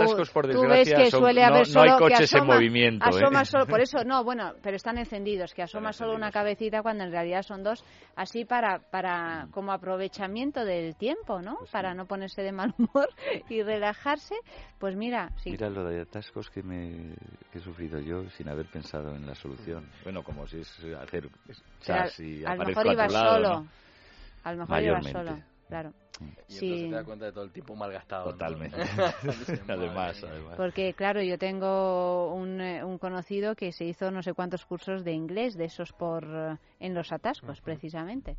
ves 0.68 0.94
que 0.94 1.10
suele 1.10 1.42
haber 1.42 1.66
solo 1.66 1.86
no 1.86 1.94
hay 1.94 2.00
coches 2.00 2.34
en 2.34 2.46
movimiento. 2.46 3.06
Asoma 3.06 3.44
¿eh? 3.44 3.46
solo, 3.46 3.66
por 3.66 3.80
eso, 3.80 4.04
no, 4.04 4.26
bueno, 4.26 4.54
pero 4.62 4.76
están 4.76 4.98
encendidos, 4.98 5.54
que 5.54 5.64
asoma 5.64 5.94
solo 5.94 6.16
una 6.16 6.32
cabecita 6.32 6.82
cuando 6.82 7.06
en 7.06 7.12
realidad 7.12 7.44
son 7.44 7.64
dos, 7.64 7.84
así 8.18 8.44
para, 8.44 8.80
para 8.80 9.48
como 9.52 9.72
aprovechamiento 9.72 10.66
del 10.66 10.98
tiempo, 10.98 11.42
¿no? 11.42 11.60
Pues 11.60 11.72
para 11.72 11.94
no 11.94 12.06
ponerse 12.06 12.42
de 12.42 12.52
mal 12.52 12.76
humor 12.78 13.08
y 13.50 13.64
relajarse, 13.64 14.36
pues 14.78 14.98
mira, 14.98 15.32
sí. 15.38 15.52
Mira 15.52 15.70
lo 15.70 15.86
de 15.86 16.02
atascos 16.02 16.50
que 16.50 16.62
me 16.62 17.16
he 17.54 17.60
sufrido 17.60 18.02
yo 18.02 18.30
sin 18.32 18.50
haber 18.50 18.66
pensado 18.66 19.16
en 19.16 19.26
la 19.26 19.36
solución. 19.36 19.90
Bueno, 20.04 20.24
como 20.24 20.46
si 20.46 20.58
es 20.58 20.86
hacer 21.02 21.30
chas 21.80 22.20
y 22.20 22.44
a 22.44 22.54
lo 22.54 22.66
mejor 22.66 22.88
iba 22.92 23.08
solo. 23.08 23.66
A 24.44 24.52
lo 24.52 24.60
mejor 24.60 24.84
iba 24.84 25.02
solo 25.04 25.53
claro. 25.68 25.94
Mm. 26.20 26.26
Y 26.48 26.54
sí. 26.54 26.66
entonces 26.66 26.90
te 26.90 26.96
das 26.96 27.06
cuenta 27.06 27.26
de 27.26 27.32
todo 27.32 27.44
el 27.44 27.52
tiempo 27.52 27.76
malgastado. 27.76 28.32
Totalmente. 28.32 28.78
además, 29.68 30.24
además. 30.24 30.56
Porque, 30.58 30.94
claro, 30.94 31.22
yo 31.22 31.38
tengo 31.38 32.34
un, 32.34 32.62
eh, 32.62 32.84
un, 32.84 32.98
conocido 32.98 33.56
que 33.56 33.72
se 33.72 33.86
hizo 33.86 34.12
no 34.12 34.22
sé 34.22 34.34
cuántos 34.34 34.66
cursos 34.66 35.04
de 35.04 35.14
inglés, 35.14 35.56
de 35.56 35.66
esos 35.66 35.92
por 35.94 36.24
eh, 36.24 36.58
en 36.80 36.94
los 36.94 37.12
atascos, 37.12 37.62
precisamente. 37.62 38.38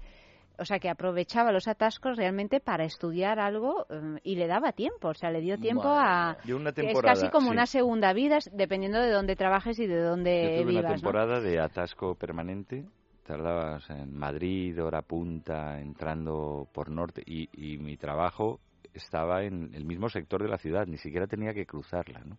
O 0.57 0.65
sea, 0.65 0.79
que 0.79 0.89
aprovechaba 0.89 1.51
los 1.51 1.67
atascos 1.67 2.17
realmente 2.17 2.61
para 2.61 2.85
estudiar 2.85 3.41
algo 3.41 3.87
eh, 3.91 4.21
y 4.23 4.37
le 4.37 4.47
daba 4.47 4.71
tiempo. 4.71 5.09
O 5.09 5.15
sea, 5.15 5.31
le 5.31 5.41
dio 5.41 5.59
tiempo 5.59 5.89
a... 5.89 6.37
Una 6.49 6.71
es 6.71 7.01
casi 7.01 7.29
como 7.29 7.51
una 7.51 7.67
segunda 7.67 8.13
vida, 8.13 8.39
dependiendo 8.53 9.01
de 9.01 9.11
dónde 9.11 9.35
trabajes 9.35 9.79
y 9.81 9.87
de 9.89 10.01
dónde 10.01 10.43
Yo 10.43 10.63
tuve 10.63 10.71
vivas. 10.71 10.85
una 10.85 10.95
temporada 10.95 11.41
de 11.41 11.59
atasco 11.59 12.15
permanente 12.15 12.87
tardabas 13.25 13.89
en 13.91 14.17
Madrid, 14.17 14.83
hora 14.83 15.03
punta, 15.03 15.81
entrando 15.81 16.69
por 16.73 16.91
norte, 16.91 17.23
y, 17.27 17.79
mi 17.79 17.97
trabajo 17.97 18.61
estaba 18.93 19.43
en 19.43 19.75
el 19.75 19.85
mismo 19.85 20.09
sector 20.09 20.43
de 20.43 20.49
la 20.49 20.59
ciudad, 20.59 20.87
ni 20.87 20.99
siquiera 20.99 21.27
tenía 21.27 21.53
que 21.53 21.67
cruzarla, 21.67 22.21
¿no? 22.21 22.39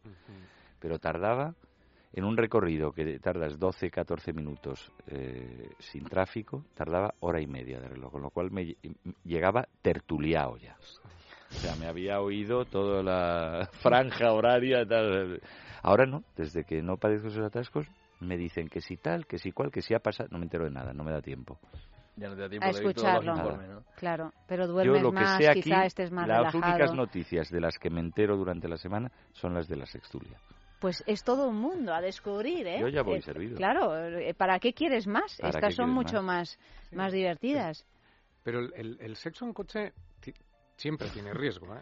Pero 0.79 0.99
tardaba 0.99 1.53
en 2.13 2.23
un 2.23 2.37
recorrido 2.37 2.93
que 2.93 3.19
tardas 3.19 3.59
12, 3.59 3.91
14 3.91 4.31
minutos 4.31 4.91
eh, 5.07 5.69
sin 5.79 6.05
tráfico, 6.05 6.63
tardaba 6.73 7.13
hora 7.19 7.41
y 7.41 7.47
media 7.47 7.79
de 7.81 7.89
reloj, 7.89 8.13
con 8.13 8.21
lo 8.21 8.29
cual 8.29 8.51
me 8.51 8.77
llegaba 9.25 9.67
tertuliado 9.81 10.55
ya. 10.57 10.77
O 11.51 11.53
sea, 11.55 11.75
me 11.75 11.87
había 11.87 12.21
oído 12.21 12.63
toda 12.65 13.03
la 13.03 13.69
franja 13.81 14.31
horaria. 14.31 14.85
Tal. 14.85 15.41
Ahora 15.83 16.05
no, 16.05 16.23
desde 16.37 16.63
que 16.63 16.81
no 16.81 16.97
padezco 16.97 17.27
esos 17.27 17.43
atascos, 17.43 17.85
me 18.25 18.37
dicen 18.37 18.67
que 18.67 18.81
si 18.81 18.97
tal, 18.97 19.25
que 19.25 19.37
si 19.37 19.51
cual, 19.51 19.71
que 19.71 19.81
si 19.81 19.93
ha 19.93 19.99
pasado, 19.99 20.29
no 20.31 20.37
me 20.37 20.45
entero 20.45 20.65
de 20.65 20.71
nada, 20.71 20.93
no 20.93 21.03
me 21.03 21.11
da 21.11 21.21
tiempo. 21.21 21.59
Ya 22.17 22.29
no 22.29 22.35
te 22.35 22.41
da 22.41 22.49
tiempo 22.49 22.67
a 22.67 22.69
escucharlo, 22.69 23.35
¿no? 23.35 23.83
claro, 23.97 24.31
pero 24.47 24.67
duermes 24.67 25.01
lo 25.01 25.11
que 25.11 25.19
más, 25.19 25.47
aquí, 25.47 25.61
quizá 25.63 25.85
estés 25.85 26.11
más 26.11 26.27
las 26.27 26.53
únicas 26.53 26.93
noticias 26.93 27.49
de 27.49 27.59
las 27.59 27.77
que 27.77 27.89
me 27.89 27.99
entero 27.99 28.37
durante 28.37 28.67
la 28.67 28.77
semana 28.77 29.11
son 29.33 29.53
las 29.53 29.67
de 29.67 29.75
la 29.75 29.85
sextulia. 29.85 30.39
Pues 30.79 31.03
es 31.07 31.23
todo 31.23 31.47
un 31.47 31.57
mundo 31.57 31.93
a 31.93 32.01
descubrir, 32.01 32.67
¿eh? 32.67 32.79
Yo 32.79 32.87
ya 32.87 33.01
voy 33.01 33.17
eh, 33.17 33.21
servido. 33.21 33.57
Claro, 33.57 33.97
eh, 33.97 34.33
¿para 34.33 34.59
qué 34.59 34.73
quieres 34.73 35.07
más? 35.07 35.39
Estas 35.39 35.75
son 35.75 35.89
mucho 35.89 36.21
más, 36.21 36.59
más, 36.91 37.11
divertidas. 37.11 37.85
Pero 38.43 38.59
el, 38.59 38.97
el, 39.01 39.15
sexo 39.15 39.45
en 39.45 39.53
coche 39.53 39.93
siempre 40.75 41.09
tiene 41.09 41.33
riesgo, 41.33 41.75
¿eh? 41.75 41.81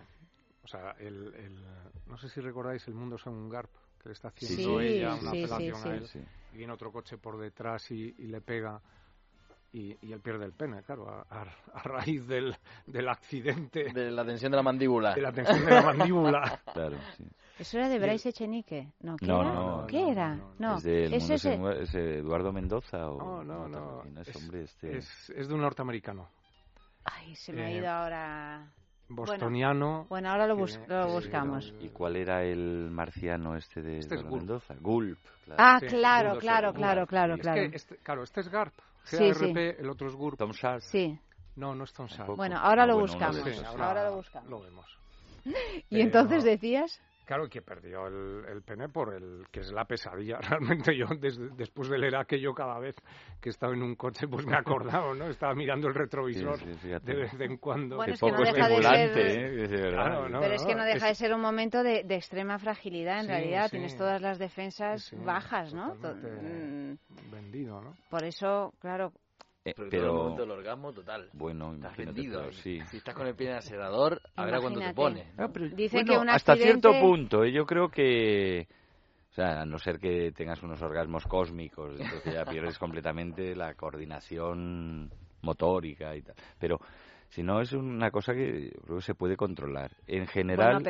O 0.64 0.68
sea, 0.68 0.96
el, 1.00 1.62
no 2.08 2.18
sé 2.18 2.30
si 2.30 2.40
recordáis 2.40 2.88
el 2.88 2.94
mundo 2.94 3.18
es 3.18 3.26
un 3.26 3.50
garp 3.50 3.70
que 4.04 4.10
le 4.10 4.14
está 4.14 4.28
haciendo 4.28 4.82
ella 4.82 5.16
una 5.16 5.32
sí, 5.32 5.46
a 5.46 5.96
él 5.96 6.06
y 6.54 6.58
viene 6.58 6.74
otro 6.74 6.92
coche 6.92 7.18
por 7.18 7.38
detrás 7.40 7.90
y, 7.92 8.12
le 8.28 8.42
pega 8.42 8.82
y, 9.72 9.98
él 10.12 10.20
pierde 10.20 10.46
el 10.46 10.54
pene, 10.54 10.84
claro, 10.84 11.10
a, 11.10 11.44
raíz 11.84 12.28
del, 12.28 12.56
del, 12.86 13.10
accidente. 13.10 13.92
De 13.92 14.12
la 14.12 14.24
tensión 14.24 14.52
de 14.52 14.58
la 14.58 14.62
mandíbula. 14.62 15.16
De 15.16 15.22
la 15.22 15.32
tensión 15.32 15.66
de 15.66 15.72
la 15.72 15.82
mandíbula. 15.82 16.62
claro, 16.74 16.98
sí. 17.18 17.24
¿Eso 17.58 17.78
era 17.78 17.90
de 17.90 17.98
Bryce 17.98 18.30
Echenique? 18.30 18.94
No, 19.00 19.16
¿qué 19.16 19.26
no, 19.26 19.42
era? 19.42 19.54
No, 19.54 19.88
¿Qué 19.88 20.12
era? 20.12 20.40
No, 20.60 20.78
¿Es, 20.78 20.84
de 20.84 21.06
¿Es, 21.16 21.30
¿Es 21.30 21.96
Eduardo 21.96 22.52
Mendoza 22.52 23.10
o...? 23.10 23.44
No, 23.44 23.44
no, 23.44 23.68
no. 23.68 24.22
Es, 24.22 24.36
hombre 24.36 24.64
este... 24.64 24.98
es, 24.98 25.30
es 25.32 25.48
de 25.48 25.54
un 25.56 25.62
norteamericano. 25.62 26.30
Ay, 27.06 27.36
se 27.36 27.52
me 27.52 27.66
ha 27.66 27.72
ido 27.72 27.90
ahora... 27.90 28.72
Bostoniano. 29.16 30.06
Bueno, 30.10 30.30
ahora 30.30 30.48
lo, 30.48 30.56
buscamos. 30.56 31.74
¿Y 31.80 31.90
cuál 31.90 32.16
era 32.16 32.44
el 32.44 32.90
marciano 32.92 33.56
este 33.56 33.82
de 33.82 34.00
este 34.00 34.16
Eduardo 34.16 34.38
Mendoza? 34.38 34.76
Gulp. 34.80 35.20
Claro. 35.46 35.64
Ah, 35.64 35.80
claro, 35.80 36.40
claro, 36.40 36.74
claro, 36.74 37.08
claro, 37.08 37.38
claro. 37.38 37.62
Este, 37.62 37.98
claro, 37.98 38.24
este 38.24 38.42
es 38.42 38.50
GARP. 38.50 38.74
GARP, 39.12 39.80
el 39.80 39.90
otro 39.90 40.08
es 40.08 40.16
GURP. 40.16 40.38
Tom 40.38 40.52
Sharp. 40.52 40.82
Sí. 40.82 41.18
No, 41.56 41.76
no 41.76 41.84
es 41.84 41.94
Tom 41.94 42.08
Sharp. 42.08 42.36
Bueno, 42.36 42.58
ahora 42.58 42.86
lo 42.86 43.00
buscamos. 43.00 43.42
ahora, 43.78 44.10
lo 44.10 44.16
buscamos. 44.18 44.50
Lo 44.50 44.62
vemos. 44.62 44.98
¿Y 45.90 46.02
entonces 46.02 46.44
decías? 46.44 47.02
Claro, 47.26 47.48
que 47.48 47.62
perdió 47.62 48.08
el, 48.08 48.44
el, 48.50 48.62
pene 48.64 48.90
por 48.90 49.14
el 49.14 49.46
que 49.50 49.62
es 49.62 49.72
la 49.72 49.86
pesadilla. 49.86 50.40
Realmente 50.50 50.96
yo, 50.98 51.06
después 51.56 51.90
de 51.90 51.98
leer 51.98 52.18
aquello, 52.18 52.54
cada 52.54 52.80
vez 52.80 52.96
que 53.40 53.50
estaba 53.50 53.74
en 53.74 53.82
un 53.82 53.96
coche, 53.96 54.28
pues 54.28 54.46
me 54.46 54.54
he 54.54 54.58
acordado, 54.58 55.14
¿no? 55.14 55.28
Estaba 55.28 55.56
mirando 55.56 55.88
el 55.88 55.96
retrovisor 55.96 56.60
de 56.60 57.14
vez 57.14 57.34
en 57.40 57.58
cuando. 57.58 57.96
Bueno, 57.96 58.14
es 58.14 58.20
que 58.20 58.30
poco 58.30 58.44
estimulante, 58.44 59.64
¿eh? 59.64 59.68
Pero 59.68 60.54
es 60.54 60.66
que 60.66 60.76
no 60.76 60.84
deja 60.84 61.08
de 61.08 61.16
ser 61.16 61.34
un 61.34 61.42
momento 61.42 61.82
de, 61.84 62.00
extrema 62.10 62.60
fragilidad, 62.60 63.22
en 63.22 63.28
realidad. 63.28 63.70
Tienes 63.70 63.96
todas 63.96 64.22
las 64.22 64.38
defensas 64.38 65.14
bajas, 65.26 65.74
¿no? 65.74 65.96
Mm. 65.96 66.98
Vendido, 67.32 67.82
¿no? 67.82 67.96
Por 68.10 68.24
eso, 68.24 68.74
claro, 68.80 69.14
eh, 69.66 69.74
pero 69.90 70.06
el 70.06 70.12
momento 70.12 70.42
del 70.42 70.52
orgasmo 70.52 70.92
total. 70.94 71.30
Bueno, 71.34 71.74
estás 71.74 71.96
vendido. 71.96 72.52
sí. 72.52 72.80
Si 72.90 72.98
estás 72.98 73.16
con 73.16 73.28
el 73.28 73.36
pie 73.36 73.48
en 73.48 73.54
el 73.54 73.60
acelerador, 73.60 74.22
a 74.36 74.46
ver 74.46 74.56
a 74.56 74.62
cuándo 74.62 74.80
te 74.80 74.94
pone. 74.94 75.32
Dice 75.76 76.04
que 76.04 76.18
un 76.18 76.30
hasta 76.30 76.56
cierto 76.56 76.92
punto, 77.00 77.44
¿eh? 77.44 77.52
yo 77.52 77.66
creo 77.66 77.90
que 77.90 78.68
o 79.34 79.36
sea, 79.36 79.62
a 79.62 79.66
no 79.66 79.80
ser 79.80 79.98
que 79.98 80.32
tengas 80.32 80.62
unos 80.62 80.80
orgasmos 80.84 81.26
cósmicos, 81.26 82.00
entonces 82.00 82.34
ya 82.36 82.46
pierdes 82.46 82.78
completamente 82.78 83.56
la 83.56 83.74
coordinación 83.74 85.12
motórica 85.42 86.16
y 86.16 86.22
tal. 86.22 86.36
Pero 86.60 86.80
si 87.34 87.42
no, 87.42 87.62
es 87.62 87.74
una 87.74 88.12
cosa 88.12 88.36
que 88.36 88.72
creo 88.84 88.98
que 88.98 89.02
se 89.02 89.16
puede 89.16 89.36
controlar. 89.36 89.92
En 90.06 90.28
general, 90.28 90.84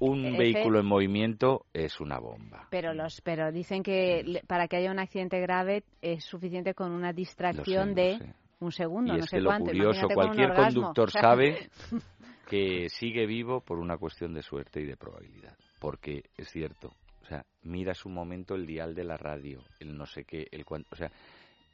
un 0.00 0.36
vehículo 0.36 0.78
en 0.78 0.84
movimiento 0.84 1.64
es 1.72 2.00
una 2.00 2.18
bomba. 2.18 2.68
Pero 2.70 2.92
los, 2.92 3.22
pero 3.22 3.50
dicen 3.50 3.82
que 3.82 4.42
para 4.46 4.68
que 4.68 4.76
haya 4.76 4.90
un 4.90 4.98
accidente 4.98 5.40
grave 5.40 5.84
es 6.02 6.22
suficiente 6.22 6.74
con 6.74 6.92
una 6.92 7.14
distracción 7.14 7.94
de 7.94 8.18
un 8.58 8.72
segundo, 8.72 9.14
y 9.14 9.16
no 9.16 9.24
es 9.24 9.30
sé 9.30 9.38
que 9.38 9.44
cuánto. 9.44 9.72
Lo 9.72 9.78
curioso, 9.78 10.08
cualquier 10.12 10.52
conductor 10.52 11.10
sabe 11.10 11.70
que 12.46 12.90
sigue 12.90 13.24
vivo 13.24 13.62
por 13.62 13.78
una 13.78 13.96
cuestión 13.96 14.34
de 14.34 14.42
suerte 14.42 14.82
y 14.82 14.84
de 14.84 14.98
probabilidad. 14.98 15.56
Porque 15.78 16.24
es 16.36 16.50
cierto, 16.50 16.92
o 17.22 17.24
sea, 17.24 17.46
miras 17.62 18.04
un 18.04 18.12
momento 18.12 18.54
el 18.54 18.66
dial 18.66 18.94
de 18.94 19.04
la 19.04 19.16
radio, 19.16 19.64
el 19.78 19.96
no 19.96 20.04
sé 20.04 20.24
qué, 20.24 20.46
el 20.50 20.66
cuánto, 20.66 20.90
o 20.92 20.96
sea, 20.96 21.10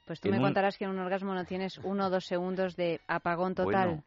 pues 0.07 0.21
tú 0.21 0.31
me 0.31 0.41
contarás 0.41 0.79
que 0.79 0.85
en 0.85 0.91
un 0.91 1.01
orgasmo 1.01 1.35
no 1.35 1.45
tienes 1.45 1.79
uno 1.79 2.07
o 2.07 2.11
dos 2.11 2.25
segundos 2.25 2.77
de 2.77 3.01
apagón 3.09 3.55
total. 3.55 4.05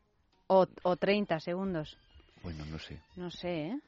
o, 0.47 0.65
o 0.83 0.95
30 0.95 1.39
segundos. 1.41 1.97
Bueno, 2.41 2.63
no 2.65 2.79
sé. 2.79 3.01
No 3.17 3.29
sé, 3.29 3.67
¿eh? 3.67 3.79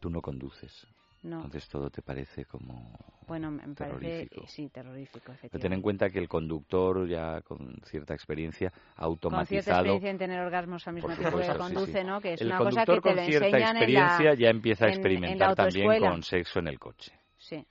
Tú 0.00 0.10
no 0.10 0.20
conduces. 0.20 0.86
No. 1.22 1.36
Entonces 1.36 1.68
todo 1.68 1.88
te 1.88 2.02
parece 2.02 2.46
como. 2.46 2.98
Bueno, 3.28 3.52
me 3.52 3.62
parece. 3.76 4.28
Sí, 4.48 4.68
terrorífico, 4.70 5.30
efectivamente. 5.30 5.58
ten 5.60 5.72
en 5.72 5.80
cuenta 5.80 6.10
que 6.10 6.18
el 6.18 6.28
conductor, 6.28 7.08
ya 7.08 7.40
con 7.42 7.80
cierta 7.84 8.12
experiencia, 8.12 8.72
automatizado. 8.96 9.38
Con 9.38 9.46
cierta 9.46 9.70
experiencia 9.70 10.10
en 10.10 10.18
tener 10.18 10.40
orgasmos 10.40 10.88
al 10.88 10.94
mismo 10.94 11.14
tiempo 11.14 11.38
que 11.38 11.56
conduce, 11.56 12.02
¿no? 12.02 12.20
Que 12.20 12.32
es 12.32 12.40
el 12.40 12.48
una 12.48 12.58
cosa 12.58 12.84
que 12.84 12.92
te 12.92 13.00
con 13.00 13.18
cierta 13.18 13.58
experiencia 13.58 14.34
ya 14.34 14.48
empieza 14.48 14.86
a 14.86 14.88
experimentar 14.88 15.54
también 15.54 16.00
con 16.00 16.24
sexo 16.24 16.58
en 16.58 16.66
el 16.66 16.80
coche. 16.80 17.12
Sí 17.38 17.64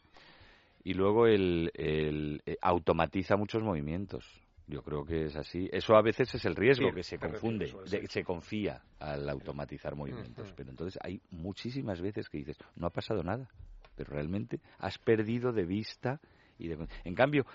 y 0.83 0.93
luego 0.93 1.27
el, 1.27 1.71
eh, 1.75 2.57
automatiza 2.61 3.35
muchos 3.35 3.63
movimientos. 3.63 4.25
Yo 4.67 4.83
creo 4.83 5.03
que 5.03 5.25
es 5.25 5.35
así. 5.35 5.69
Eso 5.71 5.95
a 5.95 6.01
veces 6.01 6.33
es 6.33 6.45
el 6.45 6.55
riesgo, 6.55 6.93
que 6.93 7.03
se 7.03 7.17
confunde, 7.17 7.73
se 7.85 8.23
confía 8.23 8.81
al 8.99 9.27
automatizar 9.29 9.95
movimientos. 9.95 10.53
Pero 10.55 10.69
entonces 10.69 10.97
hay 11.03 11.21
muchísimas 11.29 11.99
veces 11.99 12.29
que 12.29 12.37
dices, 12.37 12.57
no 12.75 12.87
ha 12.87 12.91
pasado 12.91 13.21
nada, 13.21 13.49
pero 13.95 14.11
realmente 14.11 14.61
has 14.77 14.97
perdido 14.97 15.51
de 15.51 15.65
vista. 15.65 16.21
y 16.57 16.69
de... 16.69 16.87
En 17.03 17.15
cambio, 17.15 17.45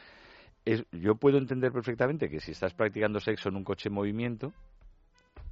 es, 0.64 0.84
yo 0.92 1.14
puedo 1.14 1.38
entender 1.38 1.72
perfectamente 1.72 2.28
que 2.28 2.40
si 2.40 2.52
estás 2.52 2.74
practicando 2.74 3.18
sexo 3.20 3.48
en 3.48 3.56
un 3.56 3.64
coche 3.64 3.88
en 3.88 3.94
movimiento, 3.94 4.52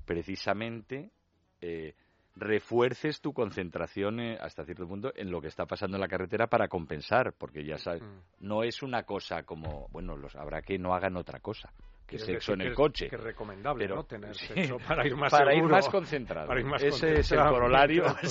precisamente 0.05 1.13
eh, 1.61 1.95
refuerces 2.36 3.20
tu 3.20 3.32
concentración 3.32 4.20
eh, 4.20 4.39
hasta 4.40 4.65
cierto 4.65 4.86
punto 4.86 5.12
en 5.15 5.31
lo 5.31 5.40
que 5.40 5.48
está 5.48 5.66
pasando 5.66 5.97
en 5.97 6.01
la 6.01 6.09
carretera 6.09 6.48
para 6.48 6.69
compensar, 6.69 7.32
porque 7.36 7.65
ya 7.65 7.78
sabes, 7.78 8.02
mm. 8.02 8.47
no 8.47 8.62
es 8.62 8.82
una 8.82 9.05
cosa 9.05 9.44
como, 9.44 9.89
bueno, 9.90 10.16
los 10.16 10.35
habrá 10.36 10.62
que 10.62 10.78
no 10.78 10.94
hagan 10.94 11.16
otra 11.16 11.40
cosa 11.40 11.70
que 12.06 12.19
sexo 12.19 12.52
en 12.52 12.62
el 12.62 12.74
coche. 12.74 13.09
Que 13.09 13.16
es 13.16 13.23
recomendable, 13.23 13.89
¿no? 13.89 14.05
Tener 14.05 14.35
sexo 14.35 14.78
para 14.78 15.06
ir 15.06 15.16
más 15.16 15.31
para 15.31 15.55
ir 15.55 15.65
más 15.65 15.89
concentrado. 15.89 16.52
Ese 16.77 17.20
es 17.20 17.32
el 17.32 17.40
corolario. 17.40 18.05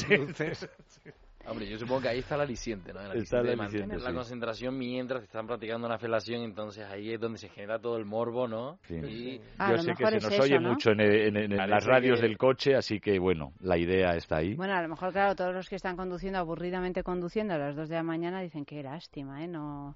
Hombre, 1.45 1.68
yo 1.68 1.78
supongo 1.78 2.02
que 2.02 2.07
ahí 2.07 2.20
está 2.20 2.38
la 2.38 2.44
aliciente, 2.44 2.94
¿no? 2.94 3.02
La 3.02 3.15
está 3.15 3.41
de 3.41 3.56
mantener 3.56 4.02
la 4.02 4.14
concentración 4.14 4.78
mientras 4.78 5.24
están 5.24 5.45
practicando 5.45 5.88
una 5.88 5.98
felación, 5.98 6.41
entonces 6.41 6.86
ahí 6.86 7.14
es 7.14 7.20
donde 7.20 7.38
se 7.38 7.49
genera 7.49 7.80
todo 7.80 7.98
el 7.98 8.06
morbo, 8.06 8.48
¿no? 8.48 8.80
Sí. 8.84 9.41
yo 9.60 9.78
sé 9.80 9.94
que 9.94 10.06
se 10.06 10.30
nos 10.30 10.40
oye 10.40 10.60
mucho 10.60 10.91
en, 10.91 11.56
las 11.56 11.86
radios 11.86 12.22
del 12.22 12.38
coche, 12.38 12.76
así 12.76 12.99
que 13.02 13.20
bueno, 13.20 13.52
la 13.60 13.78
idea 13.78 14.15
está 14.15 14.38
ahí. 14.38 14.56
Bueno, 14.56 14.74
a 14.74 14.82
lo 14.82 14.88
mejor, 14.88 15.11
claro, 15.11 15.36
todos 15.36 15.53
los 15.53 15.68
que 15.68 15.76
están 15.76 15.98
conduciendo, 15.98 16.40
aburridamente 16.40 17.03
conduciendo 17.03 17.56
a 17.56 17.57
las 17.57 17.76
2 17.76 17.90
de 17.90 17.95
la 17.95 18.03
mañana, 18.03 18.41
dicen 18.41 18.64
que 18.64 18.82
lástima, 18.82 19.44
¿eh? 19.44 19.48
No, 19.48 19.95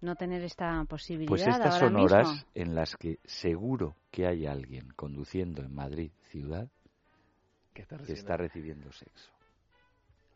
no 0.00 0.16
tener 0.16 0.42
esta 0.42 0.84
posibilidad. 0.84 1.28
Pues 1.28 1.46
estas 1.46 1.78
son 1.78 1.94
horas 1.96 2.44
en 2.54 2.74
las 2.74 2.96
que 2.96 3.20
seguro 3.24 3.94
que 4.10 4.26
hay 4.26 4.46
alguien 4.46 4.88
conduciendo 4.96 5.62
en 5.62 5.72
Madrid, 5.72 6.10
ciudad, 6.24 6.68
que 7.72 7.82
está 7.82 8.36
recibiendo 8.36 8.90
sexo. 8.90 9.35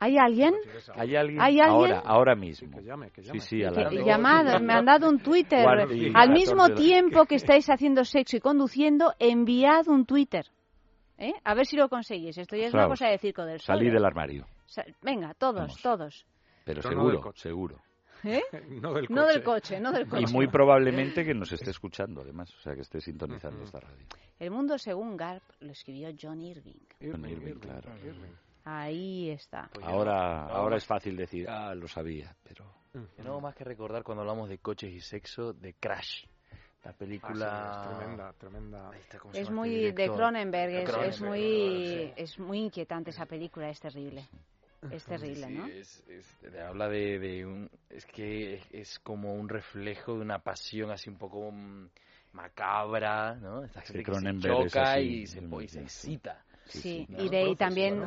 ¿Hay 0.03 0.17
alguien? 0.17 0.55
¿Hay 0.95 1.15
alguien? 1.15 1.41
Ahora, 1.61 1.99
ahora 2.01 2.35
mismo. 2.35 2.79
Que 2.79 2.83
llame, 2.83 3.11
que 3.11 3.21
llame. 3.21 3.39
Sí, 3.39 3.47
sí, 3.59 3.63
a 3.63 3.71
la 3.71 3.91
Llamada, 3.91 4.59
me 4.59 4.73
han 4.73 4.87
dado 4.87 5.07
un 5.07 5.19
Twitter. 5.21 5.63
Al 6.15 6.31
mismo 6.31 6.71
tiempo 6.71 7.27
que 7.27 7.35
estáis 7.35 7.69
haciendo 7.69 8.03
sexo 8.07 8.39
y 8.39 8.41
conduciendo, 8.41 9.13
enviad 9.19 9.89
un 9.89 10.07
Twitter. 10.07 10.47
¿Eh? 11.19 11.35
A 11.45 11.53
ver 11.53 11.67
si 11.67 11.77
lo 11.77 11.91
conseguís. 11.91 12.39
Esto 12.39 12.57
ya 12.57 12.69
es 12.69 12.75
una 12.75 12.89
cosa 12.89 13.09
de 13.09 13.19
circo 13.19 13.45
del 13.45 13.61
sol. 13.61 13.77
Salí 13.77 13.91
del 13.91 14.03
armario. 14.03 14.47
venga, 15.03 15.35
todos, 15.35 15.77
todos. 15.83 16.27
Pero, 16.65 16.81
seguro, 16.81 17.33
seguro. 17.35 17.77
¿Eh? 18.25 18.41
no, 18.81 18.95
del 18.95 19.07
coche. 19.45 19.81
no 19.81 19.93
del 19.93 20.09
coche, 20.09 20.25
Y 20.27 20.33
muy 20.33 20.49
probablemente 20.49 21.27
que 21.27 21.35
nos 21.35 21.53
esté 21.53 21.71
escuchando, 21.71 22.23
además, 22.23 22.55
o 22.55 22.61
sea, 22.61 22.75
que 22.75 22.81
esté 22.81 23.03
sintonizando 23.03 23.65
esta 23.65 23.81
radio. 23.81 24.07
El 24.39 24.51
mundo 24.51 24.79
según 24.79 25.19
Garp 25.19 25.43
lo 25.61 25.73
escribió 25.73 26.09
John 26.19 26.41
Irving. 26.41 26.87
John 27.03 27.29
Irving, 27.29 27.57
claro. 27.57 27.91
Ahí 28.65 29.31
está. 29.31 29.71
Pues 29.73 29.87
ahora 29.87 30.47
ahora 30.47 30.77
es 30.77 30.85
fácil 30.85 31.17
decir, 31.17 31.49
ah, 31.49 31.75
lo 31.75 31.89
sabía, 31.89 32.35
pero... 32.43 32.65
no 33.19 33.41
más 33.41 33.55
que 33.55 33.65
recordar 33.65 34.03
cuando 34.03 34.23
hablamos 34.23 34.49
de 34.49 34.59
coches 34.59 34.93
y 34.93 35.01
sexo, 35.01 35.53
de 35.53 35.75
Crash. 35.75 36.25
La 36.85 36.93
película 36.95 37.49
ah, 37.51 37.91
es 37.91 37.99
tremenda, 37.99 38.33
tremenda. 38.33 38.91
Es 39.35 39.51
muy 39.51 39.93
de 39.93 40.09
Cronenberg, 40.09 40.89
es, 41.05 41.21
muy 41.21 42.13
es 42.17 42.39
muy 42.39 42.59
inquietante 42.59 43.11
esa 43.11 43.27
película, 43.27 43.69
es 43.69 43.81
terrible. 43.81 44.27
Es 44.91 45.05
terrible, 45.05 45.51
¿no? 45.51 45.67
Es, 45.67 46.03
habla 46.59 46.89
de, 46.89 47.19
de, 47.19 47.45
un 47.45 47.71
es 47.91 48.07
que 48.07 48.63
es 48.71 48.99
como 49.01 49.35
un 49.35 49.51
reflejo 49.51 50.15
de 50.15 50.21
una 50.21 50.39
pasión 50.39 50.91
así 50.91 51.11
un 51.11 51.19
poco 51.19 51.51
mm, 51.53 51.91
macabra, 52.33 53.35
¿no? 53.35 53.63
Esta 53.63 53.83
gente 53.83 54.03
que 54.03 54.15
se 54.15 54.39
choca 54.39 54.99
y 55.01 55.27
se, 55.27 55.41
y 55.41 55.69
se 55.69 55.81
excita. 55.81 56.43
Sí, 56.71 57.07
y 57.19 57.29
de 57.29 57.57
también 57.57 58.01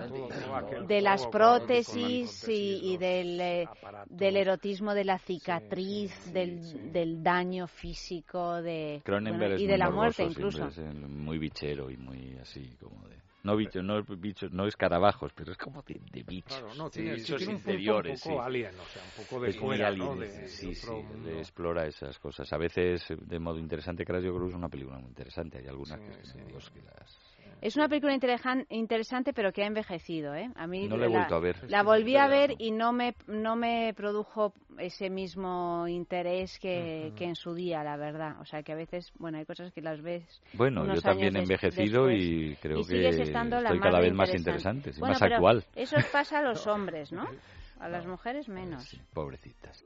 de 0.88 1.02
las 1.02 1.28
prótesis 1.28 2.48
y, 2.48 2.98
del, 2.98 3.40
eh, 3.42 3.68
del 4.08 4.38
erotismo 4.38 4.94
de 4.94 5.04
la 5.04 5.20
cicatriz, 5.20 6.14
del, 6.32 6.92
del 6.92 7.22
daño 7.22 7.68
físico 7.68 8.62
de 8.62 9.02
y 9.58 9.68
de 9.68 9.78
la 9.78 9.90
muerte 9.90 10.24
incluso. 10.24 10.68
Es 10.68 10.78
muy 10.80 11.38
bichero 11.38 11.90
y 11.90 11.98
muy 11.98 12.38
así 12.40 12.76
como 12.80 13.08
de 13.08 13.18
no 13.44 13.58
bichos, 13.58 13.84
no 13.84 14.02
bichos, 14.04 14.52
no 14.54 14.66
escarabajos, 14.68 15.34
pero 15.36 15.52
es 15.52 15.58
como 15.58 15.82
de, 15.82 16.00
de 16.12 16.24
bichos. 16.24 16.58
Claro, 16.58 16.74
no, 16.76 16.90
tiene, 16.90 17.18
sí, 17.18 17.34
esos 17.34 17.42
interiores, 17.50 18.26
un 18.26 18.32
poco 18.32 18.42
alien, 18.42 18.80
o 18.80 18.86
sea, 18.86 19.04
un 19.04 19.26
poco 19.26 19.42
de 19.44 19.50
es 19.50 19.58
fuera, 19.58 19.88
alien, 19.90 20.20
¿no? 20.20 20.48
sí, 20.48 20.74
sí, 20.74 20.88
explora 21.38 21.86
esas 21.86 22.18
cosas. 22.20 22.52
A 22.54 22.58
veces 22.58 23.06
de 23.20 23.40
modo 23.40 23.60
interesante, 23.60 24.06
creo 24.06 24.22
yo 24.22 24.32
creo 24.34 24.44
que 24.44 24.50
es 24.52 24.56
una 24.56 24.70
película 24.70 24.98
muy 24.98 25.10
interesante. 25.10 25.58
Hay 25.58 25.68
algunas 25.68 26.00
que, 26.00 26.44
Dios, 26.46 26.70
que 26.70 26.82
las 26.84 27.33
Es 27.64 27.78
una 27.78 27.88
película 27.88 28.14
interesante, 28.14 29.32
pero 29.32 29.54
que 29.54 29.64
ha 29.64 29.68
envejecido, 29.68 30.36
¿eh? 30.36 30.52
A 30.56 30.68
mí 30.68 30.86
no 30.90 30.98
la 30.98 31.06
he 31.06 31.08
vuelto 31.08 31.36
a 31.36 31.40
ver. 31.40 31.72
La 31.72 31.82
volví 31.82 32.18
a 32.18 32.28
ver 32.28 32.56
y 32.60 32.72
no 32.72 32.92
me, 32.92 33.16
no 33.28 33.56
me 33.56 33.94
produjo 33.96 34.54
ese 34.78 35.10
mismo 35.10 35.88
interés 35.88 36.60
que, 36.60 37.14
que 37.16 37.24
en 37.24 37.36
su 37.36 37.54
día, 37.54 37.82
la 37.82 37.96
verdad. 37.96 38.42
O 38.42 38.46
sea, 38.46 38.64
que 38.64 38.74
a 38.74 38.76
veces, 38.76 39.14
bueno, 39.18 39.38
hay 39.38 39.46
cosas 39.46 39.72
que 39.72 39.80
las 39.80 40.02
ves. 40.02 40.42
Bueno, 40.56 40.94
yo 40.94 41.02
también 41.02 41.38
he 41.38 41.40
envejecido 41.40 42.12
y 42.12 42.58
creo 42.62 42.84
que 42.84 43.08
estoy 43.08 43.80
cada 43.80 44.02
vez 44.02 44.14
más 44.14 44.36
interesante, 44.36 44.92
y 44.98 45.00
más 45.00 45.22
actual. 45.22 45.64
Eso 45.74 45.96
pasa 46.12 46.40
a 46.40 46.42
los 46.42 46.68
hombres, 46.68 47.14
¿no? 47.14 47.26
A 47.80 47.88
las 47.88 48.06
mujeres 48.06 48.50
menos. 48.50 49.00
pobrecitas. 49.14 49.86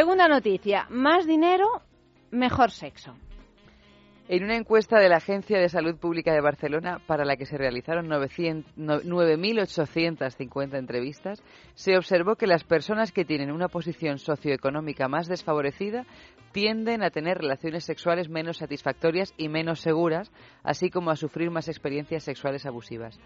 Segunda 0.00 0.28
noticia, 0.28 0.86
más 0.88 1.26
dinero, 1.26 1.82
mejor 2.30 2.70
sexo. 2.70 3.14
En 4.28 4.44
una 4.44 4.56
encuesta 4.56 4.98
de 4.98 5.10
la 5.10 5.18
Agencia 5.18 5.60
de 5.60 5.68
Salud 5.68 5.98
Pública 5.98 6.32
de 6.32 6.40
Barcelona, 6.40 7.02
para 7.06 7.26
la 7.26 7.36
que 7.36 7.44
se 7.44 7.58
realizaron 7.58 8.08
9.850 8.08 10.78
entrevistas, 10.78 11.42
se 11.74 11.98
observó 11.98 12.36
que 12.36 12.46
las 12.46 12.64
personas 12.64 13.12
que 13.12 13.26
tienen 13.26 13.50
una 13.50 13.68
posición 13.68 14.16
socioeconómica 14.16 15.06
más 15.06 15.28
desfavorecida 15.28 16.06
tienden 16.52 17.02
a 17.02 17.10
tener 17.10 17.36
relaciones 17.36 17.84
sexuales 17.84 18.30
menos 18.30 18.56
satisfactorias 18.56 19.34
y 19.36 19.50
menos 19.50 19.80
seguras, 19.80 20.32
así 20.62 20.88
como 20.88 21.10
a 21.10 21.16
sufrir 21.16 21.50
más 21.50 21.68
experiencias 21.68 22.24
sexuales 22.24 22.64
abusivas. 22.64 23.20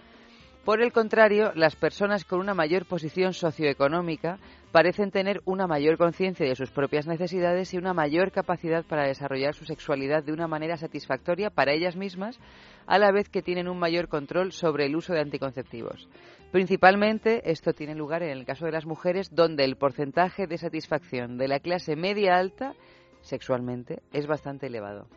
Por 0.64 0.80
el 0.80 0.92
contrario, 0.92 1.52
las 1.54 1.76
personas 1.76 2.24
con 2.24 2.40
una 2.40 2.54
mayor 2.54 2.86
posición 2.86 3.34
socioeconómica 3.34 4.38
parecen 4.72 5.10
tener 5.10 5.42
una 5.44 5.66
mayor 5.66 5.98
conciencia 5.98 6.46
de 6.46 6.56
sus 6.56 6.70
propias 6.70 7.06
necesidades 7.06 7.74
y 7.74 7.76
una 7.76 7.92
mayor 7.92 8.32
capacidad 8.32 8.82
para 8.82 9.06
desarrollar 9.06 9.54
su 9.54 9.66
sexualidad 9.66 10.24
de 10.24 10.32
una 10.32 10.48
manera 10.48 10.78
satisfactoria 10.78 11.50
para 11.50 11.74
ellas 11.74 11.96
mismas, 11.96 12.40
a 12.86 12.98
la 12.98 13.12
vez 13.12 13.28
que 13.28 13.42
tienen 13.42 13.68
un 13.68 13.78
mayor 13.78 14.08
control 14.08 14.52
sobre 14.52 14.86
el 14.86 14.96
uso 14.96 15.12
de 15.12 15.20
anticonceptivos. 15.20 16.08
Principalmente 16.50 17.50
esto 17.50 17.74
tiene 17.74 17.94
lugar 17.94 18.22
en 18.22 18.30
el 18.30 18.46
caso 18.46 18.64
de 18.64 18.72
las 18.72 18.86
mujeres, 18.86 19.34
donde 19.34 19.64
el 19.64 19.76
porcentaje 19.76 20.46
de 20.46 20.56
satisfacción 20.56 21.36
de 21.36 21.48
la 21.48 21.60
clase 21.60 21.94
media 21.94 22.36
alta 22.36 22.74
sexualmente 23.20 24.02
es 24.14 24.26
bastante 24.26 24.68
elevado. 24.68 25.08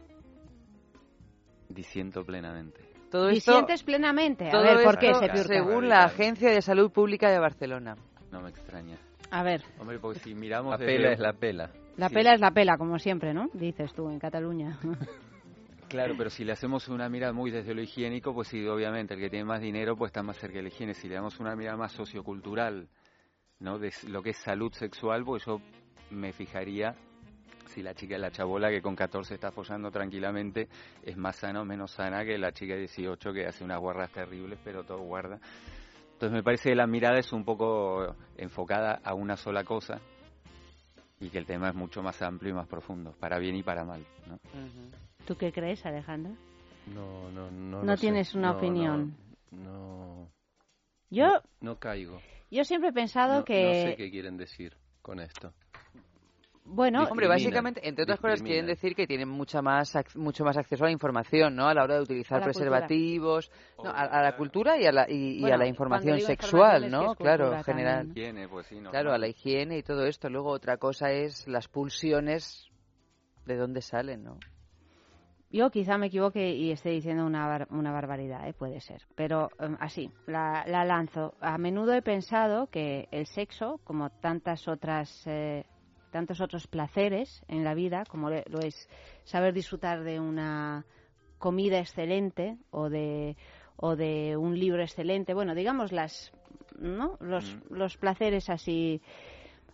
Diciendo 1.70 2.26
plenamente. 2.26 2.87
Todo 3.10 3.32
sientes 3.34 3.84
plenamente. 3.84 4.50
A 4.50 4.62
ver, 4.62 4.84
¿por 4.84 4.98
qué 4.98 5.14
se 5.14 5.44
Según 5.44 5.88
la 5.88 6.06
Agencia 6.06 6.50
de 6.52 6.62
Salud 6.62 6.92
Pública 6.92 7.30
de 7.30 7.40
Barcelona. 7.40 7.96
No 8.32 8.42
me 8.42 8.50
extraña. 8.50 8.98
A 9.32 9.44
ver. 9.44 9.64
Hombre, 9.80 10.00
porque 10.00 10.20
si 10.20 10.36
miramos... 10.36 10.72
La 10.72 10.86
pela 10.86 11.12
es 11.12 11.20
la 11.20 11.34
pela. 11.34 11.72
La 11.96 12.10
pela 12.10 12.34
es 12.34 12.42
la 12.42 12.52
pela, 12.52 12.78
como 12.78 13.00
siempre, 13.00 13.34
¿no? 13.34 13.50
Dices 13.54 13.94
tú, 13.94 14.10
en 14.10 14.20
Cataluña. 14.20 14.78
Claro, 15.88 16.16
pero 16.18 16.30
si 16.30 16.44
le 16.44 16.52
hacemos 16.52 16.90
una 16.90 17.08
mirada 17.08 17.32
muy 17.32 17.50
desde 17.50 17.74
lo 17.74 17.82
higiénico, 17.82 18.34
pues 18.34 18.50
sí, 18.50 18.66
obviamente, 18.68 19.14
el 19.14 19.22
que 19.22 19.30
tiene 19.30 19.46
más 19.46 19.62
dinero 19.62 19.96
pues 19.96 20.10
está 20.10 20.22
más 20.22 20.38
cerca 20.38 20.58
de 20.58 20.64
la 20.64 20.68
higiene. 20.68 20.94
Si 20.94 21.08
le 21.08 21.16
damos 21.16 21.40
una 21.40 21.56
mirada 21.56 21.78
más 21.78 21.94
sociocultural, 21.94 22.90
¿no? 23.60 23.80
De 23.80 23.94
lo 24.08 24.22
que 24.22 24.32
es 24.32 24.38
salud 24.38 24.74
sexual, 24.74 25.24
pues 25.24 25.46
yo 25.46 25.62
me 26.12 26.34
fijaría 26.34 26.94
si 27.68 27.82
la 27.82 27.94
chica, 27.94 28.18
la 28.18 28.32
chabola 28.32 28.70
que 28.70 28.82
con 28.82 28.96
14 28.96 29.36
está 29.36 29.52
follando 29.52 29.92
tranquilamente, 29.92 30.68
es 31.04 31.18
más 31.18 31.36
sana 31.36 31.62
o 31.62 31.66
menos 31.66 31.92
sana 31.92 32.26
que 32.26 32.38
la 32.38 32.52
chica 32.52 32.74
de 32.74 32.82
18 32.82 33.34
que 33.34 33.46
hace 33.46 33.64
unas 33.64 33.80
guardas 33.80 34.12
terribles, 34.12 34.60
pero 34.64 34.84
todo 34.84 35.00
guarda. 35.00 35.40
Entonces 36.14 36.32
me 36.36 36.44
parece 36.44 36.70
que 36.70 36.76
la 36.76 36.88
mirada 36.88 37.20
es 37.20 37.32
un 37.32 37.46
poco 37.46 38.16
enfocada 38.38 39.00
a 39.04 39.14
una 39.14 39.38
sola 39.38 39.64
cosa 39.64 40.00
y 41.20 41.30
que 41.30 41.38
el 41.38 41.46
tema 41.46 41.70
es 41.70 41.76
mucho 41.76 42.02
más 42.02 42.22
amplio 42.22 42.52
y 42.52 42.56
más 42.56 42.68
profundo, 42.68 43.14
para 43.20 43.38
bien 43.40 43.56
y 43.56 43.64
para 43.64 43.84
mal. 43.84 44.06
¿no? 44.28 44.40
¿Tú 45.26 45.36
qué 45.36 45.52
crees, 45.52 45.86
Alejandra? 45.86 46.32
No, 46.94 47.30
no, 47.32 47.52
no. 47.52 47.84
No 47.84 47.98
tienes 47.98 48.34
una 48.34 48.52
opinión. 48.52 49.16
No. 49.52 50.30
Yo. 51.10 51.42
No, 51.62 51.78
caigo. 51.78 52.22
Yo 52.50 52.64
siempre 52.64 52.90
he 52.90 52.94
pensado 52.94 53.44
que. 53.44 53.64
No 53.64 53.92
sé 53.92 53.96
qué 53.98 54.10
quieren 54.10 54.38
decir 54.38 54.76
con 55.02 55.20
esto. 55.20 55.54
Bueno, 56.70 57.04
hombre, 57.10 57.28
básicamente, 57.28 57.88
entre 57.88 58.04
otras 58.04 58.20
cosas, 58.20 58.42
quieren 58.42 58.66
decir 58.66 58.94
que 58.94 59.08
tienen 59.08 59.30
mucha 59.30 59.62
más, 59.62 59.98
mucho 60.16 60.44
más 60.44 60.58
acceso 60.58 60.84
a 60.84 60.88
la 60.88 60.92
información, 60.92 61.56
¿no? 61.56 61.68
A 61.68 61.74
la 61.74 61.84
hora 61.84 61.96
de 61.96 62.02
utilizar 62.02 62.44
preservativos, 62.44 63.50
a, 63.84 64.22
la 64.22 64.36
cultura 64.36 64.78
y 64.78 64.86
a 64.86 64.92
la, 64.92 65.10
y, 65.10 65.50
a 65.50 65.58
la 65.58 65.66
información 65.66 66.20
sexual, 66.20 66.92
¿no? 66.92 67.16
Claro, 67.16 67.64
general. 67.64 68.12
Pues 68.50 68.68
claro, 68.90 69.14
a 69.14 69.18
la 69.18 69.28
higiene 69.28 69.78
y 69.78 69.84
todo 69.84 70.06
esto. 70.06 70.30
Luego, 70.30 70.50
otra 70.50 70.78
cosa 70.78 71.12
es 71.12 71.48
las 71.48 71.68
pulsiones, 71.68 72.70
de 73.46 73.56
dónde 73.56 73.82
salen, 73.82 74.24
¿no? 74.24 74.38
Yo 75.50 75.70
quizá 75.70 75.98
me 75.98 76.08
equivoque 76.08 76.54
y 76.54 76.72
esté 76.72 76.90
diciendo 76.90 77.26
una, 77.26 77.66
una 77.70 77.94
barbaridad, 77.94 78.46
¿eh? 78.50 78.54
puede 78.54 78.82
ser. 78.82 79.04
Pero 79.16 79.50
em, 79.60 79.78
así, 79.80 80.12
la, 80.26 80.66
la, 80.68 80.84
lanzo. 80.84 81.36
A 81.40 81.58
menudo 81.58 81.94
he 81.94 82.02
pensado 82.02 82.68
que 82.68 83.08
el 83.12 83.26
sexo, 83.28 83.80
como 83.86 84.10
tantas 84.10 84.68
otras 84.68 85.26
eh, 85.26 85.66
tantos 86.12 86.42
otros 86.42 86.68
placeres 86.68 87.44
en 87.48 87.64
la 87.64 87.74
vida, 87.74 88.04
como 88.10 88.30
lo 88.30 88.60
es 88.60 88.90
saber 89.24 89.54
disfrutar 89.54 90.04
de 90.04 90.20
una 90.20 90.86
comida 91.38 91.80
excelente 91.80 92.58
o 92.72 92.90
de, 92.90 93.38
o 93.76 93.96
de 93.96 94.38
un 94.38 94.58
libro 94.58 94.82
excelente, 94.82 95.34
bueno, 95.34 95.56
digamos 95.56 95.92
las, 95.92 96.32
¿no? 96.80 97.18
los, 97.20 97.56
mm. 97.56 97.74
los 97.74 97.98
placeres 97.98 98.50
así, 98.50 99.02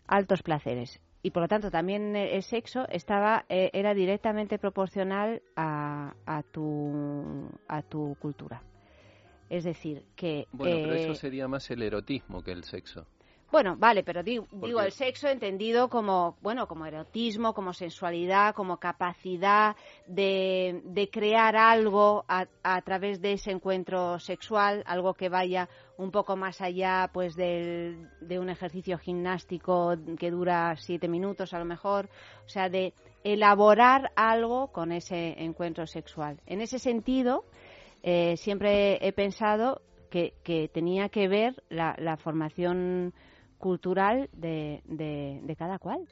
altos 0.08 0.44
placeres. 0.44 1.00
Y 1.26 1.32
por 1.32 1.44
lo 1.44 1.48
tanto 1.48 1.72
también 1.72 2.18
el 2.18 2.44
sexo 2.44 2.86
estaba 2.90 3.46
eh, 3.48 3.70
era 3.72 3.94
directamente 3.94 4.60
proporcional 4.60 5.42
a, 5.56 6.14
a, 6.26 6.44
tu, 6.44 7.50
a 7.70 7.82
tu 7.82 8.18
cultura. 8.20 8.62
Es 9.50 9.64
decir, 9.64 10.04
que... 10.18 10.48
Bueno, 10.52 10.76
pero 10.82 10.96
eso 10.96 11.12
eh, 11.14 11.16
sería 11.16 11.48
más 11.48 11.72
el 11.72 11.82
erotismo 11.82 12.44
que 12.44 12.52
el 12.52 12.66
sexo. 12.66 13.08
Bueno, 13.54 13.76
vale, 13.78 14.04
pero 14.04 14.24
digo, 14.24 14.48
el 14.82 14.92
sexo 14.92 15.28
entendido 15.28 15.88
como, 15.88 16.38
bueno, 16.42 16.68
como 16.68 16.88
erotismo, 16.88 17.54
como 17.54 17.72
sensualidad, 17.72 18.56
como 18.56 18.78
capacidad 18.78 19.76
de, 20.08 20.82
de 20.86 21.08
crear 21.12 21.56
algo 21.56 22.26
a, 22.28 22.48
a, 22.64 22.82
través 22.82 23.22
de 23.22 23.34
ese 23.34 23.52
encuentro 23.52 24.18
sexual, 24.18 24.82
algo 24.88 25.14
que 25.14 25.30
vaya 25.30 25.70
un 25.98 26.10
poco 26.10 26.36
más 26.36 26.62
allá, 26.62 27.12
pues, 27.14 27.36
del, 27.36 28.10
de 28.22 28.40
un 28.40 28.50
ejercicio 28.50 28.98
gimnástico 28.98 29.94
que 30.18 30.32
dura 30.32 30.76
siete 30.76 31.08
minutos 31.08 31.54
a 31.54 31.60
lo 31.60 31.66
mejor, 31.66 32.10
o 32.48 32.50
sea, 32.50 32.70
de 32.70 32.96
elaborar 33.24 34.12
algo 34.16 34.72
con 34.72 34.92
ese 34.92 35.36
encuentro 35.38 35.86
sexual. 35.86 36.42
En 36.48 36.60
ese 36.60 36.80
sentido, 36.80 37.46
eh, 38.02 38.36
siempre 38.36 38.98
he 39.08 39.14
pensado 39.14 39.84
que, 40.10 40.34
que 40.44 40.70
tenía 40.70 41.10
que 41.10 41.28
ver 41.28 41.62
la, 41.70 41.96
la 42.00 42.18
formación 42.18 43.14
cultural 43.64 44.30
de, 44.34 44.82
de, 44.84 45.56
cada 45.56 45.80
cual. 45.80 46.06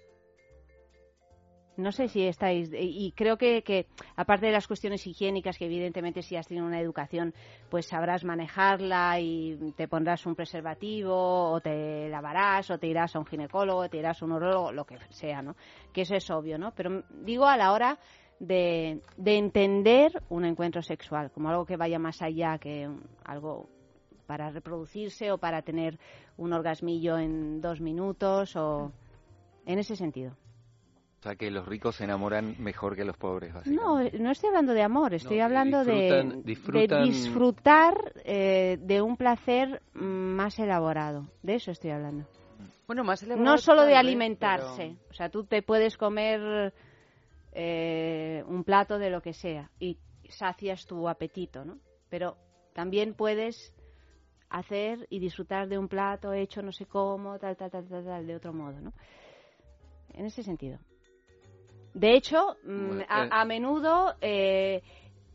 No 1.76 1.91
sé 1.91 2.07
si 2.07 2.26
estáis, 2.26 2.72
y 2.73 3.11
creo 3.11 3.38
que, 3.38 3.61
que, 3.61 3.88
aparte 4.15 4.45
de 4.45 4.53
las 4.53 4.68
cuestiones 4.68 5.06
higiénicas, 5.06 5.57
que 5.57 5.65
evidentemente 5.65 6.22
si 6.22 6.38
has 6.38 6.48
tenido 6.48 6.65
una 6.65 6.80
educación, 6.80 7.34
pues 7.69 7.88
sabrás 7.88 8.23
manejarla 8.23 9.19
y 9.19 9.73
te 9.76 9.90
pondrás 9.90 10.26
un 10.26 10.36
preservativo, 10.36 11.52
o 11.52 11.60
te 11.60 12.07
lavarás, 12.07 12.72
o 12.72 12.78
te 12.78 12.88
irás 12.88 13.18
a 13.18 13.19
un 13.19 13.26
ginecólogo, 13.26 13.90
te 13.90 13.98
irás 13.98 14.22
a 14.22 14.26
un 14.26 14.32
urologo, 14.32 14.72
lo 14.72 14.86
que 14.86 14.98
sea, 15.10 15.41
¿no? 15.41 15.57
Que 15.91 16.03
eso 16.03 16.15
es 16.15 16.30
obvio, 16.30 16.57
¿no? 16.57 16.72
Pero 16.73 17.03
digo 17.10 17.48
a 17.48 17.57
la 17.57 17.73
hora 17.73 17.99
de, 18.40 19.02
de 19.18 19.38
entender 19.38 20.23
un 20.30 20.45
encuentro 20.45 20.82
sexual, 20.82 21.32
como 21.32 21.49
algo 21.49 21.65
que 21.65 21.76
vaya 21.76 21.99
más 21.99 22.22
allá 22.22 22.57
que 22.60 22.90
algo 23.26 23.68
para 24.22 24.49
reproducirse 24.49 25.31
o 25.31 25.38
para 25.38 25.61
tener 25.61 25.99
un 26.38 26.53
orgasmillo 26.53 27.18
en 27.18 27.61
dos 27.61 27.81
minutos 27.81 28.56
o 28.56 28.91
en 29.65 29.80
ese 29.80 29.95
sentido. 29.95 30.35
O 31.19 31.23
sea, 31.23 31.35
que 31.35 31.52
los 31.52 31.68
ricos 31.68 31.98
se 31.98 32.06
enamoran 32.06 32.56
mejor 32.57 32.95
que 32.95 33.06
los 33.06 33.15
pobres, 33.15 33.53
No, 33.68 34.02
no 34.02 34.31
estoy 34.31 34.48
hablando 34.48 34.73
de 34.73 34.81
amor, 34.81 35.14
estoy 35.14 35.39
hablando 35.39 35.85
de, 35.85 36.41
disfrutar 36.43 38.14
eh, 38.26 38.80
de 38.81 39.02
un 39.03 39.18
placer 39.18 39.84
más 39.93 40.57
elaborado. 40.57 41.27
De 41.43 41.53
eso 41.53 41.69
estoy 41.69 41.91
hablando. 41.91 42.26
Bueno, 42.88 43.03
más 43.03 43.23
No 43.23 43.60
solo 43.60 43.84
de 43.84 43.95
alimentarse. 43.95 44.95
O 45.11 45.14
sea, 45.14 45.30
tú 45.30 45.43
te 45.43 45.61
puedes 45.61 45.95
comer 45.95 46.73
eh, 47.52 48.43
un 48.48 48.64
plato 48.64 48.98
de 48.98 49.11
lo 49.11 49.22
que 49.22 49.34
sea 49.34 49.69
y 49.80 49.99
sacias 50.27 50.88
tu 50.88 51.07
apetito, 51.07 51.64
¿no? 51.65 51.77
Pero 52.10 52.35
también 52.73 53.14
puedes 53.14 53.73
hacer 54.52 55.07
y 55.10 55.19
disfrutar 55.19 55.68
de 55.68 55.78
un 55.78 55.88
plato 55.88 56.34
hecho 56.34 56.61
no 56.61 56.72
sé 56.72 56.86
cómo, 56.86 57.40
tal, 57.40 57.56
tal, 57.56 57.72
tal, 57.72 57.88
tal, 57.88 58.06
tal 58.06 58.28
de 58.28 58.36
otro 58.36 58.53
modo, 58.53 58.80
¿no? 58.80 58.94
En 60.14 60.26
ese 60.26 60.44
sentido. 60.44 60.78
De 61.94 62.15
hecho, 62.15 62.57
mm, 62.64 63.02
eh. 63.02 63.06
a, 63.10 63.45
menudo 63.45 64.15
eh, 64.22 64.82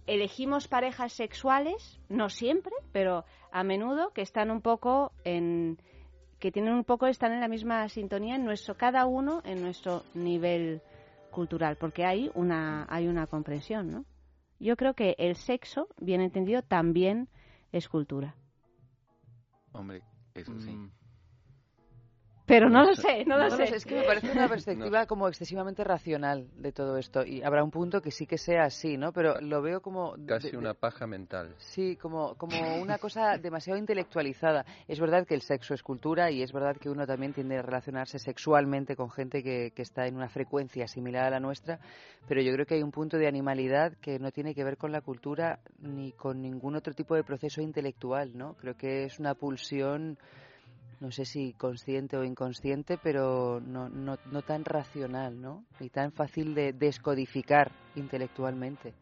elegimos 0.07 0.69
parejas 0.69 1.13
sexuales, 1.13 1.99
no 2.09 2.29
siempre, 2.29 2.73
pero 2.93 3.25
a 3.51 3.63
menudo 3.63 4.13
que 4.13 4.23
están 4.23 4.51
un 4.51 4.61
poco 4.61 5.13
en 5.25 5.79
que 6.39 6.53
tienen 6.53 6.75
un 6.75 6.85
poco 6.85 7.07
están 7.07 7.33
en 7.33 7.41
la 7.41 7.49
misma 7.49 7.89
sintonía 7.89 8.37
en 8.37 8.45
nuestro 8.45 8.77
cada 8.77 9.07
uno 9.07 9.41
en 9.45 9.63
nuestro 9.63 10.03
nivel 10.13 10.83
cultural, 11.31 11.77
porque 11.77 12.05
hay 12.05 12.31
una 12.35 12.87
hay 12.91 13.09
una 13.09 13.27
comprensión, 13.27 13.91
¿no? 13.91 14.05
Yo 14.59 14.77
creo 14.77 14.95
que 14.95 15.15
el 15.19 15.37
sexo, 15.37 15.89
bien 15.99 16.21
entendido, 16.21 16.63
también 16.63 17.29
es 17.73 17.89
cultura. 17.89 18.35
Hombre, 19.77 20.03
eso 20.35 20.59
sí. 20.61 20.78
Pero 22.47 22.70
no 22.70 22.85
lo 22.85 22.94
sé, 22.94 23.24
no 23.24 23.36
lo 23.36 23.51
sé. 23.51 23.64
Es 23.74 23.85
que 23.85 23.97
me 23.97 24.02
parece 24.05 24.31
una 24.31 24.48
perspectiva 24.48 25.06
como 25.06 25.27
excesivamente 25.27 25.82
racional 25.82 26.47
de 26.56 26.70
todo 26.70 26.97
esto 26.97 27.24
y 27.24 27.43
habrá 27.43 27.64
un 27.64 27.73
punto 27.73 28.01
que 28.01 28.12
sí 28.12 28.27
que 28.27 28.39
sea 28.39 28.64
así, 28.64 28.97
¿no? 28.97 29.12
Pero 29.12 29.40
lo 29.40 29.60
veo 29.62 29.81
como... 29.81 30.14
Casi 30.27 30.55
una 30.55 30.74
paja 30.74 31.06
mental. 31.06 31.55
Sí, 31.59 31.97
como, 31.97 32.36
como 32.36 32.81
una 32.81 32.98
cosa 32.98 33.36
demasiado 33.36 33.78
intelectualizada. 33.78 34.64
Es 34.86 35.01
verdad 35.01 35.27
que 35.27 35.35
el 35.35 35.43
sexo 35.43 35.74
es 35.74 35.82
cultura 35.82 36.31
y 36.31 36.43
es 36.43 36.52
verdad 36.52 36.77
que 36.77 36.89
uno 36.89 37.05
también 37.06 37.32
tiende 37.32 37.59
a 37.59 37.62
relacionarse 37.62 38.18
sexualmente 38.20 38.94
con 38.94 39.10
gente 39.10 39.43
que, 39.43 39.73
que 39.74 39.82
está 39.82 40.06
en 40.06 40.16
una 40.16 40.28
frecuencia 40.28 40.86
similar 40.86 41.24
a 41.24 41.31
la 41.31 41.40
nuestra, 41.40 41.81
pero 42.28 42.40
yo 42.43 42.52
creo 42.52 42.66
que 42.66 42.74
hay 42.74 42.82
un 42.82 42.93
punto 42.93 43.18
de 43.18 43.27
animalidad 43.27 43.94
que 44.01 44.18
no 44.18 44.31
tiene 44.31 44.55
que 44.55 44.62
ver 44.62 44.77
con 44.77 44.93
la 44.93 45.01
cultura 45.01 45.59
ni 45.81 46.12
con 46.12 46.40
ningún 46.40 46.77
otro 46.77 46.94
tipo 46.94 47.14
de 47.14 47.24
proceso 47.24 47.60
intelectual, 47.60 48.36
¿no? 48.36 48.55
Creo 48.55 48.77
que 48.77 49.05
es 49.05 49.18
una 49.18 49.35
pulsión 49.35 50.18
no 51.01 51.10
sé 51.10 51.24
si 51.24 51.52
consciente 51.52 52.16
o 52.16 52.24
inconsciente, 52.24 52.98
pero 53.02 53.60
no, 53.60 53.89
no, 53.89 54.16
no 54.31 54.43
tan 54.43 54.64
racional, 54.64 55.40
¿no? 55.40 55.64
Y 55.81 55.90
tan 55.90 56.12
fácil 56.12 56.55
de 56.55 56.73
descodificar 56.73 57.73
intelectualmente. 57.94 58.94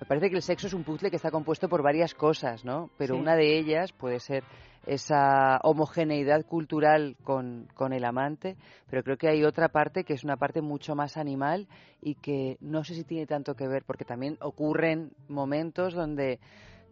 Me 0.00 0.06
parece 0.06 0.28
que 0.28 0.36
el 0.36 0.42
sexo 0.42 0.66
es 0.66 0.74
un 0.74 0.84
puzzle 0.84 1.10
que 1.10 1.16
está 1.16 1.30
compuesto 1.30 1.68
por 1.68 1.82
varias 1.82 2.14
cosas, 2.14 2.64
¿no? 2.64 2.90
Pero 2.98 3.16
una 3.16 3.34
de 3.34 3.58
ellas 3.58 3.92
puede 3.92 4.20
ser 4.20 4.44
esa 4.84 5.58
homogeneidad 5.62 6.44
cultural 6.44 7.16
con, 7.24 7.66
con, 7.74 7.92
el 7.92 8.04
amante, 8.04 8.56
pero 8.88 9.02
creo 9.02 9.16
que 9.16 9.28
hay 9.28 9.42
otra 9.42 9.68
parte 9.68 10.04
que 10.04 10.12
es 10.12 10.22
una 10.22 10.36
parte 10.36 10.60
mucho 10.60 10.94
más 10.94 11.16
animal 11.16 11.66
y 12.00 12.14
que 12.16 12.56
no 12.60 12.84
sé 12.84 12.94
si 12.94 13.04
tiene 13.04 13.26
tanto 13.26 13.54
que 13.54 13.66
ver, 13.66 13.84
porque 13.84 14.04
también 14.04 14.36
ocurren 14.40 15.12
momentos 15.28 15.94
donde 15.94 16.40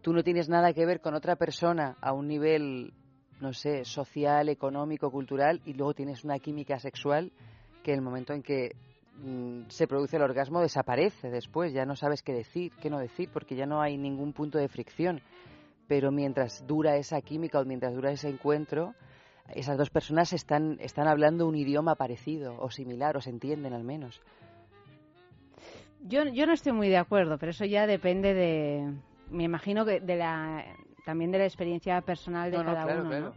tú 0.01 0.11
no 0.11 0.23
tienes 0.23 0.49
nada 0.49 0.73
que 0.73 0.85
ver 0.85 0.99
con 0.99 1.13
otra 1.13 1.35
persona 1.35 1.97
a 2.01 2.11
un 2.11 2.27
nivel 2.27 2.93
no 3.41 3.53
sé, 3.53 3.85
social, 3.85 4.49
económico, 4.49 5.11
cultural, 5.11 5.61
y 5.65 5.73
luego 5.73 5.93
tienes 5.93 6.23
una 6.23 6.39
química 6.39 6.79
sexual 6.79 7.31
que 7.83 7.93
el 7.93 8.01
momento 8.01 8.33
en 8.33 8.41
que 8.41 8.75
mm, 9.17 9.69
se 9.69 9.87
produce 9.87 10.17
el 10.17 10.23
orgasmo 10.23 10.61
desaparece 10.61 11.29
después, 11.29 11.73
ya 11.73 11.85
no 11.85 11.95
sabes 11.95 12.23
qué 12.23 12.33
decir, 12.33 12.71
qué 12.81 12.89
no 12.89 12.99
decir, 12.99 13.29
porque 13.31 13.55
ya 13.55 13.65
no 13.65 13.81
hay 13.81 13.97
ningún 13.97 14.33
punto 14.33 14.57
de 14.57 14.67
fricción. 14.67 15.21
Pero 15.87 16.11
mientras 16.11 16.65
dura 16.65 16.97
esa 16.97 17.21
química 17.21 17.59
o 17.59 17.65
mientras 17.65 17.93
dura 17.93 18.11
ese 18.11 18.29
encuentro, 18.29 18.95
esas 19.53 19.77
dos 19.77 19.91
personas 19.91 20.33
están, 20.33 20.77
están 20.79 21.07
hablando 21.07 21.47
un 21.47 21.55
idioma 21.55 21.95
parecido 21.95 22.55
o 22.59 22.71
similar, 22.71 23.17
o 23.17 23.21
se 23.21 23.29
entienden 23.29 23.73
al 23.73 23.83
menos. 23.83 24.19
Yo, 26.01 26.23
yo 26.25 26.45
no 26.45 26.53
estoy 26.53 26.71
muy 26.71 26.89
de 26.89 26.97
acuerdo, 26.97 27.37
pero 27.37 27.51
eso 27.51 27.65
ya 27.65 27.85
depende 27.85 28.33
de, 28.33 28.93
me 29.29 29.43
imagino 29.43 29.85
que 29.85 29.99
de 29.99 30.15
la 30.15 30.65
también 31.05 31.31
de 31.31 31.37
la 31.37 31.45
experiencia 31.45 32.01
personal 32.01 32.51
de 32.51 32.57
cada 32.57 33.01
uno, 33.01 33.33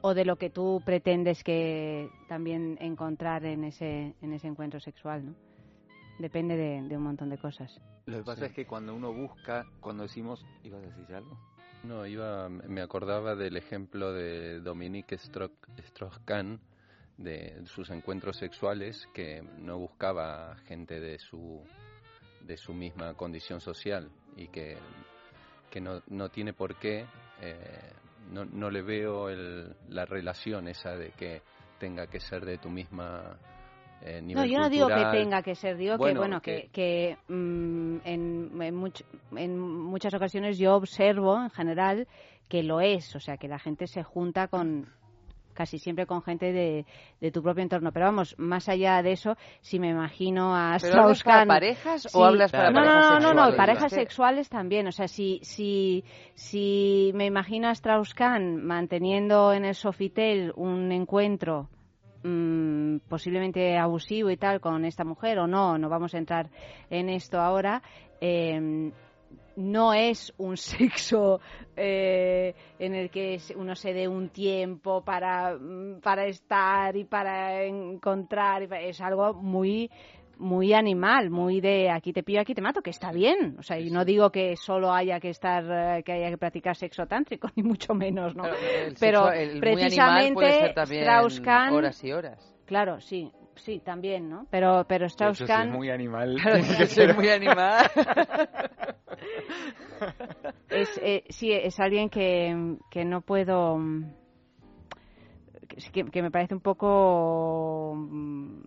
O 0.00 0.14
de 0.14 0.24
lo 0.24 0.36
que 0.36 0.50
tú 0.50 0.80
pretendes 0.84 1.44
que 1.44 2.08
también 2.28 2.78
encontrar 2.80 3.44
en 3.44 3.64
ese, 3.64 4.14
en 4.22 4.32
ese 4.32 4.46
encuentro 4.46 4.80
sexual, 4.80 5.26
¿no? 5.26 5.34
Depende 6.18 6.56
de, 6.56 6.96
un 6.96 7.02
montón 7.02 7.30
de 7.30 7.38
cosas. 7.38 7.80
Lo 8.06 8.18
que 8.18 8.24
pasa 8.24 8.46
es 8.46 8.52
que 8.52 8.66
cuando 8.66 8.94
uno 8.94 9.12
busca, 9.12 9.66
cuando 9.80 10.02
decimos, 10.02 10.44
¿ibas 10.62 10.82
a 10.82 10.86
decir 10.86 11.14
algo? 11.14 11.38
No, 11.82 12.04
iba, 12.06 12.48
me 12.48 12.82
acordaba 12.82 13.34
del 13.34 13.56
ejemplo 13.56 14.12
de 14.12 14.60
Dominique 14.60 15.16
Strauss-Kahn, 15.16 16.60
de 17.16 17.62
sus 17.66 17.90
encuentros 17.90 18.36
sexuales, 18.36 19.08
que 19.14 19.42
no 19.58 19.78
buscaba 19.78 20.56
gente 20.66 21.00
de 21.00 21.18
su, 21.18 21.62
de 22.42 22.56
su 22.56 22.74
misma 22.74 23.14
condición 23.14 23.60
social 23.60 24.10
y 24.36 24.48
que 24.48 24.76
que 25.70 25.80
no, 25.80 26.02
no 26.08 26.28
tiene 26.28 26.52
por 26.52 26.76
qué, 26.76 27.06
eh, 27.40 27.92
no, 28.32 28.44
no, 28.44 28.70
le 28.70 28.82
veo 28.82 29.28
el, 29.28 29.74
la 29.88 30.04
relación 30.04 30.68
esa 30.68 30.96
de 30.96 31.10
que 31.12 31.42
tenga 31.78 32.06
que 32.06 32.20
ser 32.20 32.44
de 32.44 32.58
tu 32.58 32.68
misma 32.68 33.38
eh, 34.02 34.20
nivel 34.20 34.44
No, 34.44 34.44
yo 34.44 34.58
no 34.58 34.68
digo 34.68 34.88
que 34.88 35.06
tenga 35.12 35.42
que 35.42 35.54
ser, 35.54 35.76
digo 35.76 35.98
que, 35.98 36.14
bueno, 36.14 36.40
que, 36.40 36.68
que, 36.72 37.16
mm, 37.28 37.98
en, 38.04 38.62
en, 38.62 38.92
en 39.36 39.58
muchas 39.58 40.14
ocasiones 40.14 40.58
yo 40.58 40.74
observo 40.74 41.40
en 41.40 41.50
general 41.50 42.06
que 42.48 42.62
lo 42.62 42.80
es, 42.80 43.14
o 43.14 43.20
sea, 43.20 43.36
que 43.36 43.48
la 43.48 43.58
gente 43.58 43.86
se 43.86 44.02
junta 44.02 44.48
con 44.48 44.88
casi 45.60 45.78
siempre 45.78 46.06
con 46.06 46.22
gente 46.22 46.54
de, 46.54 46.86
de, 47.20 47.30
tu 47.30 47.42
propio 47.42 47.62
entorno. 47.62 47.92
Pero 47.92 48.06
vamos, 48.06 48.34
más 48.38 48.66
allá 48.70 49.02
de 49.02 49.12
eso, 49.12 49.36
si 49.60 49.78
me 49.78 49.90
imagino 49.90 50.56
a 50.56 50.76
Strauss 50.76 51.22
Kahn... 51.22 51.46
parejas 51.46 52.08
o 52.14 52.24
hablas 52.24 52.50
para 52.50 52.70
no, 52.70 52.76
parejas 52.76 52.96
no, 52.96 53.10
sexuales? 53.10 53.36
No, 53.36 53.50
no, 53.50 53.56
parejas 53.58 53.92
sexuales 53.92 54.48
también. 54.48 54.86
O 54.86 54.92
sea, 54.92 55.06
si, 55.06 55.38
si, 55.42 56.02
si 56.32 57.10
me 57.14 57.26
imagino 57.26 57.68
a 57.68 57.72
Strauss 57.72 58.14
Kahn 58.14 58.64
manteniendo 58.64 59.52
en 59.52 59.66
el 59.66 59.74
Sofitel 59.74 60.54
un 60.56 60.90
encuentro 60.92 61.68
mmm, 62.22 62.96
posiblemente 63.06 63.76
abusivo 63.76 64.30
y 64.30 64.38
tal 64.38 64.62
con 64.62 64.86
esta 64.86 65.04
mujer 65.04 65.40
o 65.40 65.46
no, 65.46 65.76
no 65.76 65.90
vamos 65.90 66.14
a 66.14 66.18
entrar 66.18 66.48
en 66.88 67.10
esto 67.10 67.38
ahora. 67.38 67.82
Eh, 68.22 68.90
no 69.60 69.94
es 69.94 70.32
un 70.38 70.56
sexo 70.56 71.40
eh, 71.76 72.54
en 72.78 72.94
el 72.94 73.10
que 73.10 73.38
uno 73.56 73.74
se 73.74 73.92
dé 73.92 74.08
un 74.08 74.30
tiempo 74.30 75.04
para, 75.04 75.54
mm, 75.54 76.00
para 76.00 76.26
estar 76.26 76.96
y 76.96 77.04
para 77.04 77.64
encontrar. 77.64 78.62
Es 78.74 79.00
algo 79.00 79.34
muy 79.34 79.90
muy 80.40 80.72
animal, 80.72 81.28
muy 81.28 81.60
de 81.60 81.90
aquí 81.90 82.14
te 82.14 82.22
pillo, 82.22 82.40
aquí 82.40 82.54
te 82.54 82.62
mato, 82.62 82.80
que 82.80 82.88
está 82.88 83.12
bien. 83.12 83.56
O 83.58 83.62
sea, 83.62 83.78
y 83.78 83.90
no 83.90 84.06
digo 84.06 84.30
que 84.30 84.56
solo 84.56 84.90
haya 84.90 85.20
que 85.20 85.28
estar, 85.28 85.64
eh, 85.98 86.02
que 86.02 86.12
haya 86.12 86.30
que 86.30 86.38
practicar 86.38 86.74
sexo 86.76 87.06
tántrico, 87.06 87.48
ni 87.56 87.62
mucho 87.62 87.94
menos, 87.94 88.34
¿no? 88.34 88.44
Pero, 88.98 89.28
precisamente 89.60 90.72
Strauss-Kahn... 90.74 91.74
Horas 91.74 92.02
y 92.02 92.12
horas. 92.12 92.56
Claro, 92.64 93.00
sí 93.00 93.30
sí, 93.60 93.80
también, 93.80 94.28
¿no? 94.28 94.46
Pero, 94.50 94.84
pero 94.88 95.06
Strauss-Kahn... 95.06 95.68
es 95.68 95.74
muy 95.74 95.90
animal. 95.90 96.36
es 96.44 96.96
muy 97.16 97.28
animal. 97.28 97.90
es, 100.68 101.00
eh, 101.02 101.24
sí, 101.28 101.52
es 101.52 101.78
alguien 101.80 102.08
que, 102.08 102.76
que 102.90 103.04
no 103.04 103.20
puedo... 103.20 103.78
Que, 105.92 106.04
que, 106.04 106.22
me 106.22 106.30
parece 106.30 106.54
un 106.54 106.60
poco 106.60 107.94
mm, 107.96 108.60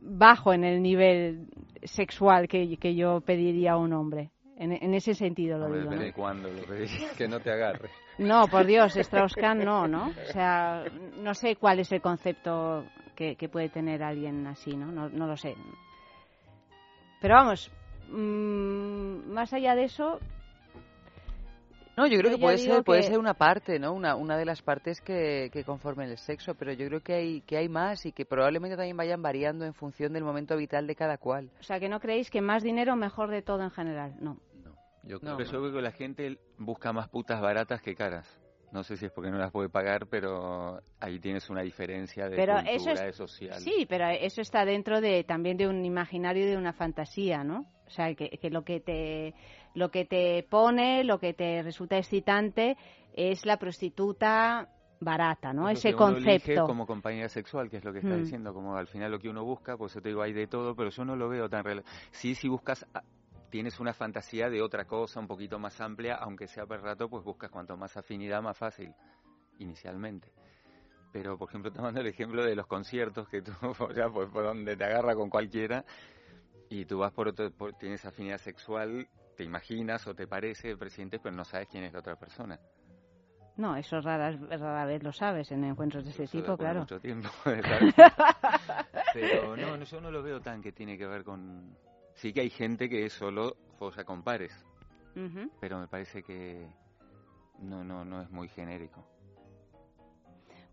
bajo 0.00 0.52
en 0.52 0.64
el 0.64 0.82
nivel 0.82 1.48
sexual 1.82 2.48
que, 2.48 2.76
que 2.78 2.94
yo 2.94 3.20
pediría 3.20 3.72
a 3.72 3.76
un 3.76 3.92
hombre. 3.92 4.30
En, 4.56 4.72
en 4.72 4.94
ese 4.94 5.14
sentido 5.14 5.58
lo 5.58 5.72
digo. 5.72 5.90
¿no? 5.90 6.12
cuándo 6.12 6.50
lo 6.50 6.62
Que 7.16 7.28
no 7.28 7.40
te 7.40 7.50
agarre. 7.50 7.90
No, 8.18 8.46
por 8.48 8.66
Dios, 8.66 8.94
Strauss-Kahn 8.94 9.64
no, 9.64 9.88
¿no? 9.88 10.08
O 10.08 10.32
sea, 10.32 10.84
no 11.16 11.32
sé 11.32 11.56
cuál 11.56 11.80
es 11.80 11.90
el 11.92 12.02
concepto 12.02 12.84
que, 13.36 13.48
puede 13.48 13.68
tener 13.68 14.02
alguien 14.02 14.46
así, 14.46 14.76
¿no? 14.76 14.86
¿no? 14.86 15.08
No 15.10 15.26
lo 15.26 15.36
sé. 15.36 15.54
Pero 17.20 17.34
vamos, 17.34 17.70
mmm, 18.08 19.32
más 19.32 19.52
allá 19.52 19.74
de 19.74 19.84
eso... 19.84 20.18
No, 21.96 22.06
yo 22.06 22.18
creo 22.18 22.30
que 22.30 22.38
puede 22.38 22.56
ser, 22.56 22.82
puede 22.82 23.02
ser 23.02 23.18
una 23.18 23.34
parte, 23.34 23.78
¿no? 23.78 23.92
Una, 23.92 24.14
una 24.14 24.38
de 24.38 24.46
las 24.46 24.62
partes 24.62 25.02
que, 25.02 25.50
que 25.52 25.64
conformen 25.64 26.08
el 26.08 26.16
sexo, 26.16 26.54
pero 26.54 26.72
yo 26.72 26.86
creo 26.86 27.00
que 27.02 27.12
hay, 27.12 27.40
que 27.42 27.58
hay 27.58 27.68
más 27.68 28.06
y 28.06 28.12
que 28.12 28.24
probablemente 28.24 28.76
también 28.76 28.96
vayan 28.96 29.20
variando 29.20 29.66
en 29.66 29.74
función 29.74 30.14
del 30.14 30.24
momento 30.24 30.56
vital 30.56 30.86
de 30.86 30.94
cada 30.94 31.18
cual. 31.18 31.50
O 31.60 31.62
sea, 31.62 31.78
que 31.78 31.90
no 31.90 32.00
creéis 32.00 32.30
que 32.30 32.40
más 32.40 32.62
dinero 32.62 32.96
mejor 32.96 33.30
de 33.30 33.42
todo 33.42 33.62
en 33.62 33.70
general, 33.70 34.14
no. 34.18 34.38
No, 34.62 34.74
yo 35.04 35.20
creo 35.20 35.72
que 35.72 35.82
la 35.82 35.92
gente 35.92 36.38
busca 36.56 36.92
más 36.94 37.08
putas 37.08 37.40
baratas 37.42 37.82
que 37.82 37.94
caras. 37.94 38.39
No 38.72 38.84
sé 38.84 38.96
si 38.96 39.06
es 39.06 39.12
porque 39.12 39.30
no 39.30 39.38
las 39.38 39.50
puede 39.50 39.68
pagar, 39.68 40.06
pero 40.06 40.80
ahí 41.00 41.18
tienes 41.18 41.50
una 41.50 41.62
diferencia 41.62 42.28
de 42.28 42.36
pero 42.36 42.54
cultura, 42.54 43.08
eso 43.08 43.26
social. 43.26 43.60
Sí, 43.60 43.86
pero 43.88 44.08
eso 44.08 44.40
está 44.40 44.64
dentro 44.64 45.00
de 45.00 45.24
también 45.24 45.56
de 45.56 45.66
un 45.66 45.84
imaginario 45.84 46.44
y 46.44 46.50
de 46.50 46.56
una 46.56 46.72
fantasía, 46.72 47.42
¿no? 47.42 47.66
O 47.86 47.90
sea, 47.90 48.14
que, 48.14 48.30
que 48.30 48.50
lo 48.50 48.64
que 48.64 48.80
te 48.80 49.34
lo 49.74 49.90
que 49.90 50.04
te 50.04 50.46
pone, 50.48 51.04
lo 51.04 51.18
que 51.18 51.34
te 51.34 51.62
resulta 51.62 51.98
excitante 51.98 52.76
es 53.14 53.44
la 53.44 53.56
prostituta 53.58 54.68
barata, 55.00 55.52
¿no? 55.52 55.68
Ese 55.68 55.94
concepto. 55.94 56.66
como 56.66 56.86
compañía 56.86 57.28
sexual, 57.28 57.70
que 57.70 57.78
es 57.78 57.84
lo 57.84 57.92
que 57.92 58.00
está 58.00 58.14
mm. 58.14 58.22
diciendo, 58.22 58.54
como 58.54 58.76
al 58.76 58.86
final 58.86 59.10
lo 59.10 59.18
que 59.18 59.28
uno 59.28 59.44
busca, 59.44 59.76
pues 59.76 59.94
yo 59.94 60.02
te 60.02 60.10
digo, 60.10 60.22
hay 60.22 60.32
de 60.32 60.46
todo, 60.46 60.76
pero 60.76 60.90
yo 60.90 61.04
no 61.04 61.16
lo 61.16 61.28
veo 61.28 61.48
tan 61.48 61.64
real. 61.64 61.82
Sí, 62.10 62.34
si 62.34 62.48
buscas 62.48 62.86
tienes 63.50 63.80
una 63.80 63.92
fantasía 63.92 64.48
de 64.48 64.62
otra 64.62 64.84
cosa 64.86 65.20
un 65.20 65.26
poquito 65.26 65.58
más 65.58 65.80
amplia, 65.80 66.14
aunque 66.14 66.46
sea 66.46 66.66
por 66.66 66.80
rato, 66.82 67.08
pues 67.08 67.24
buscas 67.24 67.50
cuanto 67.50 67.76
más 67.76 67.96
afinidad, 67.96 68.42
más 68.42 68.56
fácil, 68.56 68.94
inicialmente. 69.58 70.32
Pero, 71.12 71.36
por 71.36 71.48
ejemplo, 71.48 71.72
tomando 71.72 72.00
el 72.00 72.06
ejemplo 72.06 72.44
de 72.44 72.54
los 72.54 72.66
conciertos, 72.66 73.28
que 73.28 73.42
tú 73.42 73.52
ya 73.94 74.08
pues 74.08 74.30
por 74.30 74.44
donde 74.44 74.76
te 74.76 74.84
agarra 74.84 75.14
con 75.14 75.28
cualquiera, 75.28 75.84
y 76.70 76.84
tú 76.84 76.98
vas 76.98 77.12
por 77.12 77.28
otro, 77.28 77.50
tienes 77.78 78.04
afinidad 78.04 78.38
sexual, 78.38 79.08
te 79.36 79.44
imaginas 79.44 80.06
o 80.06 80.14
te 80.14 80.26
parece 80.26 80.70
el 80.70 80.78
presidente, 80.78 81.18
pero 81.18 81.34
no 81.34 81.44
sabes 81.44 81.68
quién 81.68 81.84
es 81.84 81.92
la 81.92 81.98
otra 81.98 82.16
persona. 82.16 82.58
No, 83.56 83.76
eso 83.76 84.00
rara, 84.00 84.30
rara 84.30 84.86
vez 84.86 85.02
lo 85.02 85.12
sabes 85.12 85.50
en 85.50 85.64
encuentros 85.64 86.04
de 86.04 86.10
ese 86.10 86.26
tipo, 86.28 86.56
claro. 86.56 86.80
mucho 86.80 87.00
tiempo. 87.00 87.28
pero 89.12 89.56
no, 89.56 89.76
yo 89.82 90.00
no 90.00 90.10
lo 90.10 90.22
veo 90.22 90.40
tan 90.40 90.62
que 90.62 90.72
tiene 90.72 90.96
que 90.96 91.06
ver 91.06 91.24
con, 91.24 91.76
Sí 92.20 92.34
que 92.34 92.42
hay 92.42 92.50
gente 92.50 92.90
que 92.90 93.06
es 93.06 93.14
solo 93.14 93.56
fosa 93.78 94.04
con 94.04 94.22
pares, 94.22 94.52
pero 95.58 95.78
me 95.78 95.88
parece 95.88 96.22
que 96.22 96.68
no, 97.62 97.82
no, 97.82 98.04
no 98.04 98.20
es 98.20 98.30
muy 98.30 98.46
genérico. 98.48 99.02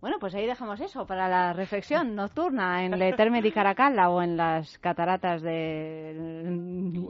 Bueno, 0.02 0.18
pues 0.20 0.36
ahí 0.36 0.46
dejamos 0.46 0.82
eso 0.82 1.08
para 1.08 1.30
la 1.30 1.54
reflexión 1.54 2.16
nocturna 2.16 2.84
en 2.84 3.00
Le 3.00 3.14
Terme 3.14 3.42
di 3.42 3.54
Caracalla 3.54 4.10
o 4.10 4.22
en 4.22 4.36
las 4.36 4.78
cataratas 4.80 5.42
de 5.42 6.14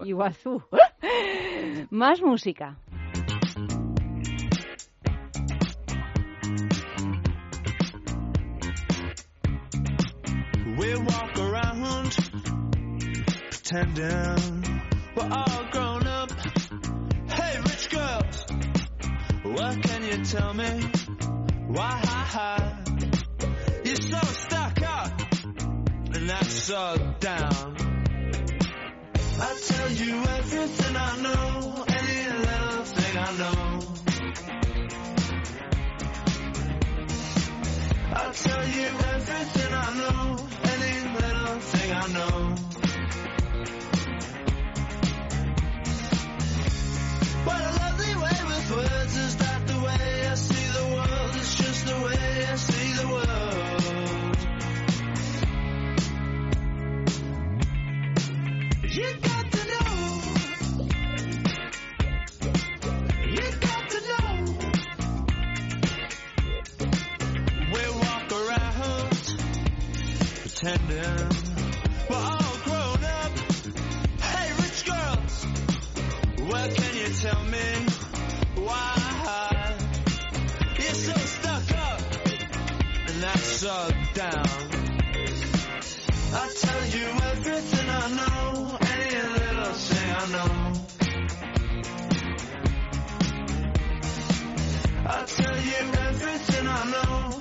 Iguazú. 0.06 0.62
Más 1.90 2.22
música. 2.22 2.78
Pretending 13.68 14.82
we're 15.16 15.30
all 15.30 15.66
grown 15.72 16.08
up. 16.08 16.32
Hey, 17.30 17.60
rich 17.60 17.90
girls, 17.90 18.46
what 19.44 19.84
can 19.84 20.04
you 20.06 20.24
tell 20.24 20.54
me? 20.54 20.82
Why 21.68 22.02
you're 23.84 23.96
so 23.96 24.20
stuck 24.20 24.82
up 24.84 25.22
and 26.16 26.30
that's 26.30 26.54
so 26.54 27.16
down? 27.20 27.76
I 29.40 29.60
tell 29.68 29.92
you 29.92 30.16
everything 30.16 30.96
I 30.96 31.22
know, 31.22 31.86
any 31.90 32.30
little 32.40 32.84
thing 32.86 33.18
I 33.18 33.38
know. 33.38 33.80
I'll 38.14 38.34
tell 38.34 38.68
you 38.68 38.88
everything 38.88 39.74
I 39.74 39.94
know, 39.98 40.48
any 40.64 41.10
little 41.16 41.60
thing 41.60 41.92
I 41.92 42.08
know. 42.14 42.57
Pretending 70.68 71.30
we're 72.10 72.16
all 72.18 72.58
grown 72.66 73.04
up. 73.04 73.32
Hey, 74.20 74.52
rich 74.62 74.86
girls, 74.86 75.46
what 76.50 76.76
can 76.76 76.98
you 76.98 77.10
tell 77.22 77.44
me? 77.46 77.68
Why 78.66 79.76
you're 80.76 80.94
so 80.94 81.14
stuck 81.14 81.72
up 81.78 82.02
and 83.08 83.24
that's 83.24 83.44
so 83.44 83.90
down? 84.14 84.48
I 86.34 86.54
tell 86.62 86.86
you 87.00 87.08
everything 87.32 87.90
I 87.90 88.08
know, 88.20 88.78
any 88.82 89.22
little 89.40 89.74
thing 89.74 90.10
I 90.12 90.26
know. 90.36 90.52
I 95.10 95.26
tell 95.26 95.58
you 95.62 95.80
everything 96.10 96.68
I 96.68 96.84
know, 96.92 97.37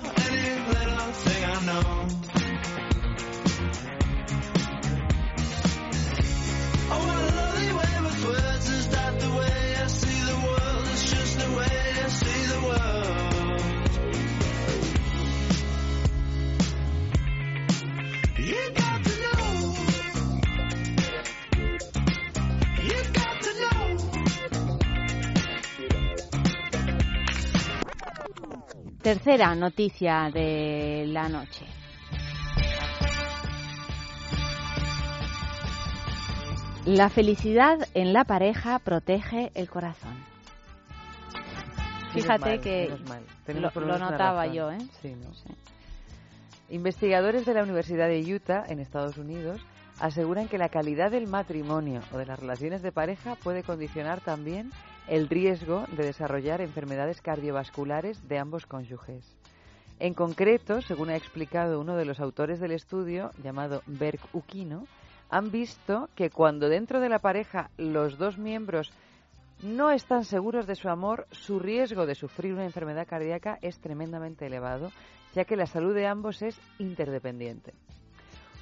Tercera 29.06 29.54
noticia 29.54 30.32
de 30.34 31.04
la 31.06 31.28
noche. 31.28 31.64
La 36.86 37.08
felicidad 37.08 37.78
en 37.94 38.12
la 38.12 38.24
pareja 38.24 38.80
protege 38.80 39.52
el 39.54 39.70
corazón. 39.70 40.16
Fíjate 42.14 42.58
mal, 43.06 43.24
que 43.46 43.54
lo, 43.54 43.70
notaba 43.96 44.48
yo, 44.48 44.72
¿eh? 44.72 44.78
Sí, 45.00 45.14
¿no? 45.14 45.30
Investigadores 46.68 47.46
de 47.46 47.54
la 47.54 47.62
Universidad 47.62 48.08
de 48.08 48.34
Utah, 48.34 48.64
en 48.66 48.80
Estados 48.80 49.18
Unidos, 49.18 49.60
aseguran 50.00 50.48
que 50.48 50.58
la 50.58 50.68
calidad 50.68 51.12
del 51.12 51.28
matrimonio 51.28 52.00
o 52.12 52.18
de 52.18 52.26
las 52.26 52.40
relaciones 52.40 52.82
de 52.82 52.90
pareja 52.90 53.36
puede 53.36 53.62
condicionar 53.62 54.20
también 54.20 54.72
el 55.08 55.28
riesgo 55.28 55.86
de 55.96 56.04
desarrollar 56.04 56.60
enfermedades 56.60 57.20
cardiovasculares 57.20 58.26
de 58.28 58.38
ambos 58.38 58.66
cónyuges. 58.66 59.36
En 59.98 60.14
concreto, 60.14 60.82
según 60.82 61.10
ha 61.10 61.16
explicado 61.16 61.80
uno 61.80 61.96
de 61.96 62.04
los 62.04 62.20
autores 62.20 62.60
del 62.60 62.72
estudio, 62.72 63.30
llamado 63.42 63.82
Berg 63.86 64.20
Ukino, 64.32 64.86
han 65.30 65.50
visto 65.50 66.08
que 66.14 66.30
cuando 66.30 66.68
dentro 66.68 67.00
de 67.00 67.08
la 67.08 67.18
pareja 67.18 67.70
los 67.76 68.18
dos 68.18 68.36
miembros 68.36 68.92
no 69.62 69.90
están 69.90 70.24
seguros 70.24 70.66
de 70.66 70.74
su 70.74 70.88
amor, 70.88 71.26
su 71.30 71.58
riesgo 71.58 72.04
de 72.04 72.14
sufrir 72.14 72.52
una 72.52 72.64
enfermedad 72.64 73.06
cardíaca 73.06 73.58
es 73.62 73.78
tremendamente 73.80 74.46
elevado, 74.46 74.92
ya 75.34 75.44
que 75.44 75.56
la 75.56 75.66
salud 75.66 75.94
de 75.94 76.06
ambos 76.06 76.42
es 76.42 76.60
interdependiente. 76.78 77.72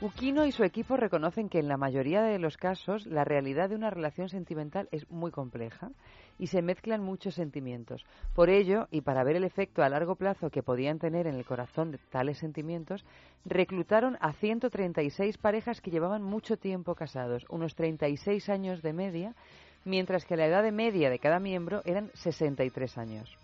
Ukino 0.01 0.45
y 0.45 0.53
su 0.53 0.65
equipo 0.65 0.97
reconocen 0.97 1.49
que 1.49 1.59
en 1.59 1.69
la 1.69 1.77
mayoría 1.77 2.23
de 2.23 2.39
los 2.39 2.57
casos 2.57 3.07
la 3.07 3.25
realidad 3.25 3.69
de 3.69 3.77
una 3.77 3.91
relación 3.91 4.29
sentimental 4.29 4.89
es 4.93 5.09
muy 5.11 5.31
compleja 5.31 5.91
y 6.39 6.49
se 6.49 6.63
mezclan 6.63 7.03
muchos 7.03 7.35
sentimientos. 7.35 8.05
Por 8.35 8.51
ello, 8.51 8.89
y 8.91 9.03
para 9.03 9.25
ver 9.25 9.37
el 9.37 9.45
efecto 9.45 9.83
a 9.83 9.89
largo 9.89 10.17
plazo 10.17 10.51
que 10.51 10.63
podían 10.63 10.99
tener 10.99 11.27
en 11.27 11.35
el 11.35 11.45
corazón 11.45 11.93
de 11.93 11.99
tales 12.11 12.39
sentimientos, 12.39 13.05
reclutaron 13.45 14.17
a 14.21 14.33
136 14.33 15.39
parejas 15.39 15.81
que 15.81 15.91
llevaban 15.91 16.23
mucho 16.23 16.57
tiempo 16.57 16.95
casados, 16.95 17.45
unos 17.49 17.75
36 17.75 18.49
años 18.49 18.83
de 18.83 18.93
media, 18.93 19.35
mientras 19.85 20.25
que 20.25 20.37
la 20.37 20.47
edad 20.47 20.63
de 20.63 20.73
media 20.73 21.11
de 21.11 21.19
cada 21.19 21.39
miembro 21.39 21.83
eran 21.85 22.11
63 22.15 22.99
años. 22.99 23.37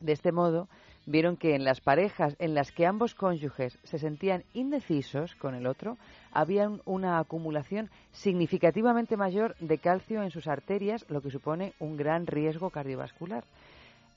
De 0.00 0.12
este 0.12 0.32
modo, 0.32 0.68
vieron 1.06 1.36
que 1.36 1.54
en 1.54 1.64
las 1.64 1.80
parejas 1.80 2.36
en 2.38 2.54
las 2.54 2.72
que 2.72 2.86
ambos 2.86 3.14
cónyuges 3.14 3.78
se 3.84 3.98
sentían 3.98 4.44
indecisos 4.54 5.34
con 5.36 5.54
el 5.54 5.66
otro, 5.66 5.96
había 6.34 6.68
un- 6.68 6.82
una 6.84 7.18
acumulación 7.18 7.88
significativamente 8.12 9.16
mayor 9.16 9.54
de 9.60 9.78
calcio 9.78 10.22
en 10.22 10.30
sus 10.30 10.46
arterias, 10.48 11.04
lo 11.08 11.20
que 11.22 11.30
supone 11.30 11.72
un 11.78 11.96
gran 11.96 12.26
riesgo 12.26 12.70
cardiovascular. 12.70 13.44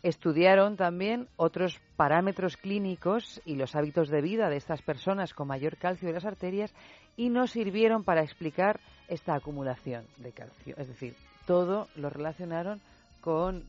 Estudiaron 0.04 0.78
también 0.78 1.28
otros 1.38 1.80
parámetros 1.96 2.56
clínicos 2.58 3.42
y 3.46 3.56
los 3.56 3.76
hábitos 3.76 4.10
de 4.10 4.22
vida 4.22 4.50
de 4.50 4.58
estas 4.58 4.82
personas 4.82 5.34
con 5.34 5.48
mayor 5.48 5.78
calcio 5.78 6.08
en 6.08 6.14
las 6.16 6.26
arterias 6.26 6.74
y 7.16 7.30
nos 7.30 7.52
sirvieron 7.52 8.04
para 8.04 8.22
explicar 8.22 8.80
esta 9.08 9.34
acumulación 9.36 10.06
de 10.18 10.32
calcio. 10.34 10.76
Es 10.78 10.88
decir, 10.88 11.16
todo 11.48 11.88
lo 11.96 12.10
relacionaron 12.10 12.80
con 13.22 13.64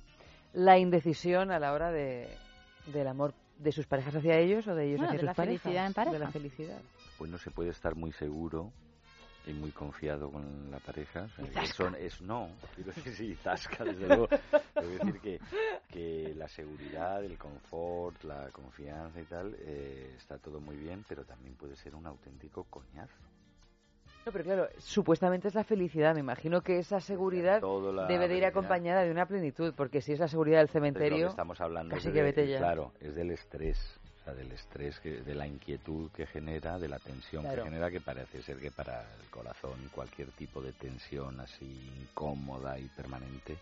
la 0.53 0.79
indecisión 0.79 1.51
a 1.51 1.59
la 1.59 1.73
hora 1.73 1.91
de, 1.91 2.29
del 2.93 3.09
amor 3.09 3.33
de 3.59 3.73
sus 3.73 3.87
parejas 3.87 4.15
hacia 4.15 4.39
ellos 4.39 4.67
o 4.69 4.75
de 4.75 4.85
ellos 4.87 4.99
Bueno, 4.99 5.09
hacia 5.11 5.17
de 5.17 5.21
sus 5.21 5.27
la 5.27 5.35
parejas. 5.35 5.63
felicidad 5.63 5.87
en 5.87 5.95
pareja. 5.95 6.13
De 6.13 6.19
la 6.25 6.31
felicidad. 6.31 6.79
Pues 7.19 7.31
no 7.31 7.39
se 7.39 7.51
puede 7.51 7.71
estar 7.71 7.97
muy 7.97 8.13
seguro 8.13 8.73
y 9.47 9.53
muy 9.53 9.71
confiado 9.73 10.31
con 10.31 10.71
la 10.71 10.79
pareja. 10.79 11.25
O 11.25 11.29
sea, 11.29 11.91
es 11.99 12.21
no. 12.21 12.49
Quiero 12.75 12.93
decir, 12.93 13.15
sí, 13.15 13.35
zasca, 13.35 13.85
desde 13.85 14.07
luego. 14.07 14.29
Quiero 14.29 14.89
decir 14.89 15.21
que, 15.21 15.41
que 15.91 16.35
la 16.35 16.49
seguridad, 16.49 17.25
el 17.25 17.39
confort, 17.39 18.23
la 18.25 18.49
confianza 18.51 19.21
y 19.21 19.25
tal, 19.25 19.57
eh, 19.61 20.15
está 20.17 20.39
todo 20.39 20.61
muy 20.61 20.77
bien, 20.77 21.05
pero 21.09 21.25
también 21.25 21.55
puede 21.55 21.77
ser 21.77 21.95
un 21.95 22.07
auténtico 22.07 22.65
coñazo. 22.65 23.17
No, 24.27 24.33
pero 24.33 24.45
claro, 24.45 24.69
supuestamente 24.79 25.49
es 25.49 25.55
la 25.55 25.65
felicidad. 25.65 26.13
Me 26.13 26.21
imagino 26.21 26.61
que 26.61 26.79
esa 26.79 27.01
seguridad 27.01 27.63
debe 28.07 28.29
de 28.29 28.37
ir 28.37 28.45
acompañada 28.45 29.03
de 29.03 29.11
una 29.11 29.25
plenitud, 29.27 29.73
porque 29.75 30.03
si 30.03 30.13
es 30.13 30.19
la 30.19 30.29
seguridad 30.29 30.59
del 30.59 30.69
cementerio, 30.69 31.29
estamos 31.29 31.59
hablando 31.63 31.95
casi 31.95 32.13
que 32.13 32.23
vete 32.23 32.47
ya. 32.47 32.59
Claro, 32.59 32.93
es 33.01 33.15
del 33.15 33.31
estrés. 33.31 33.98
Sea, 34.29 34.35
del 34.35 34.53
estrés, 34.53 34.99
que, 35.01 35.23
de 35.23 35.35
la 35.35 35.47
inquietud 35.47 36.11
que 36.11 36.27
genera, 36.27 36.79
de 36.79 36.89
la 36.89 36.99
tensión 36.99 37.43
Claro. 37.45 37.63
que 37.65 37.71
genera, 37.71 37.91
que 37.91 38.01
parece 38.01 38.43
ser 38.43 38.59
que 38.59 38.71
para 38.71 39.01
el 39.01 39.31
corazón 39.31 39.89
cualquier 39.95 40.29
tipo 40.33 40.61
de 40.61 40.73
tensión 40.73 41.41
así 41.41 41.65
incómoda 42.03 42.79
y 42.79 42.89
permanente 42.89 43.57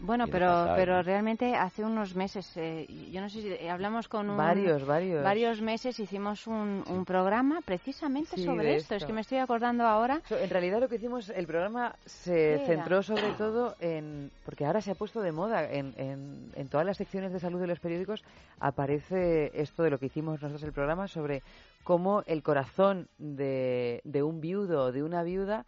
Bueno, 0.00 0.26
pero 0.26 0.72
pero 0.74 1.02
realmente 1.02 1.54
hace 1.54 1.84
unos 1.84 2.14
meses, 2.16 2.50
eh, 2.56 2.86
yo 3.10 3.20
no 3.20 3.28
sé 3.28 3.40
si 3.42 3.68
hablamos 3.68 4.08
con 4.08 4.30
un, 4.30 4.36
varios, 4.36 4.84
varios, 4.84 5.22
varios 5.22 5.60
meses 5.60 5.98
hicimos 6.00 6.46
un, 6.46 6.82
un 6.88 7.04
programa 7.04 7.60
precisamente 7.64 8.36
sobre 8.36 8.76
esto. 8.76 8.96
Es 8.96 9.04
que 9.04 9.12
me 9.12 9.20
estoy 9.20 9.38
acordando 9.38 9.84
ahora. 9.84 10.20
en 10.30 10.50
realidad 10.50 10.80
lo 10.80 10.88
que 10.88 10.96
hicimos, 10.96 11.30
el 11.30 11.46
programa 11.46 11.94
se 12.04 12.62
centró 12.66 13.02
sobre 13.02 13.32
todo 13.32 13.76
en 13.80 14.30
porque 14.44 14.66
ahora 14.66 14.80
se 14.80 14.90
ha 14.90 14.94
puesto 14.94 15.20
de 15.20 15.32
moda 15.32 15.70
en, 15.70 15.94
en, 15.96 16.50
en 16.56 16.68
todas 16.68 16.84
las 16.84 16.96
secciones 16.96 17.32
de 17.32 17.38
salud 17.38 17.60
de 17.60 17.68
los 17.68 17.78
periódicos 17.78 18.24
aparece 18.58 19.52
esto 19.54 19.82
de 19.82 19.90
lo 19.90 19.98
que 19.98 20.06
hicimos 20.06 20.40
nosotros 20.42 20.62
el 20.64 20.72
programa 20.72 21.08
sobre 21.08 21.42
cómo 21.84 22.22
el 22.26 22.42
corazón 22.42 23.08
de, 23.18 24.00
de 24.04 24.22
un 24.22 24.40
viudo 24.40 24.84
o 24.84 24.92
de 24.92 25.02
una 25.02 25.22
viuda 25.22 25.64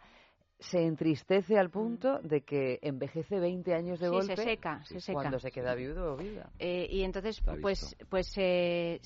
se 0.65 0.83
entristece 0.83 1.57
al 1.57 1.69
punto 1.69 2.19
de 2.23 2.41
que 2.41 2.79
envejece 2.81 3.39
20 3.39 3.73
años 3.73 3.99
de 3.99 4.09
golpe 4.09 4.35
se 4.35 4.43
seca, 4.43 4.83
se 4.83 4.99
seca. 4.99 5.13
cuando 5.13 5.39
se 5.39 5.51
queda 5.51 5.75
viudo 5.75 6.13
o 6.13 6.17
viuda. 6.17 6.49
Eh, 6.59 6.87
y 6.89 7.03
entonces, 7.03 7.41
pues, 7.61 7.95
pues 8.09 8.27
se, 8.27 8.99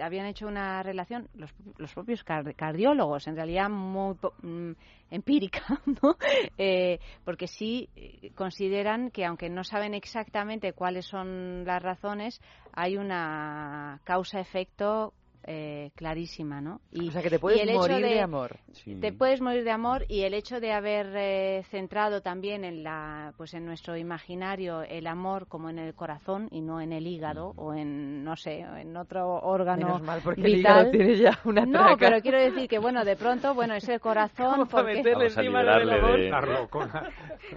habían 0.00 0.26
hecho 0.26 0.46
una 0.46 0.82
relación, 0.82 1.28
los, 1.34 1.52
los 1.76 1.92
propios 1.92 2.22
cardiólogos, 2.24 3.26
en 3.26 3.36
realidad 3.36 3.68
muy 3.68 4.16
mm, 4.42 4.72
empírica, 5.10 5.62
¿no? 6.02 6.16
Eh, 6.56 7.00
porque 7.24 7.48
sí 7.48 7.88
eh, 7.96 8.30
consideran 8.34 9.10
que, 9.10 9.24
aunque 9.24 9.48
no 9.50 9.64
saben 9.64 9.94
exactamente 9.94 10.72
cuáles 10.72 11.06
son 11.06 11.64
las 11.64 11.82
razones, 11.82 12.40
hay 12.72 12.96
una 12.96 14.00
causa-efecto 14.04 15.12
eh, 15.50 15.92
clarísima, 15.94 16.60
¿no? 16.60 16.82
Y, 16.92 17.08
o 17.08 17.10
sea, 17.10 17.22
que 17.22 17.30
te 17.30 17.38
puedes 17.38 17.64
morir 17.72 18.04
de, 18.04 18.20
amor. 18.20 18.58
Te 19.00 19.12
puedes 19.14 19.40
morir 19.40 19.64
de 19.64 19.70
amor 19.70 20.04
y 20.06 20.20
el 20.20 20.34
hecho 20.34 20.60
de 20.60 20.72
haber 20.72 21.06
eh, 21.16 21.62
centrado 21.70 22.20
también 22.20 22.66
en 22.66 22.82
la, 22.82 23.32
pues 23.38 23.54
en 23.54 23.64
nuestro 23.64 23.96
imaginario 23.96 24.82
el 24.82 25.06
amor 25.06 25.48
como 25.48 25.70
en 25.70 25.78
el 25.78 25.94
corazón 25.94 26.48
y 26.50 26.60
no 26.60 26.82
en 26.82 26.92
el 26.92 27.06
hígado 27.06 27.54
o 27.56 27.72
en, 27.72 28.24
no 28.24 28.36
sé, 28.36 28.60
en 28.60 28.94
otro 28.94 29.40
órgano 29.40 29.86
Menos 29.86 30.02
mal 30.02 30.20
porque 30.22 30.42
vital. 30.42 30.52
el 30.52 30.60
hígado 30.60 30.90
tiene 30.90 31.16
ya 31.16 31.38
una 31.44 31.64
No, 31.64 31.96
pero 31.98 32.20
quiero 32.20 32.38
decir 32.38 32.68
que, 32.68 32.78
bueno, 32.78 33.02
de 33.06 33.16
pronto, 33.16 33.54
bueno, 33.54 33.74
es 33.74 33.88
el 33.88 34.00
corazón 34.02 34.68
porque... 34.68 34.96
meterle 34.96 35.28
encima 35.28 35.62
del 35.62 35.90
amor. 35.90 36.20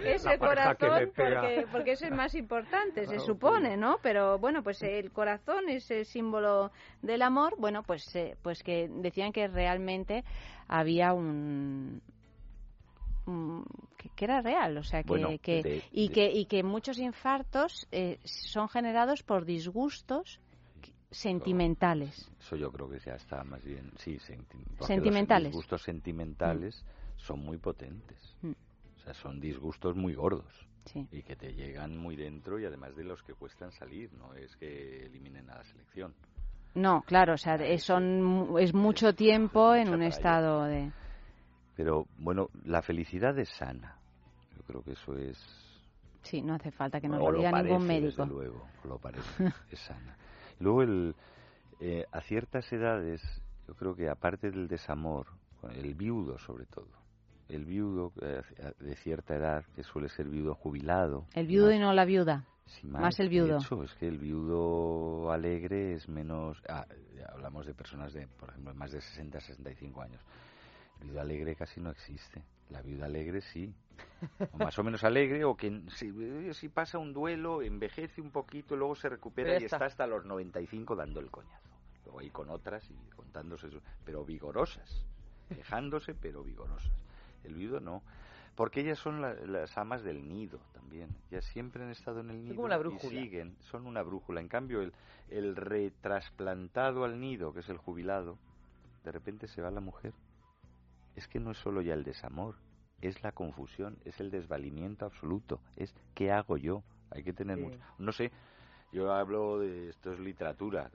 es 0.01 0.25
el 0.31 0.39
corazón 0.39 1.11
porque, 1.13 1.67
porque 1.69 1.91
eso 1.91 2.05
es 2.05 2.11
más 2.13 2.35
importante, 2.35 3.05
se 3.05 3.19
supone, 3.19 3.75
¿no? 3.75 3.97
Pero, 4.01 4.39
bueno, 4.39 4.63
pues 4.63 4.81
el 4.81 5.11
corazón 5.11 5.67
es 5.67 5.91
el 5.91 6.05
símbolo 6.05 6.71
del 7.01 7.21
amor, 7.21 7.55
bueno, 7.57 7.80
pues, 7.83 8.15
eh, 8.15 8.35
pues 8.41 8.63
que 8.63 8.89
decían 8.89 9.31
que 9.31 9.47
realmente 9.47 10.23
había 10.67 11.13
un, 11.13 12.01
que, 14.15 14.25
era 14.25 14.41
real, 14.41 14.77
o 14.77 14.83
sea, 14.83 15.03
que, 15.03 15.83
y 15.91 16.09
que 16.09 16.31
y 16.31 16.45
que 16.45 16.63
muchos 16.63 16.97
infartos 16.97 17.87
eh, 17.91 18.19
son 18.23 18.69
generados 18.69 19.23
por 19.23 19.45
disgustos 19.45 20.39
sentimentales. 21.11 22.29
Eso 22.39 22.55
yo 22.55 22.71
creo 22.71 22.89
que 22.89 22.99
ya 22.99 23.15
está 23.15 23.43
más 23.43 23.63
bien, 23.63 23.91
sí, 23.97 24.17
sentimentales. 24.19 25.43
Los 25.43 25.51
disgustos 25.51 25.83
sentimentales 25.83 26.83
mm. 26.83 27.19
son 27.19 27.39
muy 27.39 27.57
potentes. 27.57 28.35
Mm. 28.41 28.51
O 28.51 28.99
sea, 28.99 29.13
son 29.13 29.39
disgustos 29.39 29.95
muy 29.95 30.15
gordos. 30.15 30.67
Y 31.11 31.21
que 31.21 31.35
te 31.35 31.53
llegan 31.53 31.95
muy 31.95 32.15
dentro 32.15 32.59
y 32.59 32.65
además 32.65 32.95
de 32.95 33.03
los 33.03 33.21
que 33.21 33.35
cuestan 33.35 33.71
salir, 33.71 34.11
no 34.13 34.33
es 34.33 34.55
que 34.55 35.05
eliminen 35.05 35.47
a 35.51 35.57
la 35.57 35.63
selección. 35.63 36.15
No, 36.73 37.01
claro, 37.01 37.33
o 37.33 37.37
sea, 37.37 37.55
es, 37.55 37.83
son, 37.83 38.55
es 38.59 38.73
mucho 38.73 39.13
tiempo 39.13 39.75
en 39.75 39.89
un 39.89 40.01
estado 40.01 40.63
de... 40.63 40.91
Pero 41.75 42.05
bueno, 42.17 42.49
la 42.65 42.81
felicidad 42.81 43.37
es 43.39 43.49
sana. 43.49 43.97
Yo 44.55 44.63
creo 44.63 44.83
que 44.83 44.91
eso 44.91 45.17
es... 45.17 45.37
Sí, 46.21 46.41
no 46.41 46.53
hace 46.53 46.71
falta 46.71 47.01
que 47.01 47.09
nos 47.09 47.19
lo 47.19 47.37
diga 47.37 47.51
ningún 47.51 47.85
médico. 47.85 48.23
Desde 48.23 48.33
luego, 48.33 48.67
lo 48.85 48.99
parece, 48.99 49.51
es 49.71 49.79
sana. 49.79 50.15
Luego, 50.59 50.83
el, 50.83 51.15
eh, 51.79 52.05
a 52.11 52.21
ciertas 52.21 52.71
edades, 52.71 53.21
yo 53.67 53.73
creo 53.73 53.95
que 53.95 54.07
aparte 54.07 54.51
del 54.51 54.67
desamor, 54.67 55.25
el 55.73 55.95
viudo 55.95 56.37
sobre 56.37 56.67
todo, 56.67 56.91
el 57.49 57.65
viudo 57.65 58.13
eh, 58.21 58.43
de 58.79 58.95
cierta 58.97 59.35
edad, 59.35 59.65
que 59.75 59.81
suele 59.81 60.07
ser 60.07 60.27
viudo 60.27 60.53
jubilado. 60.53 61.25
El 61.33 61.47
viudo 61.47 61.71
y 61.71 61.79
no 61.79 61.91
la 61.93 62.05
viuda 62.05 62.45
más, 62.83 63.19
el 63.19 63.29
viudo. 63.29 63.57
es 63.57 63.93
que 63.95 64.07
el 64.07 64.17
viudo 64.17 65.31
alegre 65.31 65.93
es 65.93 66.07
menos. 66.07 66.61
Ah, 66.67 66.85
hablamos 67.31 67.65
de 67.65 67.73
personas 67.73 68.13
de, 68.13 68.27
por 68.27 68.49
ejemplo, 68.49 68.73
más 68.73 68.91
de 68.91 69.01
60, 69.01 69.39
65 69.39 70.01
años. 70.01 70.21
El 71.01 71.07
viudo 71.07 71.21
alegre 71.21 71.55
casi 71.55 71.81
no 71.81 71.89
existe. 71.89 72.43
La 72.69 72.81
viuda 72.81 73.05
alegre 73.05 73.41
sí. 73.41 73.73
O 74.53 74.57
más 74.57 74.77
o 74.77 74.83
menos 74.83 75.03
alegre, 75.03 75.43
o 75.43 75.55
que 75.55 75.83
si, 76.53 76.69
pasa 76.69 76.97
un 76.97 77.13
duelo, 77.13 77.61
envejece 77.61 78.21
un 78.21 78.31
poquito, 78.31 78.75
luego 78.75 78.95
se 78.95 79.09
recupera 79.09 79.59
y 79.59 79.65
está 79.65 79.85
hasta 79.85 80.07
los 80.07 80.25
95 80.25 80.95
dando 80.95 81.19
el 81.19 81.29
coñazo. 81.29 81.69
Luego 82.05 82.19
ahí 82.19 82.29
con 82.29 82.49
otras 82.49 82.89
y 82.89 82.95
contándose, 83.15 83.67
pero 84.05 84.23
vigorosas. 84.23 85.05
Quejándose, 85.49 86.13
pero 86.13 86.43
vigorosas. 86.43 86.91
El 87.43 87.55
viudo 87.55 87.79
no. 87.79 88.03
Porque 88.55 88.81
ellas 88.81 88.99
son 88.99 89.21
las 89.21 89.77
amas 89.77 90.03
del 90.03 90.27
nido 90.27 90.59
también. 90.73 91.09
Ellas 91.29 91.45
siempre 91.45 91.83
han 91.83 91.89
estado 91.89 92.19
en 92.19 92.29
el 92.29 92.43
nido 92.43 92.61
una 92.61 92.77
y 92.77 92.99
siguen, 92.99 93.55
son 93.61 93.87
una 93.87 94.03
brújula. 94.03 94.41
En 94.41 94.49
cambio, 94.49 94.81
el, 94.81 94.93
el 95.29 95.55
retrasplantado 95.55 97.05
al 97.05 97.19
nido, 97.19 97.53
que 97.53 97.61
es 97.61 97.69
el 97.69 97.77
jubilado, 97.77 98.37
de 99.03 99.11
repente 99.11 99.47
se 99.47 99.61
va 99.61 99.71
la 99.71 99.79
mujer. 99.79 100.13
Es 101.15 101.27
que 101.27 101.39
no 101.39 101.51
es 101.51 101.57
solo 101.57 101.81
ya 101.81 101.93
el 101.93 102.03
desamor, 102.03 102.55
es 103.01 103.23
la 103.23 103.31
confusión, 103.31 103.97
es 104.05 104.19
el 104.19 104.31
desvalimiento 104.31 105.05
absoluto, 105.05 105.59
es 105.75 105.93
¿qué 106.13 106.31
hago 106.31 106.57
yo? 106.57 106.83
Hay 107.09 107.23
que 107.23 107.33
tener 107.33 107.57
mucho. 107.57 107.77
No 107.97 108.11
sé, 108.11 108.31
yo 108.91 109.11
hablo 109.13 109.59
de 109.59 109.89
esto 109.89 110.13
es 110.13 110.19
literatura. 110.19 110.91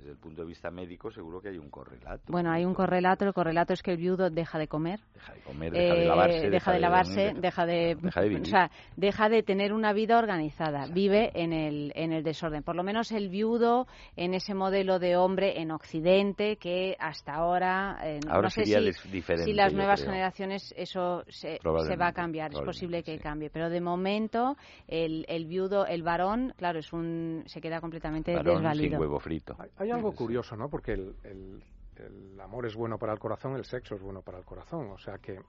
Desde 0.00 0.12
el 0.12 0.18
punto 0.18 0.40
de 0.40 0.48
vista 0.48 0.70
médico, 0.70 1.10
seguro 1.10 1.42
que 1.42 1.50
hay 1.50 1.58
un 1.58 1.68
correlato. 1.68 2.32
Bueno, 2.32 2.50
hay 2.50 2.64
un 2.64 2.72
correlato. 2.72 3.26
El 3.26 3.34
correlato 3.34 3.74
es 3.74 3.82
que 3.82 3.90
el 3.90 3.98
viudo 3.98 4.30
deja 4.30 4.58
de 4.58 4.66
comer. 4.66 4.98
Deja 5.12 5.34
de 5.34 5.40
comer, 5.40 5.72
deja 5.72 5.94
de 5.94 6.04
lavarse. 6.06 6.46
Eh, 6.46 6.50
deja, 6.50 6.72
de 6.72 6.80
lavarse, 6.80 7.34
deja 7.36 7.66
de. 7.66 7.96
Deja 8.00 8.20
de, 8.22 8.36
o 8.36 8.44
sea, 8.46 8.70
deja 8.96 9.28
de 9.28 9.42
tener 9.42 9.74
una 9.74 9.92
vida 9.92 10.18
organizada. 10.18 10.86
Vive 10.86 11.30
en 11.34 11.52
el, 11.52 11.92
en 11.94 12.12
el 12.12 12.22
desorden. 12.22 12.62
Por 12.62 12.76
lo 12.76 12.82
menos 12.82 13.12
el 13.12 13.28
viudo 13.28 13.86
en 14.16 14.32
ese 14.32 14.54
modelo 14.54 14.98
de 14.98 15.18
hombre 15.18 15.60
en 15.60 15.70
Occidente 15.70 16.56
que 16.56 16.96
hasta 16.98 17.34
ahora. 17.34 17.98
Eh, 18.02 18.20
ahora 18.26 18.44
no 18.44 18.50
sé 18.50 18.64
si, 18.64 19.10
diferente, 19.10 19.44
si 19.44 19.52
las 19.52 19.74
nuevas 19.74 20.02
generaciones 20.02 20.72
eso 20.78 21.24
se, 21.28 21.58
se, 21.58 21.96
va 21.96 22.06
a 22.06 22.12
cambiar. 22.14 22.54
Es 22.54 22.60
posible 22.60 23.02
que 23.02 23.18
cambie. 23.18 23.50
Pero 23.50 23.68
de 23.68 23.82
momento, 23.82 24.56
el, 24.88 25.26
el 25.28 25.44
viudo, 25.44 25.84
el 25.84 26.02
varón, 26.02 26.54
claro, 26.56 26.78
es 26.78 26.90
un 26.94 27.42
se 27.44 27.60
queda 27.60 27.82
completamente 27.82 28.32
desvalido. 28.32 28.98
huevo 28.98 29.18
frito. 29.18 29.54
Hay, 29.76 29.89
algo 29.90 30.12
curioso, 30.12 30.56
¿no? 30.56 30.68
Porque 30.68 30.92
el, 30.92 31.16
el, 31.24 32.40
amor 32.40 32.66
es 32.66 32.74
bueno 32.74 32.98
para 32.98 33.12
el 33.12 33.18
corazón, 33.18 33.56
el 33.56 33.64
sexo 33.64 33.94
es 33.94 34.02
bueno 34.02 34.22
para 34.22 34.38
el 34.38 34.44
corazón. 34.44 34.90
O 34.90 34.98
sea 34.98 35.18
que, 35.18 35.40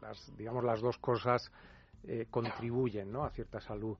las, 0.00 0.36
digamos, 0.36 0.64
las 0.64 0.80
dos 0.80 0.98
cosas 0.98 1.50
eh, 2.04 2.26
contribuyen, 2.30 3.12
¿no? 3.12 3.24
A 3.24 3.30
cierta 3.30 3.60
salud. 3.60 3.96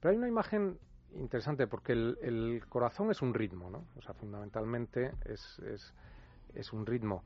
Pero 0.00 0.12
hay 0.12 0.18
una 0.18 0.28
imagen 0.28 0.78
interesante 1.14 1.66
porque 1.66 1.92
el, 1.92 2.62
corazón 2.68 3.10
es 3.10 3.22
un 3.22 3.34
ritmo, 3.34 3.70
¿no? 3.70 3.84
O 3.96 4.02
sea, 4.02 4.14
fundamentalmente 4.14 5.12
es, 5.24 5.58
es, 5.60 5.92
es 6.54 6.72
un 6.72 6.86
ritmo 6.86 7.24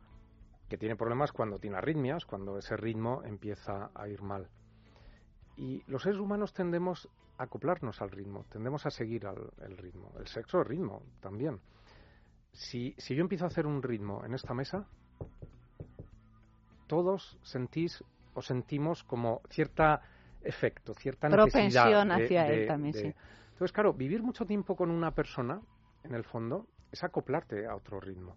que 0.68 0.78
tiene 0.78 0.96
problemas 0.96 1.32
cuando 1.32 1.58
tiene 1.58 1.76
arritmias, 1.76 2.26
cuando 2.26 2.58
ese 2.58 2.76
ritmo 2.76 3.22
empieza 3.24 3.90
a 3.94 4.08
ir 4.08 4.22
mal. 4.22 4.48
Y 5.56 5.82
los 5.86 6.02
seres 6.02 6.18
humanos 6.18 6.52
tendemos 6.52 7.08
acoplarnos 7.38 8.00
al 8.02 8.10
ritmo, 8.10 8.44
tendemos 8.50 8.84
a 8.86 8.90
seguir 8.90 9.26
al, 9.26 9.50
el 9.62 9.76
ritmo. 9.76 10.12
El 10.18 10.26
sexo 10.26 10.60
es 10.60 10.66
ritmo 10.66 11.02
también. 11.20 11.60
Si, 12.56 12.94
si 12.96 13.14
yo 13.14 13.20
empiezo 13.20 13.44
a 13.44 13.48
hacer 13.48 13.66
un 13.66 13.82
ritmo 13.82 14.24
en 14.24 14.32
esta 14.32 14.54
mesa, 14.54 14.86
todos 16.86 17.38
sentís 17.42 18.02
o 18.32 18.40
sentimos 18.40 19.04
como 19.04 19.42
cierta 19.50 20.00
efecto, 20.42 20.94
cierta 20.94 21.28
Propensión 21.28 22.10
hacia 22.12 22.48
él 22.48 22.66
también, 22.66 22.94
sí. 22.94 23.14
Entonces, 23.52 23.72
claro, 23.72 23.92
vivir 23.92 24.22
mucho 24.22 24.46
tiempo 24.46 24.74
con 24.74 24.90
una 24.90 25.12
persona, 25.12 25.60
en 26.04 26.14
el 26.14 26.24
fondo, 26.24 26.66
es 26.90 27.04
acoplarte 27.04 27.66
a 27.66 27.74
otro 27.74 28.00
ritmo, 28.00 28.36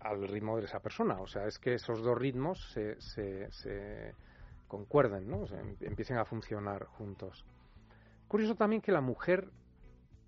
al 0.00 0.26
ritmo 0.28 0.58
de 0.58 0.64
esa 0.64 0.80
persona. 0.80 1.20
O 1.20 1.26
sea, 1.26 1.46
es 1.46 1.58
que 1.58 1.74
esos 1.74 2.02
dos 2.02 2.18
ritmos 2.18 2.70
se, 2.72 3.00
se, 3.00 3.50
se 3.50 4.14
concuerden, 4.68 5.28
¿no? 5.28 5.46
Em, 5.46 5.76
empiecen 5.80 6.18
a 6.18 6.24
funcionar 6.24 6.84
juntos. 6.84 7.46
Curioso 8.28 8.54
también 8.54 8.82
que 8.82 8.92
la 8.92 9.00
mujer, 9.00 9.48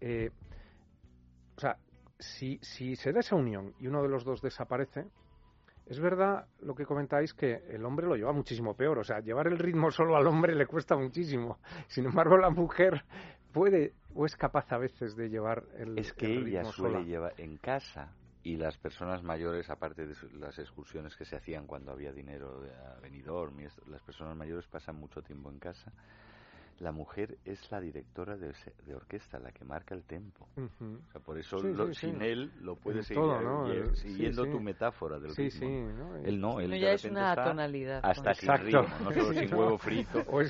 eh, 0.01 0.31
o 1.57 1.61
sea, 1.61 1.79
si, 2.19 2.59
si 2.63 2.97
se 2.97 3.13
da 3.13 3.21
esa 3.21 3.37
unión 3.37 3.75
y 3.79 3.87
uno 3.87 4.03
de 4.03 4.09
los 4.09 4.25
dos 4.25 4.41
desaparece, 4.41 5.07
es 5.87 6.01
verdad 6.01 6.47
lo 6.61 6.75
que 6.75 6.85
comentáis 6.85 7.33
que 7.33 7.63
el 7.71 7.85
hombre 7.85 8.07
lo 8.07 8.17
lleva 8.17 8.33
muchísimo 8.33 8.75
peor. 8.75 8.99
O 8.99 9.05
sea, 9.05 9.21
llevar 9.21 9.47
el 9.47 9.59
ritmo 9.59 9.91
solo 9.91 10.17
al 10.17 10.27
hombre 10.27 10.55
le 10.55 10.67
cuesta 10.67 10.97
muchísimo. 10.97 11.59
Sin 11.87 12.07
embargo, 12.07 12.37
la 12.37 12.51
mujer 12.51 13.05
puede 13.53 13.95
o 14.15 14.27
es 14.27 14.37
capaz 14.37 14.73
a 14.73 14.79
veces 14.79 15.15
de 15.15 15.29
llevar 15.29 15.65
el 15.79 15.99
Es 15.99 16.13
que 16.13 16.27
ella 16.27 16.65
suele 16.65 17.05
llevar 17.05 17.35
en 17.39 17.57
casa 17.59 18.13
y 18.43 18.57
las 18.57 18.79
personas 18.79 19.23
mayores, 19.23 19.71
aparte 19.71 20.07
de 20.07 20.15
las 20.35 20.59
excursiones 20.59 21.17
que 21.17 21.25
se 21.25 21.37
hacían 21.37 21.67
cuando 21.67 21.93
había 21.93 22.13
dinero 22.13 22.61
de 22.61 22.71
venidor, 23.03 23.53
las 23.89 24.03
personas 24.03 24.37
mayores 24.37 24.67
pasan 24.69 24.97
mucho 24.97 25.21
tiempo 25.23 25.51
en 25.51 25.59
casa 25.59 25.93
la 26.79 26.93
mujer 26.93 27.39
es 27.45 27.71
la 27.71 27.81
directora 27.81 28.37
de, 28.37 28.53
de 28.85 28.95
orquesta, 28.95 29.39
la 29.39 29.51
que 29.51 29.65
marca 29.65 29.95
el 29.95 30.05
tempo. 30.05 30.47
o 30.57 31.13
sea, 31.13 31.21
por 31.21 31.39
eso 31.39 31.59
sin 31.93 32.21
él 32.23 32.51
lo 32.61 32.77
puedes 32.77 33.07
seguir 33.07 33.23
siguiendo 33.95 34.45
tu 34.45 34.61
metáfora 34.61 35.19
del 35.19 35.35
ritmo. 35.35 36.17
Él 36.25 36.41
no, 36.41 36.61
él 36.61 36.79
ya 36.79 36.93
es 36.93 37.05
una 37.05 37.35
tonalidad. 37.35 38.01
Hasta 38.03 38.35
sin 38.35 38.53
ritmo, 38.59 38.83
no 39.03 39.13
solo 39.13 39.33
sin 39.33 39.55
huevo 39.55 39.79
frito. 39.79 40.23
o 40.29 40.41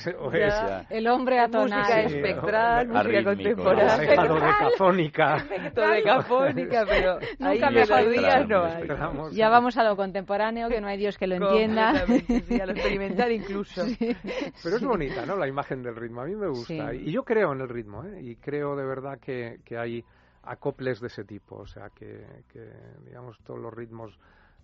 el 0.90 1.06
hombre 1.08 1.38
atonal. 1.38 1.80
Música 1.80 2.00
espectral, 2.02 2.88
música 2.88 3.24
contemporánea. 3.24 3.96
Decafónica. 3.96 5.36
decafónica, 5.74 6.84
pero 6.86 7.18
nunca 7.38 7.70
melodías 7.70 8.48
no 8.48 8.64
hay. 8.64 9.36
Ya 9.36 9.48
vamos 9.48 9.76
a 9.76 9.84
lo 9.84 9.96
contemporáneo, 9.96 10.68
que 10.68 10.80
no 10.80 10.88
hay 10.88 10.98
Dios 10.98 11.16
que 11.18 11.26
lo 11.26 11.36
entienda. 11.36 12.04
Sí, 12.46 12.60
a 12.60 12.66
lo 12.66 12.72
experimental 12.72 13.32
incluso. 13.32 13.84
Pero 14.62 14.76
es 14.76 14.82
bonita, 14.84 15.26
¿no? 15.26 15.36
La 15.36 15.48
imagen 15.48 15.82
del 15.82 15.96
ritmo 15.96 16.15
a 16.22 16.24
mí 16.24 16.34
me 16.34 16.48
gusta. 16.48 16.94
Y 16.94 17.10
yo 17.12 17.24
creo 17.24 17.52
en 17.52 17.60
el 17.60 17.68
ritmo, 17.68 18.04
¿eh? 18.04 18.20
Y 18.22 18.36
creo 18.36 18.76
de 18.76 18.84
verdad 18.84 19.18
que, 19.18 19.60
que 19.64 19.78
hay 19.78 20.04
acoples 20.42 21.00
de 21.00 21.08
ese 21.08 21.24
tipo, 21.24 21.56
o 21.56 21.66
sea, 21.66 21.90
que, 21.90 22.24
que 22.48 22.70
digamos, 23.04 23.38
todos 23.40 23.60
los 23.60 23.72
ritmos 23.74 24.18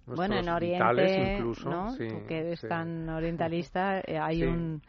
bueno, 0.07 0.37
en 0.37 0.49
Oriente, 0.49 1.35
incluso, 1.37 1.71
¿no? 1.71 1.97
Tú 1.97 2.27
que 2.27 2.39
eres 2.39 2.61
tan 2.63 3.09
orientalista, 3.09 4.01
eh, 4.01 4.19
hay 4.19 4.43
un, 4.43 4.83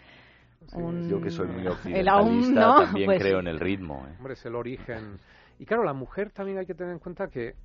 Yo 1.07 1.21
que 1.21 1.29
soy 1.29 1.47
muy 1.47 1.67
occidentalista 1.67 2.75
también 2.85 3.05
pues 3.05 3.21
creo 3.21 3.39
en 3.39 3.47
el 3.47 3.59
ritmo. 3.59 4.05
¿eh? 4.07 4.15
Hombre, 4.17 4.33
es 4.33 4.45
el 4.45 4.55
origen. 4.55 5.19
Y 5.59 5.65
claro, 5.65 5.83
la 5.83 5.93
mujer 5.93 6.31
también 6.31 6.57
hay 6.57 6.65
que 6.65 6.73
tener 6.73 6.93
en 6.93 6.99
cuenta 6.99 7.27
que 7.27 7.55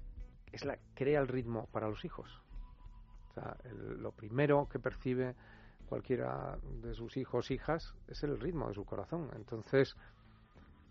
es 0.53 0.65
la 0.65 0.77
crea 0.95 1.21
el 1.21 1.29
ritmo 1.29 1.69
para 1.73 1.89
los 1.89 2.05
hijos. 2.05 2.31
O 3.31 3.33
sea, 3.35 3.57
lo 3.99 4.13
primero 4.13 4.69
que 4.71 4.79
percibe 4.79 5.35
cualquiera 5.89 6.59
de 6.83 6.95
sus 6.95 7.17
hijos, 7.17 7.51
hijas, 7.51 7.95
es 8.07 8.23
el 8.23 8.39
ritmo 8.39 8.69
de 8.69 8.75
su 8.75 8.85
corazón. 8.85 9.31
Entonces, 9.35 9.97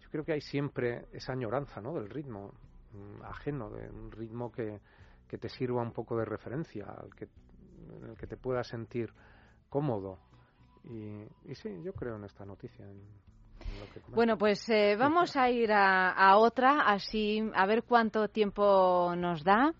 yo 0.02 0.10
creo 0.10 0.26
que 0.26 0.34
hay 0.34 0.42
siempre 0.42 1.08
esa 1.12 1.34
añoranza 1.34 1.82
¿no? 1.82 1.94
del 1.94 2.10
ritmo 2.10 2.54
mm, 2.94 3.24
ajeno, 3.24 3.70
de 3.70 3.90
un 3.90 4.12
ritmo 4.12 4.52
que, 4.52 4.80
que 5.28 5.38
te 5.38 5.50
sirva 5.50 5.82
un 5.82 5.92
poco 5.92 6.18
de 6.18 6.26
referencia, 6.26 6.86
al 6.86 7.14
que, 7.16 7.28
en 8.02 8.10
el 8.10 8.18
que 8.18 8.28
te 8.28 8.38
puedas 8.38 8.68
sentir 8.68 9.14
cómodo. 9.70 10.20
Y, 10.86 11.24
y 11.52 11.56
sí, 11.56 11.82
yo 11.84 11.94
creo 11.94 12.16
en 12.16 12.24
esta 12.24 12.46
noticia. 12.46 12.86
bueno, 14.08 14.38
pues 14.38 14.68
eh, 14.70 14.96
vamos 14.98 15.36
a 15.36 15.50
ir 15.50 15.72
a, 15.72 16.12
a, 16.12 16.38
otra, 16.38 16.82
así 16.82 17.44
a 17.54 17.66
ver 17.66 17.84
cuánto 17.84 18.30
tiempo 18.30 19.14
nos 19.16 19.44
da. 19.44 19.74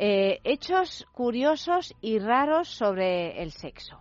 Eh, 0.00 0.40
hechos 0.44 1.06
curiosos 1.12 1.92
y 2.00 2.20
raros 2.20 2.68
sobre 2.68 3.42
el 3.42 3.50
sexo. 3.50 3.98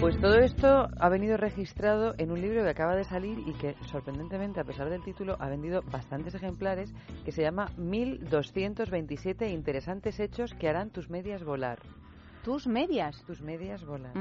Pues 0.00 0.18
todo 0.18 0.36
esto 0.36 0.88
ha 0.98 1.08
venido 1.10 1.36
registrado 1.36 2.14
en 2.16 2.30
un 2.30 2.40
libro 2.40 2.62
que 2.62 2.70
acaba 2.70 2.96
de 2.96 3.04
salir 3.04 3.38
y 3.46 3.52
que, 3.52 3.74
sorprendentemente, 3.84 4.58
a 4.58 4.64
pesar 4.64 4.88
del 4.88 5.04
título, 5.04 5.36
ha 5.38 5.50
vendido 5.50 5.82
bastantes 5.82 6.34
ejemplares, 6.34 6.94
que 7.22 7.32
se 7.32 7.42
llama 7.42 7.68
1227 7.76 9.50
interesantes 9.50 10.18
hechos 10.18 10.54
que 10.54 10.70
harán 10.70 10.88
tus 10.88 11.10
medias 11.10 11.44
volar. 11.44 11.80
¿Tus 12.42 12.66
medias? 12.66 13.22
Tus 13.26 13.42
medias 13.42 13.84
volar. 13.84 14.14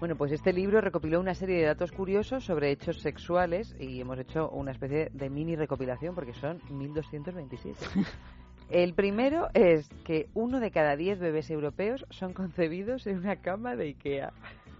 Bueno, 0.00 0.16
pues 0.16 0.32
este 0.32 0.54
libro 0.54 0.80
recopiló 0.80 1.20
una 1.20 1.34
serie 1.34 1.58
de 1.58 1.66
datos 1.66 1.92
curiosos 1.92 2.42
sobre 2.42 2.70
hechos 2.70 3.02
sexuales 3.02 3.76
y 3.78 4.00
hemos 4.00 4.18
hecho 4.18 4.48
una 4.48 4.70
especie 4.70 5.10
de 5.12 5.28
mini 5.28 5.56
recopilación 5.56 6.14
porque 6.14 6.32
son 6.32 6.62
1227. 6.70 7.76
El 8.70 8.94
primero 8.94 9.48
es 9.54 9.88
que 10.04 10.28
uno 10.34 10.58
de 10.58 10.70
cada 10.70 10.96
diez 10.96 11.18
bebés 11.18 11.50
europeos 11.50 12.06
son 12.10 12.32
concebidos 12.32 13.06
en 13.06 13.18
una 13.18 13.36
cama 13.36 13.76
de 13.76 13.84
Ikea. 13.88 14.32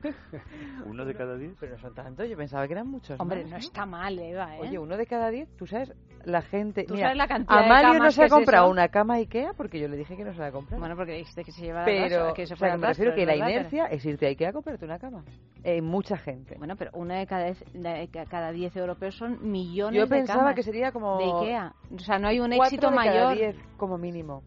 ¿Uno 0.87 1.05
de 1.05 1.15
cada 1.15 1.37
diez? 1.37 1.55
Pero 1.59 1.73
no 1.73 1.79
son 1.79 1.95
tantos, 1.95 2.29
yo 2.29 2.37
pensaba 2.37 2.67
que 2.67 2.73
eran 2.73 2.89
muchos. 2.89 3.19
Hombre, 3.21 3.45
no 3.45 3.57
está 3.57 3.87
mal, 3.87 4.19
Eva, 4.19 4.57
¿eh? 4.57 4.61
Oye, 4.61 4.79
uno 4.79 4.97
de 4.97 5.07
cada 5.07 5.31
diez, 5.31 5.49
tú 5.57 5.67
sabes, 5.67 5.93
la 6.25 6.43
gente. 6.43 6.85
¿Tú 6.85 6.97
sabes 6.97 7.17
la 7.17 7.27
cantidad 7.27 7.65
Amalio 7.65 7.99
no 7.99 8.11
se 8.11 8.25
ha 8.25 8.29
comprado 8.29 8.71
una 8.71 8.89
cama 8.89 9.15
Ikea 9.15 9.53
porque 9.55 9.79
yo 9.79 9.89
le 9.89 9.97
dije 9.97 10.17
que 10.17 10.25
no 10.25 10.33
se 10.33 10.41
la 10.41 10.53
comprado. 10.53 10.81
Bueno, 10.81 10.97
porque 10.97 11.13
dijiste 11.13 11.45
que 11.45 11.53
se 11.53 11.63
lleva 11.63 11.85
pero, 11.85 12.33
que 12.35 12.47
se 12.47 12.55
o 12.55 12.57
sea, 12.57 12.77
me 12.77 12.87
refiero 12.87 13.15
que 13.15 13.27
la 13.27 13.37
inercia 13.37 13.87
es 13.87 14.05
irte 14.05 14.27
a 14.27 14.29
Ikea 14.31 14.51
a 14.51 14.53
comprarte 14.53 14.85
una 14.85 14.99
cama. 14.99 15.25
Eh, 15.63 15.81
mucha 15.83 16.17
gente. 16.17 16.57
Bueno, 16.59 16.77
pero 16.77 16.91
una 16.95 17.19
de 17.19 17.27
cada, 17.27 17.45
de 17.45 18.09
cada 18.29 18.53
diez 18.53 18.75
europeos 18.77 19.17
son 19.17 19.51
millones 19.51 19.99
yo 19.99 20.07
de 20.07 20.09
Yo 20.09 20.11
pensaba 20.11 20.55
que 20.55 20.63
sería 20.63 20.93
como. 20.93 21.19
De 21.19 21.25
Ikea. 21.25 21.75
O 21.95 21.99
sea, 21.99 22.19
no 22.19 22.29
hay 22.29 22.41
un 22.41 22.53
éxito 22.53 22.91
de 22.91 22.97
mayor. 22.97 23.15
Cada 23.15 23.35
diez, 23.35 23.57
como 23.77 23.99
mínimo. 23.99 24.43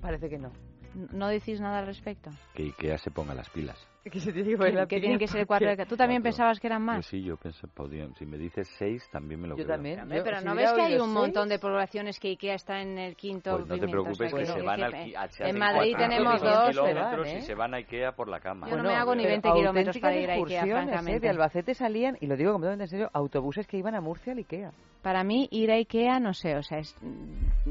Parece 0.00 0.28
que 0.28 0.38
no. 0.38 0.50
¿No 0.94 1.28
decís 1.28 1.60
nada 1.60 1.78
al 1.80 1.86
respecto? 1.86 2.30
Que 2.54 2.64
Ikea 2.64 2.98
se 2.98 3.10
ponga 3.10 3.34
las 3.34 3.48
pilas. 3.50 3.78
Que, 4.10 4.18
se 4.18 4.32
tiene 4.32 4.56
que, 4.86 4.98
tienen 4.98 5.18
que 5.18 5.26
ser 5.26 5.46
cuatro. 5.46 5.68
¿Tú 5.86 5.94
también 5.94 6.22
pensabas 6.22 6.58
que 6.58 6.66
eran 6.66 6.82
más? 6.82 7.04
sí, 7.04 7.22
yo 7.22 7.36
pensé, 7.36 7.66
podían. 7.68 8.14
Si 8.14 8.24
me 8.24 8.38
dices 8.38 8.66
seis, 8.78 9.06
también 9.10 9.40
me 9.40 9.48
lo 9.48 9.56
yo 9.56 9.66
También. 9.66 10.00
pero 10.08 10.40
¿no 10.40 10.54
ves 10.54 10.72
que 10.72 10.80
hay 10.80 10.98
un 10.98 11.12
montón 11.12 11.48
de 11.48 11.58
poblaciones 11.58 12.18
que 12.18 12.28
Ikea 12.28 12.54
está 12.54 12.80
en 12.80 12.98
el 12.98 13.14
quinto? 13.14 13.58
Pues 13.58 13.68
no 13.68 13.78
te 13.78 13.88
preocupes, 13.88 14.32
que, 14.32 14.46
se 14.46 14.62
van 14.62 14.82
al, 14.82 14.94
En 15.40 15.58
Madrid 15.58 15.94
tenemos 15.98 16.40
dos, 16.40 16.70
kilómetros 16.70 17.28
y 17.28 17.30
¿eh? 17.30 17.42
se 17.42 17.54
van 17.54 17.74
a 17.74 17.76
Ikea 17.78 18.12
por 18.12 18.28
la 18.28 18.40
cama. 18.40 18.70
Yo 18.70 18.76
no 18.76 18.84
me 18.84 18.94
hago 18.94 19.14
ni 19.14 19.26
20 19.26 19.52
kilómetros 19.52 19.98
para 19.98 20.16
ir 20.16 20.30
a 20.30 20.34
Ikea, 20.34 20.64
¿eh? 20.64 20.70
francamente. 20.70 21.20
De 21.20 21.28
Albacete 21.28 21.74
salían, 21.74 22.16
y 22.20 22.26
lo 22.26 22.36
digo 22.36 22.52
completamente 22.52 22.84
en 22.84 22.90
serio, 22.90 23.10
autobuses 23.12 23.66
que 23.66 23.76
iban 23.76 23.94
a 23.94 24.00
Murcia 24.00 24.32
al 24.32 24.38
Ikea. 24.38 24.72
Para 25.02 25.24
mí, 25.24 25.48
ir 25.50 25.70
a 25.70 25.76
Ikea, 25.76 26.20
no 26.20 26.34
sé, 26.34 26.56
o 26.56 26.62
sea, 26.62 26.78
es, 26.78 26.94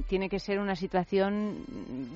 tiene 0.08 0.30
que 0.30 0.40
ser 0.40 0.60
una 0.60 0.76
situación 0.76 1.64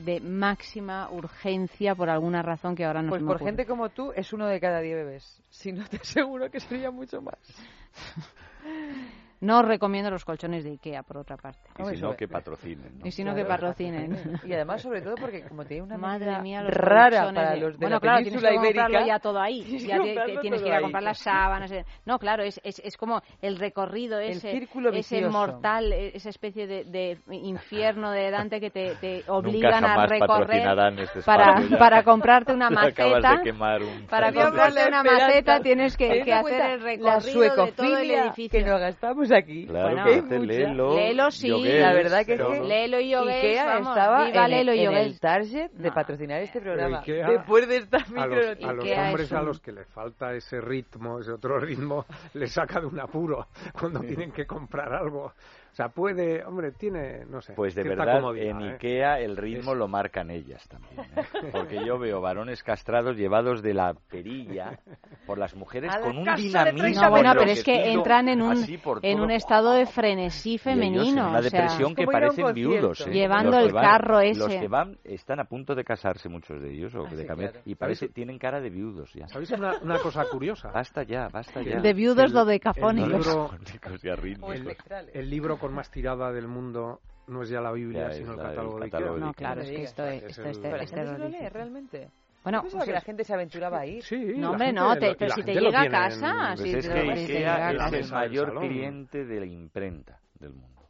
de 0.04 0.20
máxima 0.20 1.08
urgencia 1.12 1.94
por 1.94 2.10
alguna 2.10 2.42
razón 2.42 2.76
que 2.76 2.84
ahora 2.84 3.04
no 3.04 3.10
Pues 3.10 3.22
por 3.22 3.40
gente 3.40 3.68
como 3.68 3.90
tú, 3.90 4.03
es 4.12 4.34
uno 4.34 4.48
de 4.48 4.60
cada 4.60 4.82
diez 4.82 4.96
bebés. 4.96 5.42
Si 5.50 5.72
no, 5.72 5.88
te 5.88 5.98
aseguro 5.98 6.52
que 6.52 6.60
sería 6.60 6.92
mucho 6.92 7.22
más. 7.22 7.38
No 9.44 9.62
recomiendo 9.62 10.10
los 10.10 10.24
colchones 10.24 10.64
de 10.64 10.72
Ikea, 10.72 11.04
por 11.04 11.18
otra 11.18 11.36
parte. 11.36 11.60
Y 11.78 11.96
si 11.96 12.02
no, 12.02 12.16
que 12.16 12.30
patrocinen. 12.30 13.02
Y 13.04 13.12
si 13.12 13.26
no, 13.26 13.36
que 13.36 13.44
patrocinen. 13.44 14.40
Y 14.46 14.54
además, 14.54 14.82
sobre 14.82 15.02
todo, 15.02 15.16
porque 15.16 15.44
como 15.44 15.66
tiene 15.66 15.84
una 15.84 15.98
Madre 15.98 16.40
mía, 16.42 16.62
los 16.62 16.74
rara 16.74 17.32
para 17.34 17.56
los 17.58 17.74
de 17.74 17.78
Bueno, 17.78 17.96
la 17.96 18.00
claro, 18.00 18.24
tienes 18.24 18.42
que 18.42 18.56
ibérica, 18.56 18.84
comprarlo 18.84 19.08
ya 19.08 19.20
todo 19.20 19.42
ahí. 19.42 19.64
Ya 19.80 20.02
tienes 20.40 20.62
que 20.62 20.68
ir 20.70 20.74
a 20.74 20.82
comprar 20.82 21.04
las 21.04 21.20
sábanas. 21.20 21.70
Eh. 21.74 21.86
No, 22.06 22.20
claro, 22.20 22.44
es, 22.44 22.60
es, 22.64 22.80
es 22.80 22.96
como 22.96 23.22
el 23.42 23.58
recorrido 23.58 24.18
ese, 24.18 24.52
el 24.52 24.60
círculo 24.60 24.92
ese 24.92 25.28
mortal, 25.28 25.92
e, 25.92 26.16
esa 26.16 26.30
especie 26.30 26.66
de, 26.66 26.86
de 26.86 27.20
infierno 27.36 28.12
de 28.12 28.32
Dante 28.32 28.62
que 28.62 28.70
te, 28.70 28.96
te 28.96 29.24
obligan 29.28 29.84
a 29.84 30.06
recorrer 30.06 30.68
este 31.00 31.22
para, 31.22 31.62
para 31.78 32.04
comprarte 32.04 32.54
una 32.54 32.70
maceta. 32.70 33.42
Un... 33.44 34.08
Para 34.08 34.32
comprarte 34.32 34.88
una 34.88 35.04
maceta 35.04 35.60
tienes 35.60 35.98
que, 35.98 36.24
que 36.24 36.34
hacer 36.34 36.72
el 36.72 36.82
recorrido 36.82 37.42
de 37.42 37.72
todo 37.74 37.98
el 37.98 38.10
edificio. 38.10 38.60
que 38.60 38.66
nos 38.66 38.80
gastamos 38.80 39.33
aquí. 39.34 39.66
Claro, 39.68 40.04
bueno, 40.04 40.46
léelo. 40.46 40.96
Léelo, 40.96 41.32
sí. 41.32 41.50
La 41.50 41.94
verdad 41.94 42.26
que 42.26 42.34
es 42.34 42.42
que 42.42 42.62
Léelo 42.62 43.00
y 43.00 43.14
Ikea 43.14 43.66
vamos, 43.66 43.90
estaba 43.90 44.26
viva 44.26 44.46
en, 44.46 44.52
Lelo 44.52 44.74
y 44.74 44.80
en 44.82 44.94
el 44.94 45.20
target 45.20 45.72
de 45.72 45.90
no. 45.90 45.94
patrocinar 45.94 46.42
este 46.42 46.62
programa. 46.62 47.00
Ikea, 47.00 47.30
Después 47.30 47.68
de 47.68 47.78
esta 47.78 47.98
a 47.98 48.28
los, 48.28 48.64
a 48.64 48.74
los 48.74 48.86
hombres 48.86 49.34
a 49.34 49.42
los 49.42 49.60
que 49.60 49.72
les 49.72 49.88
falta 49.88 50.34
ese 50.34 50.62
ritmo, 50.62 51.20
ese 51.20 51.32
otro 51.32 51.60
ritmo, 51.60 52.06
les 52.34 52.52
saca 52.52 52.80
de 52.80 52.88
un 52.88 53.00
apuro 53.00 53.48
cuando 53.78 54.00
tienen 54.02 54.32
que 54.32 54.46
comprar 54.46 54.94
algo. 54.94 55.34
O 55.74 55.76
sea, 55.76 55.90
puede, 55.90 56.46
hombre, 56.46 56.72
tiene, 56.72 57.26
no 57.26 57.42
sé. 57.42 57.54
Pues 57.54 57.74
de 57.74 57.82
verdad, 57.82 58.22
en 58.38 58.62
¿eh? 58.62 58.74
Ikea 58.74 59.20
el 59.20 59.36
ritmo 59.36 59.72
es... 59.72 59.78
lo 59.80 59.88
marcan 59.88 60.30
ellas 60.30 60.68
también. 60.68 61.00
¿eh? 61.00 61.50
Porque 61.52 61.84
yo 61.84 61.98
veo 61.98 62.22
varones 62.22 62.62
castrados 62.62 63.18
llevados 63.18 63.64
de 63.64 63.74
la 63.74 63.96
perilla 63.96 64.80
por 65.26 65.40
las 65.40 65.56
mujeres 65.56 65.92
con 65.98 66.16
un 66.16 66.36
dinamismo. 66.36 67.02
No, 67.02 67.10
bueno, 67.10 67.34
pero 67.36 67.50
es 67.50 67.64
que 67.64 67.92
entran 67.92 68.30
en 68.30 68.44
un, 68.44 68.64
en 69.02 69.20
un 69.20 69.32
estado 69.32 69.74
de 69.74 69.88
frenesí 69.88 70.60
femenino. 70.60 71.30
una 71.30 71.42
depresión 71.42 71.94
o 71.94 71.96
sea, 71.96 72.06
que 72.06 72.06
parecen 72.06 72.54
viudos. 72.54 73.08
¿eh? 73.08 73.12
Llevando 73.12 73.58
el 73.58 73.74
van, 73.74 73.84
carro 73.84 74.20
ese. 74.20 74.42
Los 74.42 74.50
que 74.50 74.68
van 74.68 75.00
están 75.04 75.40
a 75.40 75.46
punto 75.46 75.74
de 75.74 75.84
casarse, 75.84 76.30
muchos 76.30 76.62
de 76.62 76.72
ellos, 76.72 76.94
o 76.94 77.08
ah, 77.08 77.10
de 77.10 77.18
sí, 77.18 77.26
cambiar, 77.26 77.52
claro. 77.54 77.64
y 77.66 77.74
parece 77.74 78.10
tienen 78.10 78.38
cara 78.38 78.62
de 78.62 78.70
viudos 78.70 79.12
ya. 79.16 79.28
¿Sabéis 79.28 79.50
una, 79.50 79.80
una 79.82 79.98
cosa 79.98 80.24
curiosa? 80.30 80.70
Basta 80.70 81.02
ya, 81.02 81.30
basta 81.30 81.64
ya. 81.64 81.80
De 81.80 81.94
viudos 81.94 82.32
dodecafónicos. 82.32 83.12
El, 83.12 83.18
libro, 83.18 84.54
el, 84.54 85.10
el 85.14 85.30
libro 85.32 85.63
con 85.64 85.74
más 85.74 85.90
tirada 85.90 86.28
de 86.28 86.36
del 86.36 86.50
mundo 86.50 87.00
no 87.28 87.42
es 87.42 87.48
ya 87.48 87.62
la 87.62 87.72
Biblia, 87.72 88.10
ya, 88.10 88.14
sino 88.16 88.34
el 88.34 88.38
catálogo, 88.38 88.80
de 88.80 88.86
Ikea. 88.86 89.00
No, 89.00 89.34
claro, 89.34 89.62
es 89.62 89.70
que 89.70 89.84
esto 89.84 90.06
es, 90.06 90.24
esto, 90.24 90.44
esto, 90.44 90.68
este, 90.68 90.84
este, 90.84 91.18
lo 91.18 91.30
lee 91.30 91.48
realmente. 91.48 92.10
Bueno, 92.44 92.62
pues 92.62 92.84
que 92.84 92.92
la 92.92 93.00
gente 93.00 93.24
se 93.24 93.34
aventuraba 93.34 93.80
a 93.80 93.86
ir. 93.86 94.04
Sí, 94.04 94.34
no, 94.36 94.52
hombre, 94.52 94.74
no, 94.74 94.94
te, 94.98 95.16
pero 95.16 95.34
si 95.34 95.42
te 95.42 95.54
llega 95.54 95.84
a 95.84 95.90
casa... 95.90 96.54
Pues 96.58 96.62
si 96.64 96.76
es 96.76 96.86
te, 96.86 96.94
que 96.94 97.00
Ikea 97.00 97.72
es 97.72 97.94
el 97.94 98.12
mayor 98.12 98.60
cliente 98.60 99.24
de 99.24 99.40
la 99.40 99.46
imprenta 99.46 100.20
del 100.38 100.52
mundo. 100.52 100.82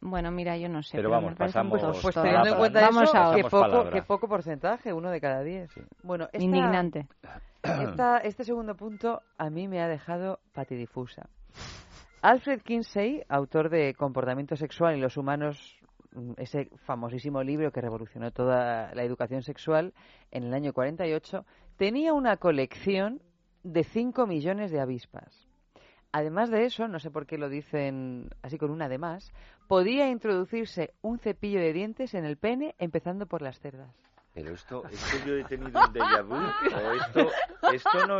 Bueno, 0.00 0.30
mira, 0.30 0.56
yo 0.56 0.68
no 0.68 0.84
sé. 0.84 0.98
Pero, 0.98 1.10
pero 1.10 1.20
vamos, 1.20 1.34
pasamos. 1.34 1.80
Pues, 1.80 2.00
pues 2.00 2.14
teniendo 2.14 2.48
en 2.48 2.56
cuenta 2.58 2.80
vamos 2.80 3.02
eso, 3.02 3.18
ahora. 3.18 3.36
que 3.36 3.48
poco, 3.48 3.90
que 3.90 4.02
poco 4.02 4.28
porcentaje, 4.28 4.92
uno 4.92 5.10
de 5.10 5.20
cada 5.20 5.42
diez. 5.42 5.68
Sí. 5.72 5.80
Bueno, 6.04 6.26
esta, 6.26 6.44
Indignante. 6.44 7.08
Esta, 7.60 8.18
este 8.18 8.44
segundo 8.44 8.76
punto 8.76 9.22
a 9.36 9.50
mí 9.50 9.66
me 9.66 9.82
ha 9.82 9.88
dejado 9.88 10.38
patidifusa. 10.52 11.28
Alfred 12.22 12.62
Kinsey, 12.62 13.24
autor 13.28 13.68
de 13.68 13.94
Comportamiento 13.94 14.54
Sexual 14.54 14.96
y 14.96 15.00
los 15.00 15.16
Humanos, 15.16 15.76
mm, 16.12 16.34
ese 16.36 16.70
famosísimo 16.84 17.42
libro 17.42 17.72
que 17.72 17.80
revolucionó 17.80 18.30
toda 18.30 18.94
la 18.94 19.02
educación 19.02 19.42
sexual 19.42 19.92
en 20.30 20.44
el 20.44 20.54
año 20.54 20.72
48, 20.72 21.44
tenía 21.76 22.12
una 22.12 22.36
colección 22.36 23.20
de 23.64 23.82
5 23.82 24.28
millones 24.28 24.70
de 24.70 24.78
avispas. 24.78 25.48
Además 26.12 26.48
de 26.52 26.64
eso, 26.64 26.86
no 26.86 27.00
sé 27.00 27.10
por 27.10 27.26
qué 27.26 27.38
lo 27.38 27.48
dicen 27.48 28.30
así 28.40 28.56
con 28.56 28.70
un 28.70 28.82
además, 28.82 29.32
podía 29.66 30.08
introducirse 30.08 30.94
un 31.02 31.18
cepillo 31.18 31.58
de 31.58 31.72
dientes 31.72 32.14
en 32.14 32.24
el 32.24 32.36
pene 32.36 32.76
empezando 32.78 33.26
por 33.26 33.42
las 33.42 33.58
cerdas. 33.58 34.11
Pero 34.34 34.54
esto, 34.54 34.82
esto 34.90 35.26
yo 35.26 35.34
he 35.34 35.44
tenido 35.44 35.78
un 35.78 35.92
déjà 35.92 36.22
vu, 36.22 36.34
o 36.34 36.92
esto, 36.92 37.30
esto, 37.70 38.06
no, 38.06 38.18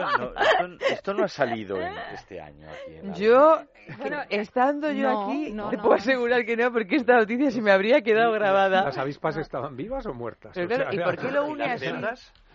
esto, 0.90 1.14
no 1.14 1.24
ha 1.24 1.28
salido 1.28 1.78
en 1.78 1.94
este 2.12 2.38
año 2.38 2.68
aquí. 2.68 3.18
yo, 3.22 3.62
bueno, 3.96 4.18
estando 4.28 4.92
yo 4.92 5.08
aquí, 5.08 5.52
no, 5.52 5.70
te 5.70 5.78
puedo 5.78 5.94
asegurar 5.94 6.44
que 6.44 6.54
no, 6.54 6.70
porque 6.70 6.96
esta 6.96 7.16
noticia 7.16 7.50
se 7.50 7.62
me 7.62 7.72
habría 7.72 8.02
quedado 8.02 8.30
grabada. 8.32 8.84
¿Las 8.84 8.98
avispas 8.98 9.38
estaban 9.38 9.74
vivas 9.74 10.04
o 10.04 10.12
muertas? 10.12 10.54
¿Y 10.54 10.98
por 10.98 11.16
qué 11.18 11.30
lo 11.30 11.46
une 11.46 11.64
así? 11.64 11.86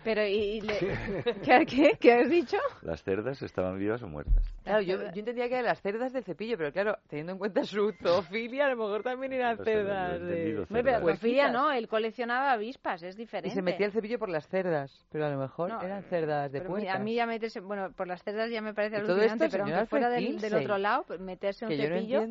Pero, 0.04 0.26
¿y, 0.26 0.60
¿Qué, 1.44 1.96
¿Qué, 2.00 2.12
has 2.12 2.30
dicho? 2.30 2.56
Las 2.82 3.02
cerdas 3.02 3.42
estaban 3.42 3.78
vivas 3.78 4.02
o 4.02 4.08
muertas. 4.08 4.42
Claro, 4.62 4.80
yo, 4.82 4.96
yo 4.96 5.18
entendía 5.18 5.48
que 5.48 5.54
eran 5.54 5.66
las 5.66 5.80
cerdas 5.80 6.12
del 6.12 6.24
cepillo, 6.24 6.56
pero 6.56 6.72
claro, 6.72 6.98
teniendo 7.08 7.32
en 7.32 7.38
cuenta 7.38 7.64
su 7.64 7.92
zoofilia, 8.02 8.66
a 8.66 8.70
lo 8.70 8.76
mejor 8.76 9.02
también 9.02 9.32
eran 9.32 9.56
cerdas 9.64 10.20
de... 10.20 10.66
Pero 10.70 11.00
zoofilia 11.00 11.50
no, 11.50 11.72
él 11.72 11.88
coleccionaba 11.88 12.52
avispas, 12.52 13.02
es 13.02 13.16
diferente. 13.16 13.48
Y 13.48 13.54
se 13.54 13.62
metía 13.62 13.86
el 13.86 13.92
cepillo 13.92 14.18
por 14.18 14.28
las 14.28 14.46
cerdas, 14.48 15.06
pero 15.10 15.26
a 15.26 15.30
lo 15.30 15.38
mejor 15.38 15.72
eran 15.82 16.02
cerdas 16.04 16.52
de 16.52 16.60
puertas. 16.60 16.94
A 16.94 16.98
mí 16.98 17.14
ya 17.14 17.26
meterse, 17.26 17.60
bueno, 17.60 17.92
por 17.92 18.06
las 18.06 18.22
cerdas 18.22 18.50
ya 18.50 18.62
me 18.62 18.74
parece 18.74 18.96
alucinante, 18.96 19.48
pero 19.50 19.64
aunque 19.64 19.86
fuera 19.86 20.08
del, 20.10 20.40
del, 20.40 20.54
otro 20.54 20.78
lado, 20.78 21.06
meterse 21.18 21.66
un 21.66 21.72
cepillo... 21.72 22.24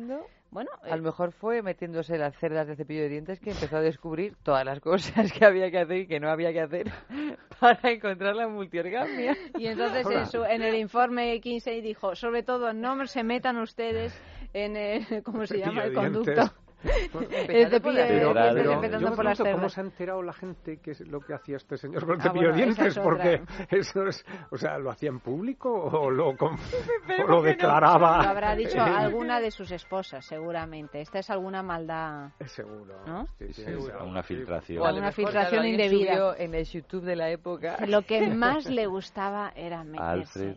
Bueno, 0.50 0.70
a 0.82 0.88
lo 0.88 0.96
eh, 0.96 1.00
mejor 1.02 1.32
fue 1.32 1.62
metiéndose 1.62 2.16
las 2.16 2.34
cerdas 2.38 2.66
de 2.66 2.76
cepillo 2.76 3.02
de 3.02 3.08
dientes 3.10 3.38
que 3.38 3.50
empezó 3.50 3.76
a 3.76 3.80
descubrir 3.80 4.34
todas 4.42 4.64
las 4.64 4.80
cosas 4.80 5.32
que 5.32 5.44
había 5.44 5.70
que 5.70 5.78
hacer 5.78 5.96
y 5.98 6.06
que 6.06 6.20
no 6.20 6.30
había 6.30 6.52
que 6.52 6.60
hacer 6.60 6.90
para 7.60 7.90
encontrar 7.90 8.34
la 8.34 8.48
multiorgamia. 8.48 9.36
Y 9.58 9.66
entonces 9.66 10.06
en, 10.34 10.44
en 10.44 10.62
el 10.62 10.74
informe 10.76 11.38
15 11.40 11.82
dijo, 11.82 12.14
sobre 12.14 12.42
todo 12.42 12.72
no 12.72 13.06
se 13.06 13.22
metan 13.22 13.58
ustedes 13.58 14.18
en 14.54 14.76
el, 14.76 15.22
¿cómo 15.22 15.46
se 15.46 15.58
llama? 15.58 15.84
El 15.84 15.94
conducto 15.94 16.52
el 17.48 17.70
cepillo 17.70 18.04
de 18.04 18.62
dientes 18.62 19.02
por 19.16 19.24
las 19.24 19.38
¿Cómo 19.38 19.68
se 19.68 19.80
ha 19.80 19.84
enterado 19.84 20.22
la 20.22 20.32
gente 20.32 20.78
que 20.78 20.92
es 20.92 21.00
lo 21.00 21.20
que 21.20 21.34
hacía 21.34 21.56
este 21.56 21.76
señor 21.76 22.06
con 22.06 22.14
el 22.14 22.20
ah, 22.20 22.24
cepillo 22.24 22.48
de 22.50 22.54
dientes? 22.54 22.98
porque 22.98 23.42
eso 23.70 24.06
es, 24.06 24.24
o 24.50 24.56
sea, 24.56 24.78
¿lo 24.78 24.90
hacía 24.90 25.08
en 25.08 25.20
público 25.20 25.70
o 25.70 26.10
lo, 26.10 26.34
lo 27.28 27.42
declaraba? 27.42 28.22
Lo 28.22 28.28
habrá 28.30 28.54
dicho 28.54 28.80
alguna 28.80 29.40
de 29.40 29.50
sus 29.50 29.70
esposas, 29.72 30.24
seguramente. 30.24 31.00
Esta 31.00 31.18
es 31.18 31.30
alguna 31.30 31.62
maldad. 31.62 32.30
Seguro. 32.46 32.94
¿no? 33.06 33.26
Sí, 33.38 33.52
seguro. 33.52 34.04
Una 34.04 34.22
filtración. 34.22 34.82
O 34.82 34.96
una 34.96 35.12
filtración 35.12 35.66
indebida. 35.66 36.36
En 36.38 36.54
el 36.54 36.64
YouTube 36.64 37.04
de 37.04 37.16
la 37.16 37.30
época. 37.30 37.78
Lo 37.86 38.02
que 38.02 38.28
más 38.28 38.66
le 38.66 38.86
gustaba 38.86 39.52
era 39.54 39.84
meterse. 39.84 40.56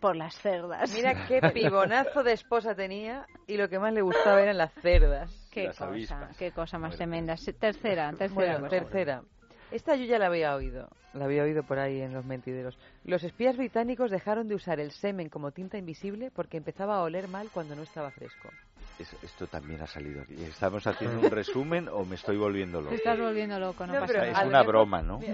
por 0.00 0.16
las 0.16 0.34
cerdas. 0.36 0.92
Mira 0.94 1.26
qué 1.26 1.40
pibonazo 1.54 2.22
de 2.22 2.32
esposa 2.32 2.74
tenía 2.74 3.26
y 3.46 3.56
lo 3.56 3.68
que 3.68 3.78
más 3.78 3.92
le 3.92 4.02
gustaba 4.02 4.42
eran 4.42 4.58
las 4.58 4.72
cerdas. 4.74 5.30
Qué 5.52 5.68
cosa, 5.68 6.30
qué 6.38 6.52
cosa 6.52 6.78
más 6.78 6.96
tremenda. 6.96 7.36
Tercera, 7.58 8.12
tercera. 8.12 8.68
tercera. 8.68 9.22
Esta 9.70 9.94
yo 9.94 10.04
ya 10.04 10.18
la 10.18 10.26
había 10.26 10.54
oído, 10.56 10.88
la 11.12 11.26
había 11.26 11.44
oído 11.44 11.62
por 11.62 11.78
ahí 11.78 12.00
en 12.00 12.12
los 12.12 12.24
mentideros. 12.24 12.76
Los 13.04 13.22
espías 13.22 13.56
británicos 13.56 14.10
dejaron 14.10 14.48
de 14.48 14.56
usar 14.56 14.80
el 14.80 14.90
semen 14.90 15.28
como 15.28 15.52
tinta 15.52 15.78
invisible 15.78 16.32
porque 16.34 16.56
empezaba 16.56 16.96
a 16.96 17.02
oler 17.02 17.28
mal 17.28 17.48
cuando 17.52 17.76
no 17.76 17.82
estaba 17.82 18.10
fresco 18.10 18.50
esto 19.00 19.46
también 19.46 19.80
ha 19.82 19.86
salido 19.86 20.22
aquí. 20.22 20.34
¿Estamos 20.42 20.86
haciendo 20.86 21.20
un 21.20 21.30
resumen 21.30 21.88
o 21.88 22.04
me 22.04 22.16
estoy 22.16 22.36
volviendo 22.36 22.80
loco? 22.80 22.90
Te 22.90 22.96
estás 22.96 23.18
volviendo 23.18 23.58
loco, 23.58 23.86
no, 23.86 23.94
pasa 23.94 24.12
nada. 24.12 24.42
Es 24.42 24.46
una 24.46 24.62
broma, 24.62 25.02
¿no? 25.02 25.18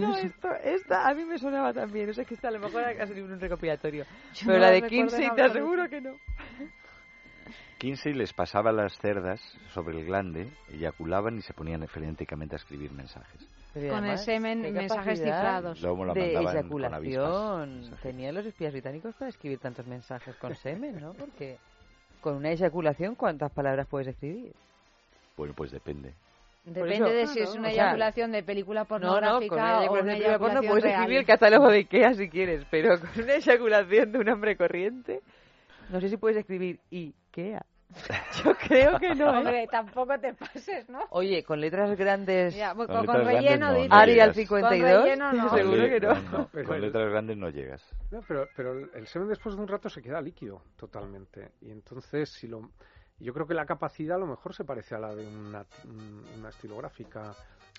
No, 0.00 0.16
esto, 0.16 0.48
esta 0.62 1.08
a 1.08 1.14
mí 1.14 1.24
me 1.24 1.38
sonaba 1.38 1.72
también. 1.72 2.08
O 2.10 2.12
sea, 2.12 2.24
que 2.24 2.34
está, 2.34 2.48
a 2.48 2.52
lo 2.52 2.60
mejor 2.60 2.84
ha 2.84 3.06
salido 3.06 3.26
un 3.26 3.38
recopilatorio. 3.38 4.04
pero 4.46 4.58
la 4.58 4.70
de 4.70 4.82
Kinsey 4.82 5.28
te 5.34 5.42
aseguro 5.42 5.88
que 5.88 6.00
no. 6.00 6.12
Kinsey 7.78 8.12
les 8.12 8.32
pasaba 8.34 8.72
las 8.72 8.98
cerdas 8.98 9.40
sobre 9.72 9.98
el 9.98 10.04
glande, 10.04 10.52
eyaculaban 10.68 11.38
y 11.38 11.40
se 11.40 11.54
ponían 11.54 11.86
frenéticamente 11.88 12.54
a 12.54 12.58
escribir 12.58 12.92
mensajes. 12.92 13.48
con 13.72 14.04
el 14.04 14.18
semen, 14.18 14.60
mensajes 14.72 15.18
cifrados. 15.18 15.80
de 16.14 16.36
eyaculación. 16.36 17.90
Tenían 18.02 18.34
los 18.34 18.44
espías 18.44 18.72
británicos 18.72 19.14
para 19.14 19.30
escribir 19.30 19.58
tantos 19.58 19.86
mensajes 19.86 20.36
con 20.36 20.54
semen, 20.54 21.00
¿no? 21.00 21.14
Porque... 21.14 21.58
Con 22.20 22.36
una 22.36 22.50
eyaculación, 22.50 23.14
¿cuántas 23.14 23.50
palabras 23.52 23.86
puedes 23.88 24.08
escribir? 24.08 24.52
Bueno, 25.36 25.54
pues 25.54 25.70
depende. 25.70 26.12
Depende 26.64 27.12
de 27.12 27.26
si 27.28 27.40
es 27.40 27.54
una 27.54 27.70
eyaculación 27.70 28.32
de 28.32 28.42
película 28.42 28.84
pornográfica 28.84 29.56
no, 29.56 29.80
no, 29.80 29.86
con 29.86 29.98
una 29.98 30.00
o 30.00 30.02
una 30.02 30.16
eyaculación 30.16 30.32
de 30.32 30.38
porno 30.38 30.62
puedes 30.62 30.84
escribir 30.84 31.18
el 31.18 31.26
catálogo 31.26 31.68
de 31.70 31.78
Ikea 31.78 32.14
si 32.14 32.28
quieres, 32.28 32.66
pero 32.70 33.00
con 33.00 33.24
una 33.24 33.34
eyaculación 33.34 34.12
de 34.12 34.18
un 34.18 34.28
hombre 34.28 34.56
corriente, 34.56 35.20
no 35.88 36.00
sé 36.00 36.10
si 36.10 36.18
puedes 36.18 36.36
escribir 36.36 36.78
Ikea. 36.92 37.64
Yo 38.44 38.54
creo 38.54 38.98
que 38.98 39.14
no. 39.14 39.34
¿eh? 39.34 39.38
Hombre, 39.38 39.68
tampoco 39.70 40.18
te 40.18 40.34
pases, 40.34 40.88
¿no? 40.88 41.00
Oye, 41.10 41.42
con 41.42 41.60
letras 41.60 41.96
grandes. 41.96 42.56
con, 42.74 43.06
relleno, 43.24 43.72
no, 43.72 43.94
Arial 43.94 44.34
52. 44.34 45.04
Seguro 45.50 45.88
que 45.88 46.00
no. 46.00 46.48
con 46.66 46.80
letras 46.80 47.10
grandes 47.10 47.36
no 47.36 47.50
llegas. 47.50 47.82
No, 48.10 48.20
pero, 48.26 48.48
pero 48.56 48.72
el 48.94 49.06
semen 49.06 49.28
después 49.28 49.56
de 49.56 49.62
un 49.62 49.68
rato 49.68 49.88
se 49.88 50.00
queda 50.02 50.20
líquido 50.20 50.62
totalmente. 50.76 51.52
Y 51.60 51.70
entonces, 51.70 52.30
si 52.30 52.46
lo. 52.46 52.70
Yo 53.18 53.34
creo 53.34 53.46
que 53.46 53.54
la 53.54 53.66
capacidad 53.66 54.16
a 54.16 54.20
lo 54.20 54.26
mejor 54.26 54.54
se 54.54 54.64
parece 54.64 54.94
a 54.94 54.98
la 54.98 55.14
de 55.14 55.26
una, 55.26 55.66
una 56.38 56.48
estilográfica, 56.48 57.34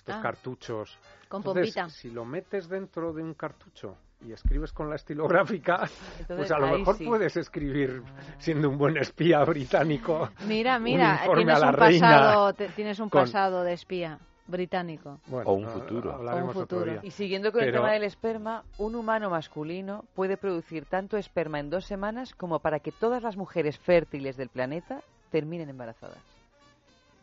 los 0.06 0.16
ah. 0.16 0.20
cartuchos. 0.22 0.96
Con 1.28 1.40
Entonces, 1.40 1.74
pompita. 1.74 1.88
Si 1.88 2.10
lo 2.10 2.24
metes 2.24 2.68
dentro 2.68 3.12
de 3.12 3.22
un 3.22 3.34
cartucho 3.34 3.96
y 4.26 4.32
escribes 4.32 4.72
con 4.72 4.88
la 4.88 4.96
estilográfica, 4.96 5.88
pues 6.26 6.50
a 6.50 6.58
lo 6.58 6.78
mejor 6.78 6.96
puedes 7.04 7.36
escribir 7.36 8.02
siendo 8.38 8.68
un 8.68 8.78
buen 8.78 8.96
espía 8.96 9.44
británico. 9.44 10.30
Mira, 10.46 10.78
mira, 10.78 11.20
tienes 11.34 11.62
un, 11.62 11.74
pasado, 11.74 12.54
tienes 12.54 13.00
un 13.00 13.10
pasado 13.10 13.62
de 13.64 13.72
espía 13.72 14.18
británico. 14.46 15.20
o 15.30 15.52
un 15.52 15.68
futuro. 15.68 16.20
un 16.20 16.52
futuro. 16.52 17.00
Y 17.02 17.10
siguiendo 17.10 17.52
con 17.52 17.62
el 17.62 17.72
tema 17.72 17.92
del 17.92 18.04
esperma, 18.04 18.64
un 18.78 18.94
humano 18.94 19.30
masculino 19.30 20.04
puede 20.14 20.36
producir 20.36 20.84
tanto 20.86 21.16
esperma 21.16 21.60
en 21.60 21.70
dos 21.70 21.86
semanas 21.86 22.34
como 22.34 22.58
para 22.58 22.80
que 22.80 22.92
todas 22.92 23.22
las 23.22 23.36
mujeres 23.36 23.78
fértiles 23.78 24.36
del 24.36 24.48
planeta 24.48 25.02
terminen 25.30 25.68
embarazadas. 25.68 26.18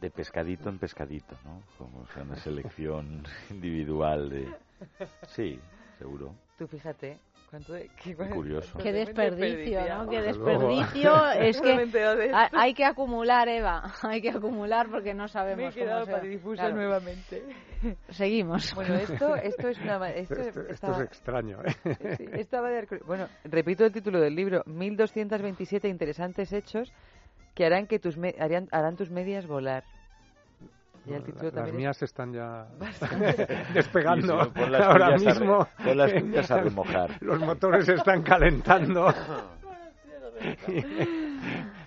De 0.01 0.09
pescadito 0.09 0.69
en 0.69 0.79
pescadito, 0.79 1.35
¿no? 1.43 1.61
Como 1.77 2.07
sea 2.07 2.23
una 2.23 2.37
selección 2.37 3.23
individual 3.49 4.29
de... 4.29 4.47
Sí, 5.27 5.59
seguro. 5.99 6.33
Tú 6.57 6.65
fíjate, 6.67 7.19
¿Cuánto 7.49 7.73
qué, 8.03 8.15
curioso. 8.15 8.77
Qué 8.77 8.91
desperdicio, 8.91 9.79
¿no? 9.87 10.07
Qué 10.07 10.21
desperdicio. 10.21 11.31
es 11.31 11.59
que 11.59 12.31
hay 12.53 12.73
que 12.75 12.85
acumular, 12.85 13.49
Eva. 13.49 13.91
Hay 14.03 14.21
que 14.21 14.29
acumular 14.29 14.87
porque 14.89 15.15
no 15.15 15.27
sabemos 15.27 15.57
Me 15.75 15.81
he 15.81 15.85
quedado 15.85 16.05
para 16.05 16.21
difuso 16.21 16.69
nuevamente. 16.69 17.43
Seguimos. 18.09 18.71
Bueno, 18.75 18.93
esto, 18.95 19.35
esto 19.35 19.67
es 19.67 19.79
una... 19.79 20.09
Esto, 20.09 20.35
esto, 20.35 20.91
es 20.91 20.99
extraño, 20.99 21.57
¿eh? 21.63 22.15
Sí, 22.17 22.27
bueno, 23.05 23.27
repito 23.45 23.83
el 23.83 23.91
título 23.91 24.19
del 24.19 24.35
libro. 24.35 24.61
1227 24.67 25.87
interesantes 25.87 26.53
hechos 26.53 26.93
que 27.55 27.65
harán 27.65 27.87
que 27.87 27.97
tus 27.97 28.15
harán 28.71 28.95
tus 28.95 29.09
medias 29.09 29.47
volar 29.47 29.83
las 31.53 31.73
mías 31.73 32.01
están 32.01 32.33
ya 32.33 32.67
despegando 33.73 34.39
ahora 34.39 35.17
mismo. 35.17 35.67
las 35.83 36.51
a 36.51 36.61
remojar. 36.61 37.17
Los 37.21 37.39
motores 37.39 37.85
se 37.85 37.93
están 37.93 38.21
calentando. 38.23 39.13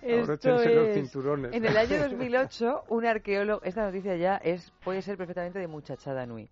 Esto 0.03 0.51
los 0.51 0.95
cinturones. 0.95 1.53
En 1.55 1.65
el 1.65 1.77
año 1.77 1.99
2008, 1.99 2.85
un 2.89 3.07
arqueólogo, 3.07 3.63
esta 3.63 3.85
noticia 3.85 4.17
ya 4.17 4.37
es 4.37 4.73
puede 4.85 5.01
ser 5.01 5.17
perfectamente 5.17 5.59
de 5.59 5.69
muchachada 5.69 6.27
nui. 6.27 6.51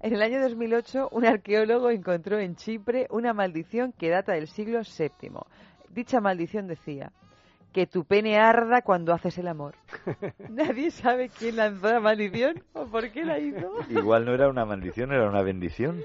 En 0.00 0.14
el 0.14 0.22
año 0.22 0.40
2008, 0.40 1.08
un 1.12 1.26
arqueólogo 1.26 1.90
encontró 1.90 2.38
en 2.38 2.56
Chipre 2.56 3.06
una 3.10 3.32
maldición 3.32 3.92
que 3.92 4.10
data 4.10 4.32
del 4.32 4.48
siglo 4.48 4.80
VII. 4.80 5.30
Dicha 5.90 6.20
maldición 6.20 6.66
decía: 6.66 7.12
que 7.74 7.86
tu 7.86 8.04
pene 8.04 8.38
arda 8.38 8.82
cuando 8.82 9.12
haces 9.12 9.36
el 9.36 9.48
amor. 9.48 9.74
Nadie 10.48 10.90
sabe 10.92 11.28
quién 11.28 11.56
lanzó 11.56 11.88
la 11.88 12.00
maldición 12.00 12.62
o 12.72 12.86
por 12.86 13.10
qué 13.10 13.24
la 13.24 13.38
hizo. 13.38 13.68
Igual 13.90 14.24
no 14.24 14.32
era 14.32 14.48
una 14.48 14.64
maldición, 14.64 15.12
era 15.12 15.28
una 15.28 15.42
bendición. 15.42 16.02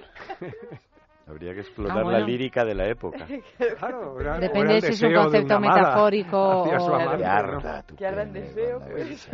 Habría 1.27 1.53
que 1.53 1.59
explorar 1.59 2.03
ah, 2.05 2.11
la 2.11 2.19
lírica 2.21 2.65
de 2.65 2.73
la 2.73 2.87
época. 2.87 3.27
Claro, 3.77 4.15
Depende 4.39 4.81
si 4.81 4.93
es 4.93 5.01
un 5.03 5.13
concepto 5.13 5.59
metafórico 5.59 6.37
o... 6.63 7.17
Que 7.17 7.23
arda, 7.23 7.83
tu 7.83 7.95
deseo. 7.95 8.81
Pues. 8.81 9.29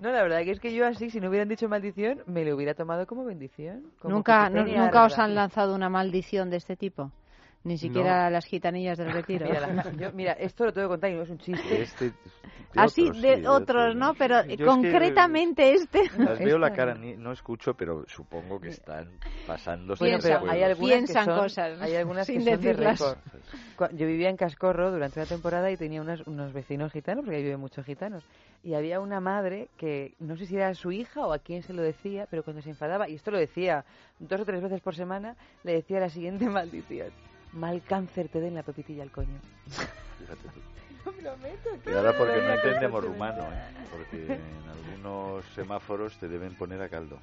No, 0.00 0.10
la 0.10 0.22
verdad 0.22 0.42
que 0.42 0.50
es 0.50 0.60
que 0.60 0.74
yo 0.74 0.84
así, 0.84 1.10
si 1.10 1.20
no 1.20 1.28
hubieran 1.28 1.48
dicho 1.48 1.68
maldición, 1.68 2.22
me 2.26 2.44
lo 2.44 2.56
hubiera 2.56 2.74
tomado 2.74 3.06
como 3.06 3.24
bendición. 3.24 3.84
¿Nunca, 4.02 4.50
¿Nunca 4.50 5.04
os 5.04 5.16
han 5.18 5.36
lanzado 5.36 5.76
una 5.76 5.88
maldición 5.88 6.50
de 6.50 6.56
este 6.56 6.76
tipo? 6.76 7.12
Ni 7.64 7.78
siquiera 7.78 8.28
las 8.28 8.44
gitanillas 8.44 8.98
del 8.98 9.10
retiro. 9.10 9.46
Mira, 10.12 10.32
esto 10.38 10.66
lo 10.66 10.72
tengo 10.72 10.88
que 10.88 10.92
contar 10.92 11.10
y 11.10 11.14
no 11.14 11.22
es 11.22 11.30
un 11.30 11.38
chiste. 11.38 11.82
Este, 11.82 12.12
Así 12.76 13.10
de 13.10 13.46
otros, 13.46 13.94
¿no? 13.94 14.14
Pero 14.14 14.36
concretamente 14.64 15.72
este. 15.72 16.02
Las 16.18 16.38
veo 16.38 16.58
la 16.58 16.72
cara, 16.72 16.94
no 16.94 17.32
escucho, 17.32 17.74
pero 17.74 18.04
supongo 18.06 18.60
que 18.60 18.68
están 18.68 19.10
pasando 19.46 19.94
bueno, 19.98 20.18
pero 20.20 20.50
hay 20.50 20.62
algunas 20.62 20.96
piensan 20.96 21.26
cosas. 21.26 21.80
Hay 21.80 21.94
algunas 21.94 22.26
sin 22.26 22.44
que 22.44 22.56
decirlas. 22.56 23.16
Yo 23.92 24.06
vivía 24.06 24.28
en 24.28 24.36
Cascorro 24.36 24.90
durante 24.90 25.20
una 25.20 25.26
temporada 25.26 25.70
y 25.70 25.76
tenía 25.76 26.00
unos, 26.00 26.26
unos 26.26 26.52
vecinos 26.52 26.92
gitanos, 26.92 27.24
porque 27.24 27.38
ahí 27.38 27.42
viven 27.42 27.60
muchos 27.60 27.84
gitanos. 27.84 28.24
Y 28.62 28.74
había 28.74 29.00
una 29.00 29.20
madre 29.20 29.68
que 29.76 30.14
no 30.18 30.36
sé 30.36 30.46
si 30.46 30.56
era 30.56 30.74
su 30.74 30.90
hija 30.92 31.26
o 31.26 31.32
a 31.32 31.38
quién 31.38 31.62
se 31.62 31.72
lo 31.72 31.82
decía, 31.82 32.26
pero 32.30 32.42
cuando 32.42 32.62
se 32.62 32.70
enfadaba, 32.70 33.08
y 33.08 33.14
esto 33.14 33.30
lo 33.30 33.38
decía 33.38 33.84
dos 34.18 34.40
o 34.40 34.44
tres 34.44 34.62
veces 34.62 34.80
por 34.80 34.94
semana, 34.94 35.36
le 35.64 35.74
decía 35.74 36.00
la 36.00 36.08
siguiente 36.08 36.46
maldición 36.50 37.12
mal 37.54 37.82
cáncer 37.82 38.28
te 38.28 38.40
den 38.40 38.54
la 38.54 38.62
pepitilla 38.62 39.02
al 39.02 39.10
coño. 39.10 39.40
Fíjate 40.18 40.48
tú. 40.48 40.60
y 41.90 41.92
ahora 41.92 42.16
porque 42.16 42.40
no 42.40 42.54
entendemos 42.54 43.04
rumano, 43.04 43.42
¿eh? 43.42 43.74
porque 43.90 44.34
en 44.34 44.68
algunos 44.68 45.44
semáforos 45.54 46.16
te 46.18 46.28
deben 46.28 46.54
poner 46.56 46.80
a 46.82 46.88
caldo. 46.88 47.20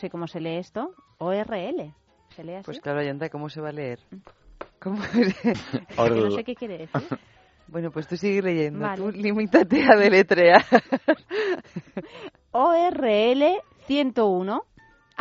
Sé 0.00 0.10
cómo 0.10 0.26
se 0.26 0.40
lee 0.40 0.56
esto, 0.56 0.94
ORL. 1.18 1.94
¿Se 2.34 2.42
lee 2.42 2.54
así? 2.54 2.64
Pues 2.64 2.80
claro, 2.80 3.02
Yanta, 3.02 3.28
¿cómo 3.28 3.48
se 3.48 3.60
va 3.60 3.68
a 3.68 3.72
leer? 3.72 4.00
Mm. 4.10 4.16
¿Cómo? 4.80 4.98
no 5.96 6.30
sé 6.30 6.44
qué 6.44 6.54
quiere 6.54 6.78
decir. 6.78 7.18
Bueno, 7.68 7.92
pues 7.92 8.08
tú 8.08 8.16
sigue 8.16 8.42
leyendo, 8.42 8.84
tú 8.96 9.12
limítate 9.12 9.84
a 9.84 9.96
deletrear. 9.96 10.64
ORL 12.50 13.44
101 13.86 14.62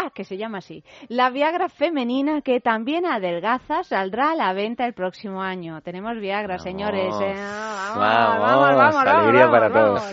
Ah, 0.01 0.11
que 0.15 0.23
se 0.23 0.37
llama 0.37 0.59
así. 0.59 0.81
La 1.09 1.29
Viagra 1.29 1.67
femenina 1.67 2.39
que 2.41 2.61
también 2.61 3.05
adelgaza 3.05 3.83
saldrá 3.83 4.31
a 4.31 4.35
la 4.35 4.53
venta 4.53 4.85
el 4.85 4.93
próximo 4.93 5.41
año. 5.41 5.81
Tenemos 5.81 6.17
Viagra, 6.17 6.57
señores. 6.57 7.13
¿eh? 7.21 7.33
Vamos, 7.35 8.39
vamos, 8.39 8.75
vamos, 8.77 8.95
alegría 8.95 9.51
para 9.51 9.69
todos. 9.69 10.09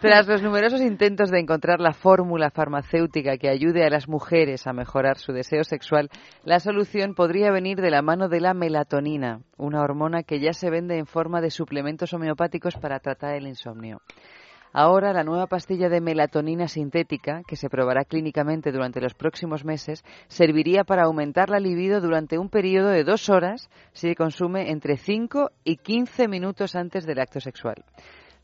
Tras 0.00 0.28
los 0.28 0.40
numerosos 0.40 0.80
intentos 0.80 1.32
de 1.32 1.40
encontrar 1.40 1.80
la 1.80 1.94
fórmula 1.94 2.50
farmacéutica 2.50 3.38
que 3.38 3.48
ayude 3.48 3.84
a 3.84 3.90
las 3.90 4.08
mujeres 4.08 4.68
a 4.68 4.72
mejorar 4.72 5.18
su 5.18 5.32
deseo 5.32 5.64
sexual, 5.64 6.08
la 6.44 6.60
solución 6.60 7.16
podría 7.16 7.50
venir 7.50 7.80
de 7.80 7.90
la 7.90 8.02
mano 8.02 8.28
de 8.28 8.40
la 8.40 8.54
melatonina, 8.54 9.40
una 9.56 9.82
hormona 9.82 10.22
que 10.22 10.38
ya 10.38 10.52
se 10.52 10.70
vende 10.70 10.96
en 10.96 11.06
forma 11.06 11.40
de 11.40 11.50
suplementos 11.50 12.14
homeopáticos 12.14 12.76
para 12.76 13.00
tratar 13.00 13.34
el 13.34 13.48
insomnio. 13.48 14.00
Ahora, 14.72 15.12
la 15.12 15.22
nueva 15.22 15.46
pastilla 15.46 15.88
de 15.88 16.00
melatonina 16.00 16.66
sintética, 16.66 17.42
que 17.46 17.56
se 17.56 17.68
probará 17.68 18.04
clínicamente 18.04 18.72
durante 18.72 19.00
los 19.00 19.14
próximos 19.14 19.64
meses, 19.64 20.02
serviría 20.28 20.84
para 20.84 21.04
aumentar 21.04 21.50
la 21.50 21.60
libido 21.60 22.00
durante 22.00 22.38
un 22.38 22.48
periodo 22.48 22.88
de 22.88 23.04
dos 23.04 23.28
horas 23.28 23.68
si 23.92 24.08
se 24.08 24.14
consume 24.14 24.70
entre 24.70 24.96
5 24.96 25.50
y 25.64 25.76
15 25.76 26.26
minutos 26.26 26.74
antes 26.74 27.04
del 27.04 27.20
acto 27.20 27.40
sexual. 27.40 27.84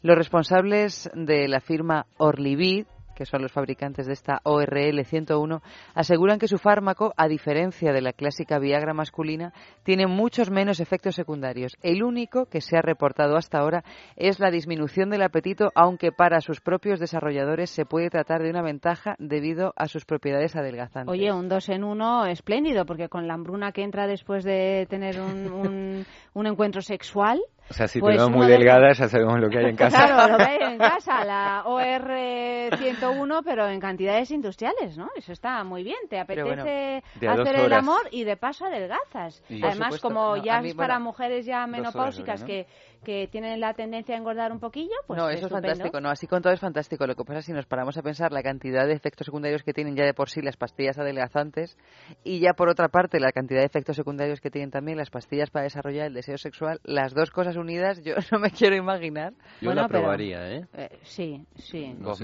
Los 0.03 0.17
responsables 0.17 1.11
de 1.15 1.49
la 1.49 1.61
firma 1.61 2.07
Orlivid 2.19 2.87
que 3.19 3.27
son 3.27 3.43
los 3.43 3.51
fabricantes 3.51 4.07
de 4.07 4.13
esta 4.13 4.39
ORL 4.45 5.05
101, 5.05 5.61
aseguran 5.93 6.39
que 6.39 6.47
su 6.47 6.57
fármaco, 6.57 7.13
a 7.17 7.27
diferencia 7.27 7.93
de 7.93 8.01
la 8.01 8.13
clásica 8.13 8.61
Viagra 8.61 8.95
masculina, 8.95 9.53
tiene 9.83 10.07
muchos 10.07 10.53
menos 10.53 10.79
efectos 10.79 11.17
secundarios. 11.17 11.77
El 11.83 12.05
único 12.05 12.47
que 12.47 12.61
se 12.61 12.77
ha 12.77 12.81
reportado 12.81 13.37
hasta 13.37 13.59
ahora 13.59 13.83
es 14.15 14.39
la 14.39 14.53
disminución 14.53 15.11
del 15.11 15.23
apetito, 15.23 15.73
aunque 15.75 16.13
para 16.13 16.41
sus 16.41 16.61
propios 16.61 17.01
desarrolladores 17.01 17.71
se 17.71 17.85
puede 17.85 18.09
tratar 18.09 18.41
de 18.41 18.51
una 18.51 18.63
ventaja 18.63 19.17
debido 19.19 19.73
a 19.75 19.89
sus 19.89 20.05
propiedades 20.05 20.55
adelgazantes. 20.55 21.13
Oye, 21.13 21.33
un 21.33 21.49
dos 21.49 21.69
en 21.71 21.83
uno 21.83 22.25
espléndido, 22.25 22.87
porque 22.87 23.09
con 23.09 23.27
la 23.27 23.35
hambruna 23.35 23.73
que 23.73 23.83
entra 23.83 24.07
después 24.07 24.45
de 24.45 24.87
tener 24.89 25.21
un, 25.21 26.07
un 26.35 26.47
encuentro 26.47 26.83
sexual, 26.83 27.41
o 27.71 27.75
sea, 27.75 27.87
si 27.87 27.99
te 27.99 28.01
pues 28.01 28.29
muy 28.31 28.47
delgada, 28.47 28.93
ya 28.93 29.09
sabemos 29.09 29.41
lo 29.41 29.51
que 29.51 29.59
hay 29.59 29.67
en 29.67 29.77
casa. 29.77 30.07
Claro, 30.07 30.33
lo 30.33 30.39
que 30.45 30.51
hay 30.51 30.73
en 30.73 30.79
casa, 30.79 31.25
la 31.25 31.65
OR101, 31.65 33.43
pero 33.45 33.69
en 33.69 33.79
cantidades 33.79 34.31
industriales, 34.31 34.97
¿no? 34.97 35.09
Eso 35.15 35.33
está 35.33 35.63
muy 35.65 35.83
bien. 35.83 35.99
Te 36.09 36.19
apetece 36.19 37.03
hacer 37.27 37.57
el 37.57 37.73
amor 37.73 38.03
y 38.11 38.25
de 38.25 38.37
paso 38.37 38.65
adelgazas. 38.65 39.43
Además, 39.63 40.01
como 40.01 40.37
ya 40.37 40.61
es 40.61 40.75
para 40.75 40.99
mujeres 40.99 41.45
ya 41.45 41.67
menopáusicas 41.67 42.43
que 42.43 42.67
que 43.05 43.29
tienen 43.29 43.61
la 43.61 43.75
tendencia 43.75 44.15
a 44.15 44.19
engordar 44.19 44.53
un 44.53 44.61
poquillo, 44.61 44.95
pues 45.07 45.19
No, 45.19 45.29
eso 45.31 45.47
es 45.47 45.53
fantástico, 45.53 46.01
no, 46.01 46.11
así 46.11 46.27
con 46.27 46.43
todo 46.43 46.53
es 46.53 46.61
fantástico. 46.61 47.07
Lo 47.07 47.15
que 47.15 47.25
pasa 47.25 47.41
es 47.41 47.47
si 47.47 47.53
nos 47.53 47.67
paramos 47.67 47.97
a 47.97 48.03
pensar 48.03 48.33
la 48.33 48.43
cantidad 48.43 48.87
de 48.87 48.93
efectos 48.93 49.27
secundarios 49.27 49.63
que 49.63 49.73
tienen 49.73 49.97
ya 49.97 50.05
de 50.05 50.15
por 50.15 50.31
sí 50.31 50.43
las 50.43 50.57
pastillas 50.57 50.99
adelgazantes 50.99 51.77
y 52.25 52.41
ya 52.41 52.53
por 52.53 52.69
otra 52.69 52.89
parte 52.89 53.21
la 53.21 53.33
cantidad 53.33 53.61
de 53.61 53.67
efectos 53.67 53.97
secundarios 53.97 54.41
que 54.41 54.51
tienen 54.51 54.71
también 54.71 54.99
las 54.99 55.11
pastillas 55.11 55.51
para 55.51 55.65
desarrollar 55.65 56.07
el 56.07 56.15
deseo 56.15 56.39
sexual, 56.39 56.81
las 56.85 57.15
dos 57.15 57.31
cosas 57.31 57.57
unidas 57.57 58.03
yo 58.03 58.15
no 58.33 58.39
me 58.39 58.51
quiero 58.51 58.77
imaginar. 58.77 59.33
Yo 59.61 59.73
la 59.75 59.89
probaría, 59.89 60.51
¿eh? 60.51 60.67
¿eh? 60.75 60.99
Sí, 61.03 61.43
sí. 61.57 61.95
No 61.99 62.15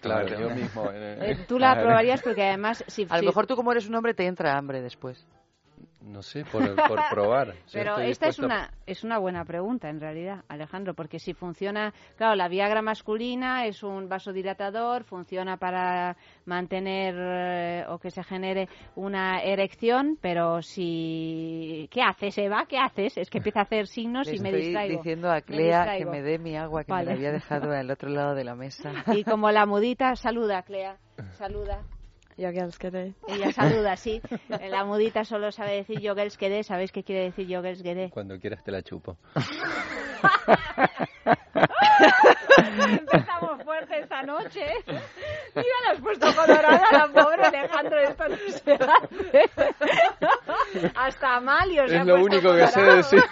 claro, 0.00 0.28
yo 0.38 0.50
mismo. 0.50 0.88
Eh, 0.92 1.44
tú 1.46 1.58
la 1.58 1.74
probarías 1.78 2.22
porque 2.22 2.44
además... 2.44 2.84
Si, 2.86 3.06
a 3.08 3.18
lo 3.18 3.24
mejor 3.24 3.46
tú 3.46 3.56
como 3.56 3.72
eres 3.72 3.88
un 3.88 3.94
hombre 3.94 4.14
te 4.14 4.26
entra 4.26 4.56
hambre 4.56 4.80
después. 4.80 5.26
No 6.08 6.22
sé, 6.22 6.44
por, 6.44 6.74
por 6.74 6.98
probar. 7.10 7.54
Pero 7.72 7.98
esta 7.98 8.28
es 8.28 8.38
una, 8.38 8.70
es 8.86 9.04
una 9.04 9.18
buena 9.18 9.44
pregunta, 9.44 9.88
en 9.88 10.00
realidad, 10.00 10.44
Alejandro, 10.48 10.94
porque 10.94 11.18
si 11.18 11.34
funciona, 11.34 11.92
claro, 12.16 12.34
la 12.34 12.48
Viagra 12.48 12.82
masculina 12.82 13.66
es 13.66 13.82
un 13.82 14.08
vasodilatador, 14.08 15.04
funciona 15.04 15.56
para 15.56 16.16
mantener 16.46 17.14
eh, 17.18 17.84
o 17.88 17.98
que 17.98 18.10
se 18.10 18.22
genere 18.22 18.68
una 18.96 19.42
erección, 19.42 20.18
pero 20.20 20.62
si... 20.62 21.88
¿Qué 21.90 22.02
haces, 22.02 22.36
Eva? 22.38 22.64
¿Qué 22.68 22.78
haces? 22.78 23.16
Es 23.18 23.30
que 23.30 23.38
empieza 23.38 23.60
a 23.60 23.62
hacer 23.64 23.86
signos 23.86 24.32
y 24.32 24.38
me 24.38 24.52
distraigo. 24.52 24.96
diciendo 24.98 25.30
a 25.30 25.40
Clea 25.40 25.98
que 25.98 26.06
me 26.06 26.22
dé 26.22 26.38
mi 26.38 26.56
agua 26.56 26.84
que 26.84 26.92
me 26.92 27.04
la 27.04 27.12
había 27.12 27.32
dejado 27.32 27.70
al 27.70 27.90
otro 27.90 28.08
lado 28.08 28.34
de 28.34 28.44
la 28.44 28.54
mesa. 28.54 28.92
Y 29.18 29.24
como 29.24 29.50
la 29.50 29.66
mudita, 29.66 30.14
saluda, 30.16 30.62
Clea, 30.62 30.96
saluda. 31.32 31.82
Ella 33.26 33.52
saluda, 33.52 33.96
sí. 33.96 34.22
La 34.70 34.84
mudita 34.84 35.24
solo 35.24 35.50
sabe 35.50 35.74
decir 35.74 35.98
Jogelsquede. 36.00 36.62
¿Sabéis 36.62 36.92
qué 36.92 37.02
quiere 37.02 37.24
decir 37.24 37.52
Jogelsquede? 37.52 38.10
Cuando 38.10 38.38
quieras 38.38 38.62
te 38.62 38.70
la 38.70 38.82
chupo. 38.82 39.18
Empezamos 42.88 43.62
fuerte 43.64 43.98
esta 44.00 44.22
noche. 44.22 44.64
Mira, 44.86 45.76
la 45.84 45.92
has 45.92 46.00
puesto 46.00 46.26
colorada 46.34 46.86
la 46.92 47.08
pobre 47.08 47.44
Alejandro. 47.44 47.98
Esto 47.98 48.28
no 48.28 48.36
se 48.36 48.72
hace. 48.74 49.50
Hasta 50.94 51.36
Amalio 51.36 51.88
se 51.88 51.96
Es 51.96 52.06
lo 52.06 52.22
único 52.22 52.54
que 52.54 52.66
sé 52.68 52.82
decir. 52.82 53.22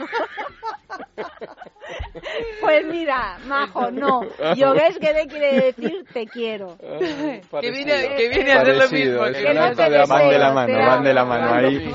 Pues 2.60 2.86
mira, 2.86 3.38
majo, 3.46 3.90
no. 3.90 4.22
Yogues 4.56 4.98
que 4.98 5.26
quiere 5.28 5.60
decir 5.60 6.04
te 6.12 6.26
quiero. 6.26 6.76
que 6.78 7.70
viene, 7.70 8.14
que 8.16 8.28
viene 8.28 8.52
a 8.52 8.60
hacer 8.62 8.76
lo 8.76 8.88
mismo. 8.88 9.24
Que 9.24 9.54
no 9.54 9.74
te 9.74 10.06
van 10.06 10.28
de 10.28 10.38
la 10.38 10.52
mano, 10.52 10.78
van 10.78 11.04
de 11.04 11.14
la 11.14 11.24
mano 11.24 11.54
ahí. 11.54 11.94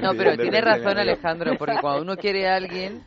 No, 0.00 0.14
pero 0.14 0.36
tiene 0.36 0.60
razón 0.60 0.98
Alejandro, 0.98 1.56
porque 1.58 1.76
cuando 1.80 2.02
uno 2.02 2.16
quiere 2.16 2.48
a 2.48 2.56
alguien, 2.56 3.04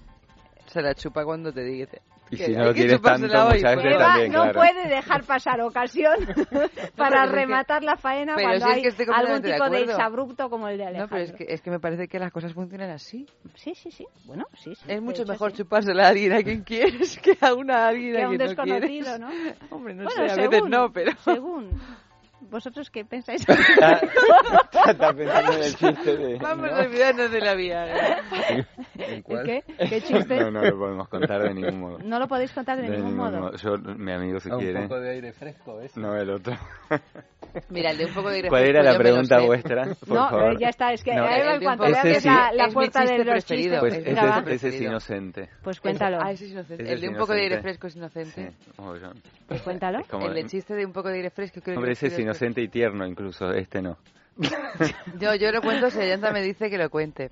se 0.68 0.82
la 0.82 0.94
chupa 0.94 1.24
cuando 1.26 1.52
te 1.52 1.64
dice 1.64 2.02
y 2.32 2.38
si 2.38 2.54
no 2.54 2.66
lo 2.66 2.74
quieres 2.74 3.02
tanto, 3.02 3.28
muchas 3.28 3.76
veces 3.76 3.98
también, 3.98 4.32
no 4.32 4.52
puede 4.52 4.88
dejar 4.88 5.24
pasar 5.24 5.62
ocasión 5.62 6.16
para 6.96 7.26
rematar 7.26 7.84
la 7.84 7.98
faena 7.98 8.36
cuando 8.36 8.66
hay 8.66 8.84
algún 9.14 9.42
tipo 9.42 9.70
de, 9.70 9.82
exabrupto 9.84 10.50
como 10.50 10.68
el 10.70 10.78
de 10.78 10.86
Alejandro. 10.86 11.18
No, 11.18 11.24
pero 11.24 11.24
es 11.24 11.34
que, 11.34 11.54
es 11.54 11.62
que 11.62 11.72
me 11.72 11.80
parece 11.80 12.08
que 12.08 12.20
las 12.20 12.32
cosas 12.32 12.54
funcionan 12.54 12.90
así. 12.90 13.28
Sí, 13.56 13.76
sí, 13.76 13.92
sí. 13.92 14.08
Bueno, 14.26 14.46
sí, 14.54 14.74
sí. 14.76 14.86
Es 14.88 15.02
mucho 15.02 15.26
mejor 15.26 15.52
chupársela 15.52 16.06
a 16.06 16.10
alguien 16.10 16.34
a 16.34 16.42
quien 16.42 16.64
quieres 16.64 17.20
que 17.20 17.38
a 17.42 17.54
una 17.54 17.86
a 17.86 17.88
alguien 17.90 18.14
que 18.14 18.22
a 18.22 18.28
quien 18.28 18.42
un 18.42 18.48
desconocido, 18.48 19.20
no, 19.20 19.30
¿no? 19.30 19.54
Hombre, 19.70 19.94
no 19.94 20.10
sé, 20.10 20.22
a 20.22 20.36
veces 20.36 20.64
no, 20.70 20.92
pero... 20.92 21.12
Según... 21.24 21.70
¿Vosotros 22.50 22.90
qué 22.90 23.06
pensáis? 23.06 23.48
Está 23.50 25.14
pensando 25.16 25.54
en 25.54 25.64
el 25.64 25.76
chiste 25.76 26.18
de... 26.18 26.38
Vamos 26.38 26.70
a 26.72 26.80
olvidarnos 26.82 27.32
de 27.32 27.40
la 27.40 27.54
vida. 27.54 28.20
¿En 28.96 29.22
cuál? 29.22 29.46
¿Qué? 29.46 29.64
¿Qué 29.90 30.02
chiste? 30.02 30.40
No, 30.40 30.52
no 30.52 30.62
lo 30.62 30.78
podemos 30.78 31.08
contar 31.08 31.44
de 31.44 31.54
ningún 31.54 31.80
modo. 31.80 32.00
No 32.00 32.20
lo 32.20 32.28
podéis 32.28 32.52
contar 32.52 32.78
de, 32.82 32.90
de 32.90 32.98
ningún, 32.98 33.16
modo. 33.16 33.40
modo. 33.40 33.56
Yo, 33.58 33.78
mi 33.78 34.12
amigo, 34.12 34.40
si 34.40 34.50
ah, 34.52 34.58
quiere... 34.58 34.80
Un 34.80 34.88
poco 34.88 35.00
de 35.00 35.12
aire 35.12 35.34
fresco, 35.34 35.78
¿ves? 35.78 35.96
No, 35.96 36.16
el 36.16 36.30
otro. 36.32 36.58
Mira, 37.70 37.92
el 37.92 37.98
de 37.98 38.06
un 38.06 38.14
poco 38.14 38.30
de 38.30 38.36
aire 38.38 38.50
¿Cuál 38.50 38.64
era 38.64 38.84
la 38.84 38.98
pregunta 38.98 39.40
vuestra? 39.42 39.84
Por 40.08 40.10
no, 40.10 40.30
favor. 40.30 40.54
eh, 40.54 40.58
ya 40.60 40.70
está. 40.70 40.94
Es 40.94 41.04
que 41.04 41.14
No, 41.14 41.26
Eva, 41.28 41.56
en 41.56 41.62
cuanto 41.64 41.86
ese 41.86 42.08
veas 42.08 42.24
sí. 42.24 42.28
la, 42.30 42.52
la 42.54 42.68
puerta 42.70 43.02
de 43.02 43.08
chiste 43.08 43.26
los 43.26 43.46
chistes... 43.46 43.80
Pues 43.80 43.94
Es 43.96 44.06
ese, 44.08 44.54
ese 44.54 44.68
es 44.70 44.82
inocente. 44.82 45.50
Pues 45.64 45.80
cuéntalo. 45.80 46.20
Ah, 46.22 46.32
ese 46.32 46.46
es 46.46 46.52
inocente. 46.52 46.84
Ese 46.84 46.94
El 46.94 47.02
de 47.02 47.10
un 47.10 47.16
poco 47.18 47.34
de 47.34 47.42
aire 47.42 47.62
fresco 47.62 47.88
es 47.88 47.96
inocente. 47.96 48.52
Sí. 48.52 48.74
Pues 49.48 49.62
cuéntalo. 49.62 50.00
El 50.22 50.34
de 50.34 50.46
chiste 50.46 50.74
de 50.74 50.86
un 50.86 50.94
poco 50.94 51.10
de 51.10 51.16
aire 51.16 51.30
fresco 51.30 51.62
creo 51.62 51.76
Hombre, 51.78 51.90
que 51.90 51.94
ese 51.94 52.08
es 52.08 52.14
es 52.14 52.20
inocente 52.20 52.62
y 52.62 52.68
tierno 52.68 53.06
incluso, 53.06 53.52
este 53.52 53.82
no. 53.82 53.98
Yo, 55.20 55.36
yo 55.36 55.52
lo 55.52 55.62
cuento 55.62 55.90
si 55.90 56.00
Ayanta 56.00 56.32
me 56.32 56.42
dice 56.42 56.70
que 56.70 56.78
lo 56.78 56.90
cuente. 56.90 57.30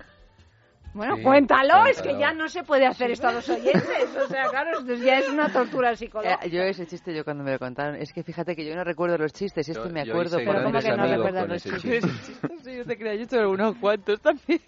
Bueno, 0.92 1.16
Sí, 1.16 1.22
cuéntalo, 1.22 1.86
es 1.86 1.98
que 2.02 2.08
cuéntalo. 2.10 2.18
ya 2.20 2.32
no 2.32 2.48
se 2.48 2.64
puede 2.64 2.84
hacer 2.86 3.12
esto 3.12 3.28
a 3.28 3.32
los 3.32 3.48
oyentes. 3.48 4.16
O 4.16 4.26
sea, 4.26 4.48
claro, 4.48 4.78
esto 4.80 4.94
ya 4.94 5.18
es 5.18 5.28
una 5.28 5.48
tortura 5.52 5.94
psicológica. 5.94 6.40
Eh, 6.44 6.50
yo 6.50 6.62
ese 6.62 6.84
chiste 6.86 7.14
yo 7.14 7.22
cuando 7.24 7.44
me 7.44 7.52
lo 7.52 7.58
contaron, 7.60 7.94
es 7.96 8.12
que 8.12 8.24
fíjate 8.24 8.56
que 8.56 8.64
yo 8.66 8.74
no 8.74 8.82
recuerdo 8.82 9.16
los 9.16 9.32
chistes, 9.32 9.68
es 9.68 9.76
Yo- 9.76 9.84
que 9.84 9.88
me 9.90 10.00
acuerdo 10.00 10.38
Pero 10.38 10.62
¿cómo 10.64 10.78
que 10.80 10.96
no 10.96 11.06
recuerdas 11.06 11.48
los 11.48 11.62
chistes? 11.62 12.04
chiste. 12.26 12.48
Sí, 12.64 12.76
yo 12.76 12.84
te 12.84 12.96
creía, 12.98 13.14
yo 13.14 13.20
he 13.20 13.24
hecho 13.24 13.48
unos 13.50 13.76
cuantos 13.76 14.20
también. 14.20 14.60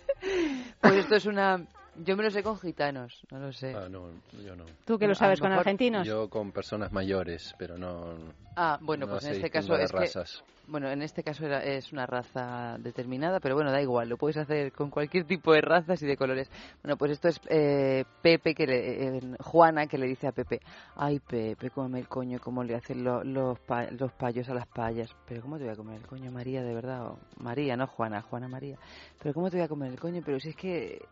Pues 0.81 0.95
esto 0.95 1.17
es 1.17 1.27
una... 1.27 1.61
Yo 1.97 2.17
me 2.17 2.23
lo 2.23 2.31
sé 2.31 2.43
con 2.43 2.59
gitanos, 2.59 3.23
no 3.31 3.39
lo 3.39 3.53
sé. 3.53 3.75
Ah, 3.75 3.89
no, 3.89 4.09
yo 4.45 4.57
no. 4.57 4.65
¿Tú 4.87 4.99
que 4.99 5.07
lo 5.07 5.15
sabes 5.15 5.41
con 5.41 5.53
argentinos? 5.53 6.07
Yo 6.07 6.29
con 6.31 6.51
personas 6.53 6.91
mayores, 6.93 7.55
pero 7.59 7.77
no... 7.77 8.15
Ah, 8.57 8.79
bueno, 8.83 9.07
no 9.07 9.13
pues 9.13 9.25
en 9.25 9.35
este 9.35 9.51
caso 9.51 9.77
es 9.77 9.91
que... 9.93 9.99
razas. 9.99 10.43
Bueno, 10.67 10.89
en 10.91 11.03
este 11.03 11.25
caso 11.25 11.45
era- 11.45 11.65
es 11.65 11.91
una 11.93 12.07
raza 12.07 12.77
determinada, 12.79 13.41
pero 13.41 13.57
bueno, 13.57 13.73
da 13.73 13.83
igual, 13.83 14.09
lo 14.09 14.17
puedes 14.17 14.37
hacer 14.37 14.73
con 14.73 14.91
cualquier 14.91 15.25
tipo 15.25 15.53
de 15.53 15.61
razas 15.61 16.01
y 16.03 16.07
de 16.07 16.17
colores. 16.17 16.51
Bueno, 16.83 16.97
pues 16.97 17.11
esto 17.13 17.29
es 17.29 17.41
eh, 17.49 18.05
Pepe, 18.23 18.55
que 18.55 18.67
le, 18.67 19.17
eh, 19.17 19.21
Juana, 19.41 19.87
que 19.87 19.99
le 19.99 20.07
dice 20.07 20.29
a 20.29 20.33
Pepe, 20.33 20.61
ay 20.95 21.19
Pepe, 21.19 21.71
cómeme 21.71 21.99
el 21.99 22.09
coño, 22.09 22.39
cómo 22.41 22.63
le 22.63 22.77
hacen 22.77 23.03
lo- 23.03 23.25
los, 23.25 23.59
pa- 23.59 23.91
los 23.91 24.13
payos 24.13 24.49
a 24.51 24.55
las 24.55 24.67
payas. 24.69 25.11
Pero 25.27 25.43
¿cómo 25.43 25.59
te 25.59 25.65
voy 25.65 25.73
a 25.73 25.77
comer 25.77 25.97
el 26.01 26.07
coño, 26.07 26.31
María, 26.31 26.63
de 26.63 26.75
verdad? 26.75 27.07
O 27.07 27.19
María, 27.39 27.77
no 27.77 27.87
Juana, 27.89 28.23
Juana 28.23 28.47
María. 28.49 28.77
Pero 29.21 29.35
¿cómo 29.35 29.51
te 29.51 29.57
voy 29.57 29.65
a 29.65 29.69
comer 29.69 29.91
el 29.93 29.99
coño? 29.99 30.23
Pero 30.25 30.39
si 30.39 30.51
es 30.51 30.57
que, 30.57 31.03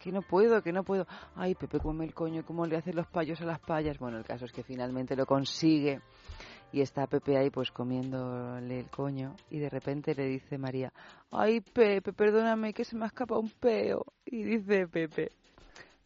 que 0.00 0.10
no 0.10 0.22
puedo, 0.22 0.62
que 0.62 0.72
no 0.72 0.82
puedo. 0.82 1.06
Ay 1.36 1.54
Pepe, 1.54 1.78
cómeme 1.78 2.06
el 2.06 2.14
coño, 2.14 2.44
cómo 2.44 2.66
le 2.66 2.76
hacen 2.76 2.96
los 2.96 3.06
payos 3.06 3.40
a 3.42 3.44
las 3.44 3.60
payas. 3.60 3.98
Bueno, 3.98 4.18
el 4.18 4.24
caso 4.24 4.46
es 4.46 4.52
que 4.52 4.64
finalmente 4.64 5.14
lo 5.14 5.26
consigue 5.26 6.00
y 6.72 6.80
está 6.80 7.06
Pepe 7.06 7.36
ahí 7.36 7.50
pues 7.50 7.70
comiéndole 7.70 8.80
el 8.80 8.90
coño 8.90 9.36
y 9.50 9.58
de 9.58 9.68
repente 9.68 10.14
le 10.14 10.26
dice 10.26 10.56
María, 10.56 10.92
ay 11.30 11.60
Pepe, 11.60 12.12
perdóname 12.12 12.72
que 12.72 12.84
se 12.84 12.96
me 12.96 13.04
ha 13.04 13.08
escapado 13.08 13.40
un 13.40 13.50
peo. 13.50 14.06
Y 14.24 14.42
dice 14.42 14.88
Pepe, 14.88 15.32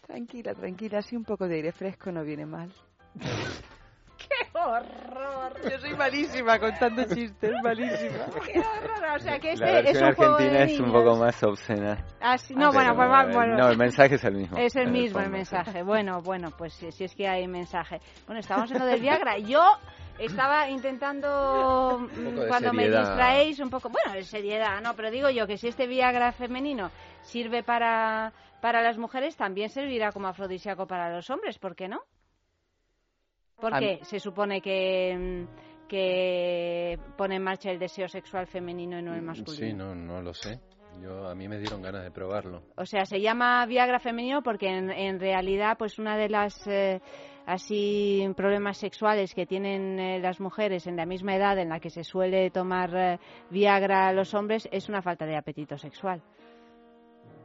tranquila, 0.00 0.54
tranquila, 0.54 0.98
así 0.98 1.16
un 1.16 1.24
poco 1.24 1.46
de 1.46 1.56
aire 1.56 1.72
fresco 1.72 2.10
no 2.10 2.24
viene 2.24 2.46
mal. 2.46 2.72
¡Qué 4.64 4.70
horror! 4.70 5.52
Yo 5.70 5.78
soy 5.78 5.94
malísima 5.94 6.58
contando 6.58 7.04
chistes, 7.04 7.52
malísima. 7.62 8.24
¡Qué 8.52 8.58
horror! 8.58 9.16
O 9.16 9.18
sea, 9.20 9.38
que 9.38 9.54
La 9.56 9.78
este 9.80 9.90
es 9.90 10.02
un 10.02 10.14
juego 10.14 10.36
de 10.38 10.44
argentina 10.44 10.64
es 10.64 10.80
un 10.80 10.92
poco 10.92 11.16
más 11.16 11.42
obscena. 11.42 12.04
Ah, 12.20 12.38
sí, 12.38 12.54
no, 12.54 12.72
bueno, 12.72 12.94
pues 12.96 13.08
va- 13.10 13.24
eh, 13.24 13.32
bueno. 13.34 13.56
No, 13.56 13.68
el 13.68 13.76
mensaje 13.78 14.14
es 14.14 14.24
el 14.24 14.34
mismo. 14.34 14.56
Es 14.58 14.74
el 14.76 14.86
en 14.86 14.92
mismo 14.92 15.20
el 15.20 15.30
mensaje. 15.30 15.82
Bueno, 15.82 16.22
bueno, 16.22 16.50
pues 16.56 16.72
si, 16.74 16.90
si 16.92 17.04
es 17.04 17.14
que 17.14 17.28
hay 17.28 17.46
mensaje. 17.46 18.00
Bueno, 18.26 18.40
estábamos 18.40 18.70
en 18.72 18.78
lo 18.78 18.86
del 18.86 19.00
Viagra. 19.00 19.38
Yo 19.38 19.62
estaba 20.18 20.68
intentando, 20.68 21.98
mm, 22.00 22.46
cuando 22.48 22.72
me 22.72 22.88
distraéis, 23.00 23.60
un 23.60 23.68
poco, 23.70 23.90
bueno, 23.90 24.12
de 24.12 24.22
seriedad, 24.22 24.80
no, 24.80 24.94
pero 24.94 25.10
digo 25.10 25.28
yo 25.28 25.46
que 25.46 25.58
si 25.58 25.68
este 25.68 25.86
Viagra 25.88 26.30
femenino 26.32 26.90
sirve 27.22 27.62
para, 27.64 28.32
para 28.60 28.80
las 28.80 28.96
mujeres, 28.96 29.36
también 29.36 29.68
servirá 29.70 30.12
como 30.12 30.28
afrodisíaco 30.28 30.86
para 30.86 31.10
los 31.10 31.28
hombres, 31.30 31.58
¿por 31.58 31.74
qué 31.74 31.88
no? 31.88 32.00
Porque 33.60 34.00
se 34.02 34.18
supone 34.20 34.60
que, 34.60 35.16
mm, 35.16 35.86
que 35.88 36.98
pone 37.16 37.36
en 37.36 37.42
marcha 37.42 37.70
el 37.70 37.78
deseo 37.78 38.08
sexual 38.08 38.46
femenino 38.46 38.98
y 38.98 39.02
no 39.02 39.14
el 39.14 39.22
masculino. 39.22 39.54
Sí, 39.54 39.72
no, 39.72 39.94
no 39.94 40.20
lo 40.20 40.34
sé. 40.34 40.60
Yo, 41.00 41.28
a 41.28 41.34
mí 41.34 41.48
me 41.48 41.58
dieron 41.58 41.82
ganas 41.82 42.04
de 42.04 42.10
probarlo. 42.10 42.62
O 42.76 42.86
sea, 42.86 43.04
se 43.04 43.20
llama 43.20 43.66
Viagra 43.66 43.98
femenino 43.98 44.42
porque 44.42 44.68
en, 44.68 44.90
en 44.90 45.18
realidad, 45.18 45.76
pues 45.76 45.98
una 45.98 46.16
de 46.16 46.28
las 46.28 46.66
eh, 46.66 47.00
así 47.46 48.26
problemas 48.36 48.78
sexuales 48.78 49.34
que 49.34 49.46
tienen 49.46 49.98
eh, 49.98 50.20
las 50.20 50.40
mujeres 50.40 50.86
en 50.86 50.96
la 50.96 51.06
misma 51.06 51.36
edad 51.36 51.58
en 51.58 51.68
la 51.68 51.80
que 51.80 51.90
se 51.90 52.04
suele 52.04 52.50
tomar 52.50 52.94
eh, 52.96 53.18
Viagra 53.50 54.08
a 54.08 54.12
los 54.12 54.34
hombres 54.34 54.68
es 54.70 54.88
una 54.88 55.02
falta 55.02 55.26
de 55.26 55.36
apetito 55.36 55.76
sexual. 55.78 56.22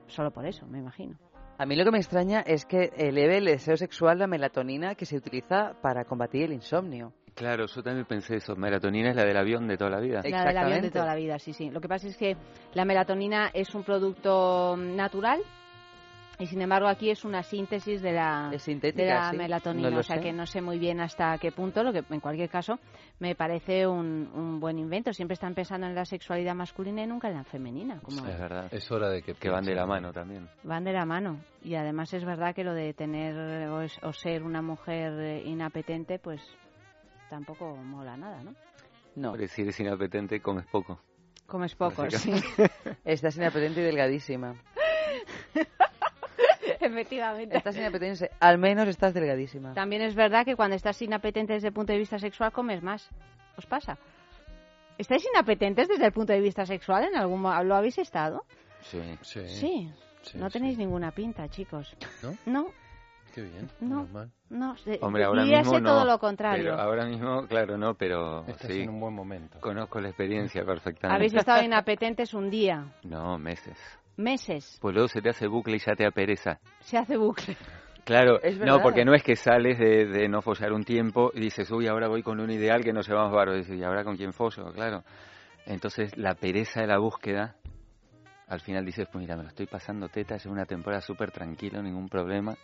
Solo 0.07 0.31
por 0.31 0.45
eso, 0.45 0.65
me 0.67 0.79
imagino. 0.79 1.17
A 1.59 1.65
mí 1.65 1.75
lo 1.75 1.83
que 1.83 1.91
me 1.91 1.97
extraña 1.97 2.39
es 2.39 2.63
que 2.63 2.93
eleve 2.95 3.39
el 3.39 3.43
deseo 3.43 3.75
sexual 3.75 4.17
la 4.17 4.27
melatonina 4.27 4.95
que 4.95 5.05
se 5.05 5.17
utiliza 5.17 5.73
para 5.81 6.05
combatir 6.05 6.43
el 6.43 6.53
insomnio. 6.53 7.11
Claro, 7.35 7.65
yo 7.65 7.83
también 7.83 8.05
pensé 8.05 8.37
eso. 8.37 8.55
Melatonina 8.55 9.09
es 9.09 9.15
la 9.17 9.25
del 9.25 9.35
avión 9.35 9.67
de 9.67 9.75
toda 9.75 9.89
la 9.89 9.99
vida. 9.99 10.21
La 10.23 10.45
del 10.45 10.57
avión 10.57 10.81
de 10.81 10.89
toda 10.89 11.05
la 11.05 11.15
vida, 11.15 11.37
sí, 11.37 11.51
sí. 11.51 11.69
Lo 11.69 11.81
que 11.81 11.89
pasa 11.89 12.07
es 12.07 12.15
que 12.15 12.37
la 12.73 12.85
melatonina 12.85 13.51
es 13.53 13.75
un 13.75 13.83
producto 13.83 14.77
natural 14.77 15.41
y 16.39 16.47
sin 16.47 16.61
embargo 16.61 16.87
aquí 16.87 17.09
es 17.09 17.25
una 17.25 17.43
síntesis 17.43 18.01
de 18.01 18.13
la, 18.13 18.49
de 18.49 19.05
la 19.05 19.29
sí. 19.31 19.37
melatonina, 19.37 19.89
No 19.89 19.99
o 19.99 20.03
sea 20.03 20.15
sé. 20.15 20.21
que 20.21 20.31
no 20.33 20.45
sé 20.45 20.61
muy 20.61 20.79
bien 20.79 21.01
hasta 21.01 21.37
qué 21.37 21.51
punto, 21.51 21.83
lo 21.83 21.91
que 21.91 22.03
en 22.09 22.19
cualquier 22.21 22.49
caso 22.49 22.79
me 23.19 23.35
parece 23.35 23.85
un, 23.85 24.29
un 24.33 24.59
buen 24.59 24.79
invento. 24.79 25.11
Siempre 25.13 25.33
están 25.33 25.53
pensando 25.53 25.85
en 25.87 25.93
la 25.95 26.05
sexualidad 26.05 26.55
masculina 26.55 27.03
y 27.03 27.07
nunca 27.07 27.27
en 27.27 27.35
la 27.35 27.43
femenina, 27.43 27.99
como 28.01 28.25
Es 28.25 28.39
verdad. 28.39 28.73
Es 28.73 28.89
hora 28.91 29.09
de 29.09 29.21
que, 29.21 29.33
que 29.33 29.49
van 29.49 29.65
de 29.65 29.75
la 29.75 29.85
mano 29.85 30.13
también. 30.13 30.47
van 30.63 30.83
de 30.85 30.93
la 30.93 31.05
mano. 31.05 31.41
Y 31.63 31.75
además 31.75 32.13
es 32.13 32.23
verdad 32.23 32.55
que 32.55 32.63
lo 32.63 32.73
de 32.73 32.93
tener 32.93 33.35
o, 33.69 33.81
es- 33.81 34.01
o 34.01 34.13
ser 34.13 34.43
una 34.43 34.61
mujer 34.61 35.11
eh, 35.19 35.43
inapetente, 35.45 36.19
pues 36.19 36.41
tampoco 37.29 37.75
mola 37.75 38.15
nada, 38.17 38.41
¿no? 38.43 38.55
No, 39.15 39.31
Hombre, 39.31 39.47
si 39.49 39.63
eres 39.63 39.77
inapetente, 39.81 40.39
comes 40.41 40.65
poco. 40.67 41.01
Comes 41.47 41.75
poco, 41.75 42.09
sí. 42.11 42.31
estás 43.03 43.35
inapetente 43.35 43.81
y 43.81 43.83
delgadísima. 43.83 44.55
Efectivamente. 46.81 47.57
Estás 47.57 47.75
inapetente, 47.77 48.31
al 48.39 48.57
menos 48.57 48.87
estás 48.87 49.13
delgadísima. 49.13 49.73
También 49.73 50.01
es 50.01 50.15
verdad 50.15 50.45
que 50.45 50.55
cuando 50.55 50.75
estás 50.75 51.01
inapetente 51.01 51.53
desde 51.53 51.67
el 51.67 51.73
punto 51.73 51.93
de 51.93 51.99
vista 51.99 52.19
sexual 52.19 52.51
comes 52.51 52.81
más. 52.81 53.09
¿Os 53.57 53.65
pasa? 53.65 53.97
¿Estáis 54.97 55.25
inapetentes 55.33 55.87
desde 55.87 56.05
el 56.05 56.11
punto 56.11 56.33
de 56.33 56.41
vista 56.41 56.65
sexual? 56.65 57.05
¿En 57.05 57.15
algún 57.15 57.41
¿Lo 57.41 57.75
habéis 57.75 57.97
estado? 57.97 58.43
Sí. 58.81 59.01
Sí. 59.21 59.91
no 60.35 60.49
tenéis 60.49 60.77
ninguna 60.77 61.11
pinta, 61.11 61.47
chicos. 61.49 61.95
¿No? 62.23 62.35
No. 62.45 62.67
Qué 63.33 63.41
bien. 63.43 63.69
No. 63.79 64.07
No, 64.49 64.75
Hombre, 65.01 65.23
ahora 65.23 65.45
mismo 65.45 65.81
todo 65.81 66.03
lo 66.03 66.17
contrario. 66.17 66.73
ahora 66.73 67.05
mismo, 67.05 67.45
claro, 67.47 67.77
no, 67.77 67.93
pero 67.93 68.45
Estás 68.47 68.71
en 68.71 68.89
un 68.89 68.99
buen 68.99 69.13
momento. 69.13 69.59
Conozco 69.59 70.01
la 70.01 70.09
experiencia 70.09 70.65
perfectamente. 70.65 71.15
Habéis 71.15 71.33
estado 71.35 71.61
inapetentes 71.63 72.33
un 72.33 72.49
día. 72.49 72.85
No, 73.03 73.37
meses. 73.37 73.77
Meses. 74.19 74.77
Pues 74.81 74.93
luego 74.93 75.07
se 75.07 75.21
te 75.21 75.29
hace 75.29 75.47
bucle 75.47 75.77
y 75.77 75.79
ya 75.79 75.93
te 75.95 76.05
apereza. 76.05 76.59
Se 76.81 76.97
hace 76.97 77.15
bucle. 77.15 77.55
Claro, 78.03 78.39
no, 78.65 78.81
porque 78.81 79.05
no 79.05 79.13
es 79.13 79.23
que 79.23 79.35
sales 79.35 79.77
de, 79.77 80.27
no 80.27 80.41
follar 80.41 80.73
un 80.73 80.83
tiempo 80.83 81.31
y 81.33 81.41
dices, 81.41 81.69
uy, 81.71 81.87
ahora 81.87 82.07
voy 82.07 82.21
con 82.21 82.39
un 82.39 82.49
ideal 82.49 82.83
que 82.83 82.91
no 82.91 83.01
se 83.01 83.13
va 83.13 83.25
a 83.25 83.29
baro. 83.29 83.57
Y 83.57 83.83
ahora 83.83 84.03
con 84.03 84.17
quién 84.17 84.33
follo? 84.33 84.73
Claro. 84.73 85.03
Entonces, 85.65 86.17
la 86.17 86.33
pereza 86.33 86.81
de 86.81 86.87
la 86.87 86.97
búsqueda, 86.97 87.55
al 88.47 88.59
final 88.61 88.83
dices, 88.83 89.07
pues 89.11 89.21
mira, 89.21 89.37
me 89.37 89.43
lo 89.43 89.49
estoy 89.49 89.67
pasando 89.67 90.09
teta, 90.09 90.35
es 90.35 90.45
una 90.47 90.65
temporada 90.65 91.01
súper 91.01 91.31
tranquila, 91.31 91.81
ningún 91.81 92.09
problema 92.09 92.57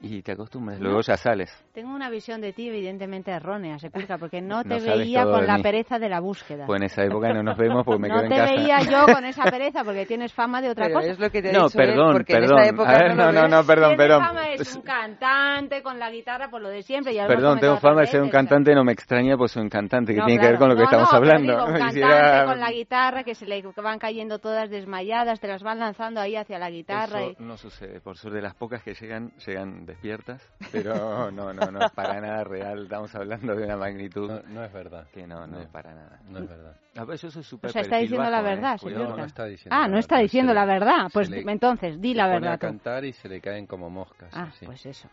y 0.00 0.22
te 0.22 0.32
acostumbras, 0.32 0.80
luego 0.80 1.00
ya 1.00 1.16
sales. 1.16 1.50
Tengo 1.72 1.94
una 1.94 2.10
visión 2.10 2.40
de 2.40 2.52
ti 2.52 2.68
evidentemente 2.68 3.30
errónea, 3.30 3.78
se 3.78 3.86
explica, 3.86 4.18
porque 4.18 4.40
no 4.40 4.62
te 4.64 4.80
veía 4.80 5.24
con 5.24 5.46
la 5.46 5.58
pereza 5.58 5.98
de 5.98 6.08
la 6.08 6.20
búsqueda. 6.20 6.66
Pues 6.66 6.80
en 6.80 6.86
esa 6.86 7.04
época 7.04 7.32
no 7.32 7.42
nos 7.42 7.56
vemos 7.56 7.84
porque 7.84 8.02
me 8.02 8.08
quedo 8.10 8.22
en 8.22 8.28
casa. 8.28 8.42
No 8.42 8.48
te 8.48 8.56
veía 8.56 8.80
yo 8.80 9.12
con 9.12 9.24
esa 9.24 9.44
pereza 9.50 9.84
porque 9.84 10.06
tienes 10.06 10.32
fama 10.32 10.60
de 10.60 10.70
otra 10.70 10.92
cosa. 10.92 11.08
Es 11.08 11.18
lo 11.18 11.30
que 11.30 11.42
te 11.42 11.52
no, 11.52 11.64
dicho 11.64 11.78
perdón, 11.78 12.12
porque 12.12 12.34
perdón. 12.34 12.58
En 12.58 12.64
esa 12.64 12.70
época 12.70 12.90
a 12.90 12.98
ver, 12.98 13.16
no, 13.16 13.32
no, 13.32 13.48
no, 13.48 13.64
perdón, 13.64 13.96
perdón. 13.96 14.24
fama 14.24 14.48
es 14.48 14.76
un 14.76 14.82
cantante 14.82 15.82
con 15.82 15.98
la 15.98 16.10
guitarra 16.10 16.50
por 16.50 16.60
lo 16.60 16.68
de 16.68 16.82
siempre. 16.82 17.14
Ya 17.14 17.26
perdón, 17.26 17.58
tengo 17.60 17.78
fama 17.78 18.02
de 18.02 18.06
ser 18.06 18.22
un 18.22 18.30
cantante, 18.30 18.74
no 18.74 18.84
me 18.84 18.92
extraña, 18.92 19.36
pues 19.36 19.52
soy 19.52 19.62
un 19.62 19.70
cantante 19.70 20.14
que 20.14 20.20
tiene 20.20 20.40
que 20.40 20.46
ver 20.46 20.58
con 20.58 20.68
lo 20.68 20.76
que 20.76 20.84
estamos 20.84 21.12
hablando. 21.12 21.52
Digo, 21.52 21.66
un 21.66 21.78
cantante 21.78 22.46
con 22.46 22.60
la 22.60 22.70
guitarra 22.70 23.24
que 23.24 23.34
se 23.34 23.46
le 23.46 23.62
van 23.82 23.98
cayendo 23.98 24.38
todas 24.38 24.70
desmayadas, 24.70 25.40
te 25.40 25.48
las 25.48 25.62
van 25.62 25.78
lanzando 25.78 26.20
ahí 26.20 26.36
hacia 26.36 26.58
la 26.58 26.70
guitarra. 26.70 27.22
Eso 27.22 27.42
no 27.42 27.56
sucede, 27.56 28.00
por 28.00 28.16
suerte 28.16 28.36
de 28.36 28.42
las 28.42 28.54
pocas 28.54 28.82
que 28.82 28.94
llegan, 28.94 29.32
llegan 29.46 29.83
despiertas 29.86 30.42
pero 30.72 31.30
no, 31.30 31.52
no, 31.52 31.70
no 31.70 31.84
es 31.84 31.92
para 31.92 32.20
nada 32.20 32.44
real. 32.44 32.84
Estamos 32.84 33.14
hablando 33.14 33.54
de 33.54 33.64
una 33.64 33.76
magnitud. 33.76 34.30
No, 34.48 34.64
es 34.64 34.72
verdad. 34.72 35.06
Que 35.12 35.26
no, 35.26 35.46
no, 35.46 35.60
es 35.60 35.68
para 35.68 35.94
nada. 35.94 36.20
No 36.28 36.38
es 36.40 36.48
verdad. 36.48 36.76
A 36.96 37.04
ver, 37.04 37.18
yo 37.18 37.30
soy 37.30 37.42
súper 37.42 37.70
O 37.70 37.72
sea, 37.72 37.82
está 37.82 37.98
diciendo 37.98 38.30
la 38.30 38.42
verdad, 38.42 38.74
¿eh? 38.74 38.78
señor. 38.78 39.16
No, 39.16 39.24
está 39.24 39.44
diciendo 39.46 39.76
ah, 39.76 39.88
no 39.88 39.98
está 39.98 40.18
diciendo 40.18 40.54
la 40.54 40.64
verdad. 40.64 41.10
Pues 41.12 41.30
entonces, 41.30 42.00
di 42.00 42.14
la 42.14 42.26
verdad. 42.28 42.54
a 42.54 42.58
cantar 42.58 43.04
y 43.04 43.12
se 43.12 43.28
le 43.28 43.40
caen 43.40 43.66
como 43.66 43.90
moscas. 43.90 44.30
Ah, 44.32 44.50
pues 44.64 44.86
eso. 44.86 45.08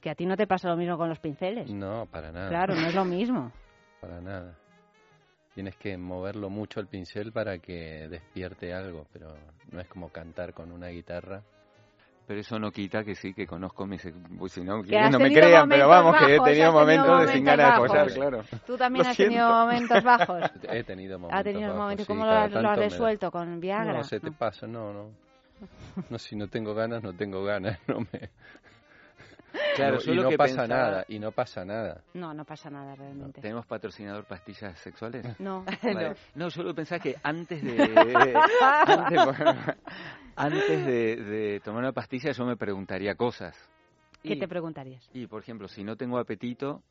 Que 0.00 0.10
a 0.10 0.14
ti 0.14 0.26
no 0.26 0.36
te 0.36 0.46
pasa 0.46 0.68
lo 0.68 0.76
mismo 0.76 0.96
con 0.96 1.08
los 1.08 1.18
pinceles. 1.18 1.70
No, 1.70 2.06
para 2.06 2.32
nada. 2.32 2.48
Claro, 2.48 2.74
no 2.74 2.86
es 2.86 2.94
lo 2.94 3.04
mismo. 3.04 3.52
para 4.00 4.20
nada. 4.20 4.54
Tienes 5.54 5.76
que 5.76 5.96
moverlo 5.96 6.50
mucho 6.50 6.80
el 6.80 6.86
pincel 6.86 7.32
para 7.32 7.58
que 7.58 8.08
despierte 8.08 8.74
algo, 8.74 9.06
pero 9.12 9.34
no 9.70 9.80
es 9.80 9.88
como 9.88 10.10
cantar 10.10 10.52
con 10.52 10.70
una 10.70 10.88
guitarra. 10.88 11.42
Pero 12.26 12.40
eso 12.40 12.58
no 12.58 12.72
quita 12.72 13.04
que 13.04 13.14
sí, 13.14 13.32
que 13.32 13.46
conozco 13.46 13.86
mis... 13.86 14.02
Pues 14.36 14.52
si 14.52 14.62
no, 14.62 14.82
no 14.82 15.18
me 15.18 15.32
crean, 15.32 15.68
pero 15.68 15.88
vamos, 15.88 16.16
que 16.16 16.34
he 16.34 16.40
tenido 16.40 16.72
momentos, 16.72 17.20
de 17.20 17.32
sin 17.32 17.44
ganas 17.44 17.66
de 17.68 17.72
apoyar, 17.74 18.12
claro. 18.12 18.42
Tú 18.66 18.76
también 18.78 19.06
has 19.06 19.16
tenido 19.16 19.48
momentos 19.48 20.02
bajos. 20.02 20.42
He 20.68 20.82
tenido 20.82 21.20
momentos 21.20 21.40
Ha 21.40 21.44
tenido 21.44 21.68
bajos, 21.68 21.82
momentos. 21.82 22.06
sí, 22.06 22.12
¿Cómo 22.12 22.26
lo 22.26 22.32
has, 22.32 22.50
lo 22.50 22.68
has 22.68 22.78
resuelto? 22.78 23.30
¿Con 23.30 23.60
Viagra? 23.60 23.92
No, 23.92 24.02
se 24.02 24.18
te 24.18 24.32
pasa, 24.32 24.66
no, 24.66 24.92
no. 24.92 25.10
No, 26.10 26.18
si 26.18 26.34
no 26.36 26.48
tengo 26.48 26.74
ganas, 26.74 27.02
no 27.02 27.14
tengo 27.14 27.44
ganas, 27.44 27.78
no 27.86 28.00
me... 28.00 28.30
Claro, 29.76 29.98
no, 30.04 30.12
y 30.12 30.16
no 30.16 30.30
pasa 30.36 30.66
nada, 30.66 31.04
y 31.08 31.18
no 31.18 31.32
pasa 31.32 31.64
nada. 31.64 32.02
No, 32.14 32.32
no 32.32 32.44
pasa 32.44 32.70
nada 32.70 32.94
realmente. 32.94 33.40
¿Tenemos 33.40 33.66
patrocinador 33.66 34.24
pastillas 34.24 34.78
sexuales? 34.80 35.38
No. 35.38 35.64
no. 35.82 36.14
no, 36.34 36.48
yo 36.48 36.62
lo 36.62 36.74
pensaba 36.74 36.98
que 37.00 37.16
antes 37.22 37.62
de... 37.62 38.34
antes, 40.36 40.86
de, 40.86 41.60
tomar 41.64 41.82
una 41.82 41.92
pastilla 41.92 42.32
yo 42.32 42.44
me 42.44 42.56
preguntaría 42.56 43.14
cosas. 43.14 43.56
¿Qué 44.22 44.36
te 44.36 44.48
preguntarías? 44.48 45.08
Y, 45.12 45.26
por 45.26 45.42
ejemplo, 45.42 45.68
si 45.68 45.84
no 45.84 45.96
tengo 45.96 46.18
apetito... 46.18 46.82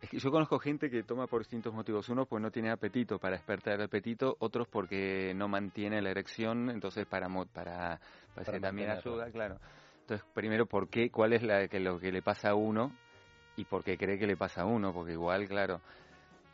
Es 0.00 0.10
que 0.10 0.18
yo 0.18 0.32
conozco 0.32 0.58
gente 0.58 0.90
que 0.90 1.04
toma 1.04 1.28
por 1.28 1.42
distintos 1.42 1.72
motivos. 1.72 2.08
Uno, 2.08 2.26
pues 2.26 2.42
no 2.42 2.50
tiene 2.50 2.72
apetito 2.72 3.20
para 3.20 3.36
despertar 3.36 3.74
el 3.74 3.82
apetito. 3.82 4.34
Otros, 4.40 4.66
porque 4.66 5.32
no 5.32 5.46
mantiene 5.46 6.02
la 6.02 6.10
erección. 6.10 6.70
Entonces, 6.70 7.06
para, 7.06 7.28
para, 7.52 8.00
para, 8.34 8.58
también 8.58 8.90
ayuda, 8.90 9.30
claro. 9.30 9.60
Entonces, 10.12 10.30
primero, 10.34 10.66
¿por 10.66 10.90
qué? 10.90 11.08
¿Cuál 11.10 11.32
es 11.32 11.42
la, 11.42 11.66
que, 11.68 11.80
lo 11.80 11.98
que 11.98 12.12
le 12.12 12.20
pasa 12.20 12.50
a 12.50 12.54
uno? 12.54 12.92
Y 13.56 13.64
por 13.64 13.82
qué 13.82 13.96
cree 13.96 14.18
que 14.18 14.26
le 14.26 14.36
pasa 14.36 14.62
a 14.62 14.66
uno, 14.66 14.92
porque 14.92 15.12
igual, 15.12 15.48
claro, 15.48 15.80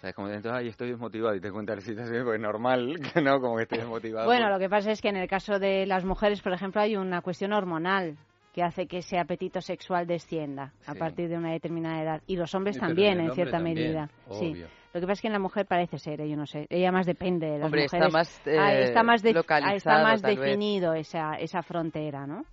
¿sabes? 0.01 0.15
Como 0.15 0.29
dentro, 0.29 0.55
ay, 0.55 0.69
estoy 0.69 0.91
desmotivado 0.91 1.35
y 1.35 1.41
te 1.41 1.51
cuenta 1.51 1.75
la 1.75 1.81
situación, 1.81 2.25
pues 2.25 2.41
normal, 2.41 3.01
que 3.15 3.21
no, 3.21 3.41
como 3.41 3.57
que 3.57 3.65
estoy 3.65 3.79
desmotivado. 3.79 4.27
Bueno, 4.27 4.49
lo 4.49 4.61
que 4.61 4.69
pasa 4.69 4.93
es 4.93 5.03
que 5.03 5.09
en 5.09 5.17
el 5.17 5.29
caso 5.29 5.59
de 5.59 5.87
las 5.87 6.05
mujeres, 6.05 6.41
por 6.41 6.53
ejemplo, 6.53 6.81
hay 6.81 6.97
una 6.97 7.21
cuestión 7.21 7.53
hormonal 7.53 8.17
que 8.53 8.63
hace 8.63 8.87
que 8.87 8.99
ese 8.99 9.19
apetito 9.19 9.61
sexual 9.61 10.07
descienda 10.07 10.73
a 10.87 10.95
partir 10.95 11.29
de 11.29 11.37
una 11.37 11.51
determinada 11.51 12.01
edad. 12.01 12.23
Y 12.29 12.37
los 12.37 12.55
hombres 12.55 12.79
también, 12.79 13.19
en 13.21 13.33
cierta 13.33 13.59
medida. 13.59 14.09
Sí. 14.31 14.55
Lo 14.95 15.01
que 15.01 15.07
pasa 15.07 15.13
es 15.15 15.21
que 15.21 15.27
en 15.27 15.33
la 15.33 15.41
mujer 15.41 15.67
parece 15.67 15.99
ser, 15.99 16.21
¿eh? 16.21 16.29
yo 16.29 16.37
no 16.37 16.47
sé, 16.47 16.67
ella 16.71 16.93
más 16.93 17.07
depende 17.07 17.47
de 17.47 17.59
las 17.59 17.67
Hombre, 17.67 17.83
mujeres. 17.83 18.07
Está 18.07 18.19
más, 18.19 18.47
eh, 18.47 18.83
está 18.85 19.03
más, 19.03 19.25
localizado, 19.25 19.77
está 19.77 20.03
más 20.03 20.23
definido 20.23 20.95
esa, 20.95 21.35
esa 21.35 21.63
frontera, 21.63 22.27
¿no? 22.27 22.45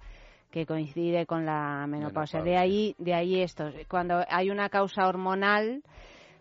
Que 0.55 0.65
coincide 0.65 1.25
con 1.25 1.45
la 1.45 1.85
menopausia. 1.85 2.41
De 2.41 2.55
ahí, 2.55 2.95
de 2.97 3.13
ahí 3.13 3.41
esto. 3.41 3.73
Cuando 3.89 4.23
hay 4.29 4.49
una 4.49 4.69
causa 4.69 5.05
hormonal, 5.05 5.83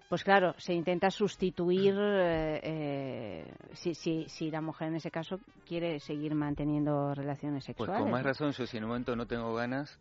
pues 0.08 0.22
claro, 0.22 0.54
se 0.56 0.72
intenta 0.72 1.10
sustituir 1.10 1.96
eh, 1.98 2.60
eh, 2.62 3.54
si, 3.72 3.96
si, 3.96 4.28
si 4.28 4.52
la 4.52 4.60
mujer 4.60 4.86
en 4.86 4.94
ese 4.94 5.10
caso 5.10 5.40
quiere 5.66 5.98
seguir 5.98 6.36
manteniendo 6.36 7.12
relaciones 7.12 7.64
sexuales. 7.64 7.92
Pues 7.92 8.02
con 8.04 8.12
más 8.12 8.22
razón, 8.22 8.52
yo 8.52 8.64
si 8.68 8.76
en 8.76 8.84
un 8.84 8.90
momento 8.90 9.16
no 9.16 9.26
tengo 9.26 9.52
ganas, 9.52 9.98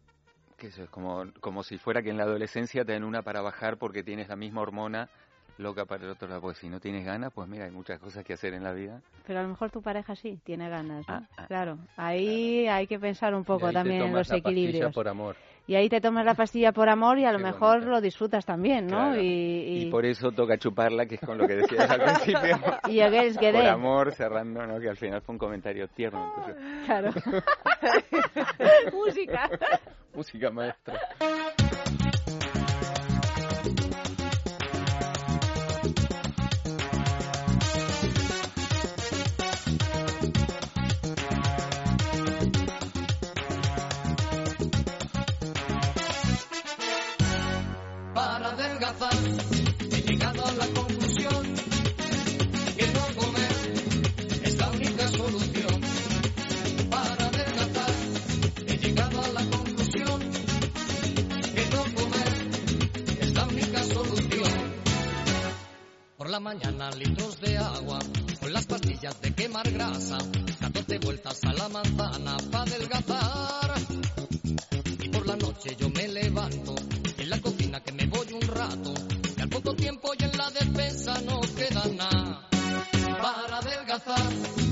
que 0.57 0.67
eso 0.67 0.83
es 0.83 0.91
como, 0.91 1.23
como 1.39 1.63
si 1.63 1.79
fuera 1.79 2.03
que 2.03 2.11
en 2.11 2.17
la 2.17 2.25
adolescencia 2.25 2.85
te 2.85 2.91
den 2.91 3.03
una 3.03 3.23
para 3.23 3.41
bajar 3.41 3.79
porque 3.79 4.03
tienes 4.03 4.27
la 4.27 4.35
misma 4.35 4.61
hormona 4.61 5.09
loca 5.57 5.85
para 5.85 6.03
el 6.03 6.11
otro 6.11 6.27
lado. 6.27 6.41
Pues 6.41 6.57
si 6.57 6.69
no 6.69 6.79
tienes 6.79 7.05
ganas, 7.05 7.31
pues 7.33 7.47
mira, 7.47 7.65
hay 7.65 7.71
muchas 7.71 7.99
cosas 7.99 8.23
que 8.23 8.33
hacer 8.33 8.53
en 8.53 8.63
la 8.63 8.73
vida. 8.73 9.01
Pero 9.25 9.39
a 9.39 9.43
lo 9.43 9.49
mejor 9.49 9.71
tu 9.71 9.81
pareja 9.81 10.15
sí 10.15 10.39
tiene 10.43 10.69
ganas, 10.69 11.07
¿no? 11.07 11.13
Ah, 11.13 11.27
ah. 11.37 11.45
claro, 11.47 11.77
ahí 11.97 12.67
hay 12.67 12.87
que 12.87 12.99
pensar 12.99 13.33
un 13.33 13.43
poco 13.43 13.71
también 13.71 14.03
en 14.03 14.13
los 14.13 14.31
equilibrios. 14.31 14.93
por 14.93 15.07
amor. 15.07 15.35
Y 15.65 15.75
ahí 15.75 15.87
te 15.87 16.01
tomas 16.01 16.25
la 16.25 16.33
pastilla 16.33 16.73
por 16.73 16.89
amor 16.89 17.19
y 17.19 17.25
a 17.25 17.31
lo 17.31 17.39
mejor 17.39 17.83
lo 17.85 18.01
disfrutas 18.01 18.45
también, 18.45 18.87
¿no? 18.87 19.17
Y, 19.17 19.89
por 19.89 20.05
eso 20.05 20.31
toca 20.31 20.57
chuparla, 20.57 21.05
que 21.05 21.15
es 21.15 21.21
con 21.21 21.37
lo 21.37 21.47
que 21.47 21.55
decías 21.55 21.89
al 21.89 22.01
principio. 22.01 22.59
y 22.89 22.99
es 22.99 23.37
que 23.37 23.51
Por 23.51 23.65
amor, 23.65 24.11
cerrando, 24.13 24.65
¿no? 24.65 24.79
Que 24.79 24.89
al 24.89 24.97
final 24.97 25.21
fue 25.21 25.33
un 25.33 25.39
comentario 25.39 25.87
tierno. 25.87 26.33
Claro. 26.85 27.11
Música. 28.93 29.49
Música 30.13 30.51
maestra. 30.51 30.99
la 66.33 66.39
mañana 66.39 66.89
litros 66.89 67.39
de 67.41 67.55
agua, 67.59 67.99
con 68.41 68.51
las 68.51 68.65
pastillas 68.65 69.21
de 69.21 69.35
quemar 69.35 69.69
grasa, 69.69 70.17
14 70.61 70.97
vueltas 70.97 71.43
a 71.43 71.53
la 71.53 71.69
manzana 71.69 72.37
para 72.51 72.63
adelgazar. 72.63 73.73
Y 74.99 75.09
por 75.09 75.27
la 75.27 75.35
noche 75.35 75.75
yo 75.77 75.91
me 75.91 76.07
levanto, 76.07 76.73
en 77.19 77.29
la 77.29 77.39
cocina 77.39 77.83
que 77.83 77.91
me 77.91 78.07
voy 78.07 78.33
un 78.33 78.41
rato, 78.47 78.95
y 79.37 79.41
al 79.41 79.49
poco 79.49 79.75
tiempo 79.75 80.11
y 80.17 80.23
en 80.23 80.35
la 80.35 80.49
despensa 80.49 81.21
no 81.21 81.39
queda 81.41 81.85
nada 81.95 82.49
para 83.21 83.57
adelgazar. 83.59 84.62